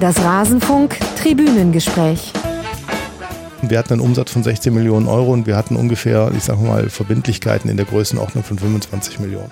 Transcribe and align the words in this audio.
Das 0.00 0.18
Rasenfunk 0.18 0.96
Tribünengespräch. 1.16 2.32
Wir 3.60 3.78
hatten 3.78 3.92
einen 3.92 4.00
Umsatz 4.00 4.30
von 4.30 4.42
16 4.42 4.72
Millionen 4.72 5.06
Euro 5.06 5.30
und 5.30 5.46
wir 5.46 5.56
hatten 5.56 5.76
ungefähr, 5.76 6.32
ich 6.34 6.44
sage 6.44 6.62
mal, 6.62 6.88
Verbindlichkeiten 6.88 7.68
in 7.68 7.76
der 7.76 7.84
Größenordnung 7.84 8.42
von 8.42 8.58
25 8.58 9.20
Millionen. 9.20 9.50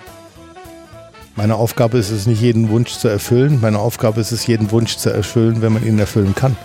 Meine 1.35 1.53
Aufgabe 1.53 1.99
ist 1.99 2.09
es 2.09 2.25
nicht, 2.25 2.41
jeden 2.41 2.69
Wunsch 2.69 2.97
zu 2.97 3.07
erfüllen. 3.07 3.59
Meine 3.61 3.77
Aufgabe 3.77 4.21
ist 4.21 4.31
es, 4.31 4.47
jeden 4.47 4.71
Wunsch 4.71 4.97
zu 4.97 5.11
erfüllen, 5.11 5.61
wenn 5.61 5.71
man 5.71 5.85
ihn 5.85 5.99
erfüllen 5.99 6.33
kann. 6.33 6.57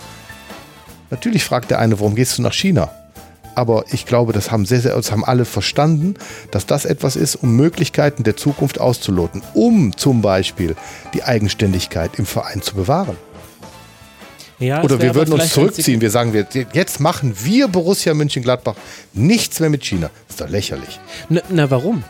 Natürlich 1.11 1.43
fragt 1.43 1.69
der 1.69 1.77
eine, 1.77 1.99
warum 1.99 2.15
gehst 2.15 2.39
du 2.39 2.41
nach 2.41 2.53
China? 2.53 2.89
Aber 3.53 3.85
ich 3.91 4.07
glaube, 4.07 4.33
das 4.33 4.49
haben 4.49 4.65
sehr, 4.65 4.81
sehr, 4.81 4.95
das 4.95 5.11
haben 5.11 5.23
alle 5.23 5.45
verstanden, 5.45 6.15
dass 6.49 6.65
das 6.65 6.85
etwas 6.85 7.15
ist, 7.15 7.35
um 7.35 7.55
Möglichkeiten 7.55 8.23
der 8.23 8.35
Zukunft 8.35 8.79
auszuloten, 8.81 9.43
um 9.53 9.95
zum 9.95 10.23
Beispiel 10.23 10.75
die 11.13 11.23
Eigenständigkeit 11.23 12.17
im 12.17 12.25
Verein 12.25 12.63
zu 12.63 12.73
bewahren. 12.73 13.15
Ja, 14.59 14.83
Oder 14.83 15.01
wir 15.01 15.13
würden 15.15 15.33
uns 15.33 15.51
zurückziehen. 15.51 15.99
Wir 15.99 16.09
sagen, 16.09 16.33
wir, 16.33 16.45
jetzt 16.73 16.99
machen 16.99 17.35
wir 17.43 17.67
Borussia 17.67 18.13
München-Gladbach 18.13 18.75
nichts 19.13 19.59
mehr 19.59 19.69
mit 19.69 19.83
China. 19.83 20.09
Das 20.27 20.35
ist 20.35 20.41
doch 20.41 20.49
lächerlich. 20.49 20.99
Na, 21.29 21.41
na, 21.49 21.69
warum? 21.69 22.03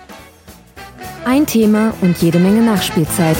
Ein 1.26 1.48
Thema 1.48 1.94
und 2.02 2.18
jede 2.22 2.38
Menge 2.38 2.62
Nachspielzeit. 2.62 3.38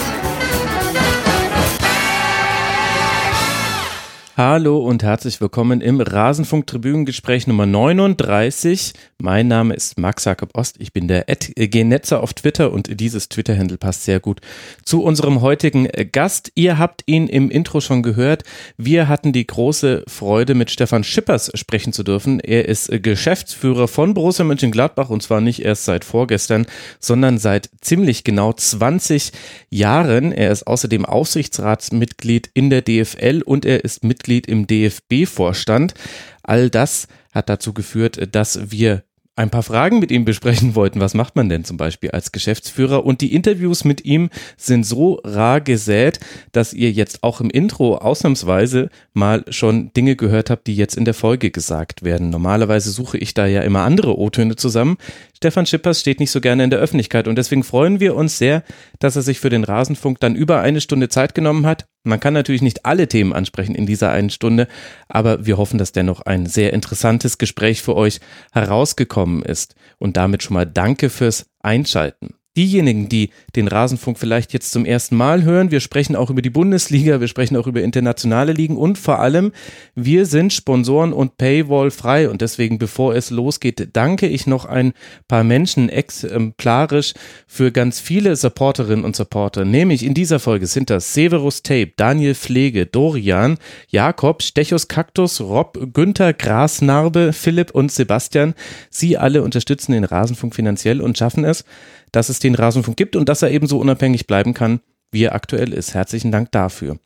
Hallo 4.38 4.80
und 4.80 5.02
herzlich 5.02 5.40
willkommen 5.40 5.80
im 5.80 5.98
Rasenfunk 5.98 6.66
Tribünengespräch 6.66 7.46
Nummer 7.46 7.64
39. 7.64 8.92
Mein 9.16 9.48
Name 9.48 9.72
ist 9.72 9.98
Max 9.98 10.26
Jakob 10.26 10.50
Ost. 10.52 10.76
Ich 10.78 10.92
bin 10.92 11.08
der 11.08 11.24
Genetzer 11.24 12.22
auf 12.22 12.34
Twitter 12.34 12.70
und 12.70 13.00
dieses 13.00 13.30
Twitter-Handle 13.30 13.78
passt 13.78 14.04
sehr 14.04 14.20
gut 14.20 14.42
zu 14.84 15.02
unserem 15.02 15.40
heutigen 15.40 15.88
Gast. 16.12 16.52
Ihr 16.54 16.76
habt 16.76 17.02
ihn 17.06 17.28
im 17.28 17.50
Intro 17.50 17.80
schon 17.80 18.02
gehört. 18.02 18.42
Wir 18.76 19.08
hatten 19.08 19.32
die 19.32 19.46
große 19.46 20.04
Freude, 20.06 20.54
mit 20.54 20.70
Stefan 20.70 21.02
Schippers 21.02 21.50
sprechen 21.54 21.94
zu 21.94 22.02
dürfen. 22.02 22.38
Er 22.38 22.68
ist 22.68 22.90
Geschäftsführer 23.02 23.88
von 23.88 24.12
Borussia 24.12 24.44
Mönchengladbach 24.44 25.08
und 25.08 25.22
zwar 25.22 25.40
nicht 25.40 25.60
erst 25.60 25.86
seit 25.86 26.04
vorgestern, 26.04 26.66
sondern 27.00 27.38
seit 27.38 27.70
ziemlich 27.80 28.22
genau 28.22 28.52
20 28.52 29.32
Jahren. 29.70 30.30
Er 30.30 30.50
ist 30.50 30.66
außerdem 30.66 31.06
Aufsichtsratsmitglied 31.06 32.50
in 32.52 32.68
der 32.68 32.82
DFL 32.82 33.40
und 33.42 33.64
er 33.64 33.82
ist 33.82 34.04
Mitglied 34.04 34.25
Mitglied 34.26 34.46
im 34.48 34.66
DFB-Vorstand. 34.66 35.94
All 36.42 36.68
das 36.70 37.06
hat 37.32 37.48
dazu 37.48 37.72
geführt, 37.72 38.34
dass 38.34 38.70
wir 38.70 39.04
ein 39.38 39.50
paar 39.50 39.62
Fragen 39.62 39.98
mit 39.98 40.10
ihm 40.10 40.24
besprechen 40.24 40.74
wollten. 40.74 40.98
Was 40.98 41.12
macht 41.12 41.36
man 41.36 41.50
denn 41.50 41.62
zum 41.62 41.76
Beispiel 41.76 42.10
als 42.10 42.32
Geschäftsführer? 42.32 43.04
Und 43.04 43.20
die 43.20 43.34
Interviews 43.34 43.84
mit 43.84 44.04
ihm 44.04 44.30
sind 44.56 44.84
so 44.86 45.20
rar 45.24 45.60
gesät, 45.60 46.20
dass 46.52 46.72
ihr 46.72 46.90
jetzt 46.90 47.22
auch 47.22 47.42
im 47.42 47.50
Intro 47.50 47.98
ausnahmsweise 47.98 48.88
mal 49.12 49.44
schon 49.50 49.92
Dinge 49.92 50.16
gehört 50.16 50.48
habt, 50.48 50.66
die 50.66 50.74
jetzt 50.74 50.96
in 50.96 51.04
der 51.04 51.12
Folge 51.12 51.50
gesagt 51.50 52.02
werden. 52.02 52.30
Normalerweise 52.30 52.90
suche 52.90 53.18
ich 53.18 53.34
da 53.34 53.46
ja 53.46 53.60
immer 53.60 53.80
andere 53.80 54.18
O-Töne 54.18 54.56
zusammen. 54.56 54.96
Stefan 55.36 55.66
Schippers 55.66 56.00
steht 56.00 56.18
nicht 56.18 56.30
so 56.30 56.40
gerne 56.40 56.64
in 56.64 56.70
der 56.70 56.78
Öffentlichkeit 56.78 57.28
und 57.28 57.36
deswegen 57.36 57.62
freuen 57.62 58.00
wir 58.00 58.14
uns 58.14 58.38
sehr, 58.38 58.62
dass 59.00 59.16
er 59.16 59.22
sich 59.22 59.38
für 59.38 59.50
den 59.50 59.64
Rasenfunk 59.64 60.18
dann 60.18 60.34
über 60.34 60.62
eine 60.62 60.80
Stunde 60.80 61.10
Zeit 61.10 61.34
genommen 61.34 61.66
hat. 61.66 61.84
Man 62.04 62.20
kann 62.20 62.32
natürlich 62.32 62.62
nicht 62.62 62.86
alle 62.86 63.06
Themen 63.06 63.34
ansprechen 63.34 63.74
in 63.74 63.84
dieser 63.84 64.10
einen 64.10 64.30
Stunde, 64.30 64.66
aber 65.08 65.44
wir 65.44 65.58
hoffen, 65.58 65.76
dass 65.76 65.92
dennoch 65.92 66.22
ein 66.22 66.46
sehr 66.46 66.72
interessantes 66.72 67.36
Gespräch 67.36 67.82
für 67.82 67.96
euch 67.96 68.20
herausgekommen 68.52 69.42
ist. 69.42 69.74
Und 69.98 70.16
damit 70.16 70.42
schon 70.42 70.54
mal 70.54 70.64
danke 70.64 71.10
fürs 71.10 71.44
Einschalten 71.60 72.36
diejenigen, 72.56 73.08
die 73.08 73.30
den 73.56 73.68
Rasenfunk 73.68 74.18
vielleicht 74.18 74.52
jetzt 74.52 74.70
zum 74.70 74.84
ersten 74.84 75.16
Mal 75.16 75.42
hören, 75.42 75.70
wir 75.70 75.80
sprechen 75.80 76.14
auch 76.14 76.30
über 76.30 76.42
die 76.42 76.50
Bundesliga, 76.50 77.20
wir 77.20 77.28
sprechen 77.28 77.56
auch 77.56 77.66
über 77.66 77.82
internationale 77.82 78.52
Ligen 78.52 78.76
und 78.76 78.98
vor 78.98 79.18
allem, 79.18 79.52
wir 79.94 80.26
sind 80.26 80.52
Sponsoren 80.52 81.12
und 81.12 81.38
Paywall 81.38 81.90
frei 81.90 82.28
und 82.28 82.40
deswegen, 82.40 82.78
bevor 82.78 83.14
es 83.14 83.30
losgeht, 83.30 83.88
danke 83.94 84.28
ich 84.28 84.46
noch 84.46 84.64
ein 84.64 84.92
paar 85.28 85.44
Menschen 85.44 85.88
exemplarisch 85.88 87.14
für 87.46 87.72
ganz 87.72 87.98
viele 87.98 88.36
Supporterinnen 88.36 89.04
und 89.04 89.16
Supporter. 89.16 89.64
Nämlich 89.64 90.04
in 90.04 90.14
dieser 90.14 90.38
Folge 90.38 90.66
sind 90.66 90.90
das 90.90 91.14
Severus 91.14 91.62
Tape, 91.62 91.92
Daniel 91.96 92.34
Pflege, 92.34 92.86
Dorian, 92.86 93.58
Jakob, 93.88 94.42
Stechus 94.42 94.88
Kaktus, 94.88 95.40
Rob, 95.40 95.78
Günther, 95.92 96.32
Grasnarbe, 96.32 97.32
Philipp 97.32 97.70
und 97.70 97.90
Sebastian. 97.90 98.54
Sie 98.90 99.16
alle 99.16 99.42
unterstützen 99.42 99.92
den 99.92 100.04
Rasenfunk 100.04 100.54
finanziell 100.54 101.00
und 101.00 101.16
schaffen 101.16 101.44
es, 101.44 101.64
dass 102.12 102.28
es 102.28 102.38
den 102.38 102.54
Rasenfunk 102.54 102.96
gibt 102.96 103.16
und 103.16 103.28
dass 103.28 103.42
er 103.42 103.45
ebenso 103.50 103.78
unabhängig 103.78 104.26
bleiben 104.26 104.54
kann, 104.54 104.80
wie 105.10 105.24
er 105.24 105.34
aktuell 105.34 105.72
ist. 105.72 105.94
Herzlichen 105.94 106.32
Dank 106.32 106.52
dafür. 106.52 106.98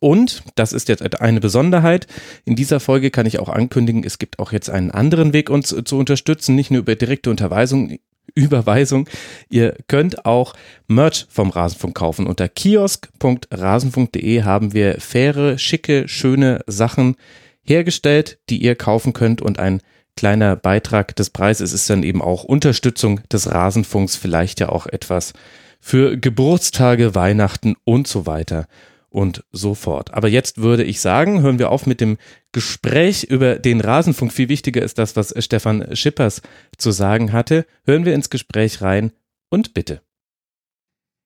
Und, 0.00 0.42
das 0.54 0.72
ist 0.72 0.88
jetzt 0.88 1.20
eine 1.20 1.40
Besonderheit, 1.40 2.06
in 2.44 2.56
dieser 2.56 2.80
Folge 2.80 3.10
kann 3.10 3.26
ich 3.26 3.38
auch 3.38 3.50
ankündigen, 3.50 4.02
es 4.04 4.18
gibt 4.18 4.38
auch 4.38 4.52
jetzt 4.52 4.70
einen 4.70 4.90
anderen 4.90 5.34
Weg, 5.34 5.50
uns 5.50 5.74
zu 5.84 5.98
unterstützen, 5.98 6.54
nicht 6.54 6.70
nur 6.70 6.80
über 6.80 6.94
direkte 6.94 7.28
Unterweisung, 7.30 7.98
Überweisung. 8.34 9.08
Ihr 9.48 9.76
könnt 9.86 10.24
auch 10.24 10.54
Merch 10.88 11.26
vom 11.28 11.50
Rasenfunk 11.50 11.94
kaufen. 11.94 12.26
Unter 12.26 12.48
kiosk.rasenfunk.de 12.48 14.42
haben 14.42 14.72
wir 14.72 15.00
faire, 15.00 15.58
schicke, 15.58 16.08
schöne 16.08 16.60
Sachen 16.66 17.16
hergestellt, 17.62 18.38
die 18.48 18.62
ihr 18.62 18.74
kaufen 18.76 19.12
könnt 19.12 19.42
und 19.42 19.58
ein 19.58 19.82
kleiner 20.16 20.56
Beitrag 20.56 21.16
des 21.16 21.30
Preises 21.30 21.72
ist 21.72 21.88
dann 21.90 22.02
eben 22.02 22.22
auch 22.22 22.44
Unterstützung 22.44 23.20
des 23.32 23.50
Rasenfunks, 23.50 24.16
vielleicht 24.16 24.60
ja 24.60 24.68
auch 24.68 24.86
etwas 24.86 25.32
für 25.80 26.16
Geburtstage, 26.16 27.14
Weihnachten 27.14 27.76
und 27.84 28.06
so 28.06 28.26
weiter 28.26 28.66
und 29.10 29.44
so 29.52 29.74
fort. 29.74 30.12
Aber 30.12 30.28
jetzt 30.28 30.58
würde 30.58 30.82
ich 30.82 31.00
sagen, 31.00 31.42
hören 31.42 31.58
wir 31.58 31.70
auf 31.70 31.86
mit 31.86 32.00
dem 32.00 32.18
Gespräch 32.52 33.24
über 33.24 33.56
den 33.56 33.80
Rasenfunk. 33.80 34.32
Viel 34.32 34.48
wichtiger 34.48 34.82
ist 34.82 34.98
das, 34.98 35.14
was 35.14 35.34
Stefan 35.38 35.94
Schippers 35.94 36.42
zu 36.78 36.90
sagen 36.90 37.32
hatte. 37.32 37.64
Hören 37.84 38.04
wir 38.04 38.14
ins 38.14 38.30
Gespräch 38.30 38.82
rein 38.82 39.12
und 39.50 39.74
bitte. 39.74 40.00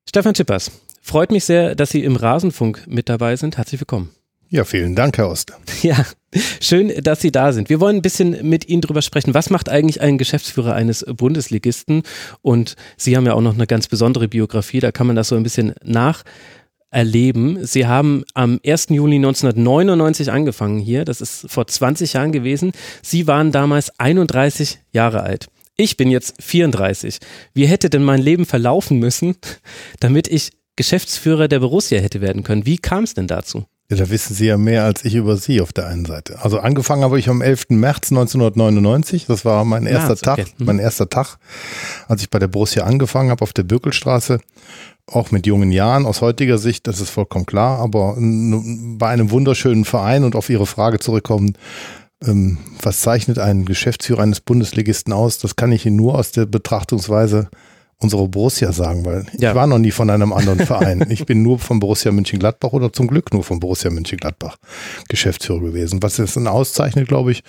Stefan 0.07 0.35
Schippers, 0.35 0.71
freut 1.01 1.31
mich 1.31 1.45
sehr, 1.45 1.75
dass 1.75 1.91
Sie 1.91 2.05
im 2.05 2.17
Rasenfunk 2.17 2.87
mit 2.87 3.09
dabei 3.09 3.37
sind. 3.37 3.57
Herzlich 3.57 3.81
willkommen. 3.81 4.11
Ja, 4.51 4.65
vielen 4.65 4.95
Dank, 4.95 5.17
Herr 5.19 5.29
Oster. 5.29 5.57
Ja, 5.83 6.05
schön, 6.61 6.93
dass 7.03 7.21
Sie 7.21 7.33
da 7.33 7.53
sind. 7.53 7.69
Wir 7.69 7.81
wollen 7.81 7.97
ein 7.97 8.03
bisschen 8.03 8.49
mit 8.49 8.69
Ihnen 8.69 8.83
drüber 8.83 9.03
sprechen. 9.03 9.35
Was 9.35 9.51
macht 9.51 9.69
eigentlich 9.69 10.01
ein 10.01 10.19
Geschäftsführer 10.19 10.75
eines 10.75 11.05
Bundesligisten? 11.05 12.03
Und 12.43 12.77
Sie 12.97 13.17
haben 13.17 13.27
ja 13.27 13.35
auch 13.35 13.41
noch 13.41 13.55
eine 13.55 13.67
ganz 13.67 13.89
besondere 13.89 14.29
Biografie, 14.29 14.81
da 14.81 14.93
kann 14.93 15.07
man 15.07 15.17
das 15.17 15.29
so 15.29 15.37
ein 15.37 15.43
bisschen 15.43 15.75
nacherleben. 15.83 17.65
Sie 17.65 17.87
haben 17.87 18.25
am 18.35 18.61
1. 18.65 18.89
Juli 18.91 19.17
1999 19.17 20.31
angefangen 20.31 20.79
hier, 20.79 21.05
das 21.05 21.21
ist 21.21 21.51
vor 21.51 21.67
20 21.67 22.13
Jahren 22.13 22.33
gewesen. 22.33 22.73
Sie 23.03 23.27
waren 23.27 23.53
damals 23.53 23.99
31 23.99 24.81
Jahre 24.93 25.23
alt. 25.23 25.49
Ich 25.77 25.97
bin 25.97 26.11
jetzt 26.11 26.43
34. 26.43 27.19
Wie 27.55 27.67
hätte 27.67 27.89
denn 27.89 28.03
mein 28.03 28.21
Leben 28.21 28.47
verlaufen 28.47 28.99
müssen, 28.99 29.37
damit 30.01 30.29
ich 30.29 30.51
Geschäftsführer 30.77 31.49
der 31.49 31.61
Borussia 31.61 32.01
hätte 32.01 32.21
werden 32.21 32.43
können? 32.43 32.67
Wie 32.67 32.79
kam 32.79 33.05
es 33.05 33.15
denn 33.15 33.29
dazu? 33.29 33.65
Ja, 33.91 33.97
da 33.97 34.11
wissen 34.11 34.35
Sie 34.35 34.47
ja 34.47 34.59
mehr 34.59 34.85
als 34.85 35.03
ich 35.07 35.15
über 35.15 35.39
Sie 35.39 35.63
auf 35.63 35.73
der 35.73 35.87
einen 35.87 36.05
Seite. 36.05 36.41
Also 36.43 36.59
angefangen 36.59 37.03
habe 37.03 37.19
ich 37.19 37.31
am 37.31 37.41
11. 37.41 37.71
März 37.71 38.13
1999. 38.13 39.25
Das 39.27 39.47
war 39.47 39.65
mein 39.65 39.87
erster 39.87 40.09
März, 40.09 40.21
Tag, 40.21 40.39
okay. 40.41 40.51
mhm. 40.59 40.67
mein 40.67 40.79
erster 40.79 41.09
Tag, 41.09 41.39
als 42.07 42.21
ich 42.21 42.29
bei 42.29 42.39
der 42.39 42.49
Borussia 42.49 42.85
angefangen 42.85 43.31
habe 43.31 43.43
auf 43.43 43.55
der 43.55 43.63
Birkelstraße. 43.63 44.41
Auch 45.07 45.31
mit 45.31 45.47
jungen 45.47 45.73
Jahren 45.73 46.05
aus 46.05 46.21
heutiger 46.21 46.59
Sicht, 46.59 46.87
das 46.87 47.01
ist 47.01 47.09
vollkommen 47.09 47.47
klar, 47.47 47.79
aber 47.79 48.17
bei 48.19 49.09
einem 49.09 49.31
wunderschönen 49.31 49.87
Verein 49.87 50.25
und 50.25 50.37
auf 50.37 50.51
Ihre 50.51 50.67
Frage 50.67 50.99
zurückkommen, 50.99 51.55
ähm, 52.23 52.59
was 52.83 53.01
zeichnet 53.01 53.39
einen 53.39 53.65
Geschäftsführer 53.65 54.23
eines 54.23 54.43
Bundesligisten 54.43 55.15
aus? 55.15 55.39
Das 55.39 55.57
kann 55.57 55.73
ich 55.73 55.87
Ihnen 55.87 55.97
nur 55.97 56.17
aus 56.17 56.31
der 56.33 56.45
Betrachtungsweise 56.45 57.49
unsere 58.01 58.29
Borussia 58.29 58.73
sagen, 58.73 59.05
weil 59.05 59.27
ja. 59.39 59.51
ich 59.51 59.57
war 59.57 59.67
noch 59.67 59.79
nie 59.79 59.91
von 59.91 60.09
einem 60.09 60.33
anderen 60.33 60.61
Verein. 60.61 61.05
ich 61.11 61.27
bin 61.27 61.43
nur 61.43 61.59
von 61.59 61.81
Borussia 61.81 62.13
Mönchengladbach 62.13 62.73
oder 62.73 62.93
zum 62.93 63.09
Glück 63.09 63.33
nur 63.33 63.43
von 63.43 63.59
Borussia 63.59 63.91
Mönchengladbach 63.91 64.57
Geschäftsführer 65.09 65.61
gewesen. 65.61 66.03
Was 66.03 66.19
es 66.19 66.35
dann 66.35 66.47
auszeichnet, 66.47 67.09
glaube 67.09 67.33
ich, 67.33 67.43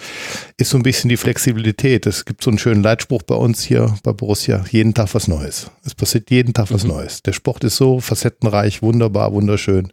ist 0.58 0.72
so 0.72 0.78
ein 0.78 0.84
bisschen 0.84 1.10
die 1.10 1.18
Flexibilität. 1.18 2.08
Es 2.08 2.26
gibt 2.26 2.44
so 2.44 2.50
einen 2.50 2.58
schönen 2.58 2.82
Leitspruch 2.82 3.22
bei 3.24 3.36
uns 3.36 3.62
hier 3.62 3.96
bei 4.04 4.12
Borussia, 4.12 4.66
jeden 4.72 4.96
Tag 4.96 5.14
was 5.14 5.28
Neues. 5.28 5.70
Es 5.86 5.94
passiert 5.94 6.32
jeden 6.32 6.54
Tag 6.54 6.72
was 6.72 6.84
mhm. 6.84 6.90
Neues. 6.90 7.22
Der 7.22 7.34
Sport 7.34 7.64
ist 7.64 7.76
so 7.76 8.00
facettenreich, 8.00 8.82
wunderbar, 8.82 9.34
wunderschön. 9.34 9.92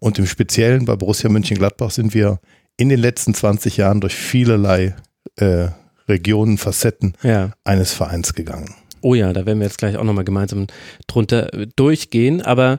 Und 0.00 0.18
im 0.18 0.26
Speziellen 0.26 0.84
bei 0.84 0.96
Borussia 0.96 1.30
Mönchengladbach 1.30 1.92
sind 1.92 2.12
wir 2.12 2.40
in 2.76 2.88
den 2.88 2.98
letzten 2.98 3.34
20 3.34 3.76
Jahren 3.76 4.00
durch 4.00 4.14
vielerlei 4.14 4.96
äh, 5.36 5.68
Regionen, 6.08 6.58
Facetten 6.58 7.14
ja. 7.22 7.52
eines 7.64 7.92
Vereins 7.92 8.34
gegangen. 8.34 8.74
Oh 9.02 9.14
ja, 9.14 9.32
da 9.32 9.46
werden 9.46 9.58
wir 9.58 9.66
jetzt 9.66 9.78
gleich 9.78 9.96
auch 9.96 10.04
nochmal 10.04 10.24
gemeinsam 10.24 10.66
drunter 11.06 11.50
durchgehen. 11.76 12.40
Aber 12.42 12.78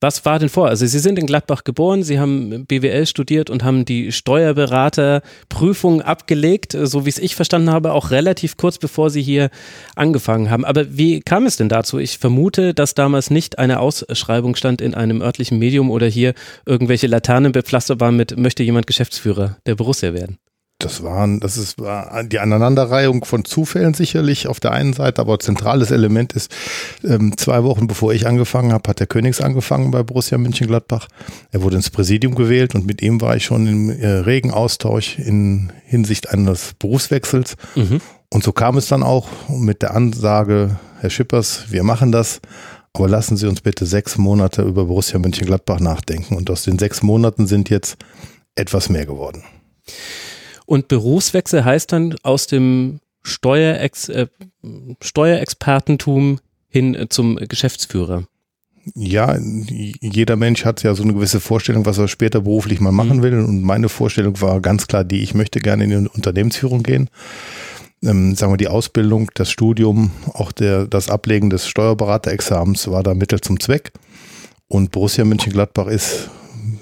Was 0.00 0.24
war 0.24 0.38
denn 0.38 0.48
vor? 0.48 0.68
Also 0.68 0.86
Sie 0.86 1.00
sind 1.00 1.18
in 1.18 1.26
Gladbach 1.26 1.64
geboren, 1.64 2.04
Sie 2.04 2.20
haben 2.20 2.66
BWL 2.66 3.04
studiert 3.04 3.50
und 3.50 3.64
haben 3.64 3.84
die 3.84 4.12
Steuerberaterprüfung 4.12 6.02
abgelegt, 6.02 6.76
so 6.80 7.04
wie 7.04 7.08
es 7.08 7.18
ich 7.18 7.34
verstanden 7.34 7.70
habe, 7.70 7.92
auch 7.92 8.12
relativ 8.12 8.56
kurz 8.56 8.78
bevor 8.78 9.10
Sie 9.10 9.22
hier 9.22 9.50
angefangen 9.96 10.50
haben. 10.50 10.64
Aber 10.64 10.96
wie 10.96 11.18
kam 11.18 11.46
es 11.46 11.56
denn 11.56 11.68
dazu? 11.68 11.98
Ich 11.98 12.18
vermute, 12.18 12.74
dass 12.74 12.94
damals 12.94 13.30
nicht 13.30 13.58
eine 13.58 13.80
Ausschreibung 13.80 14.54
stand 14.54 14.80
in 14.80 14.94
einem 14.94 15.20
örtlichen 15.20 15.58
Medium 15.58 15.90
oder 15.90 16.06
hier 16.06 16.34
irgendwelche 16.64 17.08
Laternen 17.08 17.50
bepflastert 17.50 17.98
waren 17.98 18.16
mit 18.16 18.36
möchte 18.38 18.62
jemand 18.62 18.86
Geschäftsführer 18.86 19.56
der 19.66 19.74
Borussia 19.74 20.14
werden. 20.14 20.38
Das 20.80 21.02
waren, 21.02 21.40
das 21.40 21.56
ist 21.56 21.80
war 21.80 22.22
die 22.22 22.38
Aneinanderreihung 22.38 23.24
von 23.24 23.44
Zufällen 23.44 23.94
sicherlich 23.94 24.46
auf 24.46 24.60
der 24.60 24.70
einen 24.70 24.92
Seite, 24.92 25.20
aber 25.20 25.40
zentrales 25.40 25.90
Element 25.90 26.34
ist, 26.34 26.54
ähm, 27.02 27.36
zwei 27.36 27.64
Wochen 27.64 27.88
bevor 27.88 28.12
ich 28.12 28.28
angefangen 28.28 28.72
habe, 28.72 28.88
hat 28.88 29.00
der 29.00 29.08
Königs 29.08 29.40
angefangen 29.40 29.90
bei 29.90 30.04
Borussia 30.04 30.38
München-Gladbach. 30.38 31.08
Er 31.50 31.62
wurde 31.62 31.74
ins 31.74 31.90
Präsidium 31.90 32.36
gewählt 32.36 32.76
und 32.76 32.86
mit 32.86 33.02
ihm 33.02 33.20
war 33.20 33.34
ich 33.34 33.44
schon 33.44 33.66
im 33.66 33.90
äh, 33.90 34.06
regen 34.06 34.52
Austausch 34.52 35.18
in 35.18 35.72
Hinsicht 35.84 36.30
eines 36.30 36.74
Berufswechsels. 36.78 37.56
Mhm. 37.74 38.00
Und 38.32 38.44
so 38.44 38.52
kam 38.52 38.76
es 38.76 38.86
dann 38.86 39.02
auch 39.02 39.26
mit 39.48 39.82
der 39.82 39.96
Ansage, 39.96 40.78
Herr 41.00 41.10
Schippers, 41.10 41.64
wir 41.70 41.82
machen 41.82 42.12
das, 42.12 42.40
aber 42.92 43.08
lassen 43.08 43.36
Sie 43.36 43.48
uns 43.48 43.62
bitte 43.62 43.84
sechs 43.84 44.16
Monate 44.16 44.62
über 44.62 44.84
Borussia 44.84 45.18
München-Gladbach 45.18 45.80
nachdenken. 45.80 46.36
Und 46.36 46.48
aus 46.50 46.62
den 46.62 46.78
sechs 46.78 47.02
Monaten 47.02 47.48
sind 47.48 47.68
jetzt 47.68 47.96
etwas 48.54 48.88
mehr 48.88 49.06
geworden. 49.06 49.42
Und 50.68 50.88
Berufswechsel 50.88 51.64
heißt 51.64 51.92
dann 51.92 52.16
aus 52.22 52.46
dem 52.46 53.00
Steuerex 53.22 54.10
äh, 54.10 54.26
Steuerexpertentum 55.00 56.40
hin 56.68 56.94
äh, 56.94 57.08
zum 57.08 57.36
Geschäftsführer. 57.36 58.24
Ja, 58.94 59.38
jeder 59.38 60.36
Mensch 60.36 60.66
hat 60.66 60.82
ja 60.82 60.94
so 60.94 61.04
eine 61.04 61.14
gewisse 61.14 61.40
Vorstellung, 61.40 61.86
was 61.86 61.96
er 61.96 62.06
später 62.06 62.42
beruflich 62.42 62.80
mal 62.80 62.92
machen 62.92 63.18
mhm. 63.18 63.22
will. 63.22 63.38
Und 63.38 63.62
meine 63.62 63.88
Vorstellung 63.88 64.38
war 64.42 64.60
ganz 64.60 64.86
klar 64.86 65.04
die, 65.04 65.22
ich 65.22 65.32
möchte 65.32 65.60
gerne 65.60 65.84
in 65.84 65.90
die 65.90 66.10
Unternehmensführung 66.10 66.82
gehen. 66.82 67.08
Ähm, 68.02 68.34
sagen 68.34 68.52
wir, 68.52 68.58
die 68.58 68.68
Ausbildung, 68.68 69.30
das 69.32 69.50
Studium, 69.50 70.10
auch 70.34 70.52
der, 70.52 70.86
das 70.86 71.08
Ablegen 71.08 71.48
des 71.48 71.66
Steuerberaterexamens 71.66 72.88
war 72.88 73.02
da 73.02 73.14
Mittel 73.14 73.40
zum 73.40 73.58
Zweck. 73.58 73.92
Und 74.66 74.90
Borussia 74.90 75.24
Mönchengladbach 75.24 75.86
ist 75.86 76.28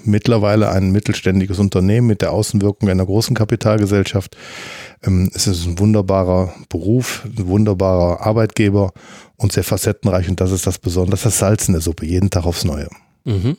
mittlerweile 0.07 0.69
ein 0.69 0.91
mittelständiges 0.91 1.59
Unternehmen 1.59 2.07
mit 2.07 2.21
der 2.21 2.31
Außenwirkung 2.31 2.89
einer 2.89 3.05
großen 3.05 3.35
Kapitalgesellschaft. 3.35 4.35
Ähm, 5.03 5.29
es 5.33 5.47
ist 5.47 5.65
ein 5.65 5.79
wunderbarer 5.79 6.53
Beruf, 6.69 7.23
ein 7.25 7.47
wunderbarer 7.47 8.25
Arbeitgeber 8.25 8.93
und 9.35 9.51
sehr 9.51 9.63
facettenreich 9.63 10.29
und 10.29 10.41
das 10.41 10.51
ist 10.51 10.65
das 10.65 10.79
Besondere, 10.79 11.19
das 11.21 11.37
Salz 11.37 11.67
in 11.67 11.73
der 11.73 11.81
Suppe, 11.81 12.05
jeden 12.05 12.29
Tag 12.29 12.45
aufs 12.45 12.65
Neue. 12.65 12.89
Mhm. 13.25 13.57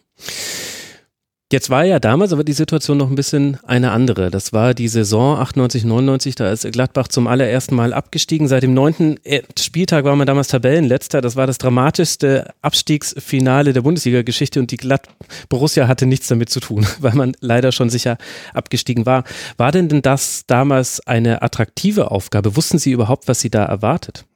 Jetzt 1.50 1.70
war 1.70 1.82
ja 1.82 1.98
damals 1.98 2.34
aber 2.34 2.44
die 2.44 2.52
Situation 2.52 2.98
noch 2.98 3.08
ein 3.08 3.14
bisschen 3.14 3.58
eine 3.64 3.92
andere. 3.92 4.30
Das 4.30 4.52
war 4.52 4.74
die 4.74 4.88
Saison 4.88 5.38
98, 5.38 5.82
99, 5.82 6.34
da 6.34 6.52
ist 6.52 6.70
Gladbach 6.70 7.08
zum 7.08 7.26
allerersten 7.26 7.74
Mal 7.74 7.94
abgestiegen. 7.94 8.48
Seit 8.48 8.64
dem 8.64 8.74
neunten 8.74 9.18
Spieltag 9.58 10.04
war 10.04 10.14
man 10.14 10.26
damals 10.26 10.48
Tabellenletzter. 10.48 11.22
Das 11.22 11.36
war 11.36 11.46
das 11.46 11.56
dramatischste 11.56 12.52
Abstiegsfinale 12.60 13.72
der 13.72 13.80
Bundesliga-Geschichte 13.80 14.60
und 14.60 14.70
die 14.72 14.76
Glatt 14.76 15.08
Borussia 15.48 15.88
hatte 15.88 16.04
nichts 16.04 16.28
damit 16.28 16.50
zu 16.50 16.60
tun, 16.60 16.86
weil 17.00 17.14
man 17.14 17.34
leider 17.40 17.72
schon 17.72 17.88
sicher 17.88 18.18
abgestiegen 18.52 19.06
war. 19.06 19.24
War 19.56 19.72
denn 19.72 19.88
denn 19.88 20.02
das 20.02 20.44
damals 20.46 21.00
eine 21.06 21.40
attraktive 21.40 22.10
Aufgabe? 22.10 22.56
Wussten 22.56 22.78
Sie 22.78 22.92
überhaupt, 22.92 23.26
was 23.26 23.40
Sie 23.40 23.48
da 23.48 23.64
erwartet? 23.64 24.26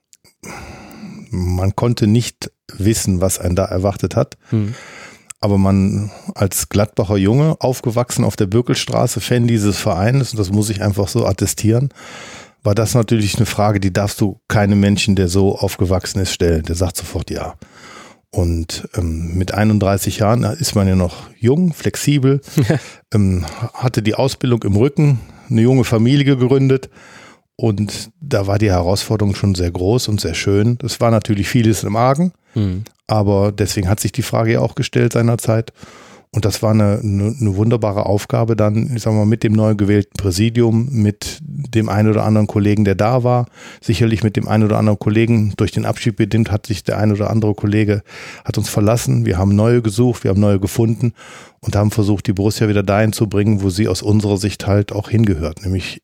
Man 1.31 1.77
konnte 1.77 2.07
nicht 2.07 2.51
wissen, 2.73 3.21
was 3.21 3.39
einen 3.39 3.55
da 3.55 3.67
erwartet 3.67 4.17
hat. 4.17 4.39
Hm 4.49 4.75
aber 5.43 5.59
man 5.59 6.11
als 6.35 6.69
Gladbacher 6.69 7.17
Junge, 7.17 7.57
aufgewachsen 7.59 8.25
auf 8.25 8.37
der 8.37 8.47
Birkelstraße, 8.47 9.21
Fan 9.21 9.47
dieses 9.47 9.79
Vereins, 9.79 10.33
und 10.33 10.39
das 10.39 10.51
muss 10.51 10.71
ich 10.71 10.83
einfach 10.83 11.09
so 11.09 11.27
attestieren, 11.27 11.91
war 12.63 12.75
das 12.75 12.95
natürlich 12.95 13.37
eine 13.37 13.47
Frage, 13.47 13.81
die 13.81 13.93
darfst 13.93 14.21
du 14.21 14.41
keinem 14.49 14.81
Menschen, 14.81 15.17
der 15.17 15.29
so 15.29 15.59
aufgewachsen 15.59 16.21
ist, 16.21 16.33
stellen. 16.33 16.63
Der 16.63 16.77
sagt 16.77 16.97
sofort 16.97 17.31
ja. 17.31 17.55
Und 18.31 18.89
ähm, 18.95 19.35
mit 19.35 19.53
31 19.53 20.19
Jahren 20.19 20.45
ist 20.45 20.75
man 20.75 20.89
ja 20.89 20.95
noch 20.95 21.29
jung, 21.39 21.73
flexibel, 21.75 22.41
ähm, 23.13 23.45
hatte 23.75 24.01
die 24.01 24.15
Ausbildung 24.15 24.63
im 24.63 24.77
Rücken, 24.77 25.21
eine 25.51 25.61
junge 25.61 25.85
Familie 25.85 26.37
gegründet 26.37 26.89
und 27.57 28.11
da 28.21 28.47
war 28.47 28.59
die 28.59 28.71
Herausforderung 28.71 29.35
schon 29.35 29.55
sehr 29.55 29.71
groß 29.71 30.09
und 30.09 30.21
sehr 30.21 30.35
schön. 30.35 30.79
Das 30.79 31.01
war 31.01 31.11
natürlich 31.11 31.49
vieles 31.49 31.85
im 31.85 31.97
Argen, 31.97 32.33
mhm. 32.55 32.85
aber 33.07 33.53
deswegen 33.53 33.89
hat 33.89 34.01
sich 34.01 34.13
die 34.13 34.23
Frage 34.23 34.53
ja 34.53 34.61
auch 34.61 34.75
gestellt 34.75 35.13
seinerzeit. 35.13 35.73
Und 36.35 36.47
das 36.47 36.63
war 36.63 36.71
eine, 36.71 37.01
eine, 37.03 37.37
eine, 37.39 37.57
wunderbare 37.57 38.07
Aufgabe 38.07 38.57
dann, 38.57 38.91
ich 38.97 39.03
sag 39.03 39.13
mal, 39.13 39.27
mit 39.27 39.43
dem 39.43 39.53
neu 39.53 39.75
gewählten 39.75 40.17
Präsidium, 40.17 40.89
mit 40.91 41.39
dem 41.43 41.91
einen 41.91 42.09
oder 42.09 42.25
anderen 42.25 42.47
Kollegen, 42.47 42.87
der 42.87 42.95
da 42.95 43.23
war, 43.23 43.47
sicherlich 43.83 44.23
mit 44.23 44.37
dem 44.37 44.49
einen 44.49 44.65
oder 44.65 44.79
anderen 44.79 44.99
Kollegen 44.99 45.53
durch 45.59 45.73
den 45.73 45.85
Abschied 45.85 46.17
bedingt 46.17 46.51
hat 46.51 46.65
sich 46.65 46.85
der 46.85 46.97
ein 46.97 47.13
oder 47.13 47.29
andere 47.29 47.55
Kollege 47.55 48.03
hat 48.47 48.57
uns 48.57 48.71
verlassen. 48.71 49.27
Wir 49.27 49.37
haben 49.37 49.55
neue 49.55 49.83
gesucht, 49.83 50.25
wir 50.25 50.31
haben 50.31 50.41
neue 50.41 50.59
gefunden 50.59 51.13
und 51.61 51.77
haben 51.77 51.91
versucht, 51.91 52.27
die 52.27 52.33
Borussia 52.33 52.67
wieder 52.67 52.83
dahin 52.83 53.13
zu 53.13 53.29
bringen, 53.29 53.61
wo 53.61 53.69
sie 53.69 53.87
aus 53.87 54.01
unserer 54.01 54.39
Sicht 54.39 54.67
halt 54.67 54.91
auch 54.91 55.11
hingehört, 55.11 55.63
nämlich 55.63 56.01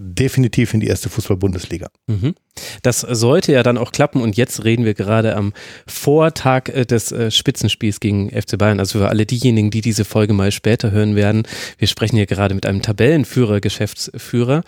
definitiv 0.00 0.72
in 0.72 0.80
die 0.80 0.86
erste 0.86 1.10
Fußball-Bundesliga. 1.10 1.90
Mhm. 2.06 2.34
Das 2.82 3.00
sollte 3.00 3.52
ja 3.52 3.62
dann 3.62 3.78
auch 3.78 3.92
klappen 3.92 4.22
und 4.22 4.36
jetzt 4.36 4.64
reden 4.64 4.84
wir 4.84 4.94
gerade 4.94 5.36
am 5.36 5.52
Vortag 5.86 6.68
äh, 6.68 6.86
des 6.86 7.12
äh, 7.12 7.30
Spitzenspiels 7.30 8.00
gegen 8.00 8.30
FC 8.30 8.56
Bayern. 8.56 8.80
Also 8.80 8.98
für 8.98 9.08
alle 9.08 9.26
diejenigen, 9.26 9.70
die 9.70 9.82
diese 9.82 10.04
Folge 10.04 10.32
mal 10.32 10.52
später 10.52 10.90
hören 10.90 11.16
werden, 11.16 11.42
wir 11.78 11.88
sprechen 11.88 12.16
hier 12.16 12.26
gerade 12.26 12.54
mit 12.54 12.66
einem 12.66 12.82
Tabellenführer, 12.82 13.60
Geschäftsführer. 13.60 14.62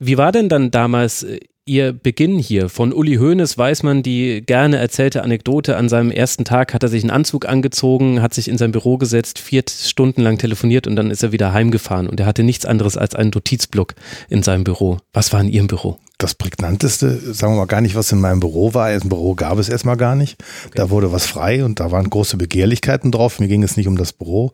Wie 0.00 0.18
war 0.18 0.32
denn 0.32 0.48
dann 0.48 0.70
damals 0.70 1.22
äh, 1.22 1.40
Ihr 1.68 1.92
Beginn 1.92 2.38
hier. 2.38 2.70
Von 2.70 2.94
Uli 2.94 3.16
Hoeneß 3.16 3.58
weiß 3.58 3.82
man 3.82 4.02
die 4.02 4.42
gerne 4.44 4.78
erzählte 4.78 5.22
Anekdote. 5.22 5.76
An 5.76 5.90
seinem 5.90 6.10
ersten 6.10 6.46
Tag 6.46 6.72
hat 6.72 6.82
er 6.82 6.88
sich 6.88 7.02
einen 7.02 7.10
Anzug 7.10 7.46
angezogen, 7.46 8.22
hat 8.22 8.32
sich 8.32 8.48
in 8.48 8.56
sein 8.56 8.72
Büro 8.72 8.96
gesetzt, 8.96 9.38
vier 9.38 9.62
Stunden 9.68 10.22
lang 10.22 10.38
telefoniert 10.38 10.86
und 10.86 10.96
dann 10.96 11.10
ist 11.10 11.22
er 11.22 11.30
wieder 11.30 11.52
heimgefahren. 11.52 12.08
Und 12.08 12.20
er 12.20 12.26
hatte 12.26 12.42
nichts 12.42 12.64
anderes 12.64 12.96
als 12.96 13.14
einen 13.14 13.30
Notizblock 13.34 13.94
in 14.30 14.42
seinem 14.42 14.64
Büro. 14.64 14.96
Was 15.12 15.32
war 15.34 15.42
in 15.42 15.48
Ihrem 15.48 15.66
Büro? 15.66 15.98
Das 16.16 16.34
prägnanteste, 16.34 17.34
sagen 17.34 17.52
wir 17.52 17.58
mal 17.58 17.66
gar 17.66 17.82
nicht, 17.82 17.94
was 17.94 18.10
in 18.12 18.20
meinem 18.20 18.40
Büro 18.40 18.72
war. 18.72 18.90
Im 18.90 19.10
Büro 19.10 19.34
gab 19.34 19.58
es 19.58 19.68
erstmal 19.68 19.98
gar 19.98 20.16
nicht. 20.16 20.38
Okay. 20.64 20.72
Da 20.74 20.88
wurde 20.88 21.12
was 21.12 21.26
frei 21.26 21.64
und 21.64 21.80
da 21.80 21.92
waren 21.92 22.08
große 22.08 22.38
Begehrlichkeiten 22.38 23.12
drauf. 23.12 23.40
Mir 23.40 23.48
ging 23.48 23.62
es 23.62 23.76
nicht 23.76 23.88
um 23.88 23.98
das 23.98 24.14
Büro. 24.14 24.52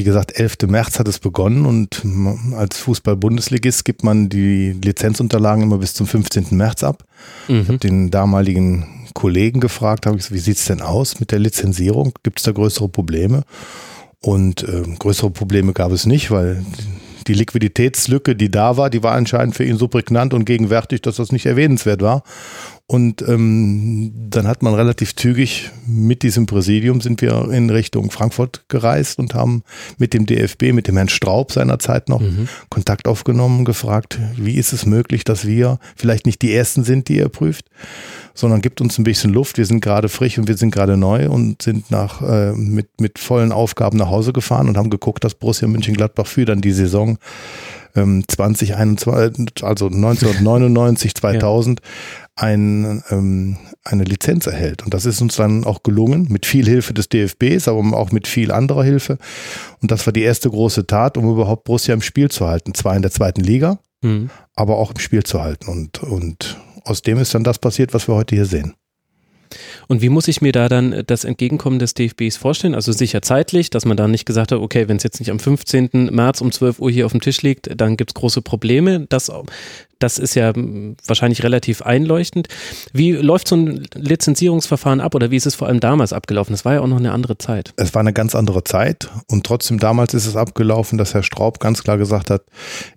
Wie 0.00 0.04
gesagt, 0.04 0.40
11. 0.40 0.56
März 0.66 0.98
hat 0.98 1.08
es 1.08 1.18
begonnen 1.18 1.66
und 1.66 2.00
als 2.56 2.78
Fußball-Bundesligist 2.78 3.84
gibt 3.84 4.02
man 4.02 4.30
die 4.30 4.72
Lizenzunterlagen 4.82 5.62
immer 5.62 5.76
bis 5.76 5.92
zum 5.92 6.06
15. 6.06 6.46
März 6.52 6.84
ab. 6.84 7.04
Mhm. 7.48 7.60
Ich 7.60 7.68
habe 7.68 7.78
den 7.78 8.10
damaligen 8.10 8.86
Kollegen 9.12 9.60
gefragt, 9.60 10.06
habe 10.06 10.16
ich, 10.16 10.32
wie 10.32 10.38
sieht 10.38 10.56
es 10.56 10.64
denn 10.64 10.80
aus 10.80 11.20
mit 11.20 11.32
der 11.32 11.38
Lizenzierung? 11.38 12.14
Gibt 12.22 12.38
es 12.38 12.44
da 12.44 12.52
größere 12.52 12.88
Probleme? 12.88 13.42
Und 14.22 14.62
äh, 14.62 14.84
größere 14.98 15.32
Probleme 15.32 15.74
gab 15.74 15.92
es 15.92 16.06
nicht, 16.06 16.30
weil 16.30 16.64
die 17.26 17.34
Liquiditätslücke, 17.34 18.34
die 18.34 18.50
da 18.50 18.78
war, 18.78 18.88
die 18.88 19.02
war 19.02 19.12
anscheinend 19.12 19.54
für 19.54 19.64
ihn 19.64 19.76
so 19.76 19.86
prägnant 19.86 20.32
und 20.32 20.46
gegenwärtig, 20.46 21.02
dass 21.02 21.16
das 21.16 21.30
nicht 21.30 21.44
erwähnenswert 21.44 22.00
war. 22.00 22.22
Und 22.90 23.22
ähm, 23.22 24.10
dann 24.30 24.48
hat 24.48 24.64
man 24.64 24.74
relativ 24.74 25.14
zügig 25.14 25.70
mit 25.86 26.24
diesem 26.24 26.46
Präsidium 26.46 27.00
sind 27.00 27.20
wir 27.22 27.48
in 27.52 27.70
Richtung 27.70 28.10
Frankfurt 28.10 28.64
gereist 28.66 29.20
und 29.20 29.32
haben 29.32 29.62
mit 29.98 30.12
dem 30.12 30.26
DFB, 30.26 30.72
mit 30.72 30.88
dem 30.88 30.96
Herrn 30.96 31.08
Straub 31.08 31.52
seinerzeit 31.52 32.08
noch 32.08 32.18
mhm. 32.18 32.48
Kontakt 32.68 33.06
aufgenommen, 33.06 33.64
gefragt, 33.64 34.18
wie 34.34 34.56
ist 34.56 34.72
es 34.72 34.86
möglich, 34.86 35.22
dass 35.22 35.46
wir 35.46 35.78
vielleicht 35.94 36.26
nicht 36.26 36.42
die 36.42 36.52
Ersten 36.52 36.82
sind, 36.82 37.08
die 37.08 37.20
er 37.20 37.28
prüft, 37.28 37.66
sondern 38.34 38.60
gibt 38.60 38.80
uns 38.80 38.98
ein 38.98 39.04
bisschen 39.04 39.32
Luft. 39.32 39.56
Wir 39.56 39.66
sind 39.66 39.82
gerade 39.82 40.08
frisch 40.08 40.36
und 40.38 40.48
wir 40.48 40.56
sind 40.56 40.74
gerade 40.74 40.96
neu 40.96 41.28
und 41.28 41.62
sind 41.62 41.92
nach, 41.92 42.22
äh, 42.22 42.54
mit, 42.54 43.00
mit 43.00 43.20
vollen 43.20 43.52
Aufgaben 43.52 43.98
nach 43.98 44.10
Hause 44.10 44.32
gefahren 44.32 44.68
und 44.68 44.76
haben 44.76 44.90
geguckt, 44.90 45.22
dass 45.22 45.36
Borussia 45.36 45.68
München-Gladbach 45.68 46.26
für 46.26 46.44
dann 46.44 46.60
die 46.60 46.72
Saison 46.72 47.18
2021, 47.94 49.62
also 49.62 49.86
1999, 49.86 51.14
2000 51.14 51.80
ja. 51.80 51.86
ein, 52.36 53.02
ähm, 53.10 53.56
eine 53.84 54.04
Lizenz 54.04 54.46
erhält. 54.46 54.82
Und 54.82 54.94
das 54.94 55.06
ist 55.06 55.20
uns 55.20 55.36
dann 55.36 55.64
auch 55.64 55.82
gelungen, 55.82 56.26
mit 56.30 56.46
viel 56.46 56.66
Hilfe 56.66 56.94
des 56.94 57.08
DFBs, 57.08 57.68
aber 57.68 57.80
auch 57.96 58.12
mit 58.12 58.26
viel 58.26 58.52
anderer 58.52 58.84
Hilfe. 58.84 59.18
Und 59.80 59.90
das 59.90 60.06
war 60.06 60.12
die 60.12 60.22
erste 60.22 60.50
große 60.50 60.86
Tat, 60.86 61.16
um 61.16 61.30
überhaupt 61.30 61.64
Borussia 61.64 61.94
im 61.94 62.02
Spiel 62.02 62.30
zu 62.30 62.46
halten. 62.46 62.74
Zwar 62.74 62.96
in 62.96 63.02
der 63.02 63.10
zweiten 63.10 63.42
Liga, 63.42 63.78
mhm. 64.02 64.30
aber 64.54 64.76
auch 64.78 64.92
im 64.92 64.98
Spiel 64.98 65.22
zu 65.22 65.42
halten. 65.42 65.68
Und, 65.68 66.02
und 66.02 66.58
aus 66.84 67.02
dem 67.02 67.18
ist 67.18 67.34
dann 67.34 67.44
das 67.44 67.58
passiert, 67.58 67.94
was 67.94 68.08
wir 68.08 68.14
heute 68.14 68.34
hier 68.34 68.46
sehen. 68.46 68.74
Und 69.90 70.02
wie 70.02 70.08
muss 70.08 70.28
ich 70.28 70.40
mir 70.40 70.52
da 70.52 70.68
dann 70.68 71.02
das 71.08 71.24
Entgegenkommen 71.24 71.80
des 71.80 71.94
DFBs 71.94 72.36
vorstellen? 72.36 72.76
Also 72.76 72.92
sicher 72.92 73.22
zeitlich, 73.22 73.70
dass 73.70 73.84
man 73.84 73.96
da 73.96 74.06
nicht 74.06 74.24
gesagt 74.24 74.52
hat, 74.52 74.60
okay, 74.60 74.86
wenn 74.86 74.98
es 74.98 75.02
jetzt 75.02 75.18
nicht 75.18 75.32
am 75.32 75.40
15. 75.40 76.10
März 76.12 76.40
um 76.40 76.52
12 76.52 76.78
Uhr 76.78 76.92
hier 76.92 77.06
auf 77.06 77.10
dem 77.10 77.20
Tisch 77.20 77.42
liegt, 77.42 77.68
dann 77.74 77.96
gibt 77.96 78.12
es 78.12 78.14
große 78.14 78.40
Probleme. 78.40 79.06
Das, 79.08 79.32
das 79.98 80.18
ist 80.18 80.36
ja 80.36 80.52
wahrscheinlich 80.54 81.42
relativ 81.42 81.82
einleuchtend. 81.82 82.46
Wie 82.92 83.10
läuft 83.10 83.48
so 83.48 83.56
ein 83.56 83.84
Lizenzierungsverfahren 83.96 85.00
ab 85.00 85.16
oder 85.16 85.32
wie 85.32 85.36
ist 85.36 85.46
es 85.46 85.56
vor 85.56 85.66
allem 85.66 85.80
damals 85.80 86.12
abgelaufen? 86.12 86.52
Das 86.52 86.64
war 86.64 86.74
ja 86.74 86.82
auch 86.82 86.86
noch 86.86 86.98
eine 86.98 87.10
andere 87.10 87.36
Zeit. 87.38 87.72
Es 87.74 87.92
war 87.92 88.00
eine 88.00 88.12
ganz 88.12 88.36
andere 88.36 88.62
Zeit 88.62 89.10
und 89.26 89.44
trotzdem 89.44 89.80
damals 89.80 90.14
ist 90.14 90.26
es 90.26 90.36
abgelaufen, 90.36 90.98
dass 90.98 91.14
Herr 91.14 91.24
Straub 91.24 91.58
ganz 91.58 91.82
klar 91.82 91.98
gesagt 91.98 92.30
hat, 92.30 92.44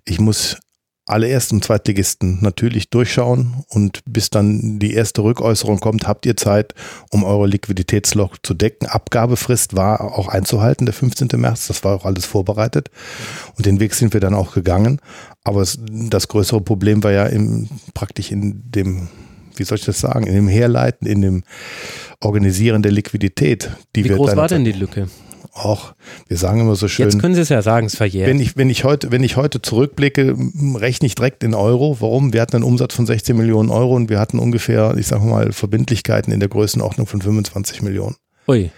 ich 0.04 0.20
muss 0.20 0.58
alle 1.06 1.28
Erst- 1.28 1.52
und 1.52 1.62
Zweitligisten 1.62 2.38
natürlich 2.40 2.88
durchschauen 2.88 3.64
und 3.68 4.00
bis 4.06 4.30
dann 4.30 4.78
die 4.78 4.94
erste 4.94 5.22
Rückäußerung 5.22 5.78
kommt, 5.78 6.08
habt 6.08 6.24
ihr 6.24 6.36
Zeit, 6.36 6.74
um 7.10 7.24
eure 7.24 7.46
Liquiditätsloch 7.46 8.38
zu 8.42 8.54
decken. 8.54 8.86
Abgabefrist 8.86 9.76
war 9.76 10.00
auch 10.00 10.28
einzuhalten, 10.28 10.86
der 10.86 10.94
15. 10.94 11.28
März, 11.36 11.66
das 11.66 11.84
war 11.84 11.94
auch 11.94 12.06
alles 12.06 12.24
vorbereitet 12.24 12.90
und 13.56 13.66
den 13.66 13.80
Weg 13.80 13.94
sind 13.94 14.14
wir 14.14 14.20
dann 14.20 14.34
auch 14.34 14.54
gegangen. 14.54 15.00
Aber 15.44 15.60
es, 15.60 15.78
das 15.90 16.28
größere 16.28 16.62
Problem 16.62 17.04
war 17.04 17.12
ja 17.12 17.26
im, 17.26 17.68
praktisch 17.92 18.32
in 18.32 18.62
dem, 18.70 19.08
wie 19.56 19.64
soll 19.64 19.76
ich 19.76 19.84
das 19.84 20.00
sagen, 20.00 20.26
in 20.26 20.34
dem 20.34 20.48
Herleiten, 20.48 21.06
in 21.06 21.20
dem 21.20 21.44
Organisieren 22.20 22.82
der 22.82 22.92
Liquidität. 22.92 23.70
Die 23.94 24.04
wie 24.04 24.08
groß 24.08 24.36
war 24.36 24.48
denn 24.48 24.64
die 24.64 24.72
Lücke? 24.72 25.08
Auch, 25.54 25.94
wir 26.26 26.36
sagen 26.36 26.60
immer 26.60 26.74
so 26.74 26.88
schön. 26.88 27.06
Jetzt 27.06 27.20
können 27.20 27.34
Sie 27.34 27.40
es 27.40 27.48
ja 27.48 27.62
sagen, 27.62 27.86
es 27.86 27.96
verjährt. 27.96 28.28
Wenn 28.28 28.40
ich, 28.40 28.56
wenn 28.56 28.70
ich 28.70 28.84
heute, 28.84 29.12
wenn 29.12 29.22
ich 29.22 29.36
heute 29.36 29.62
zurückblicke, 29.62 30.36
rechne 30.74 31.06
ich 31.06 31.14
direkt 31.14 31.44
in 31.44 31.54
Euro. 31.54 31.98
Warum? 32.00 32.32
Wir 32.32 32.40
hatten 32.40 32.56
einen 32.56 32.64
Umsatz 32.64 32.94
von 32.94 33.06
16 33.06 33.36
Millionen 33.36 33.70
Euro 33.70 33.94
und 33.94 34.10
wir 34.10 34.18
hatten 34.18 34.38
ungefähr, 34.38 34.94
ich 34.98 35.06
sage 35.06 35.24
mal, 35.24 35.52
Verbindlichkeiten 35.52 36.32
in 36.32 36.40
der 36.40 36.48
Größenordnung 36.48 37.06
von 37.06 37.22
25 37.22 37.82
Millionen. 37.82 38.16
Ui. 38.48 38.70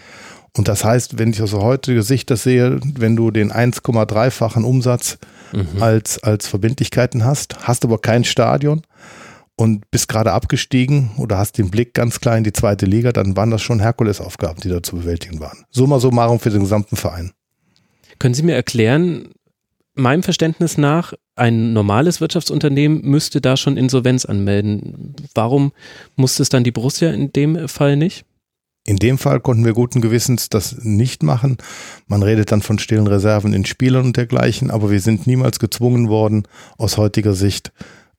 Und 0.56 0.68
das 0.68 0.84
heißt, 0.84 1.18
wenn 1.18 1.30
ich 1.30 1.42
aus 1.42 1.52
heutiger 1.52 2.02
Sicht 2.02 2.30
das 2.30 2.42
sehe, 2.42 2.80
wenn 2.82 3.16
du 3.16 3.30
den 3.30 3.52
1,3-fachen 3.52 4.64
Umsatz 4.64 5.18
mhm. 5.52 5.82
als, 5.82 6.22
als 6.22 6.46
Verbindlichkeiten 6.46 7.24
hast, 7.24 7.66
hast 7.66 7.84
aber 7.84 7.98
kein 7.98 8.24
Stadion, 8.24 8.82
und 9.56 9.90
bist 9.90 10.08
gerade 10.08 10.32
abgestiegen 10.32 11.10
oder 11.16 11.38
hast 11.38 11.58
den 11.58 11.70
Blick 11.70 11.94
ganz 11.94 12.20
klar 12.20 12.36
in 12.36 12.44
die 12.44 12.52
zweite 12.52 12.86
Liga, 12.86 13.12
dann 13.12 13.36
waren 13.36 13.50
das 13.50 13.62
schon 13.62 13.80
Herkulesaufgaben, 13.80 14.60
die 14.60 14.68
da 14.68 14.82
zu 14.82 14.96
bewältigen 14.96 15.40
waren. 15.40 15.64
Summa 15.70 15.98
summarum 15.98 16.38
für 16.38 16.50
den 16.50 16.60
gesamten 16.60 16.96
Verein. 16.96 17.32
Können 18.18 18.34
Sie 18.34 18.42
mir 18.42 18.54
erklären, 18.54 19.30
meinem 19.94 20.22
Verständnis 20.22 20.78
nach, 20.78 21.14
ein 21.34 21.72
normales 21.72 22.20
Wirtschaftsunternehmen 22.20 23.02
müsste 23.02 23.40
da 23.40 23.56
schon 23.56 23.76
Insolvenz 23.76 24.24
anmelden. 24.24 25.14
Warum 25.34 25.72
musste 26.14 26.42
es 26.42 26.48
dann 26.48 26.64
die 26.64 26.70
Borussia 26.70 27.10
in 27.10 27.32
dem 27.32 27.68
Fall 27.68 27.96
nicht? 27.96 28.24
In 28.84 28.96
dem 28.96 29.18
Fall 29.18 29.40
konnten 29.40 29.64
wir 29.64 29.72
guten 29.72 30.00
Gewissens 30.00 30.48
das 30.48 30.84
nicht 30.84 31.24
machen. 31.24 31.56
Man 32.06 32.22
redet 32.22 32.52
dann 32.52 32.62
von 32.62 32.78
stillen 32.78 33.08
Reserven 33.08 33.52
in 33.52 33.64
Spielern 33.66 34.06
und 34.06 34.16
dergleichen, 34.16 34.70
aber 34.70 34.90
wir 34.92 35.00
sind 35.00 35.26
niemals 35.26 35.58
gezwungen 35.58 36.08
worden, 36.08 36.44
aus 36.78 36.96
heutiger 36.96 37.34
Sicht 37.34 37.72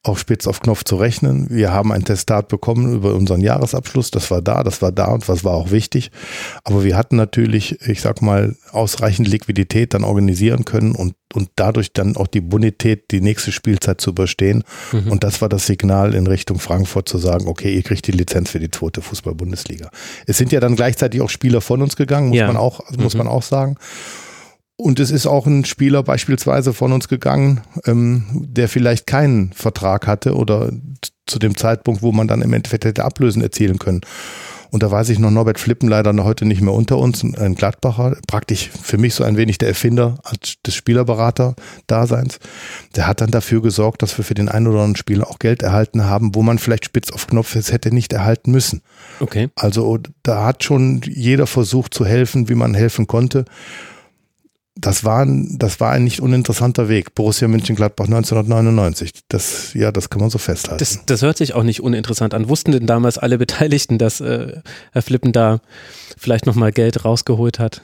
auf 0.04 0.20
Spitz 0.20 0.48
auf 0.48 0.62
Knopf 0.62 0.84
zu 0.84 0.96
rechnen. 0.96 1.48
Wir 1.50 1.74
haben 1.74 1.92
ein 1.92 2.04
Testat 2.04 2.48
bekommen 2.48 2.94
über 2.94 3.14
unseren 3.14 3.42
Jahresabschluss. 3.42 4.12
Das 4.12 4.32
war 4.32 4.42
da, 4.42 4.64
das 4.64 4.82
war 4.82 4.92
da 4.92 5.08
und 5.08 5.28
was 5.28 5.44
war 5.44 5.54
auch 5.54 5.72
wichtig. 5.72 6.12
Aber 6.64 6.84
wir 6.84 6.96
hatten 6.96 7.16
natürlich, 7.16 7.82
ich 7.88 8.02
sag 8.02 8.22
mal, 8.22 8.56
ausreichend 8.72 9.28
Liquidität 9.28 9.94
dann 9.94 10.04
organisieren 10.04 10.66
können 10.66 10.96
und, 10.96 11.16
und 11.34 11.50
dadurch 11.56 11.94
dann 11.94 12.16
auch 12.16 12.28
die 12.28 12.42
Bonität, 12.42 13.12
die 13.12 13.22
nächste 13.22 13.52
Spielzeit 13.52 14.00
zu 14.00 14.12
überstehen. 14.12 14.64
Mhm. 14.94 15.12
Und 15.12 15.24
das 15.24 15.42
war 15.42 15.50
das 15.50 15.66
Signal 15.66 16.14
in 16.14 16.28
Richtung 16.28 16.60
Frankfurt 16.60 17.10
zu 17.10 17.18
sagen, 17.18 17.48
okay, 17.48 17.76
ihr 17.76 17.84
kriegt 17.84 18.08
die 18.08 18.12
Lizenz 18.12 18.52
für 18.52 18.60
die 18.60 18.72
zweite 18.72 19.02
Fußball-Bundesliga. 19.02 19.90
Es 20.26 20.38
sind 20.38 20.52
ja 20.52 20.60
dann 20.60 20.76
gleichzeitig 20.76 21.22
auch 21.22 21.30
Spieler 21.30 21.60
von 21.60 21.82
uns 21.82 21.96
gegangen, 21.96 22.30
muss 22.30 22.38
ja. 22.38 22.48
man 22.48 22.58
auch, 22.58 22.80
muss 22.98 23.14
mhm. 23.14 23.20
man 23.20 23.28
auch 23.28 23.44
sagen. 23.44 23.78
Und 24.80 25.00
es 25.00 25.10
ist 25.10 25.26
auch 25.26 25.48
ein 25.48 25.66
Spieler 25.66 26.04
beispielsweise 26.04 26.72
von 26.72 26.94
uns 26.94 27.08
gegangen, 27.08 27.62
ähm, 27.86 28.26
der 28.32 28.70
vielleicht 28.70 29.08
keinen 29.08 29.52
Vertrag 29.54 30.06
hatte 30.06 30.36
oder 30.36 30.72
zu 31.26 31.40
dem 31.40 31.58
Zeitpunkt, 31.58 32.04
wo 32.04 32.12
man 32.12 32.28
dann 32.28 32.44
im 32.44 32.54
Endeffekt 32.54 32.86
hätte 32.86 33.04
Ablösen 33.04 33.42
erzielen 33.42 33.80
können. 33.80 34.02
Und 34.70 34.84
da 34.84 34.92
weiß 34.92 35.10
ich 35.10 35.18
noch, 35.18 35.32
Norbert 35.32 35.60
Flippen 35.60 35.90
leider 35.90 36.14
noch 36.14 36.26
heute 36.26 36.46
nicht 36.46 36.62
mehr 36.62 36.74
unter 36.74 36.98
uns, 36.98 37.24
ein 37.24 37.56
Gladbacher, 37.56 38.18
praktisch 38.28 38.70
für 38.70 38.98
mich 38.98 39.16
so 39.16 39.24
ein 39.24 39.38
wenig 39.38 39.58
der 39.58 39.70
Erfinder 39.70 40.20
des 40.66 40.76
Spielerberater-Daseins. 40.76 42.40
Der 42.96 43.08
hat 43.08 43.22
dann 43.22 43.32
dafür 43.32 43.62
gesorgt, 43.62 44.02
dass 44.02 44.18
wir 44.18 44.26
für 44.26 44.34
den 44.34 44.50
einen 44.50 44.68
oder 44.68 44.80
anderen 44.80 44.98
Spieler 44.98 45.30
auch 45.30 45.40
Geld 45.40 45.64
erhalten 45.64 46.06
haben, 46.06 46.36
wo 46.36 46.44
man 46.44 46.60
vielleicht 46.60 46.86
spitz 46.86 47.12
auf 47.12 47.28
Knopf 47.28 47.56
es 47.56 47.72
hätte 47.72 47.94
nicht 47.94 48.14
erhalten 48.14 48.52
müssen. 48.52 48.82
Okay. 49.22 49.50
Also 49.56 50.00
da 50.22 50.46
hat 50.46 50.64
schon 50.64 51.02
jeder 51.06 51.48
versucht 51.48 51.94
zu 51.94 52.06
helfen, 52.06 52.50
wie 52.50 52.56
man 52.56 52.74
helfen 52.76 53.08
konnte 53.08 53.46
das 54.80 55.04
war, 55.04 55.22
ein, 55.26 55.58
das 55.58 55.80
war 55.80 55.92
ein 55.92 56.04
nicht 56.04 56.22
uninteressanter 56.22 56.90
Weg. 56.90 57.16
Borussia 57.16 57.48
Mönchengladbach 57.48 58.06
1999. 58.06 59.12
Das, 59.28 59.74
ja, 59.74 59.92
das 59.92 60.10
kann 60.10 60.22
man 60.22 60.30
so 60.30 60.38
festhalten. 60.38 60.80
Das, 60.80 61.06
das 61.06 61.22
hört 61.22 61.38
sich 61.38 61.54
auch 61.54 61.64
nicht 61.64 61.82
uninteressant 61.82 62.34
an. 62.34 62.50
Wussten 62.50 62.72
denn 62.72 62.88
damals 62.88 63.18
alle 63.18 63.38
Beteiligten, 63.38 63.98
dass 63.98 64.22
äh, 64.22 64.62
Herr 64.92 65.02
Flippen 65.02 65.32
da 65.32 65.60
vielleicht 66.18 66.46
nochmal 66.46 66.72
Geld 66.72 67.06
rausgeholt 67.06 67.60
hat? 67.60 67.82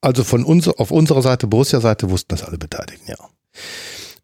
Also 0.00 0.24
von 0.24 0.44
uns, 0.44 0.68
auf 0.68 0.90
unserer 0.90 1.22
Seite, 1.22 1.46
Borussia-Seite, 1.46 2.10
wussten 2.10 2.28
das 2.28 2.44
alle 2.44 2.58
Beteiligten, 2.58 3.08
ja. 3.08 3.16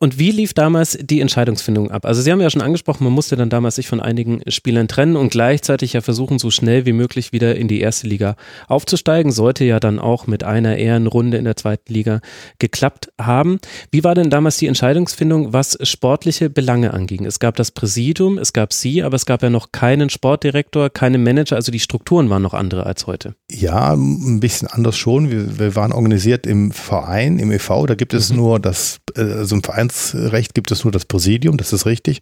Und 0.03 0.19
wie 0.19 0.31
lief 0.31 0.55
damals 0.55 0.99
die 0.99 1.21
Entscheidungsfindung 1.21 1.91
ab? 1.91 2.07
Also 2.07 2.23
Sie 2.23 2.33
haben 2.33 2.41
ja 2.41 2.49
schon 2.49 2.63
angesprochen, 2.63 3.05
man 3.05 3.13
musste 3.13 3.37
dann 3.37 3.51
damals 3.51 3.75
sich 3.75 3.87
von 3.87 4.01
einigen 4.01 4.41
Spielern 4.49 4.89
trennen 4.89 5.15
und 5.15 5.31
gleichzeitig 5.31 5.93
ja 5.93 6.01
versuchen, 6.01 6.39
so 6.39 6.51
schnell 6.51 6.87
wie 6.87 6.95
möglich 6.95 7.33
wieder 7.35 7.55
in 7.55 7.69
die 7.69 7.81
erste 7.81 8.07
Liga 8.07 8.37
aufzusteigen. 8.67 9.31
Sollte 9.31 9.67
ja 9.67 9.79
dann 9.79 9.99
auch 9.99 10.27
mit 10.27 10.43
einer 10.43 10.79
Ehrenrunde 10.79 11.37
in 11.37 11.45
der 11.45 11.57
zweiten 11.57 11.93
Liga 11.93 12.23
geklappt 12.59 13.13
haben. 13.21 13.61
Wie 13.91 14.03
war 14.03 14.15
denn 14.15 14.31
damals 14.31 14.57
die 14.57 14.69
Entscheidungsfindung, 14.69 15.53
was 15.53 15.77
sportliche 15.83 16.49
Belange 16.49 16.95
anging? 16.95 17.27
Es 17.27 17.39
gab 17.39 17.57
das 17.57 17.71
Präsidium, 17.71 18.39
es 18.39 18.55
gab 18.55 18.73
Sie, 18.73 19.03
aber 19.03 19.17
es 19.17 19.27
gab 19.27 19.43
ja 19.43 19.51
noch 19.51 19.71
keinen 19.71 20.09
Sportdirektor, 20.09 20.89
keinen 20.89 21.23
Manager, 21.23 21.57
also 21.57 21.71
die 21.71 21.79
Strukturen 21.79 22.31
waren 22.31 22.41
noch 22.41 22.55
andere 22.55 22.87
als 22.87 23.07
heute. 23.07 23.35
Ja, 23.51 23.93
ein 23.93 24.41
bisschen 24.41 24.67
anders 24.67 24.97
schon. 24.97 25.31
Wir, 25.31 25.59
wir 25.59 25.77
waren 25.77 25.93
organisiert 25.93 26.47
im 26.47 26.73
Verein, 26.73 27.39
im 27.39 27.53
e.V., 27.53 27.85
da 27.85 27.95
gibt 27.95 28.15
es 28.15 28.31
mhm. 28.31 28.37
nur 28.37 28.61
das, 28.61 29.01
äh, 29.15 29.21
also 29.21 29.57
im 29.57 29.63
Verein 29.63 29.90
Verbandsrecht 29.91 30.55
gibt 30.55 30.71
es 30.71 30.85
nur 30.85 30.93
das 30.93 31.05
Präsidium, 31.05 31.57
das 31.57 31.73
ist 31.73 31.87
richtig. 31.87 32.21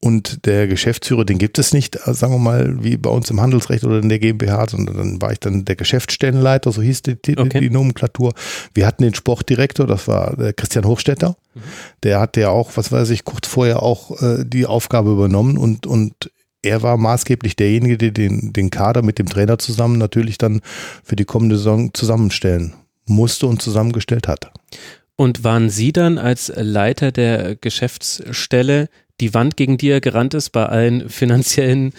Und 0.00 0.46
der 0.46 0.66
Geschäftsführer, 0.66 1.24
den 1.24 1.38
gibt 1.38 1.58
es 1.58 1.72
nicht, 1.72 1.96
äh, 2.06 2.14
sagen 2.14 2.32
wir 2.32 2.38
mal, 2.38 2.82
wie 2.82 2.96
bei 2.96 3.10
uns 3.10 3.30
im 3.30 3.40
Handelsrecht 3.40 3.84
oder 3.84 3.98
in 3.98 4.08
der 4.08 4.18
GmbH, 4.18 4.68
sondern 4.68 4.96
dann 4.96 5.22
war 5.22 5.32
ich 5.32 5.40
dann 5.40 5.64
der 5.64 5.76
Geschäftsstellenleiter, 5.76 6.72
so 6.72 6.80
hieß 6.80 7.02
die, 7.02 7.20
die, 7.20 7.36
okay. 7.36 7.60
die 7.60 7.70
Nomenklatur. 7.70 8.32
Wir 8.74 8.86
hatten 8.86 9.02
den 9.02 9.14
Sportdirektor, 9.14 9.86
das 9.86 10.08
war 10.08 10.36
der 10.36 10.54
Christian 10.54 10.86
Hochstetter. 10.86 11.36
Mhm. 11.54 11.60
Der 12.02 12.20
hatte 12.20 12.40
ja 12.40 12.48
auch, 12.48 12.70
was 12.76 12.90
weiß 12.90 13.10
ich, 13.10 13.24
kurz 13.24 13.46
vorher 13.46 13.82
auch 13.82 14.22
äh, 14.22 14.44
die 14.46 14.66
Aufgabe 14.66 15.12
übernommen 15.12 15.58
und, 15.58 15.86
und 15.86 16.30
er 16.62 16.82
war 16.82 16.96
maßgeblich 16.98 17.56
derjenige, 17.56 17.96
der 17.96 18.10
den, 18.10 18.52
den 18.52 18.70
Kader 18.70 19.02
mit 19.02 19.18
dem 19.18 19.28
Trainer 19.28 19.58
zusammen 19.58 19.96
natürlich 19.96 20.36
dann 20.36 20.60
für 21.02 21.16
die 21.16 21.24
kommende 21.24 21.56
Saison 21.56 21.92
zusammenstellen 21.94 22.74
musste 23.06 23.46
und 23.46 23.62
zusammengestellt 23.62 24.28
hat. 24.28 24.52
Und 25.16 25.44
waren 25.44 25.68
Sie 25.70 25.92
dann 25.92 26.18
als 26.18 26.52
Leiter 26.56 27.12
der 27.12 27.56
Geschäftsstelle 27.56 28.88
die 29.20 29.34
Wand, 29.34 29.56
gegen 29.56 29.76
die 29.76 29.90
er 29.90 30.00
gerannt 30.00 30.34
ist, 30.34 30.50
bei 30.50 30.66
allen 30.66 31.08
finanziellen 31.08 31.92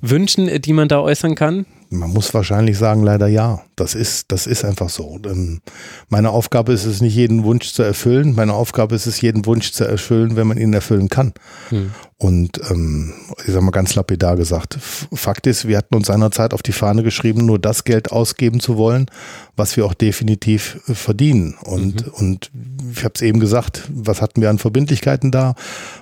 Wünschen, 0.00 0.60
die 0.60 0.72
man 0.72 0.88
da 0.88 1.00
äußern 1.00 1.34
kann? 1.34 1.66
Man 1.88 2.12
muss 2.12 2.34
wahrscheinlich 2.34 2.78
sagen, 2.78 3.02
leider 3.02 3.28
ja. 3.28 3.62
Das 3.76 3.94
ist, 3.94 4.32
das 4.32 4.46
ist 4.46 4.64
einfach 4.64 4.88
so. 4.88 5.18
Ähm, 5.24 5.60
meine 6.08 6.30
Aufgabe 6.30 6.72
ist 6.72 6.84
es 6.84 7.00
nicht, 7.00 7.14
jeden 7.14 7.44
Wunsch 7.44 7.72
zu 7.72 7.82
erfüllen. 7.82 8.34
Meine 8.34 8.54
Aufgabe 8.54 8.94
ist 8.94 9.06
es, 9.06 9.20
jeden 9.20 9.46
Wunsch 9.46 9.72
zu 9.72 9.84
erfüllen, 9.84 10.34
wenn 10.34 10.46
man 10.46 10.56
ihn 10.56 10.72
erfüllen 10.72 11.08
kann. 11.08 11.32
Hm. 11.68 11.92
Und 12.18 12.60
ähm, 12.70 13.12
ich 13.40 13.52
sage 13.52 13.60
mal 13.60 13.72
ganz 13.72 13.94
lapidar 13.94 14.36
gesagt, 14.36 14.78
Fakt 14.80 15.46
ist, 15.46 15.68
wir 15.68 15.76
hatten 15.76 15.94
uns 15.94 16.06
seinerzeit 16.06 16.54
auf 16.54 16.62
die 16.62 16.72
Fahne 16.72 17.02
geschrieben, 17.02 17.44
nur 17.44 17.58
das 17.58 17.84
Geld 17.84 18.10
ausgeben 18.10 18.58
zu 18.58 18.78
wollen, 18.78 19.06
was 19.54 19.76
wir 19.76 19.84
auch 19.84 19.92
definitiv 19.92 20.80
äh, 20.88 20.94
verdienen. 20.94 21.56
Und, 21.62 22.06
mhm. 22.06 22.12
und 22.14 22.50
ich 22.90 23.04
habe 23.04 23.12
es 23.14 23.22
eben 23.22 23.38
gesagt, 23.38 23.88
was 23.92 24.22
hatten 24.22 24.40
wir 24.40 24.48
an 24.48 24.58
Verbindlichkeiten 24.58 25.30
da? 25.30 25.54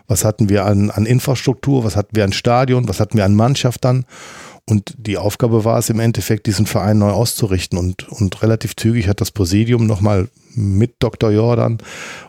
Was 0.06 0.24
hatten 0.24 0.48
wir 0.48 0.64
an, 0.64 0.90
an 0.90 1.04
Infrastruktur? 1.04 1.82
Was 1.82 1.96
hatten 1.96 2.14
wir 2.14 2.22
an 2.22 2.32
Stadion? 2.32 2.88
Was 2.88 3.00
hatten 3.00 3.16
wir 3.18 3.24
an 3.24 3.34
Mannschaft 3.34 3.84
dann? 3.84 4.06
Und 4.68 4.94
die 4.96 5.18
Aufgabe 5.18 5.64
war 5.64 5.78
es 5.78 5.90
im 5.90 6.00
Endeffekt, 6.00 6.46
diesen 6.46 6.66
Verein 6.66 6.98
neu 6.98 7.10
auszurichten. 7.10 7.78
Und, 7.78 8.08
und 8.08 8.42
relativ 8.42 8.76
zügig 8.76 9.08
hat 9.08 9.20
das 9.20 9.30
Präsidium 9.30 9.86
nochmal 9.86 10.28
mit 10.54 10.96
Dr. 11.00 11.30
Jordan 11.30 11.78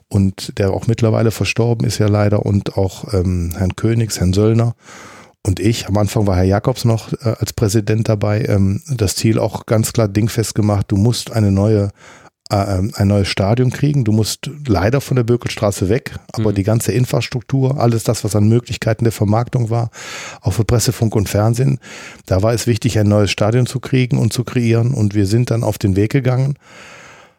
und 0.09 0.57
der 0.57 0.71
auch 0.71 0.87
mittlerweile 0.87 1.31
verstorben 1.31 1.85
ist 1.85 1.99
ja 1.99 2.07
leider 2.07 2.45
und 2.45 2.77
auch 2.77 3.13
ähm, 3.13 3.53
Herrn 3.55 3.75
Königs, 3.75 4.19
Herrn 4.19 4.33
Söllner 4.33 4.75
und 5.45 5.59
ich, 5.59 5.87
am 5.87 5.97
Anfang 5.97 6.25
war 6.25 6.37
Herr 6.37 6.43
Jakobs 6.43 6.85
noch 6.85 7.13
äh, 7.13 7.35
als 7.37 7.53
Präsident 7.53 8.09
dabei, 8.09 8.45
ähm, 8.45 8.81
das 8.89 9.15
Ziel 9.15 9.37
auch 9.37 9.67
ganz 9.67 9.93
klar 9.93 10.07
dingfest 10.07 10.55
gemacht, 10.55 10.87
du 10.89 10.97
musst 10.97 11.31
eine 11.31 11.51
neue 11.51 11.89
ein 12.49 13.07
neues 13.07 13.27
Stadion 13.27 13.71
kriegen. 13.71 14.03
Du 14.03 14.11
musst 14.11 14.51
leider 14.67 15.01
von 15.01 15.15
der 15.15 15.23
Bökelstraße 15.23 15.89
weg, 15.89 16.15
aber 16.31 16.51
mhm. 16.51 16.55
die 16.55 16.63
ganze 16.63 16.91
Infrastruktur, 16.91 17.79
alles 17.79 18.03
das, 18.03 18.23
was 18.23 18.35
an 18.35 18.47
Möglichkeiten 18.47 19.03
der 19.03 19.13
Vermarktung 19.13 19.71
war, 19.71 19.89
auch 20.41 20.53
für 20.53 20.63
Presse, 20.63 20.91
Funk 20.91 21.15
und 21.15 21.27
Fernsehen, 21.27 21.79
da 22.27 22.43
war 22.43 22.53
es 22.53 22.67
wichtig, 22.67 22.99
ein 22.99 23.07
neues 23.07 23.31
Stadion 23.31 23.65
zu 23.65 23.79
kriegen 23.79 24.19
und 24.19 24.31
zu 24.31 24.43
kreieren. 24.43 24.93
Und 24.93 25.15
wir 25.15 25.25
sind 25.25 25.49
dann 25.49 25.63
auf 25.63 25.79
den 25.79 25.95
Weg 25.95 26.11
gegangen, 26.11 26.59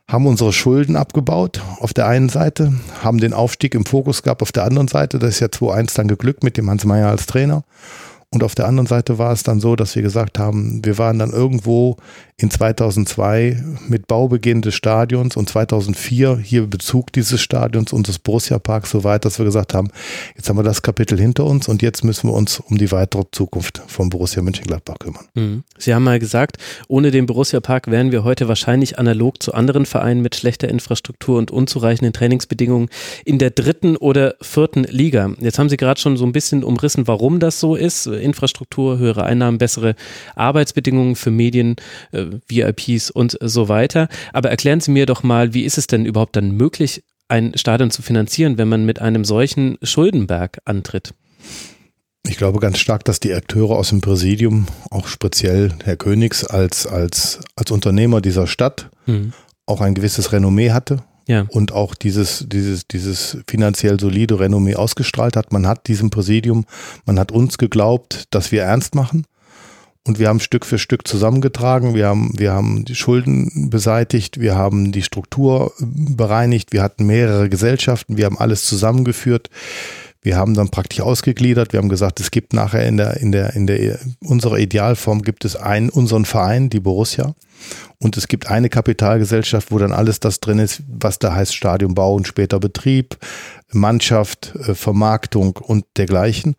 haben 0.08 0.26
unsere 0.26 0.52
Schulden 0.52 0.96
abgebaut 0.96 1.62
auf 1.78 1.94
der 1.94 2.08
einen 2.08 2.28
Seite, 2.28 2.72
haben 3.02 3.18
den 3.18 3.32
Aufstieg 3.32 3.76
im 3.76 3.84
Fokus 3.84 4.24
gehabt 4.24 4.42
auf 4.42 4.52
der 4.52 4.64
anderen 4.64 4.88
Seite. 4.88 5.20
Das 5.20 5.30
ist 5.30 5.40
ja 5.40 5.48
2-1 5.48 5.94
dann 5.94 6.08
geglückt 6.08 6.42
mit 6.42 6.56
dem 6.56 6.68
Hans 6.68 6.84
Meyer 6.84 7.08
als 7.08 7.26
Trainer. 7.26 7.62
Und 8.30 8.42
auf 8.42 8.54
der 8.54 8.66
anderen 8.66 8.86
Seite 8.86 9.18
war 9.18 9.32
es 9.32 9.44
dann 9.44 9.60
so, 9.60 9.76
dass 9.76 9.94
wir 9.94 10.02
gesagt 10.02 10.38
haben, 10.38 10.84
wir 10.84 10.98
waren 10.98 11.18
dann 11.18 11.30
irgendwo 11.30 11.96
in 12.38 12.50
2002 12.50 13.64
mit 13.88 14.08
Baubeginn 14.08 14.60
des 14.60 14.74
Stadions 14.74 15.38
und 15.38 15.48
2004 15.48 16.36
hier 16.36 16.66
Bezug 16.66 17.10
dieses 17.12 17.40
Stadions 17.40 17.94
und 17.94 18.08
des 18.08 18.18
Borussia 18.18 18.58
Parks 18.58 18.90
so 18.90 19.04
weit, 19.04 19.24
dass 19.24 19.38
wir 19.38 19.46
gesagt 19.46 19.72
haben, 19.72 19.88
jetzt 20.36 20.46
haben 20.50 20.58
wir 20.58 20.62
das 20.62 20.82
Kapitel 20.82 21.18
hinter 21.18 21.44
uns 21.46 21.66
und 21.66 21.80
jetzt 21.80 22.04
müssen 22.04 22.28
wir 22.28 22.34
uns 22.34 22.60
um 22.60 22.76
die 22.76 22.92
weitere 22.92 23.22
Zukunft 23.32 23.80
von 23.86 24.10
Borussia 24.10 24.42
Mönchengladbach 24.42 24.98
kümmern. 24.98 25.24
Mhm. 25.34 25.64
Sie 25.78 25.94
haben 25.94 26.04
mal 26.04 26.18
gesagt, 26.18 26.58
ohne 26.88 27.10
den 27.10 27.24
Borussia 27.24 27.60
Park 27.60 27.90
wären 27.90 28.12
wir 28.12 28.22
heute 28.22 28.48
wahrscheinlich 28.48 28.98
analog 28.98 29.42
zu 29.42 29.54
anderen 29.54 29.86
Vereinen 29.86 30.20
mit 30.20 30.36
schlechter 30.36 30.68
Infrastruktur 30.68 31.38
und 31.38 31.50
unzureichenden 31.50 32.12
Trainingsbedingungen 32.12 32.90
in 33.24 33.38
der 33.38 33.48
dritten 33.48 33.96
oder 33.96 34.34
vierten 34.42 34.84
Liga. 34.84 35.30
Jetzt 35.40 35.58
haben 35.58 35.70
Sie 35.70 35.78
gerade 35.78 35.98
schon 35.98 36.18
so 36.18 36.26
ein 36.26 36.32
bisschen 36.32 36.64
umrissen, 36.64 37.06
warum 37.08 37.40
das 37.40 37.60
so 37.60 37.76
ist. 37.76 38.06
Infrastruktur, 38.06 38.98
höhere 38.98 39.24
Einnahmen, 39.24 39.56
bessere 39.56 39.94
Arbeitsbedingungen 40.34 41.16
für 41.16 41.30
Medien, 41.30 41.76
äh, 42.32 42.40
VIPs 42.48 43.10
und 43.10 43.36
so 43.40 43.68
weiter. 43.68 44.08
Aber 44.32 44.50
erklären 44.50 44.80
Sie 44.80 44.90
mir 44.90 45.06
doch 45.06 45.22
mal, 45.22 45.54
wie 45.54 45.64
ist 45.64 45.78
es 45.78 45.86
denn 45.86 46.04
überhaupt 46.06 46.36
dann 46.36 46.52
möglich, 46.52 47.02
ein 47.28 47.52
Stadion 47.56 47.90
zu 47.90 48.02
finanzieren, 48.02 48.58
wenn 48.58 48.68
man 48.68 48.84
mit 48.84 49.00
einem 49.00 49.24
solchen 49.24 49.78
Schuldenberg 49.82 50.58
antritt? 50.64 51.14
Ich 52.28 52.36
glaube 52.36 52.58
ganz 52.58 52.78
stark, 52.78 53.04
dass 53.04 53.20
die 53.20 53.34
Akteure 53.34 53.76
aus 53.76 53.90
dem 53.90 54.00
Präsidium, 54.00 54.66
auch 54.90 55.06
speziell 55.06 55.72
Herr 55.84 55.96
Königs 55.96 56.44
als, 56.44 56.86
als, 56.86 57.40
als 57.54 57.70
Unternehmer 57.70 58.20
dieser 58.20 58.46
Stadt, 58.46 58.90
mhm. 59.06 59.32
auch 59.66 59.80
ein 59.80 59.94
gewisses 59.94 60.32
Renommee 60.32 60.72
hatte 60.72 61.02
ja. 61.28 61.46
und 61.48 61.72
auch 61.72 61.94
dieses, 61.94 62.46
dieses, 62.48 62.86
dieses 62.88 63.38
finanziell 63.48 64.00
solide 64.00 64.40
Renommee 64.40 64.74
ausgestrahlt 64.74 65.36
hat. 65.36 65.52
Man 65.52 65.66
hat 65.66 65.86
diesem 65.86 66.10
Präsidium, 66.10 66.64
man 67.04 67.18
hat 67.18 67.32
uns 67.32 67.58
geglaubt, 67.58 68.24
dass 68.30 68.52
wir 68.52 68.62
ernst 68.62 68.94
machen. 68.94 69.24
Und 70.06 70.20
wir 70.20 70.28
haben 70.28 70.38
Stück 70.38 70.64
für 70.64 70.78
Stück 70.78 71.08
zusammengetragen. 71.08 71.94
Wir 71.96 72.06
haben, 72.06 72.30
wir 72.38 72.52
haben 72.52 72.84
die 72.84 72.94
Schulden 72.94 73.70
beseitigt. 73.70 74.40
Wir 74.40 74.54
haben 74.54 74.92
die 74.92 75.02
Struktur 75.02 75.72
bereinigt. 75.80 76.72
Wir 76.72 76.84
hatten 76.84 77.06
mehrere 77.06 77.48
Gesellschaften. 77.48 78.16
Wir 78.16 78.26
haben 78.26 78.38
alles 78.38 78.66
zusammengeführt. 78.66 79.50
Wir 80.22 80.36
haben 80.36 80.54
dann 80.54 80.68
praktisch 80.68 81.00
ausgegliedert. 81.00 81.72
Wir 81.72 81.78
haben 81.78 81.88
gesagt, 81.88 82.20
es 82.20 82.30
gibt 82.30 82.52
nachher 82.52 82.86
in 82.86 82.96
der, 82.96 83.16
in 83.16 83.32
der, 83.32 83.54
in 83.54 83.66
der, 83.66 83.98
unserer 84.20 84.58
Idealform 84.58 85.22
gibt 85.22 85.44
es 85.44 85.56
einen, 85.56 85.88
unseren 85.88 86.24
Verein, 86.24 86.70
die 86.70 86.80
Borussia. 86.80 87.34
Und 87.98 88.16
es 88.16 88.28
gibt 88.28 88.48
eine 88.48 88.68
Kapitalgesellschaft, 88.68 89.72
wo 89.72 89.78
dann 89.78 89.92
alles 89.92 90.20
das 90.20 90.38
drin 90.38 90.60
ist, 90.60 90.84
was 90.86 91.18
da 91.18 91.34
heißt 91.34 91.54
Stadionbau 91.54 92.14
und 92.14 92.28
später 92.28 92.60
Betrieb, 92.60 93.16
Mannschaft, 93.72 94.54
äh, 94.54 94.74
Vermarktung 94.76 95.56
und 95.56 95.84
dergleichen. 95.96 96.54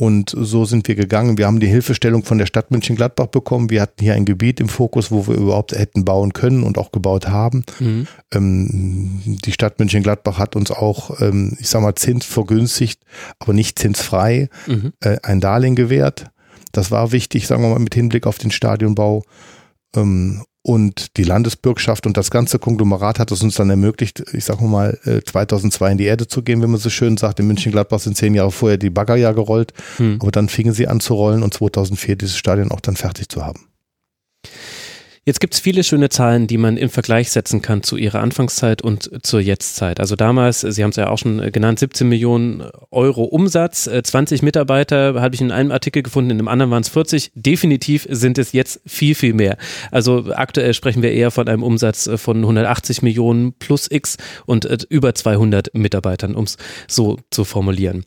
Und 0.00 0.34
so 0.34 0.64
sind 0.64 0.88
wir 0.88 0.94
gegangen. 0.94 1.36
Wir 1.36 1.46
haben 1.46 1.60
die 1.60 1.66
Hilfestellung 1.66 2.24
von 2.24 2.38
der 2.38 2.46
Stadt 2.46 2.70
München-Gladbach 2.70 3.26
bekommen. 3.26 3.68
Wir 3.68 3.82
hatten 3.82 4.02
hier 4.02 4.14
ein 4.14 4.24
Gebiet 4.24 4.58
im 4.58 4.70
Fokus, 4.70 5.10
wo 5.10 5.26
wir 5.26 5.34
überhaupt 5.34 5.72
hätten 5.72 6.06
bauen 6.06 6.32
können 6.32 6.62
und 6.62 6.78
auch 6.78 6.90
gebaut 6.90 7.28
haben. 7.28 7.64
Mhm. 7.80 8.06
Ähm, 8.32 9.20
die 9.44 9.52
Stadt 9.52 9.78
München-Gladbach 9.78 10.38
hat 10.38 10.56
uns 10.56 10.70
auch, 10.70 11.20
ähm, 11.20 11.54
ich 11.60 11.68
sag 11.68 11.82
mal, 11.82 11.96
Zins 11.96 12.24
vergünstigt, 12.24 13.02
aber 13.40 13.52
nicht 13.52 13.78
zinsfrei, 13.78 14.48
mhm. 14.66 14.94
äh, 15.00 15.18
ein 15.22 15.42
Darlehen 15.42 15.76
gewährt. 15.76 16.30
Das 16.72 16.90
war 16.90 17.12
wichtig, 17.12 17.46
sagen 17.46 17.62
wir 17.62 17.68
mal, 17.68 17.78
mit 17.78 17.94
Hinblick 17.94 18.26
auf 18.26 18.38
den 18.38 18.52
Stadionbau. 18.52 19.22
Ähm, 19.94 20.44
und 20.62 21.16
die 21.16 21.24
Landesbürgschaft 21.24 22.06
und 22.06 22.16
das 22.16 22.30
ganze 22.30 22.58
Konglomerat 22.58 23.18
hat 23.18 23.30
es 23.32 23.42
uns 23.42 23.54
dann 23.54 23.70
ermöglicht, 23.70 24.22
ich 24.32 24.44
sage 24.44 24.64
mal, 24.64 24.98
2002 25.24 25.88
äh, 25.88 25.92
in 25.92 25.98
die 25.98 26.04
Erde 26.04 26.26
zu 26.26 26.42
gehen, 26.42 26.60
wenn 26.60 26.70
man 26.70 26.80
so 26.80 26.90
schön 26.90 27.16
sagt. 27.16 27.40
In 27.40 27.46
München-Gladbach 27.46 28.00
sind 28.00 28.16
zehn 28.16 28.34
Jahre 28.34 28.50
vorher 28.50 28.76
die 28.76 28.90
Bagger 28.90 29.16
ja 29.16 29.32
gerollt, 29.32 29.72
hm. 29.96 30.18
aber 30.20 30.30
dann 30.30 30.48
fingen 30.48 30.74
sie 30.74 30.86
an 30.86 31.00
zu 31.00 31.14
rollen 31.14 31.42
und 31.42 31.54
2004 31.54 32.16
dieses 32.16 32.36
Stadion 32.36 32.70
auch 32.70 32.80
dann 32.80 32.96
fertig 32.96 33.28
zu 33.30 33.44
haben. 33.44 33.66
Jetzt 35.26 35.40
gibt 35.40 35.52
es 35.52 35.60
viele 35.60 35.84
schöne 35.84 36.08
Zahlen, 36.08 36.46
die 36.46 36.56
man 36.56 36.78
im 36.78 36.88
Vergleich 36.88 37.30
setzen 37.30 37.60
kann 37.60 37.82
zu 37.82 37.98
ihrer 37.98 38.20
Anfangszeit 38.20 38.80
und 38.80 39.22
zur 39.22 39.40
Jetztzeit. 39.40 40.00
Also 40.00 40.16
damals, 40.16 40.62
Sie 40.62 40.82
haben 40.82 40.90
es 40.90 40.96
ja 40.96 41.10
auch 41.10 41.18
schon 41.18 41.52
genannt, 41.52 41.78
17 41.78 42.08
Millionen 42.08 42.64
Euro 42.90 43.24
Umsatz, 43.24 43.84
20 43.84 44.40
äh, 44.40 44.44
Mitarbeiter 44.46 45.20
habe 45.20 45.34
ich 45.34 45.42
in 45.42 45.52
einem 45.52 45.72
Artikel 45.72 46.02
gefunden, 46.02 46.30
in 46.30 46.38
einem 46.38 46.48
anderen 46.48 46.70
waren 46.70 46.82
es 46.82 46.88
40. 46.88 47.32
Definitiv 47.34 48.06
sind 48.08 48.38
es 48.38 48.52
jetzt 48.52 48.80
viel, 48.86 49.14
viel 49.14 49.34
mehr. 49.34 49.58
Also 49.90 50.32
aktuell 50.34 50.72
sprechen 50.72 51.02
wir 51.02 51.12
eher 51.12 51.30
von 51.30 51.48
einem 51.48 51.62
Umsatz 51.62 52.08
von 52.16 52.38
180 52.38 53.02
Millionen 53.02 53.52
plus 53.52 53.90
X 53.90 54.16
und 54.46 54.64
äh, 54.64 54.78
über 54.88 55.14
200 55.14 55.74
Mitarbeitern, 55.74 56.34
um 56.34 56.44
es 56.44 56.56
so 56.88 57.18
zu 57.30 57.44
formulieren. 57.44 58.04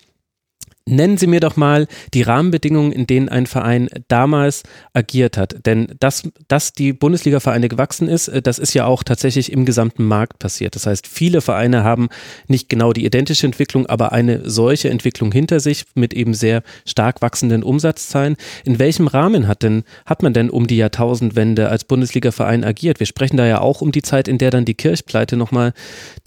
Nennen 0.86 1.18
Sie 1.18 1.28
mir 1.28 1.40
doch 1.40 1.56
mal 1.56 1.88
die 2.14 2.24
Rahmenbedingungen, 2.24 2.92
in 2.92 3.08
denen 3.08 3.30
ein 3.30 3.48
Verein 3.48 3.88
damals 4.10 4.64
agiert 4.92 5.38
hat. 5.38 5.66
Denn 5.66 5.88
dass, 6.02 6.30
dass 6.50 6.74
die 6.74 6.92
Bundesliga-Vereine 6.92 7.70
gewachsen 7.70 8.10
ist, 8.10 8.28
äh, 8.28 8.42
das 8.42 8.60
ist 8.60 8.74
ja 8.74 8.86
auch 8.86 9.04
tatsächlich 9.04 9.54
im 9.54 9.64
gesamten 9.64 10.04
Markt 10.04 10.40
passiert. 10.40 10.76
Das 10.76 10.86
heißt, 10.86 11.08
viele 11.08 11.40
Vereine 11.40 11.86
haben 11.86 12.10
nicht 12.50 12.68
genau 12.68 12.92
die 12.92 13.06
identische 13.06 13.48
Entwicklung, 13.48 13.88
aber 13.88 14.12
eine 14.12 14.50
solche 14.50 14.90
Entwicklung 14.90 15.32
hinter 15.32 15.62
sich 15.62 15.86
mit 15.96 16.14
eben 16.14 16.34
sehr 16.34 16.64
stark 16.86 17.22
wachsenden 17.22 17.64
Umsatzzahlen. 17.64 18.36
In 18.66 18.78
welchem 18.78 19.08
Rahmen 19.08 19.48
hat 19.48 19.64
denn, 19.64 19.84
hat 20.06 20.22
man 20.22 20.34
denn 20.34 20.50
um 20.50 20.68
die 20.68 20.78
Jahrtausendwende 20.78 21.70
als 21.70 21.86
Bundesliga-Verein 21.86 22.66
agiert? 22.66 23.00
Wir 23.00 23.08
sprechen 23.08 23.38
da 23.38 23.46
ja 23.46 23.62
auch 23.62 23.80
um 23.80 23.94
die 23.94 24.02
Zeit, 24.02 24.28
in 24.28 24.38
der 24.38 24.52
dann 24.52 24.66
die 24.66 24.74
Kirchpleite 24.76 25.38
nochmal 25.38 25.72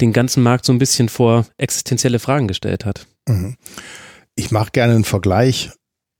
den 0.01 0.13
ganzen 0.13 0.41
Markt 0.41 0.65
so 0.65 0.73
ein 0.73 0.79
bisschen 0.79 1.09
vor 1.09 1.45
existenzielle 1.59 2.17
Fragen 2.17 2.47
gestellt 2.47 2.85
hat. 2.85 3.05
Mhm. 3.27 3.55
Ich 4.37 4.51
mache 4.51 4.69
gerne 4.71 4.93
einen 4.93 5.03
Vergleich. 5.03 5.71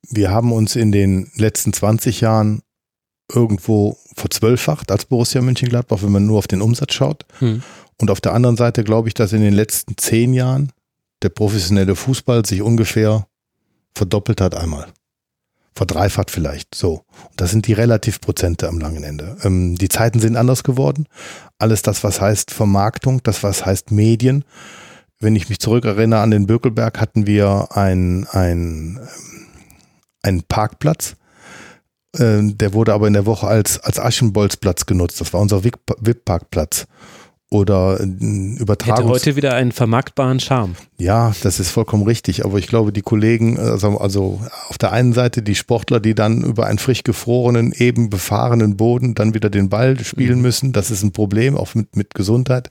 Wir 0.09 0.31
haben 0.31 0.51
uns 0.51 0.75
in 0.75 0.91
den 0.91 1.31
letzten 1.35 1.71
20 1.71 2.19
Jahren 2.19 2.63
irgendwo 3.31 3.97
verzwölffacht 4.15 4.91
als 4.91 5.05
Borussia 5.05 5.41
Mönchengladbach, 5.41 6.01
wenn 6.01 6.11
man 6.11 6.25
nur 6.25 6.39
auf 6.39 6.47
den 6.47 6.61
Umsatz 6.61 6.93
schaut. 6.93 7.25
Hm. 7.39 7.61
Und 7.97 8.09
auf 8.09 8.19
der 8.19 8.33
anderen 8.33 8.57
Seite 8.57 8.83
glaube 8.83 9.07
ich, 9.07 9.13
dass 9.13 9.33
in 9.33 9.41
den 9.41 9.53
letzten 9.53 9.97
zehn 9.97 10.33
Jahren 10.33 10.71
der 11.21 11.29
professionelle 11.29 11.95
Fußball 11.95 12.45
sich 12.45 12.61
ungefähr 12.61 13.27
verdoppelt 13.93 14.41
hat 14.41 14.55
einmal. 14.55 14.87
Verdreifacht 15.75 16.31
vielleicht, 16.31 16.73
so. 16.73 17.03
Und 17.29 17.39
das 17.39 17.51
sind 17.51 17.67
die 17.67 17.73
Relativprozente 17.73 18.67
am 18.67 18.79
langen 18.79 19.03
Ende. 19.03 19.37
Ähm, 19.43 19.75
die 19.75 19.89
Zeiten 19.89 20.19
sind 20.19 20.35
anders 20.35 20.63
geworden. 20.63 21.05
Alles 21.59 21.83
das, 21.83 22.03
was 22.03 22.19
heißt 22.19 22.49
Vermarktung, 22.49 23.21
das, 23.21 23.43
was 23.43 23.63
heißt 23.63 23.91
Medien, 23.91 24.43
wenn 25.19 25.35
ich 25.35 25.49
mich 25.49 25.59
zurückerinnere 25.59 26.21
an 26.21 26.31
den 26.31 26.47
Bökelberg, 26.47 26.99
hatten 26.99 27.27
wir 27.27 27.69
ein, 27.71 28.27
ein, 28.31 28.99
einen 30.21 30.43
Parkplatz. 30.43 31.15
Äh, 32.15 32.39
der 32.41 32.73
wurde 32.73 32.93
aber 32.93 33.07
in 33.07 33.13
der 33.13 33.25
Woche 33.25 33.47
als, 33.47 33.79
als 33.79 33.99
Aschenbolzplatz 33.99 34.85
genutzt. 34.85 35.19
Das 35.21 35.33
war 35.33 35.41
unser 35.41 35.63
VIP-Parkplatz 35.63 36.87
oder 37.49 37.97
Übertragung. 38.01 39.05
Hätte 39.05 39.09
heute 39.09 39.35
wieder 39.37 39.53
einen 39.53 39.71
vermarktbaren 39.71 40.41
Charme. 40.41 40.75
Ja, 40.99 41.33
das 41.43 41.61
ist 41.61 41.69
vollkommen 41.69 42.03
richtig. 42.03 42.43
Aber 42.43 42.57
ich 42.57 42.67
glaube, 42.67 42.91
die 42.91 43.01
Kollegen, 43.01 43.57
also, 43.57 43.97
also 43.99 44.41
auf 44.67 44.77
der 44.77 44.91
einen 44.91 45.13
Seite 45.13 45.41
die 45.41 45.55
Sportler, 45.55 46.01
die 46.01 46.13
dann 46.13 46.43
über 46.43 46.65
einen 46.65 46.77
frisch 46.77 47.03
gefrorenen, 47.03 47.71
eben 47.71 48.09
befahrenen 48.09 48.75
Boden 48.75 49.15
dann 49.15 49.33
wieder 49.33 49.49
den 49.49 49.69
Ball 49.69 49.97
spielen 50.03 50.37
mhm. 50.37 50.41
müssen, 50.41 50.73
das 50.73 50.91
ist 50.91 51.03
ein 51.03 51.13
Problem, 51.13 51.55
auch 51.55 51.73
mit, 51.73 51.95
mit 51.95 52.15
Gesundheit. 52.15 52.69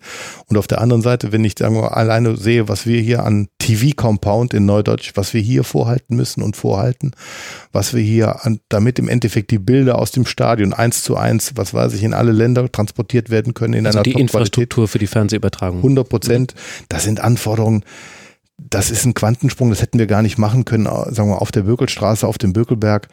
Und 0.49 0.59
auf 0.59 0.67
der 0.67 0.83
anderen 0.83 1.01
Seite, 1.01 1.33
wenn 1.33 1.45
ich 1.45 1.55
sagen 1.59 1.77
wir, 1.77 1.97
alleine 1.97 2.37
sehe, 2.37 2.69
was 2.69 2.85
wir 2.85 3.01
hier 3.01 3.25
an 3.25 3.49
TV-Compound 3.59 4.53
in 4.53 4.67
Neudeutsch, 4.67 5.13
was 5.15 5.33
wir 5.33 5.41
hier 5.41 5.65
vorhalten 5.65 6.17
müssen 6.17 6.43
und 6.43 6.55
vorhalten, 6.55 7.13
was 7.73 7.95
wir 7.95 8.03
hier, 8.03 8.45
an, 8.45 8.61
damit 8.69 8.99
im 8.99 9.09
Endeffekt 9.09 9.51
die 9.53 9.59
Bilder 9.59 9.99
aus 9.99 10.11
dem 10.11 10.27
Stadion 10.27 10.75
eins 10.75 11.03
zu 11.03 11.17
eins, 11.17 11.53
was 11.55 11.73
weiß 11.73 11.95
ich, 11.95 12.03
in 12.03 12.13
alle 12.13 12.33
Länder 12.33 12.71
transportiert 12.71 13.31
werden 13.31 13.55
können 13.55 13.73
in 13.73 13.87
also 13.87 14.01
einer 14.01 14.05
Top-Qualität. 14.05 14.66
Infrastruktur 14.67 14.89
für 14.89 14.99
die 14.99 15.07
Fernsehübertragung. 15.07 15.79
100 15.79 16.09
Prozent. 16.09 16.55
Das 16.89 17.05
sind 17.05 17.21
Anforderungen. 17.21 17.85
Das 18.59 18.91
ist 18.91 19.05
ein 19.05 19.15
Quantensprung, 19.15 19.69
das 19.69 19.83
hätten 19.83 19.99
wir 19.99 20.07
gar 20.07 20.23
nicht 20.23 20.39
machen 20.39 20.65
können, 20.65 20.87
sagen 20.87 21.29
wir, 21.29 21.43
auf 21.43 21.53
der 21.53 21.63
Bökelstraße, 21.63 22.27
auf 22.27 22.39
dem 22.39 22.53
Bökelberg. 22.53 23.09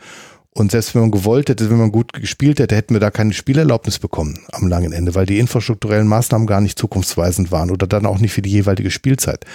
Und 0.52 0.72
selbst 0.72 0.94
wenn 0.94 1.02
man 1.02 1.12
gewollt 1.12 1.50
hätte, 1.50 1.70
wenn 1.70 1.78
man 1.78 1.92
gut 1.92 2.14
gespielt 2.14 2.60
hätte, 2.60 2.76
hätten 2.76 2.94
wir 2.94 3.02
da 3.02 3.12
keine 3.12 3.34
Spielerlaubnis 3.34 4.00
bekommen 4.00 4.40
am 4.52 4.68
langen 4.68 4.94
Ende, 4.94 5.16
weil 5.16 5.26
die 5.26 5.40
infrastrukturellen 5.40 6.08
Maßnahmen 6.08 6.48
gar 6.48 6.62
nicht 6.62 6.80
zukunftsweisend 6.80 7.52
waren 7.52 7.72
oder 7.72 7.88
dann 7.88 8.06
auch 8.06 8.20
nicht 8.20 8.34
für 8.34 8.42
die 8.42 8.52
jeweilige 8.52 8.92
Spielzeit. 8.92 9.46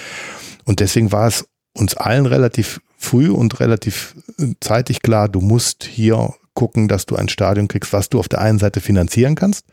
Und 0.64 0.80
deswegen 0.80 1.10
war 1.10 1.28
es 1.28 1.46
uns 1.72 1.96
allen 1.96 2.26
relativ 2.26 2.80
früh 2.98 3.30
und 3.30 3.60
relativ 3.60 4.14
zeitig 4.60 5.00
klar, 5.00 5.28
du 5.28 5.40
musst 5.40 5.84
hier 5.84 6.34
gucken, 6.52 6.88
dass 6.88 7.06
du 7.06 7.16
ein 7.16 7.28
Stadion 7.28 7.68
kriegst, 7.68 7.92
was 7.92 8.08
du 8.08 8.18
auf 8.18 8.28
der 8.28 8.40
einen 8.40 8.58
Seite 8.58 8.80
finanzieren 8.80 9.36
kannst 9.36 9.64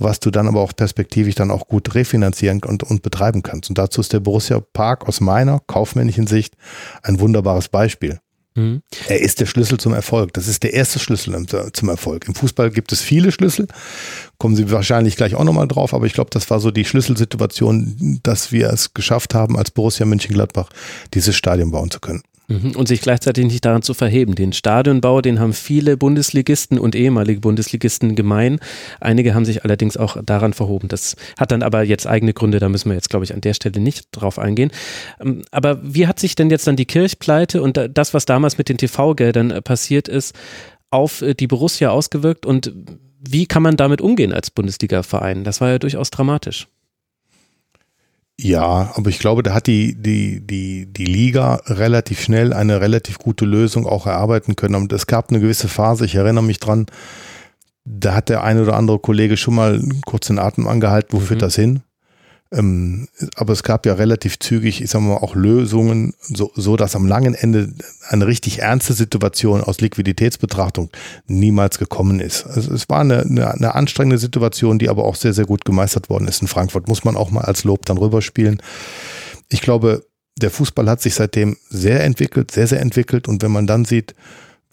was 0.00 0.20
du 0.20 0.30
dann 0.30 0.48
aber 0.48 0.60
auch 0.60 0.74
perspektivisch 0.74 1.34
dann 1.34 1.50
auch 1.50 1.68
gut 1.68 1.94
refinanzieren 1.94 2.62
und, 2.64 2.82
und 2.82 3.02
betreiben 3.02 3.42
kannst. 3.42 3.68
Und 3.68 3.78
dazu 3.78 4.00
ist 4.00 4.12
der 4.12 4.20
Borussia 4.20 4.60
Park 4.60 5.06
aus 5.06 5.20
meiner 5.20 5.60
kaufmännischen 5.66 6.26
Sicht 6.26 6.54
ein 7.02 7.20
wunderbares 7.20 7.68
Beispiel. 7.68 8.20
Mhm. 8.54 8.82
Er 9.08 9.20
ist 9.20 9.40
der 9.40 9.46
Schlüssel 9.46 9.78
zum 9.78 9.92
Erfolg. 9.92 10.32
Das 10.32 10.48
ist 10.48 10.62
der 10.62 10.74
erste 10.74 10.98
Schlüssel 10.98 11.46
zum 11.72 11.88
Erfolg. 11.88 12.26
Im 12.26 12.34
Fußball 12.34 12.70
gibt 12.70 12.92
es 12.92 13.00
viele 13.00 13.30
Schlüssel. 13.30 13.68
Kommen 14.38 14.56
Sie 14.56 14.70
wahrscheinlich 14.70 15.16
gleich 15.16 15.34
auch 15.34 15.44
nochmal 15.44 15.68
drauf, 15.68 15.94
aber 15.94 16.06
ich 16.06 16.14
glaube, 16.14 16.30
das 16.30 16.50
war 16.50 16.58
so 16.60 16.70
die 16.70 16.84
Schlüsselsituation, 16.84 18.20
dass 18.22 18.50
wir 18.50 18.70
es 18.70 18.92
geschafft 18.94 19.34
haben, 19.34 19.56
als 19.56 19.70
Borussia 19.70 20.04
Mönchengladbach 20.04 20.70
dieses 21.14 21.36
Stadion 21.36 21.70
bauen 21.70 21.90
zu 21.90 22.00
können. 22.00 22.22
Mhm. 22.50 22.72
Und 22.72 22.88
sich 22.88 23.00
gleichzeitig 23.00 23.44
nicht 23.44 23.64
daran 23.64 23.82
zu 23.82 23.94
verheben. 23.94 24.34
Den 24.34 24.52
Stadionbau, 24.52 25.20
den 25.20 25.38
haben 25.38 25.52
viele 25.52 25.96
Bundesligisten 25.96 26.80
und 26.80 26.96
ehemalige 26.96 27.40
Bundesligisten 27.40 28.16
gemein. 28.16 28.58
Einige 28.98 29.34
haben 29.34 29.44
sich 29.44 29.64
allerdings 29.64 29.96
auch 29.96 30.16
daran 30.20 30.52
verhoben. 30.52 30.88
Das 30.88 31.14
hat 31.38 31.52
dann 31.52 31.62
aber 31.62 31.84
jetzt 31.84 32.08
eigene 32.08 32.34
Gründe, 32.34 32.58
da 32.58 32.68
müssen 32.68 32.90
wir 32.90 32.96
jetzt, 32.96 33.08
glaube 33.08 33.24
ich, 33.24 33.32
an 33.32 33.40
der 33.40 33.54
Stelle 33.54 33.78
nicht 33.78 34.08
drauf 34.10 34.40
eingehen. 34.40 34.72
Ähm, 35.20 35.44
aber 35.52 35.78
wie 35.82 36.08
hat 36.08 36.18
sich 36.18 36.34
denn 36.34 36.50
jetzt 36.50 36.66
dann 36.66 36.74
die 36.74 36.86
Kirchpleite 36.86 37.62
und 37.62 37.78
das, 37.94 38.14
was 38.14 38.26
damals 38.26 38.58
mit 38.58 38.68
den 38.68 38.78
TV-Geldern 38.78 39.52
äh, 39.52 39.62
passiert 39.62 40.08
ist, 40.08 40.34
auf 40.90 41.22
äh, 41.22 41.34
die 41.34 41.46
Borussia 41.46 41.90
ausgewirkt 41.90 42.46
und 42.46 42.72
wie 43.20 43.46
kann 43.46 43.62
man 43.62 43.76
damit 43.76 44.00
umgehen 44.00 44.32
als 44.32 44.50
Bundesliga-Verein? 44.50 45.44
Das 45.44 45.60
war 45.60 45.68
ja 45.70 45.78
durchaus 45.78 46.10
dramatisch. 46.10 46.66
Ja, 48.42 48.92
aber 48.94 49.10
ich 49.10 49.18
glaube, 49.18 49.42
da 49.42 49.52
hat 49.52 49.66
die, 49.66 49.94
die, 49.94 50.40
die, 50.40 50.86
die 50.86 51.04
Liga 51.04 51.60
relativ 51.66 52.22
schnell 52.22 52.54
eine 52.54 52.80
relativ 52.80 53.18
gute 53.18 53.44
Lösung 53.44 53.86
auch 53.86 54.06
erarbeiten 54.06 54.56
können. 54.56 54.76
Und 54.76 54.92
es 54.94 55.06
gab 55.06 55.28
eine 55.28 55.40
gewisse 55.40 55.68
Phase, 55.68 56.06
ich 56.06 56.14
erinnere 56.14 56.42
mich 56.42 56.58
dran, 56.58 56.86
da 57.84 58.14
hat 58.14 58.30
der 58.30 58.42
eine 58.42 58.62
oder 58.62 58.76
andere 58.76 58.98
Kollege 58.98 59.36
schon 59.36 59.56
mal 59.56 59.82
kurz 60.06 60.28
den 60.28 60.38
Atem 60.38 60.68
angehalten, 60.68 61.12
wo 61.12 61.20
mhm. 61.20 61.26
führt 61.26 61.42
das 61.42 61.54
hin? 61.54 61.82
Ähm, 62.52 63.06
aber 63.36 63.52
es 63.52 63.62
gab 63.62 63.86
ja 63.86 63.94
relativ 63.94 64.38
zügig, 64.38 64.82
ich 64.82 64.90
sag 64.90 65.00
mal, 65.02 65.16
auch 65.16 65.36
Lösungen, 65.36 66.14
so, 66.20 66.50
so 66.54 66.76
dass 66.76 66.96
am 66.96 67.06
langen 67.06 67.34
Ende 67.34 67.72
eine 68.08 68.26
richtig 68.26 68.60
ernste 68.60 68.92
Situation 68.92 69.62
aus 69.62 69.80
Liquiditätsbetrachtung 69.80 70.90
niemals 71.26 71.78
gekommen 71.78 72.18
ist. 72.18 72.46
Also 72.46 72.74
es 72.74 72.88
war 72.88 73.00
eine, 73.00 73.20
eine, 73.20 73.54
eine 73.54 73.74
anstrengende 73.76 74.18
Situation, 74.18 74.80
die 74.80 74.88
aber 74.88 75.04
auch 75.04 75.14
sehr, 75.14 75.32
sehr 75.32 75.46
gut 75.46 75.64
gemeistert 75.64 76.10
worden 76.10 76.26
ist 76.26 76.42
in 76.42 76.48
Frankfurt. 76.48 76.88
Muss 76.88 77.04
man 77.04 77.16
auch 77.16 77.30
mal 77.30 77.44
als 77.44 77.62
Lob 77.62 77.86
dann 77.86 77.98
rüberspielen. 77.98 78.60
Ich 79.48 79.60
glaube, 79.60 80.04
der 80.36 80.50
Fußball 80.50 80.88
hat 80.88 81.00
sich 81.00 81.14
seitdem 81.14 81.56
sehr 81.68 82.02
entwickelt, 82.02 82.50
sehr, 82.50 82.66
sehr 82.66 82.80
entwickelt. 82.80 83.28
Und 83.28 83.42
wenn 83.42 83.52
man 83.52 83.68
dann 83.68 83.84
sieht, 83.84 84.14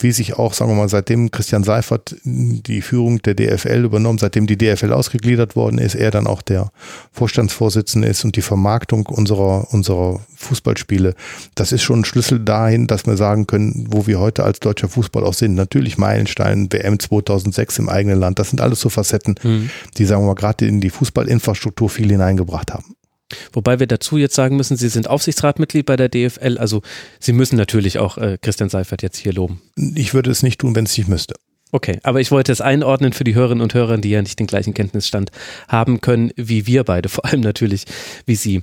wie 0.00 0.12
sich 0.12 0.34
auch, 0.34 0.52
sagen 0.52 0.70
wir 0.70 0.76
mal, 0.76 0.88
seitdem 0.88 1.30
Christian 1.30 1.64
Seifert 1.64 2.14
die 2.22 2.82
Führung 2.82 3.20
der 3.22 3.34
DFL 3.34 3.84
übernommen, 3.84 4.18
seitdem 4.18 4.46
die 4.46 4.56
DFL 4.56 4.92
ausgegliedert 4.92 5.56
worden 5.56 5.78
ist, 5.78 5.96
er 5.96 6.12
dann 6.12 6.28
auch 6.28 6.40
der 6.40 6.70
Vorstandsvorsitzende 7.10 8.06
ist 8.06 8.24
und 8.24 8.36
die 8.36 8.42
Vermarktung 8.42 9.06
unserer, 9.06 9.72
unserer 9.72 10.20
Fußballspiele, 10.36 11.14
das 11.56 11.72
ist 11.72 11.82
schon 11.82 12.00
ein 12.00 12.04
Schlüssel 12.04 12.38
dahin, 12.38 12.86
dass 12.86 13.06
wir 13.06 13.16
sagen 13.16 13.48
können, 13.48 13.88
wo 13.90 14.06
wir 14.06 14.20
heute 14.20 14.44
als 14.44 14.60
deutscher 14.60 14.88
Fußball 14.88 15.24
auch 15.24 15.34
sind. 15.34 15.54
Natürlich 15.54 15.98
Meilenstein, 15.98 16.72
WM 16.72 17.00
2006 17.00 17.80
im 17.80 17.88
eigenen 17.88 18.20
Land, 18.20 18.38
das 18.38 18.50
sind 18.50 18.60
alles 18.60 18.80
so 18.80 18.90
Facetten, 18.90 19.34
mhm. 19.42 19.70
die, 19.96 20.04
sagen 20.04 20.22
wir 20.22 20.28
mal, 20.28 20.34
gerade 20.34 20.66
in 20.66 20.80
die 20.80 20.90
Fußballinfrastruktur 20.90 21.90
viel 21.90 22.08
hineingebracht 22.08 22.72
haben. 22.72 22.97
Wobei 23.52 23.78
wir 23.78 23.86
dazu 23.86 24.16
jetzt 24.16 24.34
sagen 24.34 24.56
müssen, 24.56 24.76
Sie 24.76 24.88
sind 24.88 25.08
Aufsichtsratmitglied 25.08 25.86
bei 25.86 25.96
der 25.96 26.08
DFL, 26.08 26.58
also 26.58 26.82
Sie 27.20 27.32
müssen 27.32 27.56
natürlich 27.56 27.98
auch 27.98 28.18
äh, 28.18 28.38
Christian 28.40 28.68
Seifert 28.68 29.02
jetzt 29.02 29.18
hier 29.18 29.32
loben. 29.32 29.60
Ich 29.94 30.14
würde 30.14 30.30
es 30.30 30.42
nicht 30.42 30.60
tun, 30.60 30.74
wenn 30.74 30.84
es 30.84 30.96
nicht 30.96 31.08
müsste. 31.08 31.34
Okay, 31.70 31.98
aber 32.02 32.20
ich 32.20 32.30
wollte 32.30 32.50
es 32.50 32.62
einordnen 32.62 33.12
für 33.12 33.24
die 33.24 33.34
Hörerinnen 33.34 33.62
und 33.62 33.74
Hörer, 33.74 33.98
die 33.98 34.10
ja 34.10 34.22
nicht 34.22 34.38
den 34.38 34.46
gleichen 34.46 34.72
Kenntnisstand 34.72 35.30
haben 35.68 36.00
können 36.00 36.32
wie 36.36 36.66
wir 36.66 36.84
beide, 36.84 37.08
vor 37.08 37.26
allem 37.26 37.40
natürlich 37.40 37.84
wie 38.26 38.36
Sie. 38.36 38.62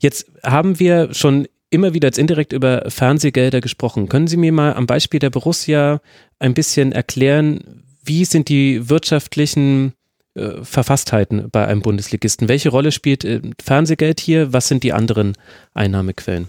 Jetzt 0.00 0.26
haben 0.42 0.78
wir 0.78 1.12
schon 1.12 1.46
immer 1.70 1.92
wieder 1.92 2.08
jetzt 2.08 2.18
indirekt 2.18 2.54
über 2.54 2.84
Fernsehgelder 2.88 3.60
gesprochen. 3.60 4.08
Können 4.08 4.26
Sie 4.26 4.38
mir 4.38 4.52
mal 4.52 4.72
am 4.72 4.86
Beispiel 4.86 5.20
der 5.20 5.30
Borussia 5.30 6.00
ein 6.38 6.54
bisschen 6.54 6.92
erklären, 6.92 7.84
wie 8.02 8.24
sind 8.24 8.48
die 8.48 8.88
wirtschaftlichen 8.88 9.92
äh, 10.38 10.64
Verfasstheiten 10.64 11.50
bei 11.50 11.66
einem 11.66 11.82
Bundesligisten. 11.82 12.48
Welche 12.48 12.70
Rolle 12.70 12.92
spielt 12.92 13.24
äh, 13.24 13.40
Fernsehgeld 13.62 14.20
hier? 14.20 14.52
Was 14.52 14.68
sind 14.68 14.82
die 14.82 14.92
anderen 14.92 15.34
Einnahmequellen? 15.74 16.48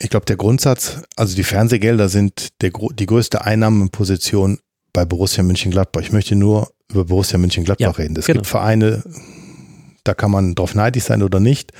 Ich 0.00 0.10
glaube, 0.10 0.26
der 0.26 0.36
Grundsatz, 0.36 1.02
also 1.16 1.34
die 1.36 1.44
Fernsehgelder 1.44 2.08
sind 2.08 2.48
der, 2.60 2.72
die 2.94 3.06
größte 3.06 3.44
Einnahmenposition 3.44 4.58
bei 4.92 5.04
Borussia 5.04 5.42
München-Gladbach. 5.42 6.02
Ich 6.02 6.12
möchte 6.12 6.36
nur 6.36 6.70
über 6.90 7.04
Borussia 7.04 7.38
München-Gladbach 7.38 7.98
ja, 7.98 8.04
reden. 8.04 8.16
Es 8.16 8.26
genau. 8.26 8.38
gibt 8.38 8.46
Vereine, 8.46 9.02
da 10.04 10.14
kann 10.14 10.30
man 10.30 10.54
drauf 10.54 10.74
neidisch 10.74 11.04
sein 11.04 11.22
oder 11.22 11.40
nicht 11.40 11.72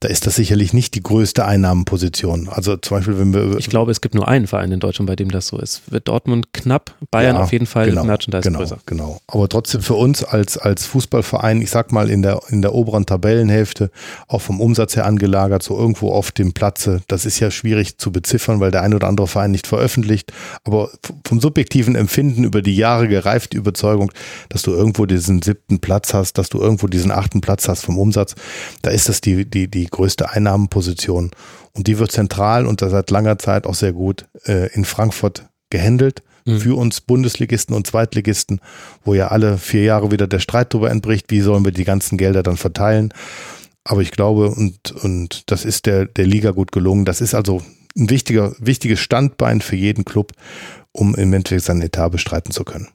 da 0.00 0.08
ist 0.08 0.26
das 0.26 0.36
sicherlich 0.36 0.72
nicht 0.72 0.94
die 0.94 1.02
größte 1.02 1.44
Einnahmenposition. 1.44 2.48
Also 2.48 2.76
zum 2.76 2.98
Beispiel, 2.98 3.18
wenn 3.18 3.34
wir. 3.34 3.58
Ich 3.58 3.68
glaube, 3.68 3.90
es 3.90 4.00
gibt 4.00 4.14
nur 4.14 4.28
einen 4.28 4.46
Verein 4.46 4.70
in 4.70 4.78
Deutschland, 4.78 5.08
bei 5.08 5.16
dem 5.16 5.30
das 5.30 5.48
so 5.48 5.58
ist. 5.58 5.90
Wird 5.90 6.06
Dortmund 6.06 6.52
knapp, 6.52 6.94
Bayern 7.10 7.36
ja, 7.36 7.42
auf 7.42 7.52
jeden 7.52 7.66
Fall 7.66 7.86
genau, 7.86 8.04
Merchandise 8.04 8.42
genau, 8.42 8.60
größer. 8.60 8.78
Genau. 8.86 9.18
Aber 9.26 9.48
trotzdem 9.48 9.82
für 9.82 9.94
uns 9.94 10.22
als, 10.22 10.56
als 10.56 10.86
Fußballverein, 10.86 11.60
ich 11.60 11.70
sag 11.70 11.90
mal, 11.90 12.10
in 12.10 12.22
der, 12.22 12.40
in 12.48 12.62
der 12.62 12.74
oberen 12.74 13.06
Tabellenhälfte, 13.06 13.90
auch 14.28 14.40
vom 14.40 14.60
Umsatz 14.60 14.94
her 14.94 15.04
angelagert, 15.04 15.64
so 15.64 15.76
irgendwo 15.76 16.12
auf 16.12 16.30
dem 16.30 16.52
Platze, 16.52 17.02
das 17.08 17.26
ist 17.26 17.40
ja 17.40 17.50
schwierig 17.50 17.98
zu 17.98 18.12
beziffern, 18.12 18.60
weil 18.60 18.70
der 18.70 18.82
ein 18.82 18.94
oder 18.94 19.08
andere 19.08 19.26
Verein 19.26 19.50
nicht 19.50 19.66
veröffentlicht. 19.66 20.32
Aber 20.62 20.90
vom 21.26 21.40
subjektiven 21.40 21.96
Empfinden 21.96 22.44
über 22.44 22.62
die 22.62 22.76
Jahre 22.76 23.08
gereift 23.08 23.52
die 23.52 23.56
Überzeugung, 23.56 24.12
dass 24.48 24.62
du 24.62 24.72
irgendwo 24.72 25.06
diesen 25.06 25.42
siebten 25.42 25.80
Platz 25.80 26.14
hast, 26.14 26.38
dass 26.38 26.48
du 26.50 26.60
irgendwo 26.60 26.86
diesen 26.86 27.10
achten 27.10 27.40
Platz 27.40 27.66
hast 27.68 27.84
vom 27.84 27.98
Umsatz, 27.98 28.36
da 28.82 28.90
ist 28.90 29.08
das 29.08 29.20
die, 29.20 29.44
die, 29.44 29.68
die 29.68 29.87
größte 29.90 30.30
Einnahmenposition. 30.30 31.30
Und 31.72 31.86
die 31.86 31.98
wird 31.98 32.12
zentral 32.12 32.66
und 32.66 32.80
seit 32.80 33.10
langer 33.10 33.38
Zeit 33.38 33.66
auch 33.66 33.74
sehr 33.74 33.92
gut 33.92 34.26
äh, 34.46 34.72
in 34.74 34.84
Frankfurt 34.84 35.48
gehandelt 35.70 36.22
mhm. 36.44 36.60
für 36.60 36.76
uns 36.76 37.00
Bundesligisten 37.00 37.74
und 37.74 37.86
Zweitligisten, 37.86 38.60
wo 39.04 39.14
ja 39.14 39.28
alle 39.28 39.58
vier 39.58 39.84
Jahre 39.84 40.10
wieder 40.10 40.26
der 40.26 40.40
Streit 40.40 40.74
darüber 40.74 40.90
entbricht, 40.90 41.30
wie 41.30 41.40
sollen 41.40 41.64
wir 41.64 41.72
die 41.72 41.84
ganzen 41.84 42.18
Gelder 42.18 42.42
dann 42.42 42.56
verteilen. 42.56 43.12
Aber 43.84 44.02
ich 44.02 44.10
glaube, 44.10 44.50
und, 44.50 44.92
und 45.02 45.50
das 45.50 45.64
ist 45.64 45.86
der, 45.86 46.06
der 46.06 46.26
Liga 46.26 46.50
gut 46.50 46.72
gelungen. 46.72 47.04
Das 47.04 47.20
ist 47.20 47.34
also 47.34 47.62
ein 47.96 48.10
wichtiger, 48.10 48.54
wichtiges 48.58 49.00
Standbein 49.00 49.60
für 49.60 49.76
jeden 49.76 50.04
Club, 50.04 50.32
um 50.92 51.14
im 51.14 51.32
Endeffekt 51.32 51.64
seinen 51.64 51.82
Etat 51.82 52.10
bestreiten 52.10 52.52
zu 52.52 52.64
können. 52.64 52.88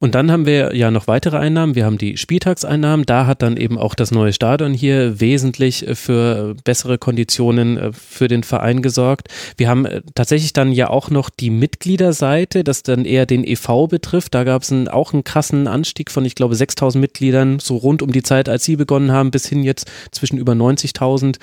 Und 0.00 0.14
dann 0.14 0.30
haben 0.30 0.46
wir 0.46 0.76
ja 0.76 0.92
noch 0.92 1.08
weitere 1.08 1.38
Einnahmen. 1.38 1.74
Wir 1.74 1.84
haben 1.84 1.98
die 1.98 2.16
Spieltagseinnahmen. 2.16 3.04
Da 3.04 3.26
hat 3.26 3.42
dann 3.42 3.56
eben 3.56 3.76
auch 3.78 3.96
das 3.96 4.12
neue 4.12 4.32
Stadion 4.32 4.72
hier 4.72 5.18
wesentlich 5.18 5.86
für 5.94 6.54
bessere 6.62 6.98
Konditionen 6.98 7.76
äh, 7.76 7.92
für 7.92 8.28
den 8.28 8.44
Verein 8.44 8.80
gesorgt. 8.80 9.28
Wir 9.56 9.68
haben 9.68 9.86
äh, 9.86 10.02
tatsächlich 10.14 10.52
dann 10.52 10.70
ja 10.70 10.88
auch 10.88 11.10
noch 11.10 11.30
die 11.30 11.50
Mitgliederseite, 11.50 12.62
das 12.62 12.84
dann 12.84 13.04
eher 13.04 13.26
den 13.26 13.42
EV 13.42 13.88
betrifft. 13.88 14.34
Da 14.34 14.44
gab 14.44 14.62
es 14.62 14.72
auch 14.88 15.12
einen 15.12 15.24
krassen 15.24 15.66
Anstieg 15.66 16.12
von, 16.12 16.24
ich 16.24 16.36
glaube, 16.36 16.54
6000 16.54 17.00
Mitgliedern, 17.00 17.58
so 17.58 17.76
rund 17.76 18.00
um 18.00 18.12
die 18.12 18.22
Zeit, 18.22 18.48
als 18.48 18.64
Sie 18.64 18.76
begonnen 18.76 19.10
haben, 19.10 19.32
bis 19.32 19.48
hin 19.48 19.64
jetzt 19.64 19.90
zwischen 20.12 20.38
über 20.38 20.52
90.000 20.52 21.38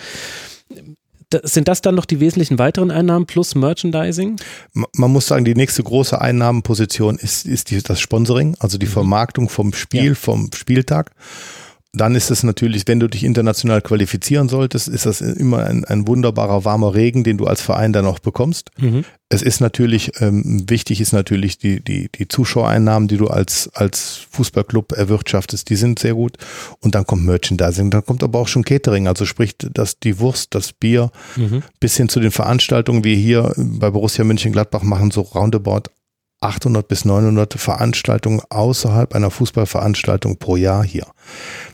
sind 1.43 1.67
das 1.67 1.81
dann 1.81 1.95
noch 1.95 2.05
die 2.05 2.19
wesentlichen 2.19 2.59
weiteren 2.59 2.91
Einnahmen 2.91 3.25
plus 3.25 3.55
Merchandising? 3.55 4.37
Man 4.73 5.11
muss 5.11 5.27
sagen, 5.27 5.45
die 5.45 5.55
nächste 5.55 5.83
große 5.83 6.19
Einnahmenposition 6.19 7.17
ist, 7.17 7.45
ist 7.45 7.71
die, 7.71 7.81
das 7.81 7.99
Sponsoring, 7.99 8.55
also 8.59 8.77
die 8.77 8.85
mhm. 8.85 8.91
Vermarktung 8.91 9.49
vom 9.49 9.73
Spiel, 9.73 10.09
ja. 10.09 10.15
vom 10.15 10.49
Spieltag 10.53 11.11
dann 11.95 12.15
ist 12.15 12.29
es 12.29 12.43
natürlich, 12.43 12.83
wenn 12.87 12.99
du 12.99 13.07
dich 13.07 13.23
international 13.23 13.81
qualifizieren 13.81 14.49
solltest, 14.49 14.87
ist 14.87 15.05
das 15.05 15.21
immer 15.21 15.65
ein, 15.65 15.85
ein 15.85 16.07
wunderbarer 16.07 16.65
warmer 16.65 16.93
Regen, 16.93 17.23
den 17.23 17.37
du 17.37 17.47
als 17.47 17.61
Verein 17.61 17.93
dann 17.93 18.05
auch 18.05 18.19
bekommst. 18.19 18.69
Mhm. 18.77 19.05
Es 19.29 19.41
ist 19.41 19.59
natürlich, 19.59 20.21
ähm, 20.21 20.65
wichtig 20.69 21.01
ist 21.01 21.13
natürlich 21.13 21.57
die, 21.57 21.83
die, 21.83 22.09
die 22.13 22.27
Zuschauereinnahmen, 22.27 23.07
die 23.07 23.17
du 23.17 23.27
als, 23.27 23.69
als 23.73 24.19
Fußballclub 24.31 24.91
erwirtschaftest, 24.91 25.69
die 25.69 25.75
sind 25.75 25.97
sehr 25.97 26.13
gut. 26.13 26.37
Und 26.81 26.95
dann 26.95 27.05
kommt 27.05 27.25
Merchandising, 27.25 27.89
dann 27.89 28.05
kommt 28.05 28.23
aber 28.23 28.39
auch 28.39 28.47
schon 28.47 28.63
Catering, 28.63 29.07
also 29.07 29.25
sprich, 29.25 29.55
dass 29.57 29.99
die 29.99 30.19
Wurst, 30.19 30.53
das 30.53 30.73
Bier, 30.73 31.11
mhm. 31.35 31.63
bis 31.79 31.97
hin 31.97 32.09
zu 32.09 32.19
den 32.19 32.31
Veranstaltungen, 32.31 33.03
wie 33.03 33.15
hier 33.15 33.53
bei 33.57 33.89
Borussia 33.89 34.23
Mönchengladbach 34.23 34.83
machen, 34.83 35.11
so 35.11 35.21
roundabout 35.21 35.89
800 36.45 36.87
bis 36.87 37.05
900 37.05 37.55
Veranstaltungen 37.55 38.41
außerhalb 38.49 39.15
einer 39.15 39.31
Fußballveranstaltung 39.31 40.37
pro 40.37 40.55
Jahr 40.55 40.83
hier. 40.83 41.07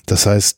Das 0.05 0.25
heißt, 0.25 0.57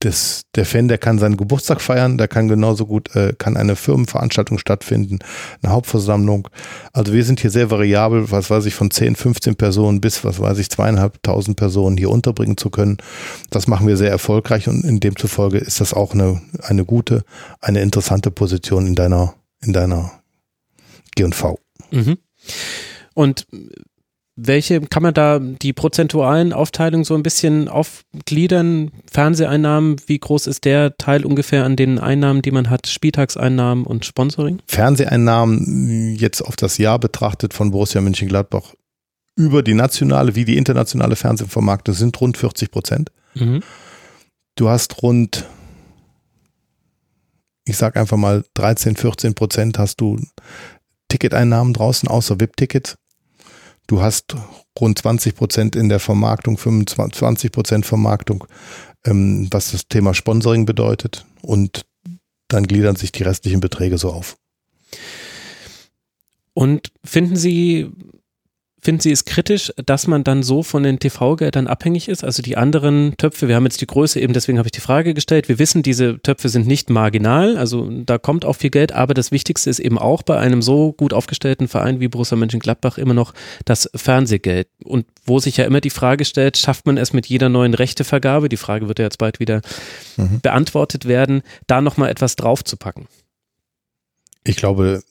das, 0.00 0.42
der 0.54 0.64
Fan, 0.64 0.86
der 0.86 0.98
kann 0.98 1.18
seinen 1.18 1.36
Geburtstag 1.36 1.80
feiern, 1.80 2.18
der 2.18 2.28
kann 2.28 2.46
genauso 2.46 2.86
gut, 2.86 3.14
äh, 3.16 3.34
kann 3.36 3.56
eine 3.56 3.74
Firmenveranstaltung 3.74 4.58
stattfinden, 4.58 5.18
eine 5.60 5.72
Hauptversammlung. 5.72 6.48
Also 6.92 7.12
wir 7.12 7.24
sind 7.24 7.40
hier 7.40 7.50
sehr 7.50 7.72
variabel, 7.72 8.30
was 8.30 8.48
weiß 8.48 8.66
ich, 8.66 8.74
von 8.74 8.92
10, 8.92 9.16
15 9.16 9.56
Personen 9.56 10.00
bis, 10.00 10.24
was 10.24 10.38
weiß 10.38 10.58
ich, 10.58 10.70
zweieinhalbtausend 10.70 11.56
Personen 11.56 11.96
hier 11.96 12.10
unterbringen 12.10 12.56
zu 12.56 12.70
können. 12.70 12.98
Das 13.50 13.66
machen 13.66 13.88
wir 13.88 13.96
sehr 13.96 14.10
erfolgreich 14.10 14.68
und 14.68 14.84
in 14.84 15.00
demzufolge 15.00 15.58
ist 15.58 15.80
das 15.80 15.92
auch 15.92 16.14
eine, 16.14 16.40
eine 16.62 16.84
gute, 16.84 17.24
eine 17.60 17.80
interessante 17.80 18.30
Position 18.30 18.86
in 18.86 18.94
deiner, 18.94 19.34
in 19.62 19.72
deiner 19.72 20.12
G&V. 21.16 21.58
Mhm. 21.90 22.18
Und 23.14 23.46
welche, 24.40 24.80
kann 24.80 25.02
man 25.02 25.14
da 25.14 25.40
die 25.40 25.72
prozentualen 25.72 26.52
Aufteilungen 26.52 27.02
so 27.02 27.14
ein 27.14 27.24
bisschen 27.24 27.68
aufgliedern? 27.68 28.92
Fernseheinnahmen, 29.10 29.96
wie 30.06 30.18
groß 30.18 30.46
ist 30.46 30.64
der 30.64 30.96
Teil 30.96 31.26
ungefähr 31.26 31.64
an 31.64 31.74
den 31.74 31.98
Einnahmen, 31.98 32.42
die 32.42 32.52
man 32.52 32.70
hat? 32.70 32.86
Spieltagseinnahmen 32.86 33.84
und 33.84 34.04
Sponsoring? 34.04 34.60
Fernseheinnahmen 34.66 36.14
jetzt 36.14 36.40
auf 36.40 36.54
das 36.54 36.78
Jahr 36.78 37.00
betrachtet 37.00 37.52
von 37.52 37.72
Borussia 37.72 38.00
Mönchengladbach 38.00 38.74
über 39.34 39.62
die 39.62 39.74
nationale 39.74 40.34
wie 40.34 40.44
die 40.44 40.56
internationale 40.56 41.16
Fernsehvermarktung 41.16 41.94
sind 41.94 42.20
rund 42.20 42.36
40 42.36 42.70
Prozent. 42.70 43.10
Mhm. 43.34 43.62
Du 44.56 44.68
hast 44.68 45.02
rund, 45.02 45.46
ich 47.64 47.76
sag 47.76 47.96
einfach 47.96 48.16
mal 48.16 48.44
13, 48.54 48.96
14 48.96 49.34
Prozent 49.34 49.78
hast 49.78 50.00
du 50.00 50.20
Ticketeinnahmen 51.08 51.72
draußen, 51.72 52.08
außer 52.08 52.40
VIP-Tickets. 52.40 52.96
Du 53.86 54.02
hast 54.02 54.36
rund 54.78 54.98
20 54.98 55.34
Prozent 55.34 55.76
in 55.76 55.88
der 55.88 56.00
Vermarktung, 56.00 56.58
25 56.58 57.50
Prozent 57.50 57.86
Vermarktung, 57.86 58.44
ähm, 59.04 59.48
was 59.50 59.72
das 59.72 59.88
Thema 59.88 60.14
Sponsoring 60.14 60.66
bedeutet. 60.66 61.24
Und 61.42 61.86
dann 62.48 62.66
gliedern 62.66 62.96
sich 62.96 63.12
die 63.12 63.22
restlichen 63.22 63.60
Beträge 63.60 63.98
so 63.98 64.10
auf. 64.10 64.36
Und 66.54 66.92
finden 67.04 67.36
Sie 67.36 67.90
Finden 68.88 69.02
Sie 69.02 69.12
es 69.12 69.26
kritisch, 69.26 69.70
dass 69.84 70.06
man 70.06 70.24
dann 70.24 70.42
so 70.42 70.62
von 70.62 70.82
den 70.82 70.98
TV-Geldern 70.98 71.66
abhängig 71.66 72.08
ist? 72.08 72.24
Also 72.24 72.40
die 72.40 72.56
anderen 72.56 73.14
Töpfe, 73.18 73.46
wir 73.46 73.54
haben 73.54 73.66
jetzt 73.66 73.82
die 73.82 73.86
Größe 73.86 74.18
eben, 74.18 74.32
deswegen 74.32 74.56
habe 74.56 74.68
ich 74.68 74.72
die 74.72 74.80
Frage 74.80 75.12
gestellt. 75.12 75.50
Wir 75.50 75.58
wissen, 75.58 75.82
diese 75.82 76.22
Töpfe 76.22 76.48
sind 76.48 76.66
nicht 76.66 76.88
marginal, 76.88 77.58
also 77.58 77.86
da 77.90 78.16
kommt 78.16 78.46
auch 78.46 78.54
viel 78.54 78.70
Geld, 78.70 78.92
aber 78.92 79.12
das 79.12 79.30
Wichtigste 79.30 79.68
ist 79.68 79.78
eben 79.78 79.98
auch 79.98 80.22
bei 80.22 80.38
einem 80.38 80.62
so 80.62 80.94
gut 80.94 81.12
aufgestellten 81.12 81.68
Verein 81.68 82.00
wie 82.00 82.08
Borussia 82.08 82.38
Mönchengladbach 82.38 82.96
immer 82.96 83.12
noch 83.12 83.34
das 83.66 83.90
Fernsehgeld. 83.94 84.68
Und 84.82 85.04
wo 85.26 85.38
sich 85.38 85.58
ja 85.58 85.66
immer 85.66 85.82
die 85.82 85.90
Frage 85.90 86.24
stellt, 86.24 86.56
schafft 86.56 86.86
man 86.86 86.96
es 86.96 87.12
mit 87.12 87.26
jeder 87.26 87.50
neuen 87.50 87.74
Rechtevergabe, 87.74 88.48
die 88.48 88.56
Frage 88.56 88.88
wird 88.88 89.00
ja 89.00 89.04
jetzt 89.04 89.18
bald 89.18 89.38
wieder 89.38 89.60
mhm. 90.16 90.40
beantwortet 90.40 91.04
werden, 91.04 91.42
da 91.66 91.82
nochmal 91.82 92.08
etwas 92.08 92.36
draufzupacken? 92.36 93.06
Ich 94.44 94.56
glaube, 94.56 95.02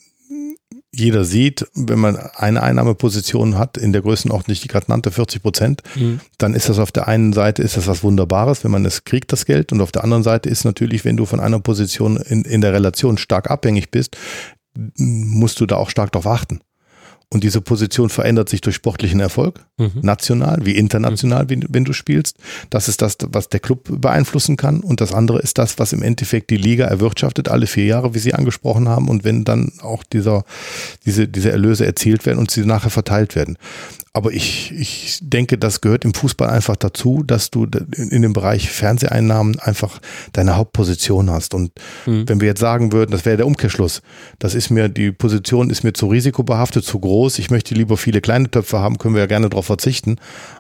jeder 0.98 1.24
sieht, 1.24 1.68
wenn 1.76 2.00
man 2.00 2.16
eine 2.16 2.64
Einnahmeposition 2.64 3.58
hat, 3.58 3.78
in 3.78 3.94
der 3.94 4.02
Größenordnung, 4.02 4.56
die 4.56 4.62
ich 4.64 4.68
gerade 4.68 4.90
nannte, 4.90 5.12
40 5.12 5.42
Prozent, 5.42 5.82
mhm. 5.96 6.20
dann 6.38 6.54
ist 6.54 6.70
das 6.70 6.80
auf 6.80 6.92
der 6.92 7.08
einen 7.08 7.34
Seite 7.34 7.62
ist 7.62 7.78
das 7.78 7.88
was 7.88 8.04
Wunderbares, 8.04 8.64
wenn 8.64 8.72
man 8.72 8.86
es 8.86 9.04
kriegt, 9.04 9.32
das 9.32 9.46
Geld. 9.46 9.72
Und 9.72 9.82
auf 9.82 9.92
der 9.92 10.04
anderen 10.04 10.24
Seite 10.24 10.50
ist 10.50 10.66
natürlich, 10.66 11.06
wenn 11.06 11.18
du 11.18 11.26
von 11.26 11.40
einer 11.40 11.60
Position 11.60 12.18
in, 12.18 12.44
in 12.44 12.62
der 12.62 12.74
Relation 12.74 13.18
stark 13.18 13.50
abhängig 13.52 13.92
bist, 13.92 14.18
musst 14.98 15.60
du 15.60 15.66
da 15.66 15.76
auch 15.76 15.90
stark 15.90 16.12
darauf 16.12 16.28
achten. 16.28 16.62
Und 17.30 17.44
diese 17.44 17.60
Position 17.60 18.10
verändert 18.10 18.48
sich 18.48 18.62
durch 18.62 18.78
sportlichen 18.78 19.20
Erfolg, 19.20 19.66
mhm. 19.78 20.00
national 20.02 20.60
wie 20.64 20.78
international, 20.78 21.44
mhm. 21.44 21.66
wenn 21.68 21.84
du 21.84 21.92
spielst. 21.92 22.38
Das 22.70 22.88
ist 22.88 23.02
das, 23.02 23.18
was 23.28 23.50
der 23.50 23.60
Club 23.60 23.90
beeinflussen 24.02 24.56
kann. 24.56 24.80
Und 24.80 25.02
das 25.02 25.14
andere 25.14 25.40
ist 25.40 25.58
das, 25.58 25.78
was 25.78 25.92
im 25.92 26.04
Endeffekt 26.04 26.50
die 26.52 26.58
Liga 26.58 26.86
erwirtschaftet, 26.86 27.50
alle 27.50 27.68
vier 27.68 27.84
Jahre, 27.84 28.14
wie 28.14 28.20
Sie 28.20 28.34
angesprochen 28.34 28.88
haben. 28.88 29.10
Und 29.10 29.26
wenn 29.26 29.44
dann 29.44 29.74
auch 29.82 30.04
dieser, 30.04 30.46
diese, 31.06 31.28
diese 31.28 31.52
Erlöse 31.52 31.86
erzielt 31.86 32.26
werden 32.26 32.40
und 32.40 32.50
sie 32.50 32.66
nachher 32.66 32.92
verteilt 32.92 33.36
werden. 33.36 33.58
Aber 34.18 34.32
ich, 34.32 34.72
ich 34.72 35.20
denke, 35.22 35.60
das 35.60 35.80
gehört 35.80 36.04
im 36.04 36.16
Fußball 36.16 36.50
einfach 36.50 36.76
dazu, 36.76 37.22
dass 37.22 37.52
du 37.52 37.68
in 37.96 38.24
dem 38.24 38.34
Bereich 38.34 38.68
Fernseheinnahmen 38.72 39.60
einfach 39.60 40.02
deine 40.34 40.56
Hauptposition 40.56 41.30
hast. 41.30 41.54
Und 41.54 41.72
mhm. 42.08 42.28
wenn 42.28 42.42
wir 42.42 42.48
jetzt 42.48 42.60
sagen 42.60 42.92
würden, 42.92 43.12
das 43.12 43.26
wäre 43.26 43.38
der 43.38 43.46
Umkehrschluss, 43.46 44.02
das 44.40 44.56
ist 44.56 44.72
mir, 44.72 44.90
die 44.90 45.12
Position 45.12 45.70
ist 45.70 45.84
mir 45.84 45.94
zu 45.94 46.08
risikobehaftet, 46.08 46.84
zu 46.84 46.98
groß, 47.00 47.38
ich 47.38 47.52
möchte 47.52 47.76
lieber 47.76 47.96
viele 47.96 48.20
kleine 48.20 48.50
Töpfe 48.50 48.80
haben, 48.80 48.98
können 48.98 49.14
wir 49.14 49.22
ja 49.22 49.28
gerne 49.28 49.50
darauf 49.50 49.68
verzichten. 49.68 50.16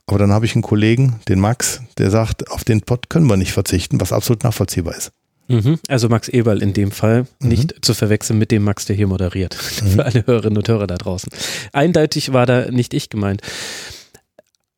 Aber 0.06 0.20
dann 0.20 0.32
habe 0.32 0.46
ich 0.46 0.54
einen 0.54 0.62
Kollegen, 0.62 1.16
den 1.28 1.40
Max, 1.40 1.82
der 1.98 2.12
sagt, 2.12 2.52
auf 2.52 2.64
den 2.64 2.82
Pott 2.82 3.10
können 3.10 3.26
wir 3.26 3.38
nicht 3.38 3.54
verzichten, 3.54 4.00
was 4.00 4.14
absolut 4.14 4.44
nachvollziehbar 4.44 4.96
ist. 4.96 5.12
Mhm. 5.48 5.80
Also 5.88 6.10
Max 6.10 6.28
Eberl 6.28 6.62
in 6.62 6.74
dem 6.74 6.92
Fall, 6.92 7.26
mhm. 7.40 7.50
nicht 7.50 7.86
zu 7.86 7.94
verwechseln 7.94 8.38
mit 8.38 8.52
dem 8.52 8.64
Max, 8.64 8.86
der 8.86 8.96
hier 8.96 9.08
moderiert. 9.08 9.58
Mhm. 9.78 9.90
Für 9.92 10.06
alle 10.06 10.26
Hörerinnen 10.26 10.58
und 10.58 10.68
Hörer 10.68 10.88
da 10.88 10.96
draußen. 10.96 11.30
Eindeutig 11.72 12.34
war 12.34 12.46
da 12.46 12.72
nicht 12.72 12.94
ich 12.96 13.10
gemeint. 13.10 13.42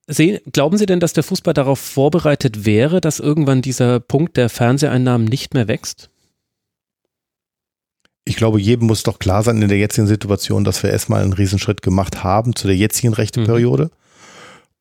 Sie, 0.07 0.41
glauben 0.51 0.77
Sie 0.77 0.85
denn, 0.85 0.99
dass 0.99 1.13
der 1.13 1.23
Fußball 1.23 1.53
darauf 1.53 1.79
vorbereitet 1.79 2.65
wäre, 2.65 2.99
dass 2.99 3.19
irgendwann 3.19 3.61
dieser 3.61 3.99
Punkt 3.99 4.35
der 4.37 4.49
Fernseheinnahmen 4.49 5.25
nicht 5.25 5.53
mehr 5.53 5.67
wächst? 5.67 6.09
Ich 8.25 8.35
glaube, 8.35 8.59
jedem 8.59 8.87
muss 8.87 9.03
doch 9.03 9.19
klar 9.19 9.43
sein 9.43 9.61
in 9.61 9.69
der 9.69 9.77
jetzigen 9.77 10.07
Situation, 10.07 10.63
dass 10.63 10.83
wir 10.83 10.89
erstmal 10.89 11.23
einen 11.23 11.33
Riesenschritt 11.33 11.81
gemacht 11.81 12.23
haben 12.23 12.55
zu 12.55 12.67
der 12.67 12.75
jetzigen 12.75 13.13
Rechteperiode. 13.13 13.85
Mhm. 13.85 13.89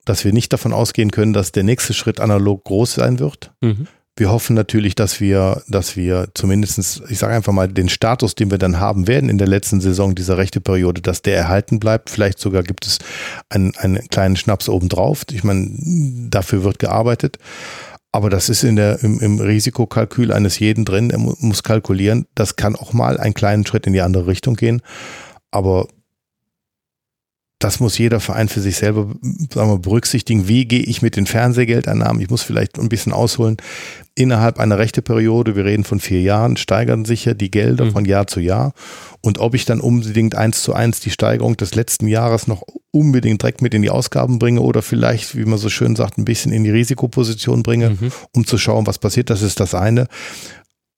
Dass 0.05 0.25
wir 0.25 0.33
nicht 0.33 0.53
davon 0.53 0.73
ausgehen 0.73 1.11
können, 1.11 1.33
dass 1.33 1.53
der 1.53 1.63
nächste 1.63 1.95
Schritt 1.95 2.21
analog 2.21 2.65
groß 2.65 2.95
sein 2.95 3.19
wird. 3.19 3.53
Mhm. 3.61 3.87
Wir 4.19 4.33
hoffen 4.33 4.55
natürlich, 4.55 4.97
dass 4.97 5.21
wir, 5.21 5.63
dass 5.69 5.97
wir 5.97 6.29
zumindestens, 6.35 7.01
ich 7.09 7.19
sage 7.19 7.35
einfach 7.35 7.53
mal, 7.53 7.69
den 7.69 7.89
Status, 7.89 8.35
den 8.35 8.51
wir 8.51 8.59
dann 8.59 8.81
haben 8.81 9.07
werden 9.07 9.31
in 9.31 9.39
der 9.39 9.47
letzten 9.47 9.81
Saison 9.81 10.17
dieser 10.17 10.37
rechte 10.37 10.61
Periode, 10.61 11.01
dass 11.01 11.23
der 11.23 11.37
erhalten 11.37 11.79
bleibt. 11.79 12.11
Vielleicht 12.11 12.41
sogar 12.41 12.65
gibt 12.65 12.85
es 12.85 12.99
einen, 13.49 13.77
einen 13.77 14.09
kleinen 14.09 14.35
Schnaps 14.35 14.69
obendrauf. 14.69 15.23
Ich 15.31 15.45
meine, 15.45 15.71
dafür 16.31 16.65
wird 16.65 16.81
gearbeitet. 16.81 17.39
Aber 18.11 18.29
das 18.29 18.49
ist 18.49 18.65
in 18.65 18.75
der, 18.75 19.05
im, 19.05 19.21
im 19.21 19.39
Risikokalkül 19.39 20.33
eines 20.33 20.59
jeden 20.59 20.85
drin. 20.85 21.11
Er 21.11 21.19
muss 21.19 21.63
kalkulieren. 21.63 22.27
Das 22.35 22.57
kann 22.57 22.75
auch 22.75 22.93
mal 22.93 23.19
einen 23.21 23.35
kleinen 23.35 23.65
Schritt 23.65 23.87
in 23.87 23.93
die 23.93 24.01
andere 24.01 24.27
Richtung 24.27 24.57
gehen. 24.57 24.83
Aber 25.53 25.87
das 27.59 27.81
muss 27.81 27.99
jeder 27.99 28.21
Verein 28.21 28.49
für 28.49 28.61
sich 28.61 28.77
selber 28.77 29.09
sagen 29.53 29.71
wir, 29.71 29.79
berücksichtigen. 29.79 30.47
Wie 30.47 30.65
gehe 30.65 30.83
ich 30.83 31.03
mit 31.03 31.17
den 31.17 31.27
Fernsehgeldeinnahmen? 31.27 32.23
Ich 32.23 32.31
muss 32.31 32.43
vielleicht 32.43 32.79
ein 32.79 32.89
bisschen 32.89 33.13
ausholen. 33.13 33.57
Innerhalb 34.15 34.61
einer 34.61 34.79
rechten 34.79 35.03
Periode, 35.03 35.57
wir 35.57 35.65
reden 35.65 35.83
von 35.83 35.99
vier 35.99 36.21
Jahren, 36.23 36.57
steigern 36.57 37.05
sich 37.05 37.25
ja 37.25 37.35
die 37.35 37.51
Gelder 37.51 37.87
mhm. 37.87 37.93
von 37.93 38.05
Jahr 38.05 38.29
zu 38.29 38.39
Jahr. 38.39 38.75
Und 39.23 39.39
ob 39.39 39.55
ich 39.55 39.65
dann 39.65 39.81
unbedingt 39.81 40.37
eins 40.37 40.63
zu 40.63 40.73
eins 40.73 41.01
die 41.01 41.11
Steigerung 41.11 41.57
des 41.57 41.75
letzten 41.75 42.07
Jahres 42.07 42.47
noch 42.47 42.63
unbedingt 42.93 43.43
direkt 43.43 43.61
mit 43.61 43.75
in 43.75 43.83
die 43.83 43.91
Ausgaben 43.91 44.39
bringe 44.39 44.61
oder 44.61 44.81
vielleicht, 44.81 45.37
wie 45.37 45.45
man 45.45 45.59
so 45.59 45.69
schön 45.69 45.97
sagt, 45.97 46.17
ein 46.17 46.25
bisschen 46.25 46.53
in 46.53 46.63
die 46.63 46.71
Risikoposition 46.71 47.65
bringe, 47.65 47.91
mhm. 47.91 48.13
um 48.33 48.47
zu 48.47 48.57
schauen, 48.59 48.87
was 48.87 49.01
passiert, 49.01 49.31
das 49.31 49.43
ist 49.43 49.59
das 49.59 49.75
eine. 49.75 50.07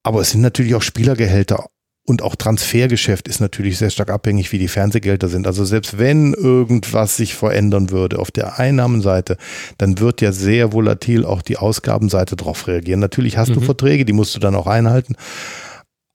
Aber 0.03 0.20
es 0.20 0.31
sind 0.31 0.42
natürlich 0.42 0.75
auch 0.75 0.83
Spielergehälter 0.83 1.66
und 2.07 2.23
auch 2.23 2.35
Transfergeschäft 2.35 3.29
ist 3.29 3.41
natürlich 3.41 3.79
sehr 3.79 3.91
stark 3.91 4.11
abhängig, 4.11 4.51
wie 4.53 4.59
die 4.59 4.69
Fernsehgelder 4.69 5.29
sind. 5.29 5.47
Also 5.47 5.65
selbst 5.65 5.99
wenn 5.99 6.35
irgendwas 6.35 7.17
sich 7.17 7.35
verändern 7.35 7.91
würde 7.91 8.19
auf 8.19 8.31
der 8.31 8.59
Einnahmenseite, 8.59 9.37
dann 9.79 9.99
wird 10.01 10.21
ja 10.21 10.33
sehr 10.33 10.73
volatil 10.73 11.25
auch 11.25 11.43
die 11.43 11.57
Ausgabenseite 11.57 12.37
darauf 12.37 12.67
reagieren. 12.67 13.01
Natürlich 13.01 13.37
hast 13.37 13.51
mhm. 13.51 13.55
du 13.55 13.61
Verträge, 13.61 14.05
die 14.05 14.13
musst 14.13 14.35
du 14.35 14.41
dann 14.41 14.57
auch 14.57 14.67
einhalten. 14.67 15.15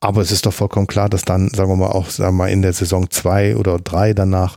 Aber 0.01 0.21
es 0.21 0.31
ist 0.31 0.45
doch 0.45 0.53
vollkommen 0.53 0.87
klar, 0.87 1.09
dass 1.09 1.23
dann, 1.23 1.49
sagen 1.49 1.69
wir 1.69 1.77
mal, 1.77 1.87
auch 1.87 2.09
sagen 2.09 2.37
wir 2.37 2.43
mal, 2.43 2.51
in 2.51 2.61
der 2.61 2.73
Saison 2.73 3.09
zwei 3.09 3.55
oder 3.55 3.79
drei 3.79 4.13
danach 4.13 4.55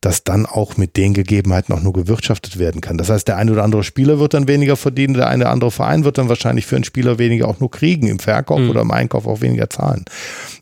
dass 0.00 0.24
dann 0.24 0.46
auch 0.46 0.76
mit 0.76 0.96
den 0.96 1.14
Gegebenheiten 1.14 1.74
auch 1.74 1.82
nur 1.82 1.92
gewirtschaftet 1.92 2.58
werden 2.58 2.80
kann. 2.80 2.98
Das 2.98 3.10
heißt, 3.10 3.26
der 3.26 3.36
eine 3.36 3.52
oder 3.52 3.64
andere 3.64 3.82
Spieler 3.82 4.18
wird 4.18 4.34
dann 4.34 4.46
weniger 4.46 4.76
verdienen, 4.76 5.14
der 5.14 5.28
eine 5.28 5.44
oder 5.44 5.52
andere 5.52 5.70
Verein 5.70 6.04
wird 6.04 6.18
dann 6.18 6.28
wahrscheinlich 6.28 6.66
für 6.66 6.76
einen 6.76 6.84
Spieler 6.84 7.18
weniger 7.18 7.48
auch 7.48 7.60
nur 7.60 7.70
kriegen, 7.70 8.06
im 8.06 8.18
Verkauf 8.18 8.60
mhm. 8.60 8.70
oder 8.70 8.82
im 8.82 8.90
Einkauf 8.90 9.26
auch 9.26 9.40
weniger 9.40 9.70
zahlen. 9.70 10.04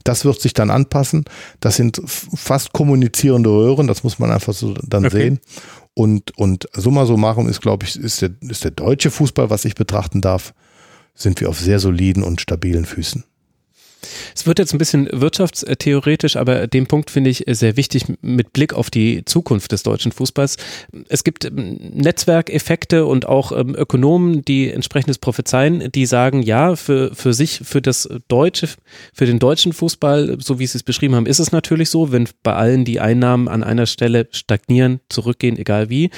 Das 0.04 0.24
wird 0.24 0.40
sich 0.40 0.54
dann 0.54 0.70
anpassen. 0.70 1.24
Das 1.60 1.76
sind 1.76 2.00
fast 2.06 2.72
kommunizierende 2.72 3.50
Röhren, 3.50 3.86
das 3.86 4.04
muss 4.04 4.18
man 4.18 4.30
einfach 4.30 4.54
so 4.54 4.74
dann 4.74 5.06
okay. 5.06 5.16
sehen. 5.16 5.40
Und, 5.94 6.36
und 6.36 6.68
summa 6.72 7.06
summarum 7.06 7.48
ist, 7.48 7.60
glaube 7.60 7.84
ich, 7.84 7.96
ist 7.96 8.22
der, 8.22 8.30
ist 8.40 8.64
der 8.64 8.72
deutsche 8.72 9.10
Fußball, 9.10 9.50
was 9.50 9.64
ich 9.64 9.74
betrachten 9.74 10.20
darf, 10.20 10.54
sind 11.14 11.40
wir 11.40 11.48
auf 11.48 11.60
sehr 11.60 11.78
soliden 11.78 12.22
und 12.22 12.40
stabilen 12.40 12.84
Füßen. 12.84 13.24
Es 14.34 14.46
wird 14.46 14.58
jetzt 14.58 14.72
ein 14.72 14.78
bisschen 14.78 15.08
wirtschaftstheoretisch, 15.10 16.36
aber 16.36 16.66
den 16.66 16.86
Punkt 16.86 17.10
finde 17.10 17.30
ich 17.30 17.44
sehr 17.46 17.76
wichtig 17.76 18.04
mit 18.20 18.52
Blick 18.52 18.72
auf 18.72 18.90
die 18.90 19.24
Zukunft 19.24 19.72
des 19.72 19.82
deutschen 19.82 20.12
Fußballs. 20.12 20.56
Es 21.08 21.24
gibt 21.24 21.44
ähm, 21.44 21.78
Netzwerkeffekte 21.94 23.06
und 23.06 23.26
auch 23.26 23.52
ähm, 23.52 23.74
Ökonomen, 23.74 24.44
die 24.44 24.70
entsprechendes 24.70 25.18
prophezeien, 25.18 25.90
die 25.92 26.06
sagen, 26.06 26.42
ja, 26.42 26.76
für, 26.76 27.14
für 27.14 27.32
sich, 27.34 27.60
für 27.64 27.82
das 27.82 28.08
deutsche, 28.28 28.68
für 29.12 29.26
den 29.26 29.38
deutschen 29.38 29.72
Fußball, 29.72 30.38
so 30.40 30.58
wie 30.58 30.66
Sie 30.66 30.78
es 30.78 30.82
beschrieben 30.82 31.14
haben, 31.14 31.26
ist 31.26 31.38
es 31.38 31.52
natürlich 31.52 31.90
so, 31.90 32.12
wenn 32.12 32.28
bei 32.42 32.54
allen 32.54 32.84
die 32.84 33.00
Einnahmen 33.00 33.48
an 33.48 33.62
einer 33.62 33.86
Stelle 33.86 34.28
stagnieren, 34.30 35.00
zurückgehen, 35.08 35.56
egal 35.58 35.90
wie, 35.90 36.10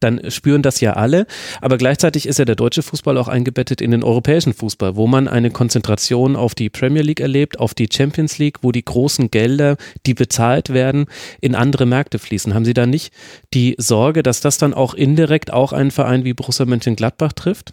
dann 0.00 0.30
spüren 0.30 0.62
das 0.62 0.80
ja 0.80 0.94
alle. 0.94 1.26
Aber 1.60 1.78
gleichzeitig 1.78 2.26
ist 2.26 2.38
ja 2.38 2.44
der 2.44 2.56
deutsche 2.56 2.82
Fußball 2.82 3.16
auch 3.18 3.28
eingebettet 3.28 3.80
in 3.80 3.90
den 3.90 4.02
europäischen 4.02 4.54
Fußball, 4.54 4.96
wo 4.96 5.06
man 5.06 5.28
eine 5.28 5.50
Konzentration 5.50 6.36
auf 6.36 6.54
die 6.54 6.70
Premier 6.70 7.02
League 7.02 7.20
erlebt, 7.20 7.60
auf 7.60 7.74
die 7.74 7.88
Champions 7.92 8.38
League, 8.38 8.58
wo 8.62 8.72
die 8.72 8.84
großen 8.84 9.30
Gelder, 9.30 9.76
die 10.06 10.14
bezahlt 10.14 10.70
werden, 10.70 11.06
in 11.40 11.54
andere 11.54 11.86
Märkte 11.86 12.18
fließen. 12.18 12.54
Haben 12.54 12.64
Sie 12.64 12.74
da 12.74 12.86
nicht 12.86 13.12
die 13.54 13.74
Sorge, 13.78 14.22
dass 14.22 14.40
das 14.40 14.58
dann 14.58 14.74
auch 14.74 14.94
indirekt 14.94 15.52
auch 15.52 15.72
einen 15.72 15.90
Verein 15.90 16.24
wie 16.24 16.34
Borussia 16.34 16.66
Mönchengladbach 16.66 17.32
trifft? 17.32 17.72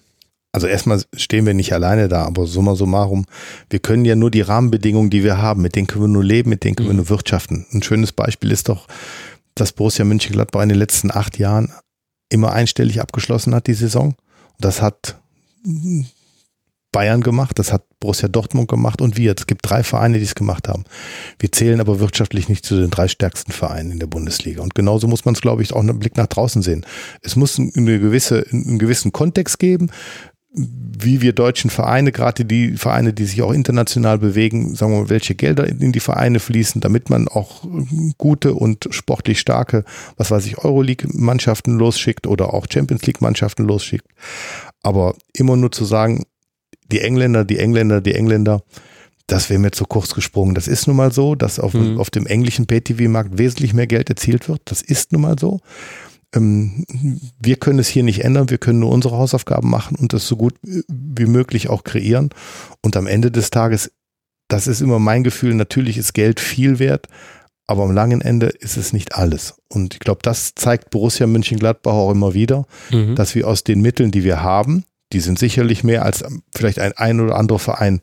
Also 0.53 0.65
erstmal 0.65 1.03
stehen 1.15 1.45
wir 1.45 1.53
nicht 1.53 1.73
alleine 1.73 2.07
da, 2.07 2.23
aber 2.25 2.47
summa 2.47 2.73
summarum, 2.75 3.25
wir 3.69 3.79
können 3.79 4.05
ja 4.05 4.15
nur 4.15 4.31
die 4.31 4.41
Rahmenbedingungen, 4.41 5.09
die 5.09 5.23
wir 5.23 5.37
haben, 5.37 5.61
mit 5.61 5.75
denen 5.75 5.87
können 5.87 6.05
wir 6.05 6.07
nur 6.07 6.23
leben, 6.23 6.49
mit 6.49 6.63
denen 6.63 6.75
können 6.75 6.89
wir 6.89 6.93
mhm. 6.93 6.97
nur 6.97 7.09
wirtschaften. 7.09 7.67
Ein 7.71 7.83
schönes 7.83 8.11
Beispiel 8.11 8.51
ist 8.51 8.69
doch, 8.69 8.87
dass 9.55 9.73
Borussia 9.73 10.05
Mönchengladbach 10.05 10.63
in 10.63 10.69
den 10.69 10.77
letzten 10.77 11.11
acht 11.11 11.37
Jahren 11.37 11.71
immer 12.29 12.53
einstellig 12.53 13.01
abgeschlossen 13.01 13.55
hat, 13.55 13.67
die 13.67 13.73
Saison. 13.73 14.15
Das 14.59 14.81
hat 14.81 15.17
Bayern 16.91 17.21
gemacht, 17.21 17.59
das 17.59 17.71
hat 17.71 17.83
Borussia 17.99 18.27
Dortmund 18.27 18.69
gemacht 18.69 19.01
und 19.01 19.17
wir. 19.17 19.33
Es 19.37 19.47
gibt 19.47 19.69
drei 19.69 19.83
Vereine, 19.83 20.17
die 20.17 20.23
es 20.23 20.35
gemacht 20.35 20.67
haben. 20.67 20.83
Wir 21.39 21.51
zählen 21.51 21.79
aber 21.79 21.99
wirtschaftlich 21.99 22.49
nicht 22.49 22.65
zu 22.65 22.79
den 22.79 22.89
drei 22.89 23.07
stärksten 23.07 23.51
Vereinen 23.51 23.91
in 23.91 23.99
der 23.99 24.07
Bundesliga. 24.07 24.61
Und 24.61 24.75
genauso 24.75 25.07
muss 25.07 25.25
man 25.25 25.35
es, 25.35 25.41
glaube 25.41 25.61
ich, 25.61 25.73
auch 25.73 25.79
einen 25.79 25.99
Blick 25.99 26.17
nach 26.17 26.27
draußen 26.27 26.61
sehen. 26.61 26.85
Es 27.21 27.35
muss 27.35 27.59
eine 27.59 27.99
gewisse, 27.99 28.45
einen 28.51 28.79
gewissen 28.79 29.11
Kontext 29.11 29.59
geben 29.59 29.91
wie 30.99 31.21
wir 31.21 31.33
deutschen 31.33 31.69
Vereine, 31.69 32.11
gerade 32.11 32.43
die 32.43 32.71
Vereine, 32.71 33.13
die 33.13 33.25
sich 33.25 33.41
auch 33.43 33.51
international 33.51 34.17
bewegen, 34.17 34.75
sagen 34.75 34.93
wir 34.93 35.01
mal, 35.01 35.09
welche 35.09 35.35
Gelder 35.35 35.67
in 35.67 35.91
die 35.91 35.99
Vereine 35.99 36.39
fließen, 36.39 36.81
damit 36.81 37.09
man 37.09 37.27
auch 37.27 37.63
gute 38.17 38.53
und 38.53 38.87
sportlich 38.89 39.39
starke, 39.39 39.83
was 40.15 40.31
weiß 40.31 40.45
ich, 40.47 40.57
Euroleague-Mannschaften 40.57 41.77
losschickt 41.77 42.25
oder 42.25 42.53
auch 42.53 42.65
Champions 42.69 43.05
League-Mannschaften 43.05 43.65
losschickt. 43.65 44.07
Aber 44.81 45.15
immer 45.33 45.55
nur 45.55 45.71
zu 45.71 45.85
sagen, 45.85 46.23
die 46.91 47.01
Engländer, 47.01 47.45
die 47.45 47.59
Engländer, 47.59 48.01
die 48.01 48.15
Engländer, 48.15 48.63
das 49.27 49.49
wäre 49.49 49.59
mir 49.59 49.71
zu 49.71 49.83
kurz 49.85 50.15
gesprungen. 50.15 50.55
Das 50.55 50.67
ist 50.67 50.87
nun 50.87 50.95
mal 50.95 51.11
so, 51.11 51.35
dass 51.35 51.59
auf, 51.59 51.73
mhm. 51.73 51.99
auf 51.99 52.09
dem 52.09 52.25
englischen 52.25 52.65
Pay-TV-Markt 52.65 53.37
wesentlich 53.37 53.73
mehr 53.73 53.87
Geld 53.87 54.09
erzielt 54.09 54.47
wird. 54.47 54.61
Das 54.65 54.81
ist 54.81 55.11
nun 55.11 55.21
mal 55.21 55.37
so. 55.37 55.59
Ähm, 56.37 56.85
wir 57.39 57.57
können 57.57 57.79
es 57.79 57.87
hier 57.87 58.03
nicht 58.03 58.23
ändern, 58.23 58.49
wir 58.49 58.57
können 58.57 58.79
nur 58.79 58.91
unsere 58.91 59.17
Hausaufgaben 59.17 59.69
machen 59.69 59.97
und 59.97 60.13
das 60.13 60.27
so 60.27 60.37
gut 60.37 60.55
wie 60.61 61.25
möglich 61.25 61.69
auch 61.69 61.83
kreieren. 61.83 62.29
Und 62.81 62.95
am 62.95 63.07
Ende 63.07 63.31
des 63.31 63.49
Tages, 63.49 63.91
das 64.47 64.67
ist 64.67 64.81
immer 64.81 64.99
mein 64.99 65.23
Gefühl, 65.23 65.53
natürlich 65.53 65.97
ist 65.97 66.13
Geld 66.13 66.39
viel 66.39 66.79
wert, 66.79 67.07
aber 67.67 67.83
am 67.83 67.91
langen 67.91 68.21
Ende 68.21 68.47
ist 68.47 68.77
es 68.77 68.93
nicht 68.93 69.15
alles. 69.15 69.55
Und 69.67 69.95
ich 69.95 69.99
glaube, 69.99 70.19
das 70.23 70.55
zeigt 70.55 70.89
Borussia 70.89 71.27
Mönchengladbach 71.27 71.93
auch 71.93 72.11
immer 72.11 72.33
wieder, 72.33 72.65
mhm. 72.91 73.15
dass 73.15 73.35
wir 73.35 73.47
aus 73.47 73.63
den 73.63 73.81
Mitteln, 73.81 74.11
die 74.11 74.23
wir 74.23 74.41
haben, 74.41 74.85
die 75.13 75.19
sind 75.19 75.39
sicherlich 75.39 75.83
mehr 75.83 76.03
als 76.03 76.23
vielleicht 76.53 76.79
ein 76.79 76.93
ein 76.93 77.19
oder 77.19 77.35
anderer 77.35 77.59
Verein 77.59 78.01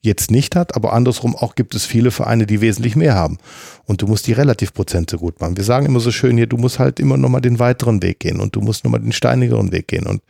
jetzt 0.00 0.30
nicht 0.30 0.54
hat, 0.54 0.76
aber 0.76 0.92
andersrum 0.92 1.34
auch 1.34 1.54
gibt 1.54 1.74
es 1.74 1.84
viele 1.84 2.10
Vereine, 2.10 2.46
die 2.46 2.60
wesentlich 2.60 2.94
mehr 2.94 3.14
haben. 3.14 3.38
Und 3.84 4.02
du 4.02 4.06
musst 4.06 4.26
die 4.26 4.32
Relativprozente 4.32 5.18
gut 5.18 5.40
machen. 5.40 5.56
Wir 5.56 5.64
sagen 5.64 5.86
immer 5.86 6.00
so 6.00 6.12
schön 6.12 6.36
hier, 6.36 6.46
du 6.46 6.56
musst 6.56 6.78
halt 6.78 7.00
immer 7.00 7.16
nochmal 7.16 7.40
den 7.40 7.58
weiteren 7.58 8.02
Weg 8.02 8.20
gehen 8.20 8.40
und 8.40 8.54
du 8.54 8.60
musst 8.60 8.84
nochmal 8.84 9.00
den 9.00 9.12
steinigeren 9.12 9.72
Weg 9.72 9.88
gehen. 9.88 10.06
Und 10.06 10.22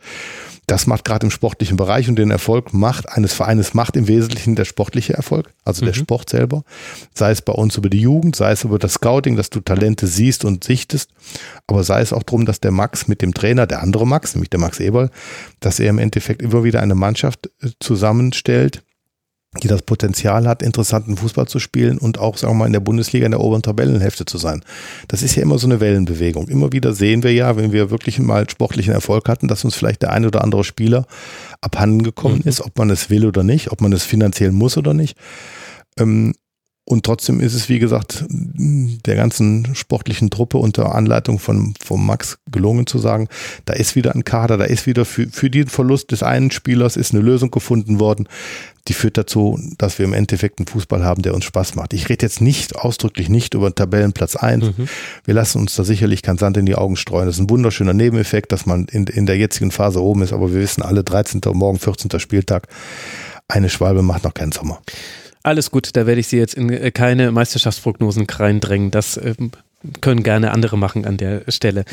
das 0.69 0.85
macht 0.85 1.03
gerade 1.03 1.25
im 1.25 1.31
sportlichen 1.31 1.77
Bereich 1.77 2.07
und 2.09 2.17
den 2.17 2.29
Erfolg 2.29 2.73
macht 2.73 3.09
eines 3.09 3.33
Vereines 3.33 3.73
macht 3.73 3.95
im 3.95 4.07
Wesentlichen 4.07 4.55
der 4.55 4.65
sportliche 4.65 5.13
Erfolg, 5.13 5.51
also 5.65 5.83
mhm. 5.83 5.87
der 5.87 5.93
Sport 5.95 6.29
selber. 6.29 6.63
Sei 7.13 7.31
es 7.31 7.41
bei 7.41 7.53
uns 7.53 7.75
über 7.75 7.89
die 7.89 8.01
Jugend, 8.01 8.35
sei 8.35 8.51
es 8.51 8.63
über 8.63 8.77
das 8.77 8.93
Scouting, 8.93 9.35
dass 9.35 9.49
du 9.49 9.61
Talente 9.61 10.05
siehst 10.05 10.45
und 10.45 10.63
sichtest, 10.63 11.09
aber 11.65 11.83
sei 11.83 12.01
es 12.01 12.13
auch 12.13 12.21
darum, 12.21 12.45
dass 12.45 12.59
der 12.59 12.71
Max 12.71 13.07
mit 13.07 13.23
dem 13.23 13.33
Trainer, 13.33 13.65
der 13.65 13.81
andere 13.81 14.05
Max, 14.05 14.35
nämlich 14.35 14.51
der 14.51 14.59
Max 14.59 14.79
Eberl, 14.79 15.09
dass 15.59 15.79
er 15.79 15.89
im 15.89 15.97
Endeffekt 15.97 16.43
immer 16.43 16.63
wieder 16.63 16.81
eine 16.81 16.95
Mannschaft 16.95 17.49
äh, 17.61 17.69
zusammenstellt, 17.79 18.83
die 19.63 19.67
das 19.67 19.81
Potenzial 19.81 20.47
hat, 20.47 20.61
interessanten 20.61 21.17
Fußball 21.17 21.47
zu 21.47 21.57
spielen 21.57 21.97
und 21.97 22.19
auch, 22.19 22.37
sagen 22.37 22.53
wir 22.53 22.57
mal, 22.59 22.65
in 22.67 22.73
der 22.73 22.81
Bundesliga 22.81 23.25
in 23.25 23.31
der 23.31 23.41
oberen 23.41 23.63
Tabellenhälfte 23.63 24.25
zu 24.25 24.37
sein. 24.37 24.63
Das 25.07 25.23
ist 25.23 25.35
ja 25.35 25.41
immer 25.41 25.57
so 25.57 25.65
eine 25.65 25.79
Wellenbewegung. 25.79 26.47
Immer 26.49 26.71
wieder 26.71 26.93
sehen 26.93 27.23
wir 27.23 27.33
ja, 27.33 27.57
wenn 27.57 27.71
wir 27.71 27.89
wirklich 27.89 28.19
mal 28.19 28.47
sportlichen 28.47 28.93
Erfolg 28.93 29.27
hatten, 29.27 29.47
dass 29.47 29.65
uns 29.65 29.75
vielleicht 29.75 30.03
der 30.03 30.11
ein 30.11 30.25
oder 30.25 30.43
andere 30.43 30.63
Spieler 30.63 31.07
abhanden 31.61 32.03
gekommen 32.03 32.41
mhm. 32.43 32.49
ist, 32.49 32.61
ob 32.61 32.77
man 32.77 32.91
es 32.91 33.09
will 33.09 33.25
oder 33.25 33.41
nicht, 33.41 33.71
ob 33.71 33.81
man 33.81 33.91
es 33.91 34.03
finanziell 34.03 34.51
muss 34.51 34.77
oder 34.77 34.93
nicht. 34.93 35.17
Ähm, 35.97 36.35
und 36.89 37.05
trotzdem 37.05 37.39
ist 37.39 37.53
es, 37.53 37.69
wie 37.69 37.77
gesagt, 37.77 38.25
der 38.27 39.15
ganzen 39.15 39.75
sportlichen 39.75 40.31
Truppe 40.31 40.57
unter 40.57 40.95
Anleitung 40.95 41.37
von, 41.37 41.75
von 41.79 42.03
Max 42.03 42.39
gelungen 42.51 42.87
zu 42.87 42.97
sagen, 42.97 43.27
da 43.65 43.73
ist 43.73 43.95
wieder 43.95 44.15
ein 44.15 44.23
Kader, 44.23 44.57
da 44.57 44.63
ist 44.63 44.87
wieder 44.87 45.05
für, 45.05 45.27
für 45.27 45.51
den 45.51 45.67
Verlust 45.67 46.09
des 46.09 46.23
einen 46.23 46.49
Spielers 46.49 46.97
ist 46.97 47.13
eine 47.13 47.21
Lösung 47.21 47.51
gefunden 47.51 47.99
worden, 47.99 48.27
die 48.87 48.93
führt 48.93 49.19
dazu, 49.19 49.59
dass 49.77 49.99
wir 49.99 50.05
im 50.05 50.13
Endeffekt 50.13 50.57
einen 50.57 50.65
Fußball 50.65 51.03
haben, 51.03 51.21
der 51.21 51.35
uns 51.35 51.45
Spaß 51.45 51.75
macht. 51.75 51.93
Ich 51.93 52.09
rede 52.09 52.25
jetzt 52.25 52.41
nicht, 52.41 52.75
ausdrücklich 52.75 53.29
nicht 53.29 53.53
über 53.53 53.73
Tabellenplatz 53.73 54.35
1. 54.35 54.65
Mhm. 54.65 54.89
Wir 55.25 55.35
lassen 55.35 55.59
uns 55.59 55.75
da 55.75 55.83
sicherlich 55.83 56.23
kein 56.23 56.39
Sand 56.39 56.57
in 56.57 56.65
die 56.65 56.73
Augen 56.73 56.95
streuen. 56.95 57.27
Das 57.27 57.35
ist 57.35 57.41
ein 57.41 57.51
wunderschöner 57.51 57.93
Nebeneffekt, 57.93 58.51
dass 58.51 58.65
man 58.65 58.85
in, 58.85 59.05
in 59.05 59.27
der 59.27 59.37
jetzigen 59.37 59.69
Phase 59.69 60.01
oben 60.01 60.23
ist, 60.23 60.33
aber 60.33 60.51
wir 60.53 60.59
wissen 60.59 60.81
alle 60.81 61.03
13. 61.03 61.41
morgen 61.53 61.77
14. 61.77 62.19
Spieltag, 62.19 62.67
eine 63.47 63.69
Schwalbe 63.69 64.01
macht 64.01 64.23
noch 64.23 64.33
keinen 64.33 64.51
Sommer. 64.51 64.81
Alles 65.43 65.71
gut, 65.71 65.89
da 65.93 66.05
werde 66.05 66.19
ich 66.19 66.27
Sie 66.27 66.37
jetzt 66.37 66.55
in 66.55 66.69
äh, 66.69 66.91
keine 66.91 67.31
Meisterschaftsprognosen 67.31 68.27
reindrängen. 68.29 68.91
Das 68.91 69.17
ähm, 69.17 69.51
können 70.01 70.23
gerne 70.23 70.51
andere 70.51 70.77
machen 70.77 71.05
an 71.05 71.17
der 71.17 71.43
Stelle. 71.47 71.85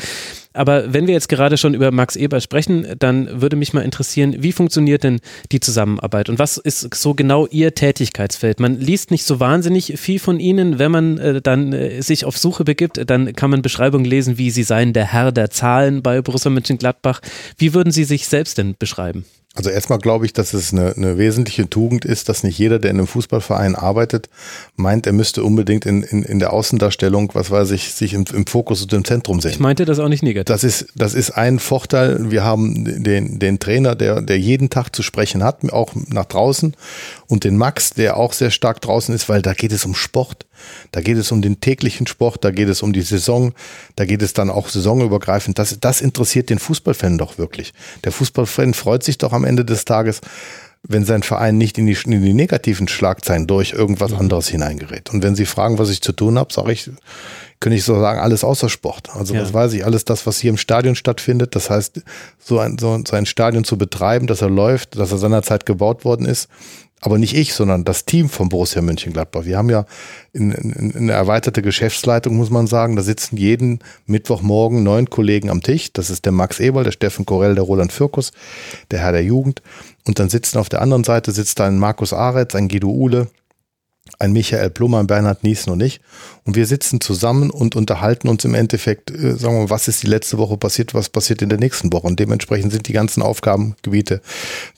Aber 0.53 0.91
wenn 0.93 1.07
wir 1.07 1.13
jetzt 1.13 1.29
gerade 1.29 1.55
schon 1.55 1.73
über 1.73 1.91
Max 1.91 2.15
Eber 2.15 2.41
sprechen, 2.41 2.85
dann 2.99 3.41
würde 3.41 3.55
mich 3.55 3.73
mal 3.73 3.81
interessieren, 3.81 4.35
wie 4.39 4.51
funktioniert 4.51 5.03
denn 5.03 5.19
die 5.51 5.59
Zusammenarbeit 5.59 6.29
und 6.29 6.39
was 6.39 6.57
ist 6.57 6.93
so 6.93 7.13
genau 7.13 7.47
Ihr 7.47 7.75
Tätigkeitsfeld? 7.75 8.59
Man 8.59 8.79
liest 8.79 9.11
nicht 9.11 9.23
so 9.23 9.39
wahnsinnig 9.39 9.93
viel 9.97 10.19
von 10.19 10.39
Ihnen. 10.39 10.79
Wenn 10.79 10.91
man 10.91 11.17
äh, 11.17 11.41
dann 11.41 11.71
äh, 11.71 12.01
sich 12.01 12.25
auf 12.25 12.37
Suche 12.37 12.65
begibt, 12.65 12.99
dann 13.09 13.33
kann 13.33 13.49
man 13.49 13.61
Beschreibungen 13.61 14.05
lesen, 14.05 14.37
wie 14.37 14.51
Sie 14.51 14.63
seien 14.63 14.91
der 14.91 15.13
Herr 15.13 15.31
der 15.31 15.49
Zahlen 15.49 16.01
bei 16.01 16.21
Borussia 16.21 16.51
Mönchengladbach. 16.51 17.21
Wie 17.57 17.73
würden 17.73 17.91
Sie 17.91 18.03
sich 18.03 18.27
selbst 18.27 18.57
denn 18.57 18.75
beschreiben? 18.77 19.25
Also 19.57 19.71
erstmal 19.71 19.97
glaube 19.97 20.27
ich, 20.27 20.33
dass 20.33 20.53
es 20.53 20.71
eine, 20.71 20.93
eine 20.95 21.17
wesentliche 21.17 21.67
Tugend 21.67 22.05
ist, 22.05 22.29
dass 22.29 22.43
nicht 22.43 22.59
jeder, 22.59 22.77
der 22.77 22.91
in 22.91 22.97
einem 22.97 23.07
Fußballverein 23.07 23.73
arbeitet, 23.73 24.29
meint, 24.75 25.07
er 25.07 25.13
müsste 25.13 25.43
unbedingt 25.43 25.87
in, 25.87 26.03
in, 26.03 26.21
in 26.21 26.37
der 26.37 26.53
Außendarstellung, 26.53 27.31
was 27.33 27.49
weiß 27.49 27.71
ich, 27.71 27.91
sich 27.95 28.13
im, 28.13 28.25
im 28.33 28.45
Fokus 28.45 28.83
und 28.83 28.93
im 28.93 29.03
Zentrum 29.03 29.41
sehen. 29.41 29.49
Ich 29.49 29.59
meinte 29.59 29.85
das 29.85 29.97
auch 29.97 30.09
nicht 30.09 30.21
negativ. 30.21 30.45
Das 30.45 30.63
ist, 30.63 30.89
das 30.95 31.15
ist 31.15 31.31
ein 31.31 31.57
Vorteil. 31.57 32.29
Wir 32.29 32.43
haben 32.43 33.03
den, 33.03 33.39
den 33.39 33.57
Trainer, 33.57 33.95
der, 33.95 34.21
der 34.21 34.37
jeden 34.37 34.69
Tag 34.69 34.95
zu 34.95 35.01
sprechen 35.01 35.43
hat, 35.43 35.67
auch 35.71 35.93
nach 36.07 36.25
draußen 36.25 36.75
und 37.25 37.43
den 37.43 37.57
Max, 37.57 37.89
der 37.89 38.17
auch 38.17 38.33
sehr 38.33 38.51
stark 38.51 38.79
draußen 38.81 39.15
ist, 39.15 39.27
weil 39.27 39.41
da 39.41 39.53
geht 39.53 39.71
es 39.71 39.85
um 39.85 39.95
Sport. 39.95 40.45
Da 40.91 41.01
geht 41.01 41.17
es 41.17 41.31
um 41.31 41.41
den 41.41 41.59
täglichen 41.59 42.07
Sport, 42.07 42.43
da 42.43 42.51
geht 42.51 42.69
es 42.69 42.81
um 42.81 42.93
die 42.93 43.01
Saison, 43.01 43.53
da 43.95 44.05
geht 44.05 44.21
es 44.21 44.33
dann 44.33 44.49
auch 44.49 44.69
saisonübergreifend. 44.69 45.59
Das, 45.59 45.77
das 45.79 46.01
interessiert 46.01 46.49
den 46.49 46.59
Fußballfan 46.59 47.17
doch 47.17 47.37
wirklich. 47.37 47.73
Der 48.03 48.11
Fußballfan 48.11 48.73
freut 48.73 49.03
sich 49.03 49.17
doch 49.17 49.33
am 49.33 49.43
Ende 49.43 49.65
des 49.65 49.85
Tages, 49.85 50.21
wenn 50.83 51.05
sein 51.05 51.23
Verein 51.23 51.57
nicht 51.57 51.77
in 51.77 51.85
die, 51.85 51.97
in 52.05 52.23
die 52.23 52.33
negativen 52.33 52.87
Schlagzeilen 52.87 53.47
durch 53.47 53.73
irgendwas 53.73 54.11
mhm. 54.11 54.19
anderes 54.19 54.47
hineingerät. 54.47 55.09
Und 55.11 55.23
wenn 55.23 55.35
Sie 55.35 55.45
fragen, 55.45 55.79
was 55.79 55.89
ich 55.89 56.01
zu 56.01 56.13
tun 56.13 56.37
habe, 56.37 56.53
sage 56.53 56.71
ich, 56.71 56.89
könnte 57.59 57.75
ich 57.75 57.83
so 57.83 57.99
sagen, 57.99 58.19
alles 58.19 58.43
außer 58.43 58.69
Sport. 58.69 59.09
Also 59.13 59.33
ja. 59.33 59.41
was 59.41 59.53
weiß 59.53 59.73
ich, 59.73 59.83
alles 59.83 60.05
das, 60.05 60.25
was 60.27 60.39
hier 60.39 60.51
im 60.51 60.57
Stadion 60.57 60.95
stattfindet. 60.95 61.55
Das 61.55 61.69
heißt, 61.69 62.01
so 62.39 62.59
ein, 62.59 62.77
so 62.77 63.03
ein 63.11 63.25
Stadion 63.25 63.63
zu 63.63 63.77
betreiben, 63.77 64.27
dass 64.27 64.41
er 64.41 64.49
läuft, 64.49 64.97
dass 64.97 65.11
er 65.11 65.17
seinerzeit 65.17 65.65
gebaut 65.65 66.05
worden 66.05 66.25
ist, 66.25 66.47
aber 67.01 67.19
nicht 67.19 67.35
ich, 67.35 67.53
sondern 67.53 67.83
das 67.83 68.05
Team 68.05 68.27
von 68.27 68.49
Borussia 68.49 68.81
Mönchengladbach. 68.81 69.45
Wir 69.45 69.57
haben 69.57 69.69
ja 69.69 69.85
in, 70.33 70.51
in, 70.51 70.95
eine 70.95 71.11
erweiterte 71.11 71.61
Geschäftsleitung, 71.61 72.35
muss 72.35 72.49
man 72.49 72.65
sagen. 72.65 72.95
Da 72.95 73.03
sitzen 73.03 73.37
jeden 73.37 73.79
Mittwochmorgen 74.07 74.81
neun 74.81 75.09
Kollegen 75.09 75.49
am 75.49 75.61
Tisch. 75.61 75.93
Das 75.93 76.09
ist 76.09 76.25
der 76.25 76.31
Max 76.31 76.59
Eberl, 76.59 76.83
der 76.83 76.91
Steffen 76.91 77.25
Korell, 77.25 77.53
der 77.53 77.63
Roland 77.63 77.91
Fürkus, 77.91 78.31
der 78.89 78.99
Herr 78.99 79.11
der 79.11 79.23
Jugend. 79.23 79.61
Und 80.07 80.17
dann 80.19 80.29
sitzen 80.29 80.57
auf 80.57 80.69
der 80.69 80.81
anderen 80.81 81.03
Seite 81.03 81.31
sitzt 81.31 81.61
ein 81.61 81.77
Markus 81.77 82.13
Aretz, 82.13 82.55
ein 82.55 82.67
Guido 82.67 82.89
Uhle, 82.89 83.27
ein 84.19 84.31
Michael 84.31 84.69
Plummer, 84.69 84.99
ein 84.99 85.07
Bernhard 85.07 85.43
Niesen 85.43 85.71
und 85.71 85.81
ich. 85.81 86.01
Und 86.45 86.55
wir 86.55 86.65
sitzen 86.65 87.01
zusammen 87.01 87.49
und 87.49 87.75
unterhalten 87.75 88.27
uns 88.27 88.45
im 88.45 88.53
Endeffekt, 88.53 89.11
äh, 89.11 89.35
sagen 89.35 89.55
wir 89.55 89.63
mal, 89.63 89.69
was 89.69 89.87
ist 89.87 90.03
die 90.03 90.07
letzte 90.07 90.37
Woche 90.37 90.57
passiert, 90.57 90.93
was 90.93 91.09
passiert 91.09 91.41
in 91.41 91.49
der 91.49 91.59
nächsten 91.59 91.91
Woche. 91.91 92.07
Und 92.07 92.19
dementsprechend 92.19 92.71
sind 92.71 92.87
die 92.87 92.93
ganzen 92.93 93.21
Aufgabengebiete 93.21 94.21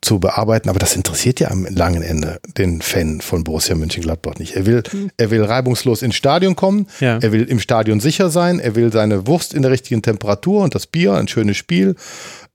zu 0.02 0.20
bearbeiten. 0.20 0.70
Aber 0.70 0.80
das 0.80 0.96
interessiert 0.96 1.40
ja 1.40 1.52
am 1.52 1.66
langen 1.70 2.02
Ende 2.02 2.40
den 2.58 2.82
Fan 2.82 3.22
von 3.22 3.44
Borussia 3.44 3.76
Mönchengladbach 3.76 4.40
nicht. 4.40 4.56
Er 4.56 4.66
will, 4.66 4.84
mhm. 4.92 5.12
er 5.18 5.32
will 5.32 5.44
reibungslos 5.44 6.02
ins 6.02 6.16
Stadion 6.16 6.56
kommen. 6.56 6.88
Ja. 7.00 7.20
Er 7.20 7.32
will 7.32 7.44
im 7.44 7.60
Stadion 7.60 8.00
sicher 8.00 8.30
sein. 8.30 8.60
Er 8.60 8.76
will 8.76 8.92
seine 8.92 9.28
Wurst 9.28 9.54
in 9.54 9.62
der 9.62 9.72
richtigen 9.72 10.02
Temperatur 10.02 10.64
und 10.64 10.76
das 10.76 10.88
Bier, 10.88 11.14
ein 11.14 11.28
schönes 11.28 11.58
Spiel, 11.58 11.96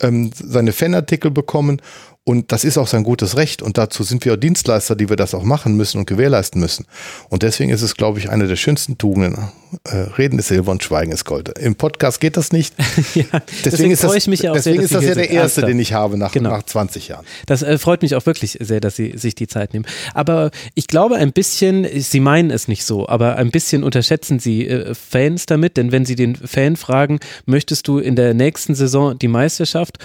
ähm, 0.01 0.31
seine 0.35 0.73
Fanartikel 0.73 1.31
bekommen. 1.31 1.81
Und 2.27 2.53
das 2.53 2.65
ist 2.65 2.79
auch 2.79 2.87
sein 2.87 3.05
gutes 3.05 3.37
Recht. 3.37 3.61
Und 3.61 3.77
dazu 3.77 4.03
sind 4.03 4.25
wir 4.25 4.33
auch 4.33 4.37
Dienstleister, 4.37 4.97
die 4.97 5.11
wir 5.11 5.17
das 5.17 5.35
auch 5.35 5.43
machen 5.43 5.77
müssen 5.77 5.99
und 5.99 6.07
gewährleisten 6.07 6.59
müssen. 6.59 6.87
Und 7.29 7.43
deswegen 7.43 7.71
ist 7.71 7.83
es, 7.83 7.97
glaube 7.97 8.19
ich, 8.19 8.31
eine 8.31 8.49
der 8.49 8.57
schönsten 8.57 8.97
Tugenden. 8.97 9.51
Äh, 9.85 9.97
Reden 10.17 10.39
ist 10.39 10.49
Silber 10.49 10.73
und 10.73 10.83
Schweigen 10.83 11.13
ist 11.13 11.27
Gold. 11.27 11.59
Im 11.59 11.75
Podcast 11.75 12.21
geht 12.21 12.39
das 12.39 12.51
nicht. 12.51 12.75
ja, 13.15 13.25
deswegen, 13.25 13.43
deswegen 13.65 13.91
ist 13.91 14.05
das, 14.05 14.15
ich 14.15 14.27
mich 14.27 14.49
auch 14.49 14.55
deswegen 14.55 14.77
sehr, 14.77 14.85
ist 14.85 14.95
das 14.95 15.05
ja 15.05 15.15
der 15.15 15.29
erste, 15.29 15.67
den 15.67 15.79
ich 15.79 15.93
habe 15.93 16.17
nach, 16.17 16.33
genau. 16.33 16.51
nach 16.51 16.63
20 16.63 17.09
Jahren. 17.09 17.27
Das 17.45 17.63
äh, 17.63 17.77
freut 17.77 18.01
mich 18.01 18.15
auch 18.15 18.25
wirklich 18.25 18.57
sehr, 18.59 18.81
dass 18.81 18.97
Sie 18.97 19.19
sich 19.19 19.35
die 19.35 19.47
Zeit 19.47 19.75
nehmen. 19.75 19.85
Aber 20.15 20.51
ich 20.75 20.87
glaube 20.87 21.17
ein 21.17 21.33
bisschen, 21.33 21.87
Sie 22.01 22.21
meinen 22.21 22.51
es 22.51 22.69
nicht 22.69 22.87
so, 22.87 23.07
aber 23.07 23.37
ein 23.37 23.51
bisschen 23.51 23.85
unterschätzen 23.85 24.39
Sie 24.39 24.67
äh, 24.67 24.95
Fans 24.95 25.45
damit, 25.45 25.77
denn 25.77 25.93
wenn 25.93 26.07
Sie 26.07 26.15
den 26.15 26.37
Fan 26.37 26.77
fragen, 26.77 27.19
möchtest 27.45 27.87
du 27.87 27.99
in 27.99 28.17
der 28.17 28.33
nächsten 28.33 28.75
Saison 28.75 29.19
die 29.19 29.29
Meisterschaft 29.29 29.99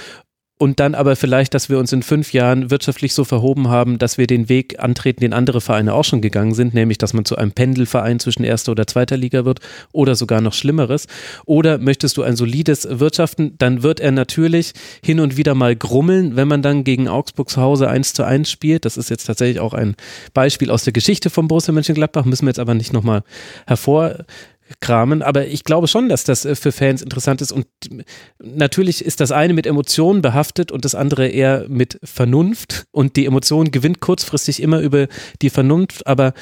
und 0.62 0.82
dann 0.82 0.93
aber 0.93 1.15
vielleicht, 1.15 1.54
dass 1.54 1.69
wir 1.69 1.80
uns 1.80 1.93
in 1.93 2.04
fünf 2.04 2.34
Jahren 2.34 2.69
wirtschaftlich 2.69 3.13
so 3.13 3.24
verhoben 3.24 3.69
haben, 3.69 3.98
dass 3.98 4.17
wir 4.17 4.28
den 4.28 4.49
Weg 4.49 4.78
antreten, 4.78 5.22
den 5.22 5.32
andere 5.32 5.62
Vereine 5.62 5.93
auch 5.93 6.03
schon 6.03 6.20
gegangen 6.20 6.53
sind, 6.53 6.74
nämlich 6.74 6.97
dass 6.97 7.14
man 7.14 7.24
zu 7.24 7.38
einem 7.38 7.53
Pendelverein 7.53 8.20
zwischen 8.20 8.43
erster 8.43 8.74
oder 8.74 8.86
zweiter 8.86 9.16
Liga 9.16 9.45
wird 9.45 9.62
oder 9.93 10.16
sogar 10.16 10.41
noch 10.41 10.51
Schlimmeres? 10.51 11.07
Oder 11.45 11.78
möchtest 11.78 12.18
du 12.18 12.24
ein 12.24 12.36
solides 12.36 12.86
Wirtschaften, 12.91 13.55
dann 13.57 13.84
wird 13.84 14.01
er 14.01 14.12
natürlich 14.12 14.74
hin 15.01 15.22
und 15.22 15.38
wieder 15.38 15.55
mal 15.55 15.78
grummeln, 15.78 16.36
wenn 16.36 16.49
man 16.49 16.62
dann 16.62 16.84
gegen 16.84 17.07
Augsburg 17.07 17.49
zu 17.49 17.62
Hause 17.62 17.89
eins 17.89 18.14
zu 18.14 18.24
eins 18.26 18.51
spielt. 18.51 18.84
Das 18.84 18.97
ist 18.97 19.10
jetzt 19.10 19.28
tatsächlich 19.28 19.62
auch 19.62 19.74
ein 19.74 19.95
Beispiel 20.34 20.72
aus 20.72 20.84
der 20.84 20.91
Geschichte 20.91 21.30
von 21.30 21.47
Borussia 21.47 21.74
Mönchengladbach, 21.74 22.26
müssen 22.26 22.45
wir 22.45 22.49
jetzt 22.49 22.60
aber 22.60 22.74
nicht 22.74 22.91
nochmal 22.91 23.24
hervor 23.66 24.26
kramen. 24.80 25.22
Aber 25.22 25.47
ich 25.47 25.63
glaube 25.63 25.88
schon, 25.88 26.09
dass 26.09 26.24
das 26.24 26.45
äh, 26.45 26.55
für 26.55 26.72
Fans 26.72 27.01
interessant 27.01 27.41
ist. 27.41 27.51
Und 27.51 27.67
natürlich 28.39 29.03
ist 29.03 29.20
das 29.20 29.32
eine 29.32 29.53
mit 29.53 29.65
Emotionen 29.65 30.22
behaftet 30.22 30.72
und 30.72 30.86
das 30.86 30.95
andere 30.95 31.28
eher 31.28 31.65
mit 31.67 31.99
Vernunft. 32.03 32.86
Und 32.91 33.15
die 33.15 33.26
Emotion 33.26 33.72
gewinnt 33.72 33.99
kurzfristig 33.99 34.61
immer 34.61 34.80
über 34.80 35.07
die 35.41 35.49
Vernunft. 35.49 36.07
Aber 36.07 36.34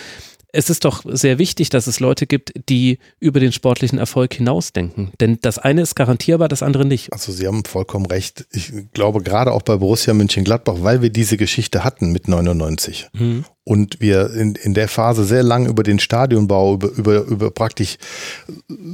es 0.53 0.69
ist 0.69 0.85
doch 0.85 1.03
sehr 1.05 1.37
wichtig, 1.37 1.69
dass 1.69 1.87
es 1.87 1.99
Leute 1.99 2.25
gibt, 2.25 2.51
die 2.69 2.99
über 3.19 3.39
den 3.39 3.51
sportlichen 3.51 3.99
Erfolg 3.99 4.33
hinausdenken. 4.33 5.11
Denn 5.19 5.39
das 5.41 5.59
eine 5.59 5.81
ist 5.81 5.95
garantierbar, 5.95 6.47
das 6.47 6.63
andere 6.63 6.85
nicht. 6.85 7.11
Also 7.13 7.31
Sie 7.31 7.47
haben 7.47 7.63
vollkommen 7.65 8.05
recht. 8.05 8.47
Ich 8.51 8.71
glaube 8.93 9.21
gerade 9.21 9.51
auch 9.51 9.61
bei 9.61 9.75
Borussia 9.77 10.13
München-Gladbach, 10.13 10.77
weil 10.79 11.01
wir 11.01 11.09
diese 11.09 11.37
Geschichte 11.37 11.83
hatten 11.83 12.11
mit 12.11 12.27
99 12.27 13.09
mhm. 13.13 13.45
Und 13.67 13.99
wir 13.99 14.33
in, 14.33 14.55
in 14.55 14.73
der 14.73 14.87
Phase 14.87 15.25
sehr 15.25 15.43
lang 15.43 15.65
über 15.65 15.83
den 15.83 15.99
Stadionbau, 15.99 16.75
über, 16.75 16.87
über, 16.87 17.23
über 17.23 17.51
praktisch 17.51 17.97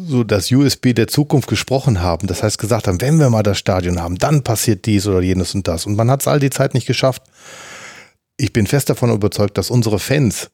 so 0.07 0.23
das 0.23 0.51
USB 0.51 0.95
der 0.95 1.07
Zukunft 1.07 1.47
gesprochen 1.47 2.01
haben. 2.01 2.25
Das 2.25 2.41
heißt 2.41 2.57
gesagt 2.57 2.87
haben, 2.87 2.99
wenn 2.99 3.17
wir 3.17 3.29
mal 3.29 3.43
das 3.43 3.59
Stadion 3.59 4.01
haben, 4.01 4.17
dann 4.17 4.43
passiert 4.43 4.87
dies 4.87 5.05
oder 5.05 5.21
jenes 5.21 5.53
und 5.53 5.67
das. 5.67 5.85
Und 5.85 5.95
man 5.95 6.09
hat 6.09 6.21
es 6.21 6.27
all 6.27 6.39
die 6.39 6.49
Zeit 6.49 6.73
nicht 6.73 6.87
geschafft. 6.87 7.21
Ich 8.35 8.51
bin 8.51 8.65
fest 8.65 8.89
davon 8.89 9.11
überzeugt, 9.11 9.59
dass 9.59 9.69
unsere 9.69 9.99
Fans 9.99 10.49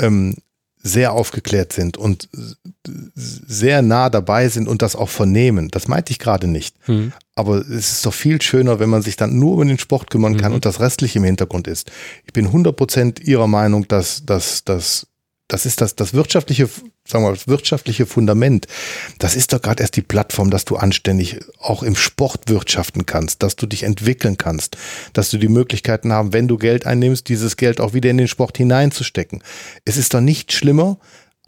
ähm, 0.00 0.36
sehr 0.80 1.10
aufgeklärt 1.10 1.72
sind 1.72 1.96
und 1.96 2.28
sehr 3.14 3.82
nah 3.82 4.10
dabei 4.10 4.48
sind 4.48 4.68
und 4.68 4.82
das 4.82 4.96
auch 4.96 5.08
vernehmen. 5.08 5.68
Das 5.70 5.88
meinte 5.88 6.12
ich 6.12 6.18
gerade 6.18 6.46
nicht. 6.46 6.76
Mhm. 6.88 7.12
Aber 7.34 7.58
es 7.58 7.92
ist 7.92 8.06
doch 8.06 8.14
viel 8.14 8.42
schöner, 8.42 8.80
wenn 8.80 8.90
man 8.90 9.02
sich 9.02 9.16
dann 9.16 9.38
nur 9.38 9.58
um 9.58 9.68
den 9.68 9.78
Sport 9.78 10.10
kümmern 10.10 10.36
kann 10.36 10.52
mhm. 10.52 10.56
und 10.56 10.64
das 10.64 10.80
Restliche 10.80 11.18
im 11.18 11.24
Hintergrund 11.24 11.68
ist. 11.68 11.90
Ich 12.26 12.32
bin 12.32 12.48
100% 12.48 13.22
Ihrer 13.22 13.46
Meinung, 13.46 13.86
dass, 13.88 14.24
dass, 14.24 14.64
dass 14.64 15.06
das 15.48 15.64
ist 15.64 15.80
das, 15.80 15.96
das 15.96 16.12
wirtschaftliche, 16.12 16.66
sagen 16.66 17.24
wir 17.24 17.30
mal, 17.30 17.34
das 17.34 17.48
wirtschaftliche 17.48 18.04
Fundament. 18.04 18.66
Das 19.18 19.34
ist 19.34 19.52
doch 19.52 19.62
gerade 19.62 19.82
erst 19.82 19.96
die 19.96 20.02
Plattform, 20.02 20.50
dass 20.50 20.66
du 20.66 20.76
anständig 20.76 21.40
auch 21.58 21.82
im 21.82 21.96
Sport 21.96 22.50
wirtschaften 22.50 23.06
kannst, 23.06 23.42
dass 23.42 23.56
du 23.56 23.66
dich 23.66 23.82
entwickeln 23.82 24.36
kannst, 24.36 24.76
dass 25.14 25.30
du 25.30 25.38
die 25.38 25.48
Möglichkeiten 25.48 26.12
haben, 26.12 26.34
wenn 26.34 26.48
du 26.48 26.58
Geld 26.58 26.86
einnimmst, 26.86 27.30
dieses 27.30 27.56
Geld 27.56 27.80
auch 27.80 27.94
wieder 27.94 28.10
in 28.10 28.18
den 28.18 28.28
Sport 28.28 28.58
hineinzustecken. 28.58 29.42
Es 29.86 29.96
ist 29.96 30.12
doch 30.12 30.20
nicht 30.20 30.52
schlimmer, 30.52 30.98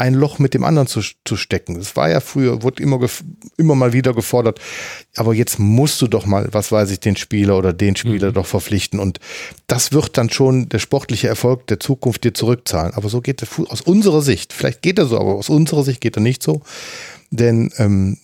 ein 0.00 0.14
Loch 0.14 0.38
mit 0.38 0.54
dem 0.54 0.64
anderen 0.64 0.88
zu, 0.88 1.02
zu 1.26 1.36
stecken. 1.36 1.74
Das 1.74 1.94
war 1.94 2.08
ja 2.08 2.20
früher, 2.20 2.62
wurde 2.62 2.82
immer, 2.82 2.98
immer 3.58 3.74
mal 3.74 3.92
wieder 3.92 4.14
gefordert. 4.14 4.58
Aber 5.14 5.34
jetzt 5.34 5.58
musst 5.58 6.00
du 6.00 6.08
doch 6.08 6.24
mal, 6.24 6.48
was 6.52 6.72
weiß 6.72 6.90
ich, 6.90 7.00
den 7.00 7.16
Spieler 7.16 7.58
oder 7.58 7.74
den 7.74 7.96
Spieler 7.96 8.30
mhm. 8.30 8.34
doch 8.34 8.46
verpflichten. 8.46 8.98
Und 8.98 9.20
das 9.66 9.92
wird 9.92 10.16
dann 10.16 10.30
schon 10.30 10.70
der 10.70 10.78
sportliche 10.78 11.28
Erfolg 11.28 11.66
der 11.66 11.80
Zukunft 11.80 12.24
dir 12.24 12.32
zurückzahlen. 12.32 12.94
Aber 12.94 13.10
so 13.10 13.20
geht 13.20 13.42
der 13.42 13.48
aus 13.68 13.82
unserer 13.82 14.22
Sicht. 14.22 14.54
Vielleicht 14.54 14.80
geht 14.80 14.98
er 14.98 15.04
so, 15.04 15.20
aber 15.20 15.34
aus 15.34 15.50
unserer 15.50 15.84
Sicht 15.84 16.00
geht 16.00 16.16
er 16.16 16.22
nicht 16.22 16.42
so. 16.42 16.62
Denn 17.32 17.70
ähm, 17.78 18.18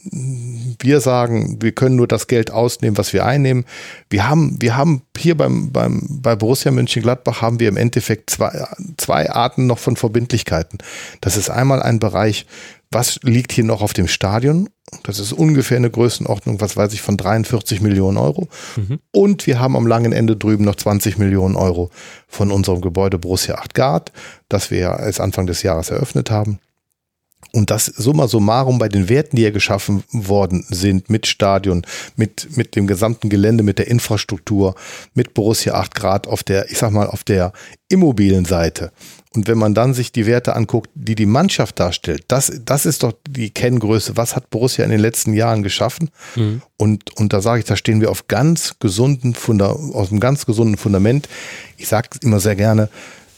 wir 0.80 1.00
sagen, 1.00 1.62
wir 1.62 1.70
können 1.72 1.94
nur 1.94 2.08
das 2.08 2.26
Geld 2.26 2.50
ausnehmen, 2.50 2.98
was 2.98 3.12
wir 3.12 3.24
einnehmen. 3.24 3.64
Wir 4.10 4.28
haben, 4.28 4.60
wir 4.60 4.76
haben 4.76 5.02
hier 5.16 5.36
beim, 5.36 5.70
beim, 5.70 6.04
bei 6.08 6.34
Borussia 6.34 6.72
Mönchengladbach 6.72 7.40
haben 7.40 7.60
wir 7.60 7.68
im 7.68 7.76
Endeffekt 7.76 8.30
zwei, 8.30 8.66
zwei 8.96 9.30
Arten 9.30 9.66
noch 9.66 9.78
von 9.78 9.94
Verbindlichkeiten. 9.94 10.78
Das 11.20 11.36
ist 11.36 11.50
einmal 11.50 11.82
ein 11.82 12.00
Bereich, 12.00 12.46
was 12.90 13.20
liegt 13.22 13.52
hier 13.52 13.64
noch 13.64 13.82
auf 13.82 13.92
dem 13.92 14.08
Stadion? 14.08 14.68
Das 15.02 15.18
ist 15.18 15.32
ungefähr 15.32 15.76
eine 15.76 15.90
Größenordnung, 15.90 16.60
was 16.60 16.76
weiß 16.76 16.92
ich, 16.92 17.02
von 17.02 17.16
43 17.16 17.80
Millionen 17.80 18.16
Euro. 18.16 18.48
Mhm. 18.76 18.98
Und 19.12 19.46
wir 19.46 19.60
haben 19.60 19.76
am 19.76 19.86
langen 19.86 20.12
Ende 20.12 20.36
drüben 20.36 20.64
noch 20.64 20.76
20 20.76 21.18
Millionen 21.18 21.56
Euro 21.56 21.90
von 22.28 22.50
unserem 22.50 22.80
Gebäude 22.80 23.18
Borussia 23.18 23.56
8 23.56 23.74
Gard, 23.74 24.12
das 24.48 24.70
wir 24.70 24.98
erst 24.98 25.20
Anfang 25.20 25.46
des 25.46 25.62
Jahres 25.62 25.90
eröffnet 25.90 26.30
haben. 26.30 26.60
Und 27.56 27.70
das 27.70 27.86
summa 27.86 28.28
summarum 28.28 28.76
bei 28.78 28.90
den 28.90 29.08
Werten, 29.08 29.36
die 29.36 29.42
ja 29.42 29.50
geschaffen 29.50 30.04
worden 30.12 30.66
sind, 30.68 31.08
mit 31.08 31.26
Stadion, 31.26 31.86
mit, 32.14 32.54
mit 32.54 32.76
dem 32.76 32.86
gesamten 32.86 33.30
Gelände, 33.30 33.62
mit 33.62 33.78
der 33.78 33.88
Infrastruktur, 33.88 34.74
mit 35.14 35.32
Borussia 35.32 35.72
8 35.72 35.94
Grad 35.94 36.26
auf 36.26 36.42
der, 36.42 36.70
ich 36.70 36.76
sag 36.76 36.92
mal, 36.92 37.06
auf 37.06 37.24
der 37.24 37.54
immobilen 37.88 38.44
Seite. 38.44 38.92
Und 39.34 39.48
wenn 39.48 39.56
man 39.56 39.72
dann 39.72 39.94
sich 39.94 40.12
die 40.12 40.26
Werte 40.26 40.54
anguckt, 40.54 40.90
die 40.94 41.14
die 41.14 41.24
Mannschaft 41.24 41.80
darstellt, 41.80 42.24
das, 42.28 42.52
das 42.62 42.84
ist 42.84 43.02
doch 43.02 43.14
die 43.26 43.48
Kenngröße. 43.48 44.18
Was 44.18 44.36
hat 44.36 44.50
Borussia 44.50 44.84
in 44.84 44.90
den 44.90 45.00
letzten 45.00 45.32
Jahren 45.32 45.62
geschaffen? 45.62 46.10
Mhm. 46.34 46.60
Und, 46.76 47.16
und 47.16 47.32
da 47.32 47.40
sage 47.40 47.60
ich, 47.60 47.64
da 47.64 47.76
stehen 47.76 48.02
wir 48.02 48.10
auf 48.10 48.28
ganz 48.28 48.74
gesunden 48.80 49.34
Funda, 49.34 49.70
aus 49.70 50.10
einem 50.10 50.20
ganz 50.20 50.44
gesunden 50.44 50.76
Fundament. 50.76 51.26
Ich 51.78 51.88
sage 51.88 52.10
immer 52.20 52.38
sehr 52.38 52.54
gerne, 52.54 52.90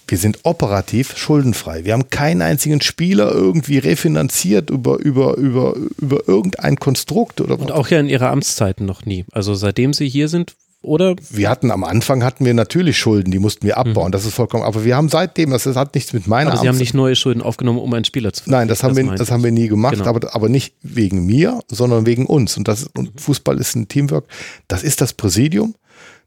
wir 0.09 0.19
sind 0.19 0.41
operativ 0.43 1.17
schuldenfrei. 1.17 1.85
Wir 1.85 1.93
haben 1.93 2.11
keinen 2.11 2.43
einzigen 2.43 2.81
Spieler 2.81 3.31
irgendwie 3.31 3.79
refinanziert 3.79 4.71
über, 4.71 4.99
über, 4.99 5.37
über, 5.37 5.75
über 5.99 6.27
irgendein 6.27 6.77
Konstrukt. 6.77 7.41
Oder 7.41 7.59
Und 7.59 7.71
auch 7.71 7.89
ja 7.89 8.01
in 8.01 8.09
ihrer 8.09 8.31
Amtszeiten 8.31 8.87
noch 8.87 9.05
nie. 9.05 9.25
Also 9.33 9.55
seitdem 9.55 9.93
sie 9.93 10.09
hier 10.09 10.29
sind, 10.29 10.55
oder? 10.81 11.17
Wir 11.31 11.51
hatten 11.51 11.71
am 11.73 11.83
Anfang 11.83 12.23
hatten 12.23 12.45
wir 12.45 12.55
natürlich 12.55 12.99
Schulden, 12.99 13.33
die 13.33 13.41
mussten 13.41 13.67
wir 13.67 13.79
abbauen. 13.79 14.09
Mhm. 14.09 14.13
Das 14.13 14.25
ist 14.25 14.35
vollkommen. 14.35 14.63
Aber 14.63 14.85
wir 14.85 14.97
haben 14.97 15.09
seitdem, 15.09 15.51
das 15.51 15.67
hat 15.67 15.95
nichts 15.95 16.13
mit 16.13 16.27
meiner. 16.29 16.53
Aber 16.53 16.61
Sie 16.61 16.69
haben 16.69 16.79
nicht 16.79 16.95
neue 16.95 17.17
Schulden 17.17 17.43
aufgenommen, 17.43 17.81
um 17.81 17.93
einen 17.93 18.05
Spieler 18.05 18.33
zu 18.33 18.49
Nein, 18.49 18.69
das 18.69 18.83
haben 18.85 18.95
das 18.95 19.05
wir, 19.05 19.15
das 19.15 19.31
haben 19.31 19.43
wir 19.43 19.51
nie 19.51 19.69
gemacht. 19.69 19.97
Genau. 19.97 20.07
Aber, 20.07 20.35
aber 20.35 20.49
nicht 20.49 20.75
wegen 20.83 21.27
mir, 21.27 21.61
sondern 21.69 22.07
wegen 22.07 22.27
uns. 22.27 22.57
Und 22.57 22.69
das 22.69 22.89
und 22.97 23.21
Fußball 23.21 23.59
ist 23.59 23.75
ein 23.75 23.89
Teamwork. 23.89 24.27
Das 24.69 24.85
ist 24.85 25.01
das 25.01 25.13
Präsidium. 25.15 25.75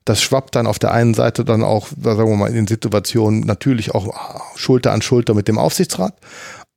Das 0.05 0.21
schwappt 0.21 0.55
dann 0.55 0.67
auf 0.67 0.79
der 0.79 0.91
einen 0.91 1.13
Seite 1.13 1.45
dann 1.45 1.63
auch, 1.63 1.87
sagen 2.01 2.29
wir 2.29 2.35
mal, 2.35 2.49
in 2.49 2.55
den 2.55 2.67
Situationen 2.67 3.41
natürlich 3.41 3.93
auch 3.93 4.55
Schulter 4.55 4.91
an 4.91 5.01
Schulter 5.01 5.33
mit 5.33 5.47
dem 5.47 5.57
Aufsichtsrat. 5.57 6.15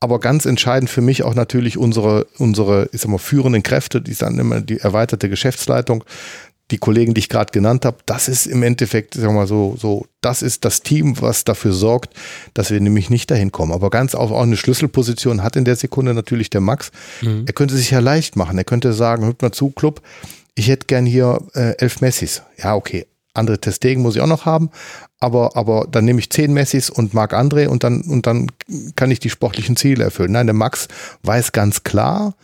Aber 0.00 0.20
ganz 0.20 0.44
entscheidend 0.44 0.90
für 0.90 1.00
mich 1.00 1.22
auch 1.22 1.34
natürlich 1.34 1.78
unsere, 1.78 2.26
unsere, 2.36 2.90
ich 2.92 3.00
sag 3.00 3.10
mal, 3.10 3.18
führenden 3.18 3.62
Kräfte, 3.62 4.02
die 4.02 4.14
dann 4.14 4.38
immer 4.38 4.60
die 4.60 4.78
erweiterte 4.78 5.30
Geschäftsleitung, 5.30 6.04
die 6.70 6.78
Kollegen, 6.78 7.14
die 7.14 7.20
ich 7.20 7.28
gerade 7.28 7.52
genannt 7.52 7.84
habe, 7.84 7.98
das 8.06 8.28
ist 8.28 8.46
im 8.46 8.62
Endeffekt, 8.62 9.14
sagen 9.14 9.28
wir 9.28 9.40
mal 9.40 9.46
so, 9.46 9.76
so, 9.78 10.06
das 10.20 10.42
ist 10.42 10.64
das 10.64 10.82
Team, 10.82 11.20
was 11.20 11.44
dafür 11.44 11.72
sorgt, 11.72 12.14
dass 12.54 12.70
wir 12.70 12.80
nämlich 12.80 13.10
nicht 13.10 13.30
dahin 13.30 13.52
kommen. 13.52 13.72
Aber 13.72 13.90
ganz 13.90 14.14
auch, 14.14 14.30
auch 14.30 14.42
eine 14.42 14.56
Schlüsselposition 14.56 15.42
hat 15.42 15.56
in 15.56 15.64
der 15.64 15.76
Sekunde 15.76 16.14
natürlich 16.14 16.50
der 16.50 16.62
Max. 16.62 16.90
Mhm. 17.20 17.44
Er 17.46 17.52
könnte 17.52 17.76
sich 17.76 17.90
ja 17.90 18.00
leicht 18.00 18.36
machen. 18.36 18.56
Er 18.56 18.64
könnte 18.64 18.92
sagen, 18.94 19.24
hört 19.26 19.42
mal 19.42 19.52
zu, 19.52 19.70
Club, 19.70 20.00
ich 20.54 20.68
hätte 20.68 20.86
gern 20.86 21.04
hier 21.04 21.38
äh, 21.54 21.76
elf 21.78 22.00
Messis. 22.00 22.42
Ja, 22.56 22.74
okay, 22.74 23.06
andere 23.34 23.60
Testegen 23.60 24.02
muss 24.02 24.16
ich 24.16 24.22
auch 24.22 24.26
noch 24.26 24.46
haben, 24.46 24.70
aber, 25.20 25.56
aber 25.56 25.86
dann 25.90 26.04
nehme 26.04 26.20
ich 26.20 26.30
zehn 26.30 26.52
Messis 26.52 26.88
und 26.88 27.14
Marc 27.14 27.34
André 27.34 27.66
und 27.66 27.84
dann, 27.84 28.02
und 28.02 28.26
dann 28.26 28.50
kann 28.96 29.10
ich 29.10 29.20
die 29.20 29.30
sportlichen 29.30 29.76
Ziele 29.76 30.04
erfüllen. 30.04 30.32
Nein, 30.32 30.46
der 30.46 30.54
Max 30.54 30.88
weiß 31.22 31.52
ganz 31.52 31.82
klar, 31.82 32.34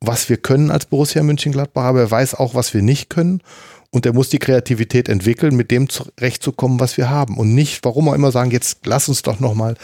was 0.00 0.28
wir 0.28 0.38
können 0.38 0.70
als 0.70 0.86
Borussia 0.86 1.22
München-Gladbach, 1.22 1.84
aber 1.84 2.00
er 2.00 2.10
weiß 2.10 2.34
auch, 2.34 2.54
was 2.54 2.72
wir 2.72 2.82
nicht 2.82 3.10
können. 3.10 3.42
Und 3.90 4.06
er 4.06 4.12
muss 4.12 4.28
die 4.28 4.38
Kreativität 4.38 5.08
entwickeln, 5.08 5.56
mit 5.56 5.72
dem 5.72 5.88
zurechtzukommen, 5.88 6.78
was 6.78 6.96
wir 6.96 7.10
haben. 7.10 7.36
Und 7.36 7.54
nicht, 7.54 7.84
warum 7.84 8.08
auch 8.08 8.14
immer 8.14 8.30
sagen, 8.30 8.52
jetzt 8.52 8.86
lass 8.86 9.08
uns 9.08 9.22
doch 9.22 9.40
nochmal 9.40 9.74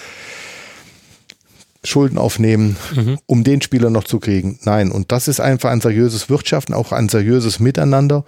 Schulden 1.86 2.18
aufnehmen, 2.18 2.76
mhm. 2.94 3.18
um 3.26 3.44
den 3.44 3.62
Spieler 3.62 3.90
noch 3.90 4.04
zu 4.04 4.20
kriegen. 4.20 4.58
Nein, 4.62 4.90
und 4.90 5.12
das 5.12 5.28
ist 5.28 5.40
einfach 5.40 5.70
ein 5.70 5.80
seriöses 5.80 6.28
Wirtschaften, 6.28 6.74
auch 6.74 6.92
ein 6.92 7.08
seriöses 7.08 7.60
Miteinander 7.60 8.24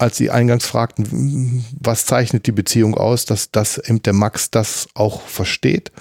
als 0.00 0.16
Sie 0.16 0.30
eingangs 0.30 0.64
fragten, 0.64 1.64
was 1.78 2.06
zeichnet 2.06 2.46
die 2.46 2.52
Beziehung 2.52 2.94
aus, 2.96 3.26
dass, 3.26 3.50
dass 3.50 3.76
eben 3.76 4.02
der 4.02 4.14
Max 4.14 4.50
das 4.50 4.88
auch 4.94 5.20
versteht 5.22 5.92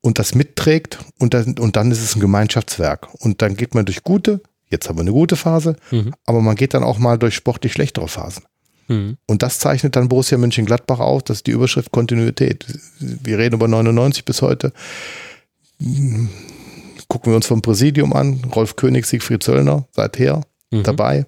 und 0.00 0.18
das 0.18 0.34
mitträgt 0.34 0.98
und 1.18 1.34
dann, 1.34 1.58
und 1.58 1.76
dann 1.76 1.90
ist 1.90 2.02
es 2.02 2.14
ein 2.14 2.20
Gemeinschaftswerk. 2.20 3.08
Und 3.14 3.42
dann 3.42 3.56
geht 3.56 3.74
man 3.74 3.86
durch 3.86 4.04
gute, 4.04 4.40
jetzt 4.68 4.88
haben 4.88 4.98
wir 4.98 5.02
eine 5.02 5.12
gute 5.12 5.34
Phase, 5.34 5.76
mhm. 5.90 6.14
aber 6.26 6.40
man 6.42 6.54
geht 6.54 6.74
dann 6.74 6.84
auch 6.84 6.98
mal 6.98 7.18
durch 7.18 7.34
sportlich 7.34 7.72
schlechtere 7.72 8.06
Phasen. 8.06 8.44
Mhm. 8.86 9.16
Und 9.26 9.42
das 9.42 9.58
zeichnet 9.58 9.96
dann 9.96 10.08
Borussia 10.08 10.38
Mönchengladbach 10.38 11.00
aus, 11.00 11.24
das 11.24 11.38
ist 11.38 11.46
die 11.48 11.52
Überschrift 11.52 11.90
Kontinuität. 11.90 12.64
Wir 13.00 13.38
reden 13.38 13.56
über 13.56 13.66
99 13.66 14.24
bis 14.24 14.42
heute. 14.42 14.72
Gucken 17.08 17.32
wir 17.32 17.36
uns 17.36 17.46
vom 17.46 17.62
Präsidium 17.62 18.12
an, 18.12 18.42
Rolf 18.54 18.76
König, 18.76 19.06
Siegfried 19.06 19.42
Zöllner, 19.42 19.88
seither 19.90 20.42
mhm. 20.70 20.84
dabei. 20.84 21.26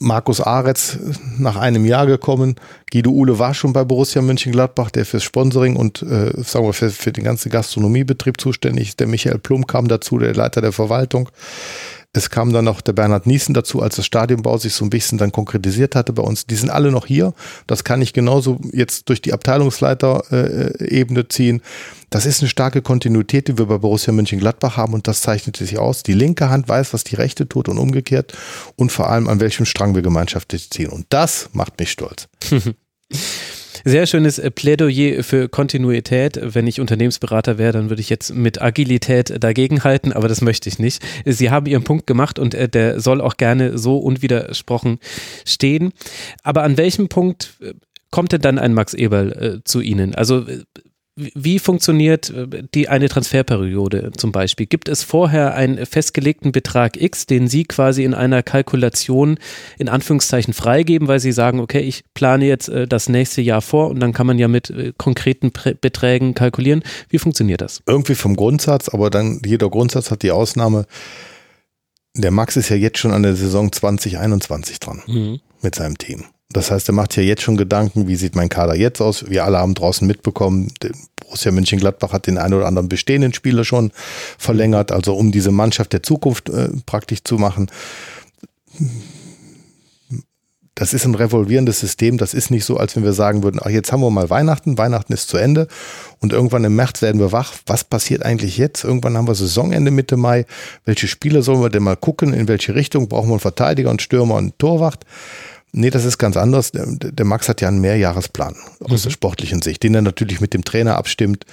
Markus 0.00 0.40
Aretz 0.40 0.98
nach 1.38 1.56
einem 1.56 1.84
Jahr 1.84 2.06
gekommen. 2.06 2.56
Guido 2.90 3.10
Uhle 3.10 3.38
war 3.38 3.54
schon 3.54 3.72
bei 3.72 3.84
Borussia 3.84 4.22
Mönchengladbach, 4.22 4.90
der 4.90 5.04
fürs 5.04 5.24
Sponsoring 5.24 5.76
und 5.76 6.02
äh, 6.02 6.32
sagen 6.42 6.66
wir 6.66 6.72
für, 6.72 6.90
für 6.90 7.12
den 7.12 7.24
ganzen 7.24 7.50
Gastronomiebetrieb 7.50 8.40
zuständig 8.40 8.90
ist. 8.90 9.00
Der 9.00 9.06
Michael 9.06 9.38
Plum 9.38 9.66
kam 9.66 9.88
dazu, 9.88 10.18
der 10.18 10.34
Leiter 10.34 10.60
der 10.60 10.72
Verwaltung. 10.72 11.28
Es 12.18 12.30
kam 12.30 12.52
dann 12.52 12.64
noch 12.64 12.80
der 12.80 12.94
Bernhard 12.94 13.28
Niesen 13.28 13.54
dazu, 13.54 13.80
als 13.80 13.94
das 13.94 14.04
Stadionbau 14.04 14.58
sich 14.58 14.74
so 14.74 14.84
ein 14.84 14.90
bisschen 14.90 15.18
dann 15.18 15.30
konkretisiert 15.30 15.94
hatte 15.94 16.12
bei 16.12 16.22
uns. 16.22 16.46
Die 16.46 16.56
sind 16.56 16.68
alle 16.68 16.90
noch 16.90 17.06
hier. 17.06 17.32
Das 17.68 17.84
kann 17.84 18.02
ich 18.02 18.12
genauso 18.12 18.58
jetzt 18.72 19.08
durch 19.08 19.22
die 19.22 19.32
Abteilungsleiter-Ebene 19.32 21.20
äh, 21.20 21.28
ziehen. 21.28 21.62
Das 22.10 22.26
ist 22.26 22.40
eine 22.40 22.48
starke 22.48 22.82
Kontinuität, 22.82 23.46
die 23.46 23.56
wir 23.56 23.66
bei 23.66 23.78
Borussia 23.78 24.12
Mönchengladbach 24.12 24.76
haben 24.76 24.94
und 24.94 25.06
das 25.06 25.20
zeichnet 25.20 25.56
sich 25.56 25.78
aus. 25.78 26.02
Die 26.02 26.12
linke 26.12 26.50
Hand 26.50 26.68
weiß, 26.68 26.92
was 26.92 27.04
die 27.04 27.14
rechte 27.14 27.48
tut 27.48 27.68
und 27.68 27.78
umgekehrt 27.78 28.36
und 28.74 28.90
vor 28.90 29.08
allem 29.10 29.28
an 29.28 29.38
welchem 29.38 29.64
Strang 29.64 29.94
wir 29.94 30.02
gemeinschaftlich 30.02 30.70
ziehen. 30.70 30.90
Und 30.90 31.06
das 31.10 31.50
macht 31.52 31.78
mich 31.78 31.92
stolz. 31.92 32.26
Sehr 33.84 34.06
schönes 34.06 34.38
äh, 34.38 34.50
Plädoyer 34.50 35.22
für 35.22 35.48
Kontinuität. 35.48 36.38
Wenn 36.42 36.66
ich 36.66 36.80
Unternehmensberater 36.80 37.58
wäre, 37.58 37.72
dann 37.72 37.90
würde 37.90 38.00
ich 38.00 38.10
jetzt 38.10 38.34
mit 38.34 38.60
Agilität 38.60 39.42
dagegenhalten, 39.42 40.12
aber 40.12 40.28
das 40.28 40.40
möchte 40.40 40.68
ich 40.68 40.78
nicht. 40.78 41.02
Sie 41.24 41.50
haben 41.50 41.66
Ihren 41.66 41.84
Punkt 41.84 42.06
gemacht 42.06 42.38
und 42.38 42.54
äh, 42.54 42.68
der 42.68 43.00
soll 43.00 43.20
auch 43.20 43.36
gerne 43.36 43.78
so 43.78 43.98
unwidersprochen 43.98 44.98
stehen. 45.44 45.92
Aber 46.42 46.62
an 46.62 46.76
welchem 46.76 47.08
Punkt 47.08 47.56
äh, 47.60 47.74
kommt 48.10 48.32
denn 48.32 48.40
dann 48.40 48.58
ein 48.58 48.74
Max 48.74 48.94
Eberl 48.94 49.32
äh, 49.32 49.64
zu 49.64 49.80
Ihnen? 49.80 50.14
Also 50.14 50.46
wie 51.34 51.58
funktioniert 51.58 52.30
äh, 52.30 52.46
die 52.74 52.88
eine 52.88 53.08
Transferperiode 53.08 54.12
zum 54.16 54.32
Beispiel? 54.32 54.66
Gibt 54.66 54.88
es 54.88 55.02
vorher 55.02 55.54
einen 55.54 55.84
festgelegten 55.84 56.52
Betrag 56.52 57.00
X, 57.00 57.26
den 57.26 57.48
Sie 57.48 57.64
quasi 57.64 58.04
in 58.04 58.14
einer 58.14 58.42
Kalkulation 58.42 59.38
in 59.78 59.88
Anführungszeichen 59.88 60.54
freigeben, 60.54 61.08
weil 61.08 61.20
Sie 61.20 61.32
sagen, 61.32 61.60
okay, 61.60 61.80
ich 61.80 62.04
plane 62.14 62.46
jetzt 62.46 62.68
äh, 62.68 62.86
das 62.86 63.08
nächste 63.08 63.42
Jahr 63.42 63.62
vor 63.62 63.88
und 63.90 64.00
dann 64.00 64.12
kann 64.12 64.26
man 64.26 64.38
ja 64.38 64.48
mit 64.48 64.70
äh, 64.70 64.92
konkreten 64.96 65.52
Beträgen 65.80 66.34
kalkulieren. 66.34 66.82
Wie 67.08 67.18
funktioniert 67.18 67.60
das? 67.60 67.82
Irgendwie 67.86 68.14
vom 68.14 68.36
Grundsatz, 68.36 68.88
aber 68.88 69.10
dann 69.10 69.40
jeder 69.44 69.68
Grundsatz 69.68 70.10
hat 70.10 70.22
die 70.22 70.30
Ausnahme. 70.30 70.86
Der 72.14 72.30
Max 72.30 72.56
ist 72.56 72.68
ja 72.68 72.76
jetzt 72.76 72.98
schon 72.98 73.12
an 73.12 73.22
der 73.22 73.36
Saison 73.36 73.70
2021 73.70 74.80
dran 74.80 75.02
mhm. 75.06 75.40
mit 75.62 75.74
seinem 75.74 75.98
Team. 75.98 76.24
Das 76.50 76.70
heißt, 76.70 76.88
er 76.88 76.94
macht 76.94 77.14
ja 77.16 77.22
jetzt 77.22 77.42
schon 77.42 77.58
Gedanken, 77.58 78.08
wie 78.08 78.16
sieht 78.16 78.34
mein 78.34 78.48
Kader 78.48 78.74
jetzt 78.74 79.02
aus? 79.02 79.28
Wir 79.28 79.44
alle 79.44 79.58
haben 79.58 79.74
draußen 79.74 80.06
mitbekommen, 80.06 80.72
Borussia 81.16 81.52
Mönchengladbach 81.52 82.12
hat 82.12 82.26
den 82.26 82.38
einen 82.38 82.54
oder 82.54 82.66
anderen 82.66 82.88
bestehenden 82.88 83.34
Spieler 83.34 83.64
schon 83.64 83.92
verlängert, 84.38 84.90
also 84.90 85.14
um 85.14 85.30
diese 85.30 85.50
Mannschaft 85.50 85.92
der 85.92 86.02
Zukunft 86.02 86.48
äh, 86.48 86.70
praktisch 86.86 87.22
zu 87.22 87.36
machen. 87.36 87.70
Das 90.74 90.94
ist 90.94 91.04
ein 91.04 91.16
revolvierendes 91.16 91.80
System. 91.80 92.18
Das 92.18 92.32
ist 92.32 92.50
nicht 92.50 92.64
so, 92.64 92.76
als 92.76 92.94
wenn 92.96 93.02
wir 93.02 93.12
sagen 93.12 93.42
würden, 93.42 93.60
ach, 93.62 93.68
jetzt 93.68 93.92
haben 93.92 94.00
wir 94.00 94.10
mal 94.10 94.30
Weihnachten, 94.30 94.78
Weihnachten 94.78 95.12
ist 95.12 95.28
zu 95.28 95.36
Ende 95.36 95.66
und 96.20 96.32
irgendwann 96.32 96.64
im 96.64 96.76
März 96.76 97.02
werden 97.02 97.20
wir 97.20 97.32
wach. 97.32 97.52
Was 97.66 97.84
passiert 97.84 98.22
eigentlich 98.24 98.56
jetzt? 98.56 98.84
Irgendwann 98.84 99.16
haben 99.18 99.26
wir 99.26 99.34
Saisonende 99.34 99.90
Mitte 99.90 100.16
Mai. 100.16 100.46
Welche 100.84 101.08
Spieler 101.08 101.42
sollen 101.42 101.60
wir 101.60 101.68
denn 101.68 101.82
mal 101.82 101.96
gucken? 101.96 102.32
In 102.32 102.48
welche 102.48 102.74
Richtung? 102.74 103.08
Brauchen 103.08 103.28
wir 103.28 103.34
einen 103.34 103.40
Verteidiger, 103.40 103.90
einen 103.90 103.98
Stürmer, 103.98 104.38
einen 104.38 104.56
Torwart? 104.56 105.04
Nee, 105.72 105.90
das 105.90 106.04
ist 106.04 106.18
ganz 106.18 106.36
anders. 106.36 106.72
Der, 106.72 106.86
der 106.86 107.26
Max 107.26 107.48
hat 107.48 107.60
ja 107.60 107.68
einen 107.68 107.80
Mehrjahresplan 107.80 108.56
aus 108.80 109.00
mhm. 109.00 109.02
der 109.04 109.10
sportlichen 109.10 109.62
Sicht, 109.62 109.82
den 109.82 109.94
er 109.94 110.02
natürlich 110.02 110.40
mit 110.40 110.54
dem 110.54 110.64
Trainer 110.64 110.96
abstimmt, 110.96 111.44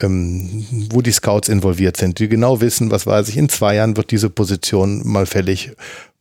ähm, 0.00 0.66
wo 0.90 1.02
die 1.02 1.12
Scouts 1.12 1.48
involviert 1.48 1.96
sind, 1.96 2.18
die 2.18 2.28
genau 2.28 2.60
wissen, 2.60 2.90
was 2.90 3.06
weiß 3.06 3.28
ich, 3.28 3.36
in 3.36 3.48
zwei 3.48 3.74
Jahren 3.74 3.96
wird 3.96 4.10
diese 4.10 4.30
Position 4.30 5.02
mal 5.04 5.26
fällig. 5.26 5.72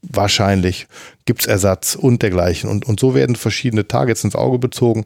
Wahrscheinlich 0.01 0.87
gibt's 1.25 1.45
Ersatz 1.45 1.95
und 1.95 2.21
dergleichen. 2.21 2.69
Und, 2.69 2.85
und 2.85 2.99
so 2.99 3.13
werden 3.13 3.35
verschiedene 3.35 3.87
Targets 3.87 4.23
ins 4.23 4.35
Auge 4.35 4.59
bezogen. 4.59 5.05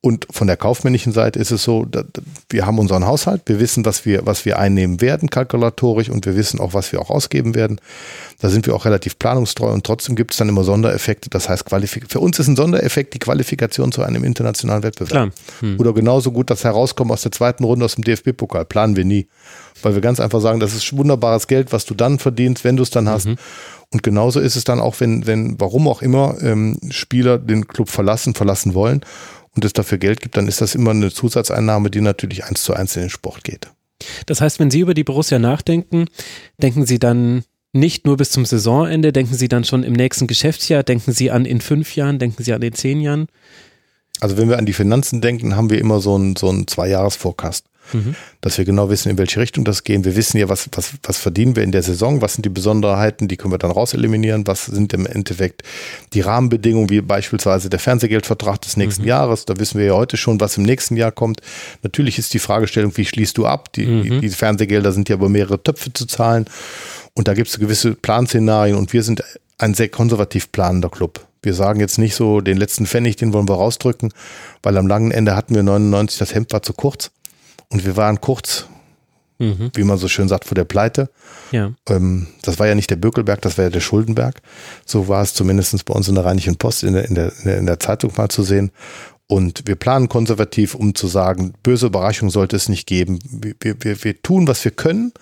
Und 0.00 0.28
von 0.30 0.46
der 0.46 0.56
kaufmännischen 0.56 1.12
Seite 1.12 1.40
ist 1.40 1.50
es 1.50 1.64
so, 1.64 1.84
wir 2.50 2.66
haben 2.66 2.78
unseren 2.78 3.04
Haushalt, 3.04 3.42
wir 3.46 3.58
wissen, 3.58 3.84
was 3.84 4.06
wir, 4.06 4.24
was 4.26 4.44
wir 4.44 4.56
einnehmen 4.56 5.00
werden, 5.00 5.28
kalkulatorisch, 5.28 6.08
und 6.08 6.24
wir 6.24 6.36
wissen 6.36 6.60
auch, 6.60 6.72
was 6.72 6.92
wir 6.92 7.00
auch 7.00 7.10
ausgeben 7.10 7.56
werden. 7.56 7.80
Da 8.40 8.48
sind 8.48 8.64
wir 8.66 8.76
auch 8.76 8.84
relativ 8.84 9.18
planungstreu 9.18 9.72
und 9.72 9.84
trotzdem 9.84 10.14
gibt 10.14 10.30
es 10.30 10.36
dann 10.36 10.48
immer 10.48 10.62
Sondereffekte. 10.62 11.30
Das 11.30 11.48
heißt, 11.48 11.64
für 12.08 12.20
uns 12.20 12.38
ist 12.38 12.46
ein 12.46 12.54
Sondereffekt 12.54 13.12
die 13.14 13.18
Qualifikation 13.18 13.90
zu 13.90 14.02
einem 14.04 14.22
internationalen 14.22 14.84
Wettbewerb. 14.84 15.32
Hm. 15.58 15.80
Oder 15.80 15.92
genauso 15.92 16.30
gut 16.30 16.48
das 16.48 16.62
Herauskommen 16.62 17.10
aus 17.10 17.22
der 17.22 17.32
zweiten 17.32 17.64
Runde 17.64 17.84
aus 17.84 17.96
dem 17.96 18.04
DFB-Pokal. 18.04 18.66
Planen 18.66 18.94
wir 18.94 19.04
nie. 19.04 19.26
Weil 19.82 19.94
wir 19.94 20.00
ganz 20.00 20.20
einfach 20.20 20.40
sagen, 20.40 20.60
das 20.60 20.74
ist 20.74 20.96
wunderbares 20.96 21.48
Geld, 21.48 21.72
was 21.72 21.84
du 21.86 21.94
dann 21.94 22.20
verdienst, 22.20 22.62
wenn 22.62 22.76
du 22.76 22.84
es 22.84 22.90
dann 22.90 23.08
hast. 23.08 23.26
Mhm. 23.26 23.36
Und 23.90 24.02
genauso 24.02 24.38
ist 24.38 24.54
es 24.54 24.64
dann 24.64 24.80
auch, 24.80 25.00
wenn, 25.00 25.26
wenn, 25.26 25.58
warum 25.58 25.88
auch 25.88 26.02
immer, 26.02 26.36
ähm, 26.42 26.78
Spieler 26.90 27.38
den 27.38 27.66
Club 27.66 27.88
verlassen, 27.88 28.34
verlassen 28.34 28.74
wollen 28.74 29.00
und 29.58 29.64
es 29.64 29.72
dafür 29.72 29.98
Geld 29.98 30.20
gibt, 30.20 30.36
dann 30.36 30.46
ist 30.46 30.60
das 30.60 30.76
immer 30.76 30.92
eine 30.92 31.10
Zusatzeinnahme, 31.10 31.90
die 31.90 32.00
natürlich 32.00 32.44
eins 32.44 32.62
zu 32.62 32.74
eins 32.74 32.94
in 32.94 33.02
den 33.02 33.10
Sport 33.10 33.42
geht. 33.42 33.66
Das 34.26 34.40
heißt, 34.40 34.60
wenn 34.60 34.70
Sie 34.70 34.78
über 34.78 34.94
die 34.94 35.02
Borussia 35.02 35.40
nachdenken, 35.40 36.06
denken 36.62 36.86
Sie 36.86 37.00
dann 37.00 37.42
nicht 37.72 38.06
nur 38.06 38.16
bis 38.16 38.30
zum 38.30 38.44
Saisonende, 38.44 39.12
denken 39.12 39.34
Sie 39.34 39.48
dann 39.48 39.64
schon 39.64 39.82
im 39.82 39.94
nächsten 39.94 40.28
Geschäftsjahr, 40.28 40.84
denken 40.84 41.10
Sie 41.10 41.32
an 41.32 41.44
in 41.44 41.60
fünf 41.60 41.96
Jahren, 41.96 42.20
denken 42.20 42.44
Sie 42.44 42.52
an 42.52 42.62
in 42.62 42.72
zehn 42.72 43.00
Jahren? 43.00 43.26
Also 44.20 44.36
wenn 44.36 44.48
wir 44.48 44.58
an 44.58 44.66
die 44.66 44.72
Finanzen 44.72 45.20
denken, 45.20 45.56
haben 45.56 45.70
wir 45.70 45.78
immer 45.78 46.00
so 46.00 46.14
einen, 46.14 46.36
so 46.36 46.48
einen 46.48 46.66
Zwei-Jahres-Forecast 46.66 47.64
mhm. 47.92 48.14
dass 48.40 48.58
wir 48.58 48.64
genau 48.64 48.90
wissen, 48.90 49.10
in 49.10 49.18
welche 49.18 49.40
Richtung 49.40 49.64
das 49.64 49.84
gehen. 49.84 50.04
Wir 50.04 50.16
wissen 50.16 50.38
ja, 50.38 50.48
was, 50.48 50.68
was, 50.72 50.94
was 51.02 51.18
verdienen 51.18 51.56
wir 51.56 51.62
in 51.62 51.72
der 51.72 51.82
Saison, 51.82 52.20
was 52.20 52.34
sind 52.34 52.44
die 52.44 52.50
Besonderheiten, 52.50 53.28
die 53.28 53.36
können 53.36 53.52
wir 53.52 53.58
dann 53.58 53.70
raus 53.70 53.94
eliminieren, 53.94 54.46
was 54.46 54.66
sind 54.66 54.92
im 54.92 55.06
Endeffekt 55.06 55.62
die 56.12 56.20
Rahmenbedingungen, 56.20 56.90
wie 56.90 57.00
beispielsweise 57.00 57.70
der 57.70 57.78
Fernsehgeldvertrag 57.78 58.60
des 58.60 58.76
nächsten 58.76 59.02
mhm. 59.02 59.08
Jahres. 59.08 59.44
Da 59.44 59.58
wissen 59.58 59.78
wir 59.78 59.86
ja 59.86 59.94
heute 59.94 60.16
schon, 60.16 60.40
was 60.40 60.56
im 60.56 60.62
nächsten 60.62 60.96
Jahr 60.96 61.12
kommt. 61.12 61.40
Natürlich 61.82 62.18
ist 62.18 62.34
die 62.34 62.38
Fragestellung, 62.38 62.96
wie 62.96 63.04
schließt 63.04 63.36
du 63.38 63.46
ab? 63.46 63.72
Die, 63.72 63.86
mhm. 63.86 64.20
die 64.20 64.28
Fernsehgelder 64.28 64.92
sind 64.92 65.08
ja 65.08 65.16
über 65.16 65.28
mehrere 65.28 65.62
Töpfe 65.62 65.92
zu 65.92 66.06
zahlen. 66.06 66.46
Und 67.14 67.28
da 67.28 67.34
gibt 67.34 67.48
es 67.48 67.58
gewisse 67.58 67.94
Planszenarien 67.94 68.76
und 68.76 68.92
wir 68.92 69.02
sind 69.02 69.24
ein 69.58 69.74
sehr 69.74 69.88
konservativ 69.88 70.52
planender 70.52 70.88
Club. 70.88 71.27
Wir 71.42 71.54
sagen 71.54 71.80
jetzt 71.80 71.98
nicht 71.98 72.14
so, 72.14 72.40
den 72.40 72.56
letzten 72.56 72.86
Pfennig, 72.86 73.16
den 73.16 73.32
wollen 73.32 73.48
wir 73.48 73.54
rausdrücken, 73.54 74.12
weil 74.62 74.76
am 74.76 74.86
langen 74.86 75.10
Ende 75.10 75.36
hatten 75.36 75.54
wir 75.54 75.62
99, 75.62 76.18
das 76.18 76.34
Hemd 76.34 76.52
war 76.52 76.62
zu 76.62 76.72
kurz. 76.72 77.10
Und 77.70 77.84
wir 77.84 77.96
waren 77.96 78.20
kurz, 78.20 78.66
mhm. 79.38 79.70
wie 79.74 79.84
man 79.84 79.98
so 79.98 80.08
schön 80.08 80.28
sagt, 80.28 80.44
vor 80.44 80.54
der 80.54 80.64
Pleite. 80.64 81.10
Ja. 81.52 81.72
Ähm, 81.88 82.28
das 82.42 82.58
war 82.58 82.66
ja 82.66 82.74
nicht 82.74 82.90
der 82.90 82.96
Bökelberg, 82.96 83.40
das 83.42 83.58
war 83.58 83.64
ja 83.64 83.70
der 83.70 83.80
Schuldenberg. 83.80 84.40
So 84.84 85.08
war 85.08 85.22
es 85.22 85.34
zumindest 85.34 85.84
bei 85.84 85.94
uns 85.94 86.08
in 86.08 86.14
der 86.14 86.24
Rheinischen 86.24 86.56
Post 86.56 86.82
in 86.82 86.94
der, 86.94 87.04
in 87.04 87.14
der, 87.14 87.32
in 87.44 87.66
der 87.66 87.78
Zeitung 87.78 88.12
mal 88.16 88.28
zu 88.28 88.42
sehen. 88.42 88.70
Und 89.28 89.64
wir 89.66 89.76
planen 89.76 90.08
konservativ, 90.08 90.74
um 90.74 90.94
zu 90.94 91.06
sagen, 91.06 91.52
böse 91.62 91.86
Überraschung 91.86 92.30
sollte 92.30 92.56
es 92.56 92.70
nicht 92.70 92.86
geben. 92.86 93.18
Wir, 93.30 93.76
wir, 93.78 94.02
wir 94.02 94.22
tun, 94.22 94.48
was 94.48 94.64
wir 94.64 94.72
können. 94.72 95.12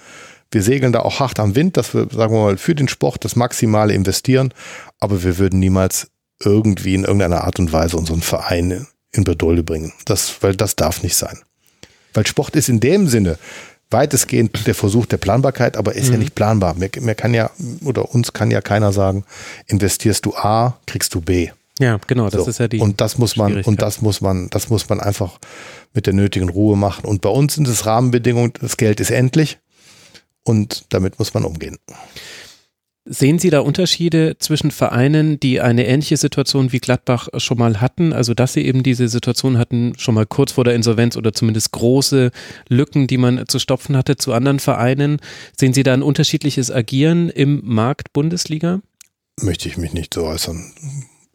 Wir 0.51 0.63
segeln 0.63 0.93
da 0.93 1.01
auch 1.01 1.21
hart 1.21 1.41
am 1.41 1.55
Wind, 1.55 1.77
dass 1.77 1.95
wir, 1.95 2.09
sagen 2.11 2.35
wir 2.35 2.43
mal, 2.43 2.57
für 2.57 2.75
den 2.75 2.89
Sport 2.89 3.25
das 3.25 3.37
Maximale 3.37 3.95
investieren. 3.95 4.55
Aber 4.99 5.23
wir 5.23 5.39
würden 5.39 5.61
niemals 5.61 6.09
irgendwie 6.41 6.95
in 6.95 7.05
irgendeiner 7.05 7.45
Art 7.45 7.59
und 7.59 7.73
Weise 7.73 7.97
unseren 7.97 8.23
Verein 8.23 8.87
in 9.13 9.25
Bedulde 9.25 9.63
bringen. 9.63 9.93
Das, 10.05 10.43
weil 10.43 10.55
das 10.55 10.77
darf 10.77 11.03
nicht 11.03 11.17
sein. 11.17 11.39
Weil 12.15 12.27
Sport 12.27 12.57
ist 12.57 12.69
in 12.69 12.81
dem 12.81 13.09
Sinne 13.09 13.39
weitestgehend 13.91 14.67
der 14.67 14.75
Versuch 14.75 15.07
der 15.07 15.17
Planbarkeit, 15.19 15.77
aber 15.77 15.95
ist 15.95 16.09
mhm. 16.09 16.15
ja 16.15 16.19
nicht 16.19 16.35
planbar. 16.35 16.75
Mir, 16.75 16.91
mir 17.01 17.15
kann 17.15 17.35
ja, 17.35 17.51
oder 17.85 18.13
uns 18.15 18.33
kann 18.33 18.51
ja 18.51 18.61
keiner 18.61 18.93
sagen, 18.93 19.25
investierst 19.67 20.27
du 20.27 20.35
A, 20.35 20.79
kriegst 20.87 21.15
du 21.15 21.21
B. 21.21 21.51
Ja, 21.79 22.01
genau, 22.07 22.31
das 22.31 22.45
so. 22.45 22.51
ist 22.51 22.59
ja 22.59 22.69
die. 22.69 22.81
Und 22.81 23.01
das 23.01 23.19
muss 23.19 23.37
man, 23.37 23.63
und 23.63 23.83
das 23.83 24.01
muss 24.01 24.21
man, 24.21 24.49
das 24.51 24.71
muss 24.71 24.89
man 24.89 24.99
einfach 24.99 25.39
mit 25.93 26.07
der 26.07 26.15
nötigen 26.15 26.49
Ruhe 26.49 26.77
machen. 26.77 27.05
Und 27.05 27.21
bei 27.21 27.29
uns 27.29 27.55
sind 27.55 27.69
es 27.69 27.87
Rahmenbedingungen, 27.87 28.55
das 28.61 28.77
Geld 28.77 28.99
ist 28.99 29.11
endlich 29.11 29.59
und 30.47 30.87
damit 30.91 31.19
muss 31.19 31.35
man 31.35 31.45
umgehen. 31.45 31.77
Sehen 33.09 33.39
Sie 33.39 33.51
da 33.51 33.61
Unterschiede 33.61 34.37
zwischen 34.41 34.73
Vereinen, 34.73 35.39
die 35.39 35.61
eine 35.61 35.87
ähnliche 35.87 36.17
Situation 36.17 36.73
wie 36.73 36.81
Gladbach 36.81 37.29
schon 37.37 37.57
mal 37.57 37.81
hatten, 37.81 38.13
also 38.13 38.35
dass 38.35 38.53
sie 38.53 38.67
eben 38.67 38.83
diese 38.83 39.07
Situation 39.07 39.59
hatten, 39.59 39.93
schon 39.97 40.17
mal 40.17 40.27
kurz 40.27 40.53
vor 40.53 40.65
der 40.65 40.75
Insolvenz 40.75 41.17
oder 41.17 41.33
zumindest 41.33 41.71
große 41.71 42.33
Lücken, 42.69 43.07
die 43.07 43.17
man 43.17 43.47
zu 43.47 43.61
stopfen 43.61 43.97
hatte, 43.97 44.17
zu 44.17 44.33
anderen 44.33 44.59
Vereinen? 44.59 45.21
Sehen 45.57 45.73
Sie 45.73 45.85
da 45.85 45.95
ein 45.95 46.03
unterschiedliches 46.03 46.73
Agieren 46.73 47.29
im 47.29 47.61
Markt 47.63 48.13
Bundesliga? 48.13 48.81
Möchte 49.41 49.69
ich 49.69 49.77
mich 49.77 49.93
nicht 49.93 50.13
so 50.13 50.25
äußern. 50.25 50.73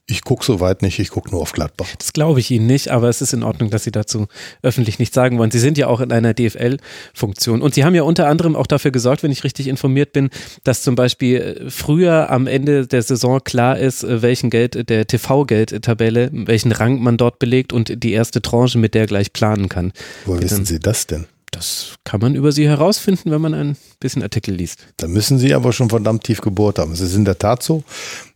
Ich 0.08 0.24
gucke 0.24 0.44
so 0.44 0.60
weit 0.60 0.82
nicht, 0.82 1.00
ich 1.00 1.10
gucke 1.10 1.32
nur 1.32 1.42
auf 1.42 1.54
Gladbach. 1.54 1.88
Das 1.98 2.12
glaube 2.12 2.40
ich 2.42 2.52
Ihnen 2.52 2.66
nicht, 2.68 2.90
aber 2.90 3.08
es 3.08 3.22
ist 3.22 3.34
in 3.34 3.44
Ordnung, 3.44 3.70
dass 3.70 3.84
Sie 3.84 3.92
dazu 3.92 4.28
öffentlich 4.62 5.00
nichts 5.00 5.16
sagen 5.16 5.38
wollen. 5.38 5.52
Sie 5.52 5.60
sind 5.60 5.78
ja 5.78 5.88
auch 5.88 6.02
in 6.02 6.12
einer 6.12 6.34
DFL-Funktion. 6.34 7.62
Und 7.62 7.76
Sie 7.76 7.86
haben 7.86 7.96
ja 7.96 8.04
unter 8.04 8.28
anderem 8.28 8.56
auch 8.56 8.68
dafür 8.68 8.92
gesorgt, 8.92 9.24
wenn 9.24 9.32
ich 9.32 9.44
richtig 9.44 9.68
informiert 9.68 10.12
bin, 10.12 10.30
dass 10.64 10.82
zum 10.82 10.96
Beispiel 10.96 11.38
äh, 11.38 11.70
früher 11.70 12.30
am 12.30 12.48
Ende 12.48 12.88
der 12.88 13.04
Saison 13.04 13.42
klar 13.44 13.78
ist, 13.78 14.04
äh, 14.04 14.22
welchen 14.22 14.50
Geld 14.50 14.90
der 14.90 15.08
TV-Geldtabelle, 15.08 16.30
welchen 16.34 16.72
Rang 16.74 17.02
man 17.02 17.18
dort 17.18 17.40
belegt 17.40 17.72
und 17.72 18.04
die 18.04 18.12
erste 18.12 18.42
Tranche 18.42 18.78
mit 18.78 18.96
der 18.96 19.08
gleich 19.08 19.32
planen 19.32 19.70
kann. 19.70 19.94
Woher 20.26 20.42
wissen 20.42 20.66
Sie 20.66 20.80
das 20.80 21.08
denn? 21.08 21.28
Das 21.52 21.96
kann 22.06 22.22
man 22.22 22.34
über 22.34 22.54
sie 22.54 22.66
herausfinden, 22.66 23.30
wenn 23.30 23.42
man 23.42 23.54
ein 23.54 23.78
bisschen 24.00 24.24
Artikel 24.24 24.56
liest. 24.56 24.80
Da 24.98 25.08
müssen 25.08 25.38
sie 25.38 25.54
aber 25.54 25.74
schon 25.74 25.90
verdammt 25.90 26.24
tief 26.24 26.40
gebohrt 26.40 26.80
haben. 26.80 26.94
Es 26.94 27.02
ist 27.02 27.14
in 27.14 27.26
der 27.26 27.38
Tat 27.38 27.62
so, 27.62 27.84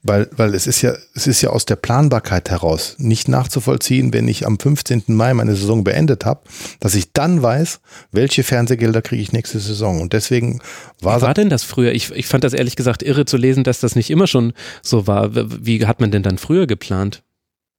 weil, 0.03 0.29
weil 0.35 0.53
es 0.53 0.67
ist 0.67 0.81
ja, 0.81 0.93
es 1.13 1.25
ist 1.25 1.41
ja 1.41 1.49
aus 1.49 1.65
der 1.65 1.77
Planbarkeit 1.77 2.49
heraus 2.49 2.95
nicht 2.97 3.29
nachzuvollziehen, 3.29 4.13
wenn 4.13 4.27
ich 4.27 4.45
am 4.45 4.59
15. 4.59 5.03
Mai 5.07 5.33
meine 5.33 5.55
Saison 5.55 5.83
beendet 5.85 6.25
habe, 6.25 6.41
dass 6.81 6.93
ich 6.93 7.13
dann 7.13 7.41
weiß, 7.41 7.79
welche 8.11 8.43
Fernsehgelder 8.43 9.01
kriege 9.01 9.21
ich 9.21 9.31
nächste 9.31 9.59
Saison. 9.59 10.01
Und 10.01 10.13
deswegen 10.13 10.61
war. 11.01 11.19
Wie 11.19 11.21
war 11.23 11.33
denn 11.33 11.49
das 11.49 11.63
früher? 11.63 11.93
Ich, 11.93 12.11
ich 12.11 12.27
fand 12.27 12.43
das 12.43 12.53
ehrlich 12.53 12.75
gesagt 12.75 13.01
irre 13.01 13.25
zu 13.25 13.37
lesen, 13.37 13.63
dass 13.63 13.79
das 13.79 13.95
nicht 13.95 14.09
immer 14.09 14.27
schon 14.27 14.53
so 14.81 15.07
war. 15.07 15.29
Wie 15.33 15.85
hat 15.87 16.01
man 16.01 16.11
denn 16.11 16.21
dann 16.21 16.37
früher 16.37 16.67
geplant? 16.67 17.23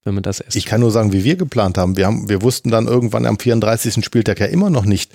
Wenn 0.07 0.15
man 0.15 0.23
das 0.23 0.41
erst. 0.41 0.57
Ich 0.57 0.65
kann 0.65 0.81
nur 0.81 0.91
sagen, 0.91 1.13
wie 1.13 1.25
wir 1.25 1.37
geplant 1.37 1.77
haben. 1.77 1.97
Wir 1.97 2.07
haben, 2.07 2.29
wir 2.29 2.41
wussten 2.43 2.71
dann 2.71 2.87
irgendwann 2.87 3.27
am 3.27 3.39
34. 3.39 4.05
Spieltag 4.05 4.41
ja 4.41 4.47
immer 4.47 4.71
noch 4.71 4.85
nicht, 4.85 5.13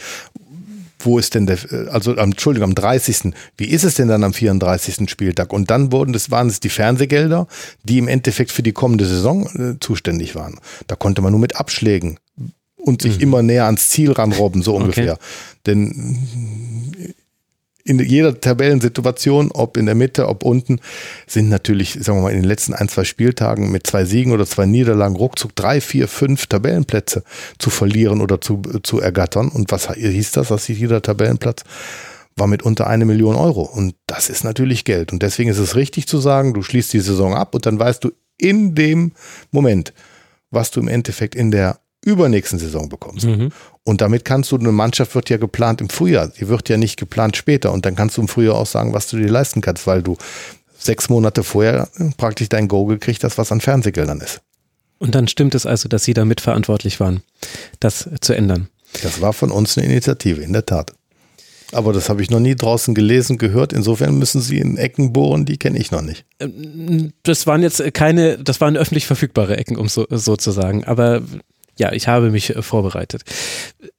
wo 0.99 1.17
ist 1.17 1.33
denn 1.33 1.47
der, 1.47 1.57
also 1.89 2.13
Entschuldigung, 2.15 2.69
am 2.69 2.75
30. 2.75 3.33
Wie 3.57 3.65
ist 3.65 3.83
es 3.83 3.95
denn 3.95 4.07
dann 4.07 4.23
am 4.23 4.33
34. 4.33 5.09
Spieltag? 5.09 5.53
Und 5.53 5.71
dann 5.71 5.91
wurden 5.91 6.13
das, 6.13 6.29
waren 6.29 6.47
es 6.47 6.59
die 6.59 6.69
Fernsehgelder, 6.69 7.47
die 7.83 7.97
im 7.97 8.07
Endeffekt 8.07 8.51
für 8.51 8.63
die 8.63 8.73
kommende 8.73 9.05
Saison 9.05 9.47
äh, 9.55 9.79
zuständig 9.79 10.35
waren. 10.35 10.59
Da 10.87 10.95
konnte 10.95 11.21
man 11.21 11.31
nur 11.31 11.41
mit 11.41 11.55
Abschlägen 11.55 12.19
und 12.75 13.01
sich 13.01 13.17
mhm. 13.17 13.23
immer 13.23 13.41
näher 13.43 13.65
ans 13.65 13.89
Ziel 13.89 14.11
ranrobben, 14.11 14.61
so 14.61 14.75
ungefähr. 14.75 15.13
Okay. 15.13 15.21
Denn 15.67 17.15
in 17.83 17.99
jeder 17.99 18.39
Tabellensituation, 18.39 19.51
ob 19.51 19.77
in 19.77 19.85
der 19.85 19.95
Mitte, 19.95 20.27
ob 20.27 20.43
unten, 20.43 20.79
sind 21.27 21.49
natürlich, 21.49 21.93
sagen 21.93 22.19
wir 22.19 22.23
mal, 22.23 22.31
in 22.31 22.41
den 22.41 22.47
letzten 22.47 22.73
ein, 22.73 22.89
zwei 22.89 23.03
Spieltagen 23.03 23.71
mit 23.71 23.87
zwei 23.87 24.05
Siegen 24.05 24.31
oder 24.31 24.45
zwei 24.45 24.65
Niederlagen 24.65 25.15
ruckzuck 25.15 25.55
drei, 25.55 25.81
vier, 25.81 26.07
fünf 26.07 26.47
Tabellenplätze 26.47 27.23
zu 27.57 27.69
verlieren 27.69 28.21
oder 28.21 28.41
zu, 28.41 28.61
zu 28.83 28.99
ergattern. 28.99 29.49
Und 29.49 29.71
was 29.71 29.89
hieß 29.93 30.31
das, 30.31 30.49
dass 30.49 30.67
jeder 30.67 31.01
Tabellenplatz 31.01 31.63
war 32.35 32.47
mit 32.47 32.63
unter 32.63 32.87
eine 32.87 33.05
Million 33.05 33.35
Euro. 33.35 33.61
Und 33.61 33.95
das 34.07 34.29
ist 34.29 34.43
natürlich 34.43 34.85
Geld. 34.85 35.11
Und 35.11 35.21
deswegen 35.21 35.49
ist 35.49 35.57
es 35.57 35.75
richtig 35.75 36.07
zu 36.07 36.19
sagen, 36.19 36.53
du 36.53 36.63
schließt 36.63 36.93
die 36.93 36.99
Saison 36.99 37.35
ab 37.35 37.53
und 37.55 37.65
dann 37.65 37.79
weißt 37.79 38.03
du 38.03 38.11
in 38.37 38.73
dem 38.73 39.11
Moment, 39.51 39.93
was 40.49 40.71
du 40.71 40.79
im 40.79 40.87
Endeffekt 40.87 41.35
in 41.35 41.51
der 41.51 41.79
übernächsten 42.03 42.59
Saison 42.59 42.89
bekommst. 42.89 43.25
Mhm. 43.25 43.49
Und 43.83 44.01
damit 44.01 44.25
kannst 44.25 44.51
du, 44.51 44.57
eine 44.57 44.71
Mannschaft 44.71 45.15
wird 45.15 45.29
ja 45.29 45.37
geplant 45.37 45.81
im 45.81 45.89
Frühjahr, 45.89 46.27
die 46.27 46.47
wird 46.47 46.69
ja 46.69 46.77
nicht 46.77 46.97
geplant 46.97 47.37
später. 47.37 47.71
Und 47.71 47.85
dann 47.85 47.95
kannst 47.95 48.17
du 48.17 48.21
im 48.21 48.27
Frühjahr 48.27 48.55
auch 48.55 48.65
sagen, 48.65 48.93
was 48.93 49.07
du 49.07 49.17
dir 49.17 49.29
leisten 49.29 49.61
kannst, 49.61 49.87
weil 49.87 50.01
du 50.01 50.17
sechs 50.77 51.09
Monate 51.09 51.43
vorher 51.43 51.89
praktisch 52.17 52.49
dein 52.49 52.67
Go 52.67 52.85
gekriegt 52.85 53.23
hast, 53.23 53.37
was 53.37 53.51
an 53.51 53.61
Fernsehgeldern 53.61 54.19
ist. 54.21 54.41
Und 54.99 55.15
dann 55.15 55.27
stimmt 55.27 55.55
es 55.55 55.65
also, 55.65 55.89
dass 55.89 56.03
Sie 56.03 56.13
da 56.13 56.25
mitverantwortlich 56.25 56.99
waren, 56.99 57.23
das 57.79 58.07
zu 58.21 58.33
ändern. 58.33 58.69
Das 59.01 59.21
war 59.21 59.33
von 59.33 59.51
uns 59.51 59.77
eine 59.77 59.87
Initiative, 59.87 60.41
in 60.41 60.53
der 60.53 60.65
Tat. 60.65 60.93
Aber 61.71 61.93
das 61.93 62.09
habe 62.09 62.21
ich 62.21 62.29
noch 62.29 62.39
nie 62.39 62.55
draußen 62.55 62.93
gelesen, 62.93 63.37
gehört. 63.37 63.73
Insofern 63.73 64.19
müssen 64.19 64.41
Sie 64.41 64.57
in 64.57 64.77
Ecken 64.77 65.13
bohren, 65.13 65.45
die 65.45 65.57
kenne 65.57 65.79
ich 65.79 65.91
noch 65.91 66.01
nicht. 66.01 66.25
Ähm, 66.39 67.13
das 67.23 67.47
waren 67.47 67.61
jetzt 67.61 67.81
keine, 67.93 68.37
das 68.37 68.59
waren 68.61 68.75
öffentlich 68.77 69.07
verfügbare 69.07 69.57
Ecken, 69.57 69.77
um 69.77 69.87
so, 69.87 70.05
so 70.09 70.35
zu 70.35 70.51
sagen. 70.51 70.83
Aber 70.83 71.21
ja, 71.81 71.91
ich 71.91 72.07
habe 72.07 72.29
mich 72.29 72.55
äh, 72.55 72.61
vorbereitet. 72.61 73.23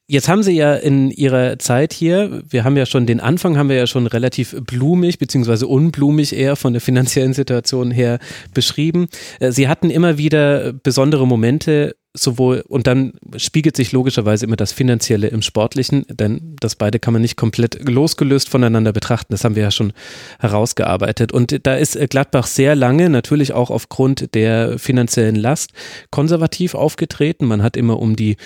Jetzt 0.07 0.29
haben 0.29 0.43
Sie 0.43 0.53
ja 0.53 0.75
in 0.75 1.11
Ihrer 1.11 1.59
Zeit 1.59 1.93
hier, 1.93 2.43
wir 2.49 2.65
haben 2.65 2.77
ja 2.77 2.87
schon 2.87 3.07
den 3.07 3.19
Anfang, 3.19 3.59
haben 3.59 3.69
wir 3.69 3.77
ja 3.77 3.87
schon 3.89 4.07
relativ 4.07 4.55
blumig 4.61 5.19
beziehungsweise 5.19 5.67
unblumig 5.67 6.33
eher 6.37 6.55
von 6.55 6.75
der 6.75 6.81
finanziellen 6.81 7.33
Situation 7.33 7.91
her 7.91 8.21
beschrieben. 8.55 9.09
Äh, 9.41 9.51
Sie 9.51 9.67
hatten 9.67 9.91
immer 9.91 10.17
wieder 10.17 10.73
besondere 10.73 11.27
Momente, 11.27 11.97
sowohl, 12.15 12.63
und 12.69 12.87
dann 12.87 13.15
spiegelt 13.37 13.77
sich 13.77 13.93
logischerweise 13.93 14.45
immer 14.45 14.57
das 14.57 14.73
Finanzielle 14.73 15.29
im 15.29 15.43
Sportlichen, 15.43 16.05
denn 16.09 16.57
das 16.61 16.77
beide 16.77 16.99
kann 16.99 17.13
man 17.13 17.23
nicht 17.23 17.37
komplett 17.37 17.89
losgelöst 17.89 18.49
voneinander 18.49 18.93
betrachten. 18.93 19.33
Das 19.33 19.45
haben 19.45 19.57
wir 19.57 19.63
ja 19.63 19.71
schon 19.71 19.93
herausgearbeitet. 20.39 21.33
Und 21.33 21.67
da 21.67 21.75
ist 21.75 21.99
Gladbach 22.11 22.47
sehr 22.47 22.75
lange, 22.75 23.09
natürlich 23.09 23.53
auch 23.53 23.71
aufgrund 23.71 24.35
der 24.35 24.79
finanziellen 24.79 25.37
Last, 25.37 25.71
konservativ 26.11 26.75
aufgetreten. 26.75 27.47
Man 27.47 27.63
hat 27.63 27.77
immer 27.77 27.99
um 27.99 28.17
die 28.17 28.37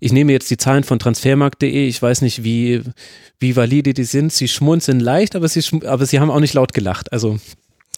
ich 0.00 0.12
nehme 0.12 0.32
jetzt 0.32 0.50
die 0.50 0.58
Zahlen 0.58 0.84
von 0.84 0.98
transfermarkt.de, 0.98 1.86
ich 1.86 2.02
weiß 2.02 2.20
nicht, 2.20 2.44
wie, 2.44 2.82
wie 3.40 3.56
valide 3.56 3.94
die 3.94 4.04
sind. 4.04 4.34
Sie 4.34 4.48
schmunzeln 4.48 5.00
leicht, 5.00 5.34
aber 5.34 5.48
sie, 5.48 5.62
aber 5.86 6.04
sie 6.04 6.20
haben 6.20 6.30
auch 6.30 6.40
nicht 6.40 6.52
laut 6.52 6.74
gelacht. 6.74 7.10
Also 7.10 7.38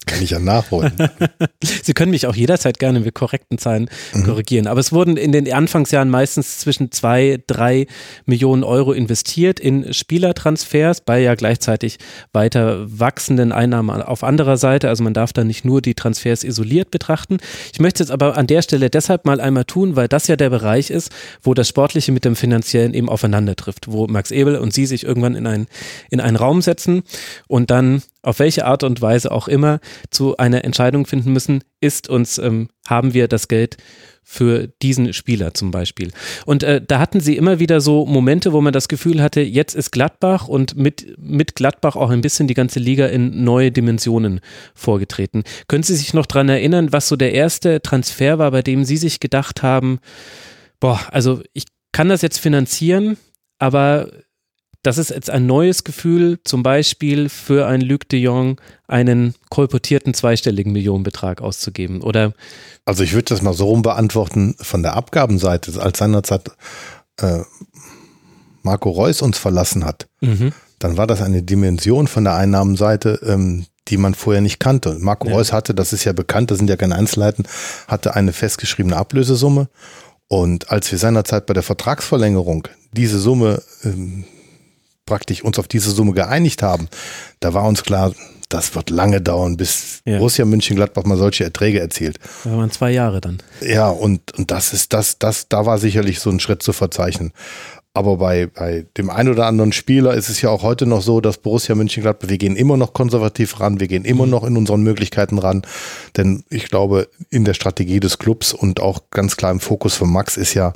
kann 0.06 0.22
ich 0.22 0.30
ja 0.30 0.38
nachholen. 0.38 0.92
Sie 1.62 1.92
können 1.92 2.12
mich 2.12 2.26
auch 2.26 2.36
jederzeit 2.36 2.78
gerne 2.78 3.00
mit 3.00 3.14
korrekten 3.14 3.58
Zahlen 3.58 3.90
mhm. 4.14 4.24
korrigieren. 4.24 4.68
Aber 4.68 4.80
es 4.80 4.92
wurden 4.92 5.16
in 5.16 5.32
den 5.32 5.52
Anfangsjahren 5.52 6.08
meistens 6.08 6.58
zwischen 6.58 6.92
zwei, 6.92 7.42
drei 7.46 7.86
Millionen 8.24 8.62
Euro 8.62 8.92
investiert 8.92 9.58
in 9.58 9.92
Spielertransfers 9.92 11.00
bei 11.00 11.20
ja 11.20 11.34
gleichzeitig 11.34 11.98
weiter 12.32 12.86
wachsenden 12.86 13.50
Einnahmen 13.50 14.02
auf 14.02 14.22
anderer 14.22 14.56
Seite. 14.56 14.88
Also 14.88 15.02
man 15.02 15.12
darf 15.12 15.32
da 15.32 15.42
nicht 15.42 15.64
nur 15.64 15.82
die 15.82 15.94
Transfers 15.94 16.44
isoliert 16.44 16.90
betrachten. 16.90 17.38
Ich 17.72 17.80
möchte 17.80 18.02
es 18.02 18.10
aber 18.10 18.36
an 18.38 18.46
der 18.46 18.62
Stelle 18.62 18.90
deshalb 18.90 19.24
mal 19.24 19.40
einmal 19.40 19.64
tun, 19.64 19.96
weil 19.96 20.06
das 20.06 20.28
ja 20.28 20.36
der 20.36 20.50
Bereich 20.50 20.90
ist, 20.90 21.10
wo 21.42 21.52
das 21.52 21.68
Sportliche 21.68 22.12
mit 22.12 22.24
dem 22.24 22.36
Finanziellen 22.36 22.94
eben 22.94 23.08
aufeinander 23.08 23.56
trifft, 23.56 23.90
wo 23.90 24.06
Max 24.06 24.30
Ebel 24.30 24.56
und 24.56 24.72
Sie 24.72 24.86
sich 24.86 25.04
irgendwann 25.04 25.34
in, 25.34 25.46
ein, 25.46 25.66
in 26.10 26.20
einen 26.20 26.36
Raum 26.36 26.62
setzen 26.62 27.02
und 27.48 27.70
dann 27.70 28.02
auf 28.26 28.40
welche 28.40 28.66
Art 28.66 28.82
und 28.82 29.00
Weise 29.00 29.30
auch 29.30 29.46
immer 29.46 29.78
zu 30.10 30.36
einer 30.36 30.64
Entscheidung 30.64 31.06
finden 31.06 31.32
müssen, 31.32 31.62
ist 31.80 32.08
uns, 32.08 32.38
ähm, 32.38 32.68
haben 32.88 33.14
wir 33.14 33.28
das 33.28 33.46
Geld 33.46 33.76
für 34.24 34.66
diesen 34.82 35.12
Spieler 35.12 35.54
zum 35.54 35.70
Beispiel. 35.70 36.10
Und 36.44 36.64
äh, 36.64 36.82
da 36.84 36.98
hatten 36.98 37.20
sie 37.20 37.36
immer 37.36 37.60
wieder 37.60 37.80
so 37.80 38.04
Momente, 38.04 38.52
wo 38.52 38.60
man 38.60 38.72
das 38.72 38.88
Gefühl 38.88 39.22
hatte, 39.22 39.40
jetzt 39.40 39.76
ist 39.76 39.92
Gladbach 39.92 40.48
und 40.48 40.76
mit, 40.76 41.16
mit 41.16 41.54
Gladbach 41.54 41.94
auch 41.94 42.10
ein 42.10 42.22
bisschen 42.22 42.48
die 42.48 42.54
ganze 42.54 42.80
Liga 42.80 43.06
in 43.06 43.44
neue 43.44 43.70
Dimensionen 43.70 44.40
vorgetreten. 44.74 45.44
Können 45.68 45.84
Sie 45.84 45.94
sich 45.94 46.12
noch 46.12 46.26
daran 46.26 46.48
erinnern, 46.48 46.92
was 46.92 47.06
so 47.06 47.14
der 47.14 47.32
erste 47.32 47.80
Transfer 47.80 48.40
war, 48.40 48.50
bei 48.50 48.62
dem 48.62 48.84
Sie 48.84 48.96
sich 48.96 49.20
gedacht 49.20 49.62
haben, 49.62 50.00
boah, 50.80 51.00
also 51.12 51.42
ich 51.52 51.66
kann 51.92 52.08
das 52.08 52.22
jetzt 52.22 52.38
finanzieren, 52.38 53.16
aber 53.60 54.10
das 54.86 54.98
ist 54.98 55.10
jetzt 55.10 55.30
ein 55.30 55.46
neues 55.46 55.82
Gefühl, 55.82 56.38
zum 56.44 56.62
Beispiel 56.62 57.28
für 57.28 57.66
einen 57.66 57.82
Luc 57.82 58.08
de 58.08 58.20
Jong 58.20 58.60
einen 58.86 59.34
kolportierten 59.50 60.14
zweistelligen 60.14 60.72
Millionenbetrag 60.72 61.42
auszugeben, 61.42 62.02
oder? 62.02 62.34
Also 62.84 63.02
ich 63.02 63.12
würde 63.12 63.24
das 63.24 63.42
mal 63.42 63.52
so 63.52 63.66
rum 63.66 63.82
beantworten, 63.82 64.54
von 64.60 64.84
der 64.84 64.94
Abgabenseite, 64.94 65.82
als 65.82 65.98
seinerzeit 65.98 66.52
äh, 67.20 67.40
Marco 68.62 68.90
Reus 68.90 69.22
uns 69.22 69.38
verlassen 69.38 69.84
hat, 69.84 70.06
mhm. 70.20 70.52
dann 70.78 70.96
war 70.96 71.08
das 71.08 71.20
eine 71.20 71.42
Dimension 71.42 72.06
von 72.06 72.22
der 72.22 72.34
Einnahmenseite, 72.34 73.18
ähm, 73.26 73.66
die 73.88 73.96
man 73.96 74.14
vorher 74.14 74.40
nicht 74.40 74.60
kannte. 74.60 74.98
Marco 75.00 75.26
ja. 75.26 75.34
Reus 75.34 75.52
hatte, 75.52 75.74
das 75.74 75.92
ist 75.92 76.04
ja 76.04 76.12
bekannt, 76.12 76.52
das 76.52 76.58
sind 76.58 76.70
ja 76.70 76.76
keine 76.76 76.94
Einzelheiten, 76.94 77.44
hatte 77.88 78.14
eine 78.14 78.32
festgeschriebene 78.32 78.96
Ablösesumme. 78.96 79.68
Und 80.28 80.70
als 80.70 80.92
wir 80.92 80.98
seinerzeit 80.98 81.46
bei 81.46 81.54
der 81.54 81.62
Vertragsverlängerung 81.64 82.68
diese 82.92 83.18
Summe 83.18 83.62
ähm, 83.84 84.24
praktisch 85.06 85.42
uns 85.42 85.58
auf 85.58 85.68
diese 85.68 85.90
Summe 85.90 86.12
geeinigt 86.12 86.62
haben, 86.62 86.88
da 87.40 87.54
war 87.54 87.64
uns 87.64 87.82
klar, 87.82 88.12
das 88.48 88.74
wird 88.74 88.90
lange 88.90 89.20
dauern, 89.20 89.56
bis 89.56 90.00
ja. 90.04 90.18
Borussia 90.18 90.44
München-Gladbach 90.44 91.04
mal 91.04 91.16
solche 91.16 91.44
Erträge 91.44 91.80
erzielt. 91.80 92.18
Da 92.44 92.56
waren 92.56 92.70
zwei 92.70 92.92
Jahre 92.92 93.20
dann. 93.20 93.38
Ja, 93.60 93.88
und, 93.88 94.32
und 94.38 94.50
das 94.50 94.72
ist 94.72 94.92
das, 94.92 95.18
das, 95.18 95.48
da 95.48 95.66
war 95.66 95.78
sicherlich 95.78 96.20
so 96.20 96.30
ein 96.30 96.38
Schritt 96.38 96.62
zu 96.62 96.72
verzeichnen. 96.72 97.32
Aber 97.92 98.18
bei, 98.18 98.46
bei 98.46 98.84
dem 98.98 99.08
einen 99.08 99.30
oder 99.30 99.46
anderen 99.46 99.72
Spieler 99.72 100.12
ist 100.12 100.28
es 100.28 100.42
ja 100.42 100.50
auch 100.50 100.62
heute 100.62 100.84
noch 100.84 101.00
so, 101.00 101.22
dass 101.22 101.38
Borussia 101.38 101.74
München-Gladbach, 101.74 102.28
wir 102.28 102.36
gehen 102.36 102.54
immer 102.54 102.76
noch 102.76 102.92
konservativ 102.92 103.58
ran, 103.58 103.80
wir 103.80 103.88
gehen 103.88 104.04
immer 104.04 104.26
mhm. 104.26 104.30
noch 104.32 104.44
in 104.44 104.58
unseren 104.58 104.82
Möglichkeiten 104.82 105.38
ran. 105.38 105.62
Denn 106.16 106.44
ich 106.50 106.68
glaube, 106.68 107.08
in 107.30 107.46
der 107.46 107.54
Strategie 107.54 107.98
des 107.98 108.18
Clubs 108.18 108.52
und 108.52 108.80
auch 108.80 109.10
ganz 109.10 109.38
klar 109.38 109.50
im 109.50 109.60
Fokus 109.60 109.94
von 109.94 110.12
Max 110.12 110.36
ist 110.36 110.52
ja, 110.52 110.74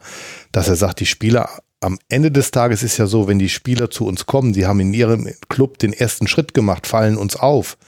dass 0.51 0.69
er 0.69 0.77
sagt, 0.77 1.01
die 1.01 1.07
Spieler 1.07 1.51
am 1.81 1.99
Ende 2.09 2.31
des 2.31 2.51
Tages 2.51 2.83
ist 2.83 2.99
ja 2.99 3.07
so, 3.07 3.27
wenn 3.27 3.39
die 3.39 3.49
Spieler 3.49 3.91
zu 3.91 4.07
uns 4.07 4.27
kommen, 4.27 4.55
sie 4.55 4.67
haben 4.67 4.81
in 4.81 4.93
ihrem 4.93 5.29
Club 5.49 5.79
den 5.79 5.93
ersten 5.93 6.29
Schritt 6.29 6.55
gemacht, 6.55 6.87
fallen 6.87 7.17
uns 7.17 7.37
auf. 7.37 7.79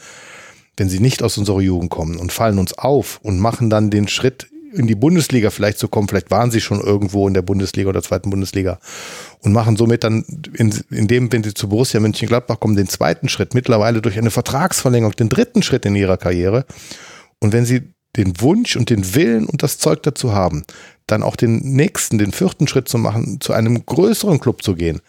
Wenn 0.77 0.89
sie 0.89 1.01
nicht 1.01 1.23
aus 1.23 1.37
unserer 1.37 1.61
Jugend 1.61 1.91
kommen 1.91 2.17
und 2.17 2.33
fallen 2.33 2.59
uns 2.59 2.73
auf 2.77 3.21
und 3.23 3.39
machen 3.39 3.69
dann 3.69 3.91
den 3.91 4.09
Schritt 4.09 4.47
in 4.73 4.87
die 4.87 4.95
Bundesliga 4.95 5.51
vielleicht 5.51 5.79
zu 5.79 5.89
kommen, 5.89 6.09
vielleicht 6.09 6.31
waren 6.31 6.51
sie 6.51 6.63
schon 6.63 6.81
irgendwo 6.81 7.29
in 7.29 7.35
der 7.35 7.43
Bundesliga 7.43 7.91
oder 7.91 8.03
zweiten 8.03 8.31
Bundesliga 8.31 8.79
und 9.41 9.53
machen 9.53 9.77
somit 9.77 10.03
dann, 10.03 10.25
in, 10.55 10.75
in 10.91 11.09
dem, 11.09 11.31
wenn 11.31 11.45
sie 11.45 11.53
zu 11.53 11.69
Borussia 11.69 12.01
Mönchengladbach 12.01 12.59
kommen, 12.59 12.77
den 12.77 12.89
zweiten 12.89 13.29
Schritt, 13.29 13.55
mittlerweile 13.55 14.01
durch 14.01 14.17
eine 14.17 14.31
Vertragsverlängerung, 14.31 15.15
den 15.15 15.29
dritten 15.29 15.63
Schritt 15.63 15.85
in 15.85 15.95
ihrer 15.95 16.17
Karriere. 16.17 16.65
Und 17.39 17.53
wenn 17.53 17.67
sie 17.67 17.83
den 18.17 18.41
Wunsch 18.41 18.77
und 18.77 18.91
den 18.91 19.15
Willen 19.15 19.47
und 19.47 19.63
das 19.63 19.79
Zeug 19.79 20.03
dazu 20.03 20.33
haben, 20.33 20.65
dann 21.07 21.23
auch 21.23 21.37
den 21.37 21.59
nächsten, 21.59 22.19
den 22.19 22.33
vierten 22.33 22.69
Schritt 22.69 22.89
zu 22.89 22.99
machen, 22.99 23.41
zu 23.41 23.53
einem 23.53 23.85
größeren 23.85 24.41
Club 24.41 24.63
zu 24.63 24.75
gehen, 24.75 25.01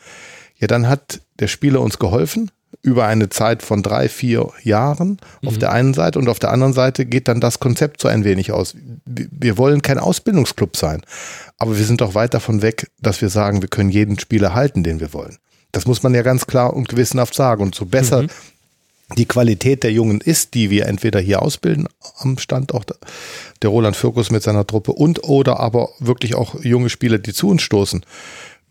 ja, 0.58 0.68
dann 0.68 0.88
hat 0.88 1.22
der 1.40 1.48
Spieler 1.48 1.82
uns 1.82 2.00
geholfen. 2.00 2.52
über 2.82 3.06
eine 3.06 3.30
Zeit 3.30 3.62
von 3.64 3.84
drei, 3.84 4.10
vier 4.10 4.50
Jahren 4.64 5.18
mhm. 5.42 5.48
auf 5.48 5.58
der 5.58 5.72
einen 5.72 5.94
Seite 5.94 6.20
und 6.20 6.28
auf 6.28 6.40
der 6.40 6.52
anderen 6.52 6.74
Seite 6.74 7.06
geht 7.06 7.28
dann 7.28 7.40
das 7.40 7.60
Konzept 7.60 8.02
so 8.02 8.08
ein 8.08 8.24
wenig 8.24 8.52
aus. 8.52 8.76
Wir 9.06 9.58
wollen 9.58 9.82
kein 9.82 10.00
Ausbildungsclub 10.00 10.76
sein, 10.76 11.02
aber 11.58 11.78
wir 11.78 11.86
sind 11.86 12.02
doch 12.02 12.16
weit 12.16 12.34
davon 12.34 12.62
weg, 12.62 12.90
dass 13.00 13.22
wir 13.22 13.30
sagen, 13.30 13.62
wir 13.62 13.70
können 13.70 13.90
jeden 13.90 14.18
Spieler 14.20 14.54
halten, 14.54 14.84
den 14.84 15.00
wir 15.00 15.14
wollen. 15.14 15.38
Das 15.72 15.86
muss 15.86 16.02
man 16.04 16.14
ja 16.14 16.24
ganz 16.24 16.48
klar 16.48 16.74
und 16.74 16.90
gewissenhaft 16.90 17.34
sagen. 17.34 17.62
Und 17.64 17.76
so 17.76 17.86
besser 17.86 18.24
mhm. 18.24 18.30
Die 19.18 19.26
Qualität 19.26 19.84
der 19.84 19.92
Jungen 19.92 20.22
ist, 20.22 20.54
die 20.54 20.70
wir 20.70 20.88
entweder 20.88 21.20
hier 21.20 21.42
ausbilden 21.42 21.88
am 22.20 22.38
Standort 22.38 22.98
der 23.62 23.70
Roland 23.70 23.96
Fürkus 23.96 24.32
mit 24.32 24.44
seiner 24.44 24.66
Truppe 24.66 24.94
und 24.94 25.24
oder 25.24 25.60
aber 25.60 25.90
wirklich 26.00 26.36
auch 26.36 26.64
junge 26.64 26.90
Spieler, 26.90 27.18
die 27.18 27.34
zu 27.34 27.50
uns 27.50 27.62
stoßen. 27.62 28.06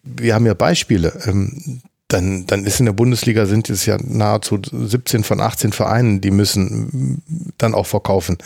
Wir 0.02 0.34
haben 0.34 0.46
ja 0.46 0.54
Beispiele. 0.54 1.20
Ähm, 1.26 1.82
dann, 2.08 2.46
dann 2.46 2.64
ist 2.66 2.78
in 2.78 2.86
der 2.86 2.92
Bundesliga 2.92 3.46
sind 3.46 3.70
es 3.70 3.86
ja 3.86 3.96
nahezu 4.02 4.60
17 4.70 5.24
von 5.24 5.40
18 5.40 5.72
Vereinen, 5.72 6.20
die 6.20 6.30
müssen 6.30 7.22
dann 7.56 7.74
auch 7.74 7.86
verkaufen, 7.86 8.36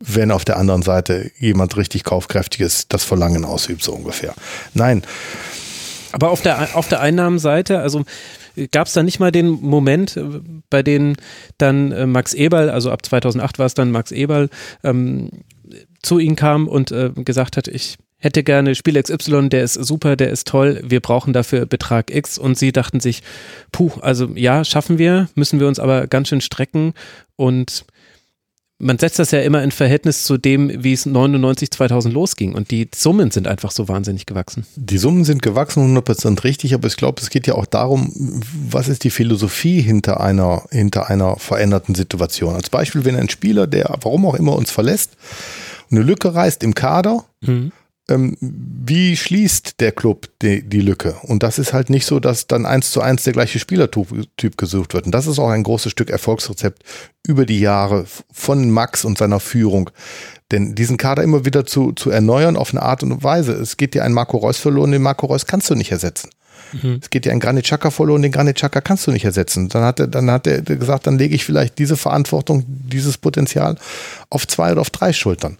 wenn 0.00 0.30
auf 0.30 0.44
der 0.44 0.58
anderen 0.58 0.82
Seite 0.82 1.30
jemand 1.38 1.76
richtig 1.76 2.04
kaufkräftiges 2.04 2.88
das 2.88 3.04
Verlangen 3.04 3.44
ausübt, 3.44 3.82
so 3.82 3.92
ungefähr. 3.92 4.34
Nein. 4.74 5.02
Aber 6.12 6.30
auf 6.30 6.42
der, 6.42 6.76
auf 6.76 6.88
der 6.88 7.00
Einnahmenseite, 7.00 7.78
also 7.78 8.04
gab 8.68 8.86
es 8.86 8.92
da 8.92 9.02
nicht 9.02 9.20
mal 9.20 9.32
den 9.32 9.48
Moment, 9.48 10.16
äh, 10.16 10.24
bei 10.68 10.82
dem 10.82 11.14
dann 11.58 11.92
äh, 11.92 12.06
Max 12.06 12.34
Eberl, 12.34 12.70
also 12.70 12.90
ab 12.90 13.04
2008 13.04 13.58
war 13.58 13.66
es 13.66 13.74
dann 13.74 13.90
Max 13.90 14.12
Eberl, 14.12 14.50
ähm, 14.84 15.30
zu 16.02 16.18
ihm 16.18 16.36
kam 16.36 16.68
und 16.68 16.90
äh, 16.92 17.10
gesagt 17.14 17.56
hat, 17.56 17.68
ich 17.68 17.98
hätte 18.20 18.44
gerne 18.44 18.74
Spiel 18.74 19.02
XY, 19.02 19.48
der 19.48 19.64
ist 19.64 19.74
super, 19.74 20.14
der 20.14 20.30
ist 20.30 20.46
toll, 20.46 20.80
wir 20.84 21.00
brauchen 21.00 21.32
dafür 21.32 21.66
Betrag 21.66 22.14
X. 22.14 22.38
Und 22.38 22.58
sie 22.58 22.70
dachten 22.70 23.00
sich, 23.00 23.22
puh, 23.72 23.92
also 24.02 24.28
ja, 24.34 24.64
schaffen 24.64 24.98
wir, 24.98 25.28
müssen 25.34 25.58
wir 25.58 25.66
uns 25.66 25.78
aber 25.78 26.06
ganz 26.06 26.28
schön 26.28 26.42
strecken. 26.42 26.92
Und 27.36 27.84
man 28.80 28.98
setzt 28.98 29.18
das 29.18 29.30
ja 29.30 29.40
immer 29.40 29.62
in 29.62 29.70
Verhältnis 29.70 30.24
zu 30.24 30.38
dem, 30.38 30.82
wie 30.82 30.92
es 30.92 31.06
99, 31.06 31.70
2000 31.70 32.12
losging 32.12 32.54
und 32.54 32.70
die 32.70 32.88
Summen 32.94 33.30
sind 33.30 33.46
einfach 33.46 33.70
so 33.70 33.88
wahnsinnig 33.88 34.26
gewachsen. 34.26 34.66
Die 34.74 34.98
Summen 34.98 35.24
sind 35.24 35.42
gewachsen, 35.42 35.96
100% 35.96 36.42
richtig, 36.42 36.74
aber 36.74 36.88
ich 36.88 36.96
glaube, 36.96 37.20
es 37.20 37.30
geht 37.30 37.46
ja 37.46 37.54
auch 37.54 37.66
darum, 37.66 38.12
was 38.68 38.88
ist 38.88 39.04
die 39.04 39.10
Philosophie 39.10 39.80
hinter 39.80 40.20
einer, 40.20 40.64
hinter 40.70 41.10
einer 41.10 41.36
veränderten 41.36 41.94
Situation. 41.94 42.54
Als 42.54 42.70
Beispiel, 42.70 43.04
wenn 43.04 43.16
ein 43.16 43.28
Spieler, 43.28 43.66
der 43.66 43.94
warum 44.00 44.24
auch 44.26 44.34
immer 44.34 44.56
uns 44.56 44.70
verlässt, 44.70 45.12
eine 45.90 46.00
Lücke 46.00 46.34
reißt 46.34 46.62
im 46.62 46.74
Kader, 46.74 47.24
mhm 47.42 47.72
ähm, 48.10 48.36
wie 48.40 49.16
schließt 49.16 49.80
der 49.80 49.92
Club 49.92 50.28
die, 50.42 50.62
die, 50.62 50.80
Lücke? 50.80 51.16
Und 51.22 51.42
das 51.42 51.58
ist 51.58 51.72
halt 51.72 51.88
nicht 51.88 52.06
so, 52.06 52.20
dass 52.20 52.46
dann 52.46 52.66
eins 52.66 52.90
zu 52.90 53.00
eins 53.00 53.22
der 53.22 53.32
gleiche 53.32 53.58
Spielertyp 53.58 54.56
gesucht 54.56 54.94
wird. 54.94 55.06
Und 55.06 55.12
das 55.12 55.26
ist 55.26 55.38
auch 55.38 55.48
ein 55.48 55.62
großes 55.62 55.92
Stück 55.92 56.10
Erfolgsrezept 56.10 56.82
über 57.26 57.46
die 57.46 57.60
Jahre 57.60 58.04
von 58.32 58.70
Max 58.70 59.04
und 59.04 59.18
seiner 59.18 59.40
Führung. 59.40 59.90
Denn 60.50 60.74
diesen 60.74 60.96
Kader 60.96 61.22
immer 61.22 61.44
wieder 61.44 61.64
zu, 61.64 61.92
zu 61.92 62.10
erneuern 62.10 62.56
auf 62.56 62.72
eine 62.72 62.82
Art 62.82 63.02
und 63.02 63.22
Weise. 63.22 63.52
Es 63.52 63.76
geht 63.76 63.94
dir 63.94 64.04
ein 64.04 64.12
Marco 64.12 64.36
Reus 64.36 64.58
verloren, 64.58 64.90
den 64.90 65.02
Marco 65.02 65.26
Reus 65.26 65.46
kannst 65.46 65.70
du 65.70 65.74
nicht 65.74 65.92
ersetzen. 65.92 66.30
Mhm. 66.72 67.00
Es 67.02 67.10
geht 67.10 67.24
dir 67.24 67.32
ein 67.32 67.40
Granit 67.40 67.64
Xhaka 67.64 67.90
verloren, 67.90 68.22
den 68.22 68.32
Granit 68.32 68.56
Xhaka 68.56 68.80
kannst 68.80 69.06
du 69.06 69.12
nicht 69.12 69.24
ersetzen. 69.24 69.68
Dann 69.68 69.84
hat 69.84 70.00
er, 70.00 70.08
dann 70.08 70.30
hat 70.30 70.46
er 70.46 70.62
gesagt, 70.62 71.06
dann 71.06 71.18
lege 71.18 71.34
ich 71.34 71.44
vielleicht 71.44 71.78
diese 71.78 71.96
Verantwortung, 71.96 72.64
dieses 72.66 73.18
Potenzial 73.18 73.76
auf 74.28 74.46
zwei 74.46 74.72
oder 74.72 74.80
auf 74.80 74.90
drei 74.90 75.12
Schultern. 75.12 75.58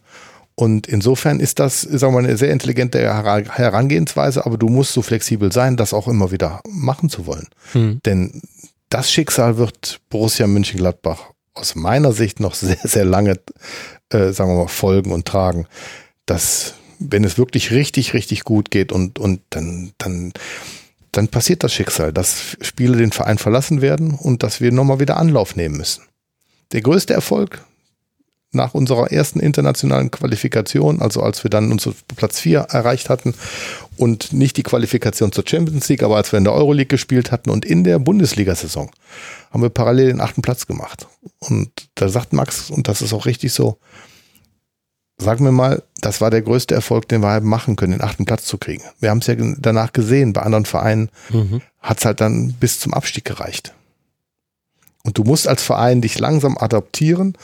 Und 0.61 0.87
insofern 0.87 1.41
ist 1.41 1.59
das, 1.59 1.81
sagen 1.81 2.13
wir 2.13 2.21
mal, 2.21 2.29
eine 2.29 2.37
sehr 2.37 2.53
intelligente 2.53 3.01
Herangehensweise, 3.01 4.45
aber 4.45 4.59
du 4.59 4.69
musst 4.69 4.93
so 4.93 5.01
flexibel 5.01 5.51
sein, 5.51 5.79
das 5.79 5.95
auch 5.95 6.07
immer 6.07 6.33
wieder 6.33 6.61
machen 6.69 7.09
zu 7.09 7.25
wollen. 7.25 7.49
Hm. 7.73 8.01
Denn 8.05 8.43
das 8.91 9.11
Schicksal 9.11 9.57
wird 9.57 10.03
Borussia 10.11 10.47
München-Gladbach 10.47 11.31
aus 11.55 11.77
meiner 11.77 12.13
Sicht 12.13 12.41
noch 12.41 12.55
sehr, 12.57 12.77
sehr 12.83 13.07
lange, 13.07 13.41
äh, 14.11 14.33
sagen 14.33 14.51
wir 14.51 14.65
mal, 14.65 14.69
folgen 14.69 15.13
und 15.13 15.27
tragen. 15.27 15.67
Dass, 16.27 16.75
wenn 16.99 17.25
es 17.25 17.39
wirklich 17.39 17.71
richtig, 17.71 18.13
richtig 18.13 18.45
gut 18.45 18.71
geht 18.71 18.93
und, 18.93 19.19
und 19.19 19.41
dann, 19.49 19.93
dann, 19.97 20.35
dann 21.11 21.29
passiert 21.29 21.65
das 21.65 21.73
Schicksal, 21.73 22.13
dass 22.13 22.59
Spiele 22.61 22.99
den 22.99 23.13
Verein 23.13 23.39
verlassen 23.39 23.81
werden 23.81 24.13
und 24.13 24.43
dass 24.43 24.61
wir 24.61 24.73
nochmal 24.73 25.01
wieder 25.01 25.17
Anlauf 25.17 25.57
nehmen 25.57 25.79
müssen. 25.79 26.03
Der 26.73 26.83
größte 26.83 27.15
Erfolg 27.15 27.65
nach 28.53 28.75
unserer 28.75 29.13
ersten 29.13 29.39
internationalen 29.39 30.11
Qualifikation, 30.11 31.01
also 31.01 31.23
als 31.23 31.45
wir 31.45 31.51
dann 31.51 31.71
unseren 31.71 31.95
Platz 32.17 32.41
4 32.41 32.61
erreicht 32.61 33.09
hatten 33.09 33.35
und 33.97 34.33
nicht 34.33 34.57
die 34.57 34.65
Qualifikation 34.65 35.31
zur 35.31 35.45
Champions 35.47 35.89
League, 35.89 36.03
aber 36.03 36.17
als 36.17 36.33
wir 36.33 36.39
in 36.39 36.45
der 36.45 36.55
Euroleague 36.55 36.89
gespielt 36.89 37.31
hatten 37.31 37.51
und 37.51 37.65
in 37.65 37.85
der 37.85 37.99
Bundesliga-Saison 38.01 38.91
haben 39.51 39.63
wir 39.63 39.71
parallel 39.71 40.09
den 40.09 40.21
achten 40.21 40.43
Platz 40.43 40.67
gemacht. 40.67 41.07
Und 41.39 41.71
da 41.95 42.09
sagt 42.09 42.33
Max, 42.33 42.71
und 42.71 42.89
das 42.89 43.03
ist 43.03 43.13
auch 43.13 43.27
richtig 43.27 43.53
so, 43.53 43.79
sagen 45.19 45.45
wir 45.45 45.53
mal, 45.53 45.83
das 46.01 46.21
war 46.21 46.31
der 46.31 46.43
größte 46.43 46.75
Erfolg, 46.75 47.09
den 47.09 47.21
wir 47.21 47.29
haben 47.29 47.49
machen 47.49 47.77
können, 47.77 47.93
den 47.93 48.03
achten 48.03 48.25
Platz 48.25 48.47
zu 48.47 48.59
kriegen. 48.59 48.83
Wir 48.99 49.11
haben 49.11 49.19
es 49.19 49.27
ja 49.27 49.35
danach 49.59 49.93
gesehen, 49.93 50.33
bei 50.33 50.43
anderen 50.43 50.65
Vereinen 50.65 51.11
mhm. 51.29 51.61
hat 51.81 51.99
es 51.99 52.05
halt 52.05 52.21
dann 52.21 52.55
bis 52.55 52.81
zum 52.81 52.95
Abstieg 52.95 53.25
gereicht. 53.25 53.75
Und 55.03 55.19
du 55.19 55.25
musst 55.25 55.47
als 55.47 55.63
Verein 55.63 56.01
dich 56.01 56.19
langsam 56.19 56.59
adaptieren 56.59 57.37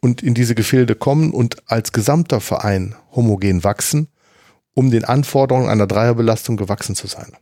und 0.00 0.22
in 0.22 0.34
diese 0.34 0.54
Gefilde 0.54 0.94
kommen 0.94 1.30
und 1.32 1.56
als 1.66 1.92
gesamter 1.92 2.40
Verein 2.40 2.94
homogen 3.14 3.64
wachsen, 3.64 4.08
um 4.74 4.90
den 4.90 5.04
Anforderungen 5.04 5.68
einer 5.68 5.86
Dreierbelastung 5.86 6.56
gewachsen 6.56 6.94
zu 6.94 7.06
sein. 7.06 7.32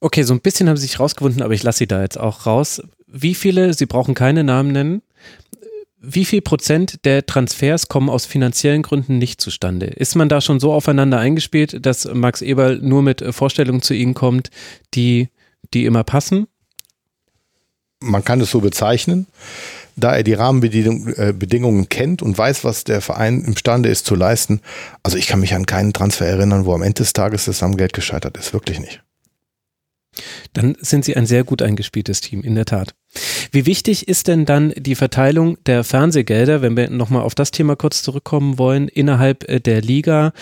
Okay, 0.00 0.22
so 0.22 0.32
ein 0.32 0.40
bisschen 0.40 0.68
haben 0.68 0.76
Sie 0.76 0.86
sich 0.86 1.00
rausgewunden, 1.00 1.42
aber 1.42 1.54
ich 1.54 1.62
lasse 1.62 1.78
Sie 1.78 1.86
da 1.86 2.02
jetzt 2.02 2.18
auch 2.18 2.46
raus. 2.46 2.82
Wie 3.06 3.34
viele, 3.34 3.74
Sie 3.74 3.86
brauchen 3.86 4.14
keine 4.14 4.44
Namen 4.44 4.72
nennen, 4.72 5.02
wie 6.00 6.24
viel 6.24 6.40
Prozent 6.42 7.04
der 7.04 7.26
Transfers 7.26 7.88
kommen 7.88 8.08
aus 8.08 8.24
finanziellen 8.24 8.82
Gründen 8.82 9.18
nicht 9.18 9.40
zustande? 9.40 9.86
Ist 9.86 10.14
man 10.14 10.28
da 10.28 10.40
schon 10.40 10.60
so 10.60 10.72
aufeinander 10.72 11.18
eingespielt, 11.18 11.84
dass 11.84 12.04
Max 12.12 12.40
Eberl 12.40 12.78
nur 12.78 13.02
mit 13.02 13.24
Vorstellungen 13.34 13.82
zu 13.82 13.94
Ihnen 13.94 14.14
kommt, 14.14 14.50
die, 14.94 15.28
die 15.74 15.86
immer 15.86 16.04
passen? 16.04 16.46
Man 18.00 18.24
kann 18.24 18.40
es 18.40 18.52
so 18.52 18.60
bezeichnen 18.60 19.26
da 19.98 20.16
er 20.16 20.22
die 20.22 20.34
Rahmenbedingungen 20.34 21.84
äh, 21.84 21.86
kennt 21.88 22.22
und 22.22 22.38
weiß, 22.38 22.64
was 22.64 22.84
der 22.84 23.00
Verein 23.00 23.42
imstande 23.42 23.88
ist 23.88 24.06
zu 24.06 24.14
leisten. 24.14 24.60
Also 25.02 25.16
ich 25.16 25.26
kann 25.26 25.40
mich 25.40 25.54
an 25.54 25.66
keinen 25.66 25.92
Transfer 25.92 26.26
erinnern, 26.26 26.64
wo 26.64 26.74
am 26.74 26.82
Ende 26.82 27.02
des 27.02 27.12
Tages 27.12 27.46
das 27.46 27.62
am 27.62 27.76
gescheitert 27.92 28.36
ist. 28.36 28.52
Wirklich 28.52 28.80
nicht. 28.80 29.02
Dann 30.52 30.76
sind 30.80 31.04
Sie 31.04 31.16
ein 31.16 31.26
sehr 31.26 31.44
gut 31.44 31.62
eingespieltes 31.62 32.20
Team, 32.20 32.42
in 32.42 32.54
der 32.54 32.64
Tat. 32.64 32.94
Wie 33.52 33.64
wichtig 33.64 34.06
ist 34.06 34.28
denn 34.28 34.44
dann 34.44 34.72
die 34.76 34.94
Verteilung 34.94 35.56
der 35.64 35.82
Fernsehgelder, 35.82 36.60
wenn 36.60 36.76
wir 36.76 36.90
nochmal 36.90 37.22
auf 37.22 37.34
das 37.34 37.50
Thema 37.50 37.74
kurz 37.74 38.02
zurückkommen 38.02 38.58
wollen, 38.58 38.86
innerhalb 38.86 39.48
äh, 39.48 39.60
der 39.60 39.80
Liga 39.80 40.32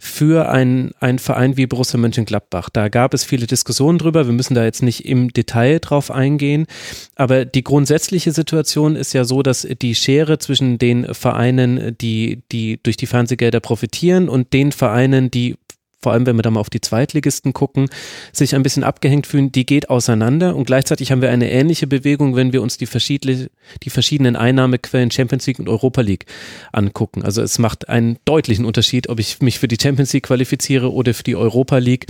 für 0.00 0.48
einen, 0.48 0.92
einen 1.00 1.18
Verein 1.18 1.58
wie 1.58 1.66
Borussia 1.66 1.98
Mönchengladbach? 1.98 2.70
Da 2.70 2.88
gab 2.88 3.12
es 3.12 3.24
viele 3.24 3.46
Diskussionen 3.46 3.98
drüber. 3.98 4.26
Wir 4.26 4.32
müssen 4.32 4.54
da 4.54 4.64
jetzt 4.64 4.82
nicht 4.82 5.04
im 5.04 5.32
Detail 5.32 5.80
drauf 5.80 6.10
eingehen. 6.10 6.66
Aber 7.14 7.44
die 7.44 7.62
grundsätzliche 7.62 8.32
Situation 8.32 8.96
ist 8.96 9.12
ja 9.12 9.24
so, 9.24 9.42
dass 9.42 9.68
die 9.82 9.94
Schere 9.94 10.38
zwischen 10.38 10.78
den 10.78 11.12
Vereinen, 11.12 11.96
die, 12.00 12.42
die 12.50 12.80
durch 12.82 12.96
die 12.96 13.06
Fernsehgelder 13.06 13.60
profitieren 13.60 14.30
und 14.30 14.54
den 14.54 14.72
Vereinen, 14.72 15.30
die 15.30 15.56
vor 16.04 16.12
allem 16.12 16.26
wenn 16.26 16.36
wir 16.36 16.42
da 16.42 16.50
mal 16.50 16.60
auf 16.60 16.68
die 16.68 16.82
Zweitligisten 16.82 17.54
gucken, 17.54 17.88
sich 18.30 18.54
ein 18.54 18.62
bisschen 18.62 18.84
abgehängt 18.84 19.26
fühlen, 19.26 19.50
die 19.50 19.64
geht 19.64 19.88
auseinander 19.88 20.54
und 20.54 20.66
gleichzeitig 20.66 21.10
haben 21.10 21.22
wir 21.22 21.30
eine 21.30 21.50
ähnliche 21.50 21.86
Bewegung, 21.86 22.36
wenn 22.36 22.52
wir 22.52 22.60
uns 22.60 22.76
die, 22.76 22.86
die 23.82 23.90
verschiedenen 23.90 24.36
Einnahmequellen 24.36 25.10
Champions 25.10 25.46
League 25.46 25.58
und 25.58 25.68
Europa 25.68 26.02
League 26.02 26.26
angucken. 26.72 27.22
Also 27.22 27.40
es 27.40 27.58
macht 27.58 27.88
einen 27.88 28.18
deutlichen 28.26 28.66
Unterschied, 28.66 29.08
ob 29.08 29.18
ich 29.18 29.40
mich 29.40 29.58
für 29.58 29.66
die 29.66 29.78
Champions 29.80 30.12
League 30.12 30.26
qualifiziere 30.26 30.92
oder 30.92 31.14
für 31.14 31.22
die 31.22 31.36
Europa 31.36 31.78
League. 31.78 32.06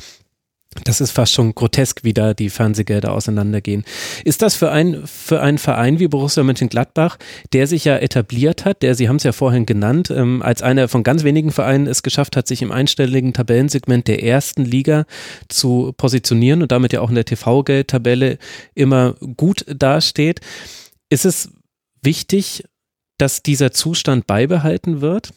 Das 0.82 1.00
ist 1.00 1.12
fast 1.12 1.32
schon 1.32 1.54
grotesk, 1.54 2.02
wie 2.02 2.12
da 2.12 2.34
die 2.34 2.50
Fernsehgelder 2.50 3.12
auseinandergehen. 3.12 3.84
Ist 4.24 4.42
das 4.42 4.56
für, 4.56 4.70
ein, 4.70 5.06
für 5.06 5.40
einen 5.40 5.58
Verein 5.58 6.00
wie 6.00 6.08
Borussia 6.08 6.42
Mönchengladbach, 6.42 7.16
der 7.52 7.66
sich 7.66 7.84
ja 7.84 7.96
etabliert 7.96 8.64
hat, 8.64 8.82
der, 8.82 8.94
Sie 8.94 9.08
haben 9.08 9.16
es 9.16 9.22
ja 9.22 9.32
vorhin 9.32 9.66
genannt, 9.66 10.10
ähm, 10.10 10.42
als 10.42 10.62
einer 10.62 10.88
von 10.88 11.04
ganz 11.04 11.22
wenigen 11.22 11.52
Vereinen 11.52 11.86
es 11.86 12.02
geschafft 12.02 12.36
hat, 12.36 12.48
sich 12.48 12.62
im 12.62 12.72
einstelligen 12.72 13.32
Tabellensegment 13.32 14.08
der 14.08 14.24
ersten 14.24 14.64
Liga 14.64 15.06
zu 15.48 15.92
positionieren 15.96 16.62
und 16.62 16.72
damit 16.72 16.92
ja 16.92 17.00
auch 17.00 17.08
in 17.08 17.14
der 17.14 17.24
TV-Geldtabelle 17.24 18.38
immer 18.74 19.14
gut 19.36 19.64
dasteht. 19.68 20.40
Ist 21.08 21.24
es 21.24 21.50
wichtig, 22.02 22.64
dass 23.18 23.42
dieser 23.42 23.70
Zustand 23.70 24.26
beibehalten 24.26 25.00
wird? 25.00 25.30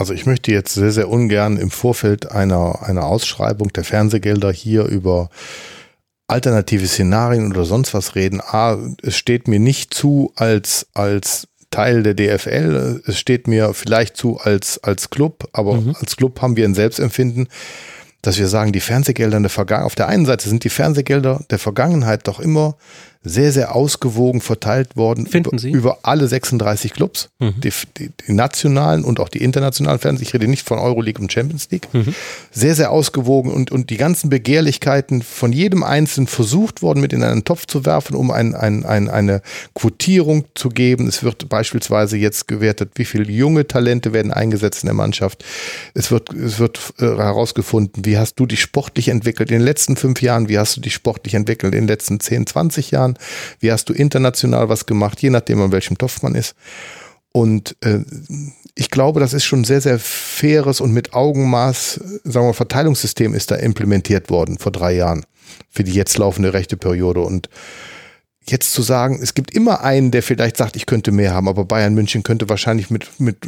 Also 0.00 0.14
ich 0.14 0.24
möchte 0.24 0.50
jetzt 0.50 0.72
sehr, 0.72 0.92
sehr 0.92 1.10
ungern 1.10 1.58
im 1.58 1.70
Vorfeld 1.70 2.32
einer, 2.32 2.82
einer 2.84 3.04
Ausschreibung 3.04 3.68
der 3.68 3.84
Fernsehgelder 3.84 4.50
hier 4.50 4.86
über 4.86 5.28
alternative 6.26 6.86
Szenarien 6.86 7.50
oder 7.50 7.66
sonst 7.66 7.92
was 7.92 8.14
reden. 8.14 8.40
A, 8.40 8.78
es 9.02 9.18
steht 9.18 9.46
mir 9.46 9.60
nicht 9.60 9.92
zu 9.92 10.32
als, 10.36 10.86
als 10.94 11.48
Teil 11.68 12.02
der 12.02 12.14
DFL. 12.14 13.02
Es 13.06 13.18
steht 13.18 13.46
mir 13.46 13.74
vielleicht 13.74 14.16
zu 14.16 14.38
als, 14.38 14.82
als 14.82 15.10
Club, 15.10 15.50
aber 15.52 15.74
mhm. 15.74 15.94
als 16.00 16.16
Club 16.16 16.40
haben 16.40 16.56
wir 16.56 16.64
ein 16.64 16.74
Selbstempfinden. 16.74 17.48
dass 18.22 18.38
wir 18.38 18.48
sagen, 18.48 18.72
die 18.72 18.80
Fernsehgelder 18.80 19.38
der 19.38 19.50
Vergangenheit, 19.50 19.86
auf 19.86 19.96
der 19.96 20.08
einen 20.08 20.24
Seite 20.24 20.48
sind 20.48 20.64
die 20.64 20.70
Fernsehgelder 20.70 21.44
der 21.50 21.58
Vergangenheit 21.58 22.26
doch 22.26 22.40
immer 22.40 22.78
sehr, 23.22 23.52
sehr 23.52 23.74
ausgewogen 23.74 24.40
verteilt 24.40 24.96
worden 24.96 25.26
Finden 25.26 25.58
Sie? 25.58 25.70
über 25.70 25.98
alle 26.02 26.26
36 26.26 26.94
Clubs, 26.94 27.28
mhm. 27.38 27.60
die, 27.60 27.70
die, 27.98 28.10
die, 28.26 28.32
nationalen 28.32 29.04
und 29.04 29.20
auch 29.20 29.28
die 29.28 29.42
internationalen 29.42 29.98
Fans. 29.98 30.22
Ich 30.22 30.32
rede 30.32 30.48
nicht 30.48 30.66
von 30.66 30.78
Euroleague 30.78 31.20
und 31.20 31.30
Champions 31.30 31.68
League. 31.70 31.86
Mhm. 31.92 32.14
Sehr, 32.50 32.74
sehr 32.74 32.90
ausgewogen 32.90 33.52
und, 33.52 33.70
und 33.70 33.90
die 33.90 33.98
ganzen 33.98 34.30
Begehrlichkeiten 34.30 35.20
von 35.20 35.52
jedem 35.52 35.82
Einzelnen 35.82 36.28
versucht 36.28 36.80
worden, 36.80 37.02
mit 37.02 37.12
in 37.12 37.22
einen 37.22 37.44
Topf 37.44 37.66
zu 37.66 37.84
werfen, 37.84 38.16
um 38.16 38.30
ein, 38.30 38.54
ein, 38.54 38.86
ein, 38.86 39.10
eine 39.10 39.42
Quotierung 39.74 40.46
zu 40.54 40.70
geben. 40.70 41.06
Es 41.06 41.22
wird 41.22 41.50
beispielsweise 41.50 42.16
jetzt 42.16 42.48
gewertet, 42.48 42.92
wie 42.94 43.04
viele 43.04 43.30
junge 43.30 43.68
Talente 43.68 44.14
werden 44.14 44.32
eingesetzt 44.32 44.82
in 44.82 44.86
der 44.86 44.94
Mannschaft. 44.94 45.44
Es 45.92 46.10
wird, 46.10 46.32
es 46.32 46.58
wird 46.58 46.94
äh, 46.98 47.04
herausgefunden, 47.04 48.06
wie 48.06 48.16
hast 48.16 48.36
du 48.36 48.46
dich 48.46 48.62
sportlich 48.62 49.08
entwickelt 49.08 49.50
in 49.50 49.58
den 49.58 49.64
letzten 49.64 49.96
fünf 49.96 50.22
Jahren, 50.22 50.48
wie 50.48 50.58
hast 50.58 50.78
du 50.78 50.80
dich 50.80 50.94
sportlich 50.94 51.34
entwickelt 51.34 51.74
in 51.74 51.82
den 51.82 51.88
letzten 51.88 52.18
10, 52.18 52.46
20 52.46 52.90
Jahren. 52.92 53.09
Jahren? 53.10 53.18
Wie 53.60 53.72
hast 53.72 53.88
du 53.88 53.92
international 53.92 54.68
was 54.68 54.86
gemacht, 54.86 55.20
je 55.20 55.30
nachdem, 55.30 55.60
an 55.60 55.72
welchem 55.72 55.98
Topf 55.98 56.22
man 56.22 56.34
ist? 56.34 56.54
Und 57.32 57.76
äh, 57.82 58.00
ich 58.74 58.90
glaube, 58.90 59.20
das 59.20 59.32
ist 59.32 59.44
schon 59.44 59.64
sehr, 59.64 59.80
sehr 59.80 59.98
faires 59.98 60.80
und 60.80 60.92
mit 60.92 61.14
Augenmaß, 61.14 62.00
sagen 62.24 62.46
wir, 62.46 62.54
Verteilungssystem 62.54 63.34
ist 63.34 63.50
da 63.50 63.56
implementiert 63.56 64.30
worden 64.30 64.58
vor 64.58 64.72
drei 64.72 64.94
Jahren 64.94 65.24
für 65.68 65.84
die 65.84 65.92
jetzt 65.92 66.18
laufende 66.18 66.52
rechte 66.52 66.76
Periode. 66.76 67.20
Und 67.20 67.48
jetzt 68.46 68.72
zu 68.72 68.82
sagen, 68.82 69.20
es 69.22 69.34
gibt 69.34 69.54
immer 69.54 69.82
einen, 69.82 70.10
der 70.10 70.24
vielleicht 70.24 70.56
sagt, 70.56 70.74
ich 70.74 70.86
könnte 70.86 71.12
mehr 71.12 71.32
haben, 71.32 71.48
aber 71.48 71.64
Bayern 71.64 71.94
München 71.94 72.24
könnte 72.24 72.48
wahrscheinlich 72.48 72.90
mit, 72.90 73.20
mit, 73.20 73.46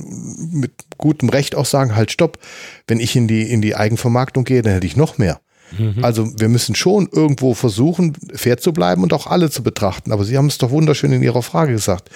mit 0.52 0.72
gutem 0.98 1.28
Recht 1.28 1.56
auch 1.56 1.66
sagen, 1.66 1.96
halt 1.96 2.12
stopp, 2.12 2.38
wenn 2.86 3.00
ich 3.00 3.16
in 3.16 3.26
die, 3.26 3.50
in 3.50 3.62
die 3.62 3.74
Eigenvermarktung 3.74 4.44
gehe, 4.44 4.62
dann 4.62 4.74
hätte 4.74 4.86
ich 4.86 4.96
noch 4.96 5.18
mehr. 5.18 5.40
Mhm. 5.78 6.04
Also 6.04 6.28
wir 6.38 6.48
müssen 6.48 6.74
schon 6.74 7.08
irgendwo 7.10 7.54
versuchen, 7.54 8.14
fair 8.34 8.58
zu 8.58 8.72
bleiben 8.72 9.02
und 9.02 9.12
auch 9.12 9.26
alle 9.26 9.50
zu 9.50 9.62
betrachten. 9.62 10.12
Aber 10.12 10.24
Sie 10.24 10.36
haben 10.36 10.46
es 10.46 10.58
doch 10.58 10.70
wunderschön 10.70 11.12
in 11.12 11.22
Ihrer 11.22 11.42
Frage 11.42 11.72
gesagt. 11.72 12.10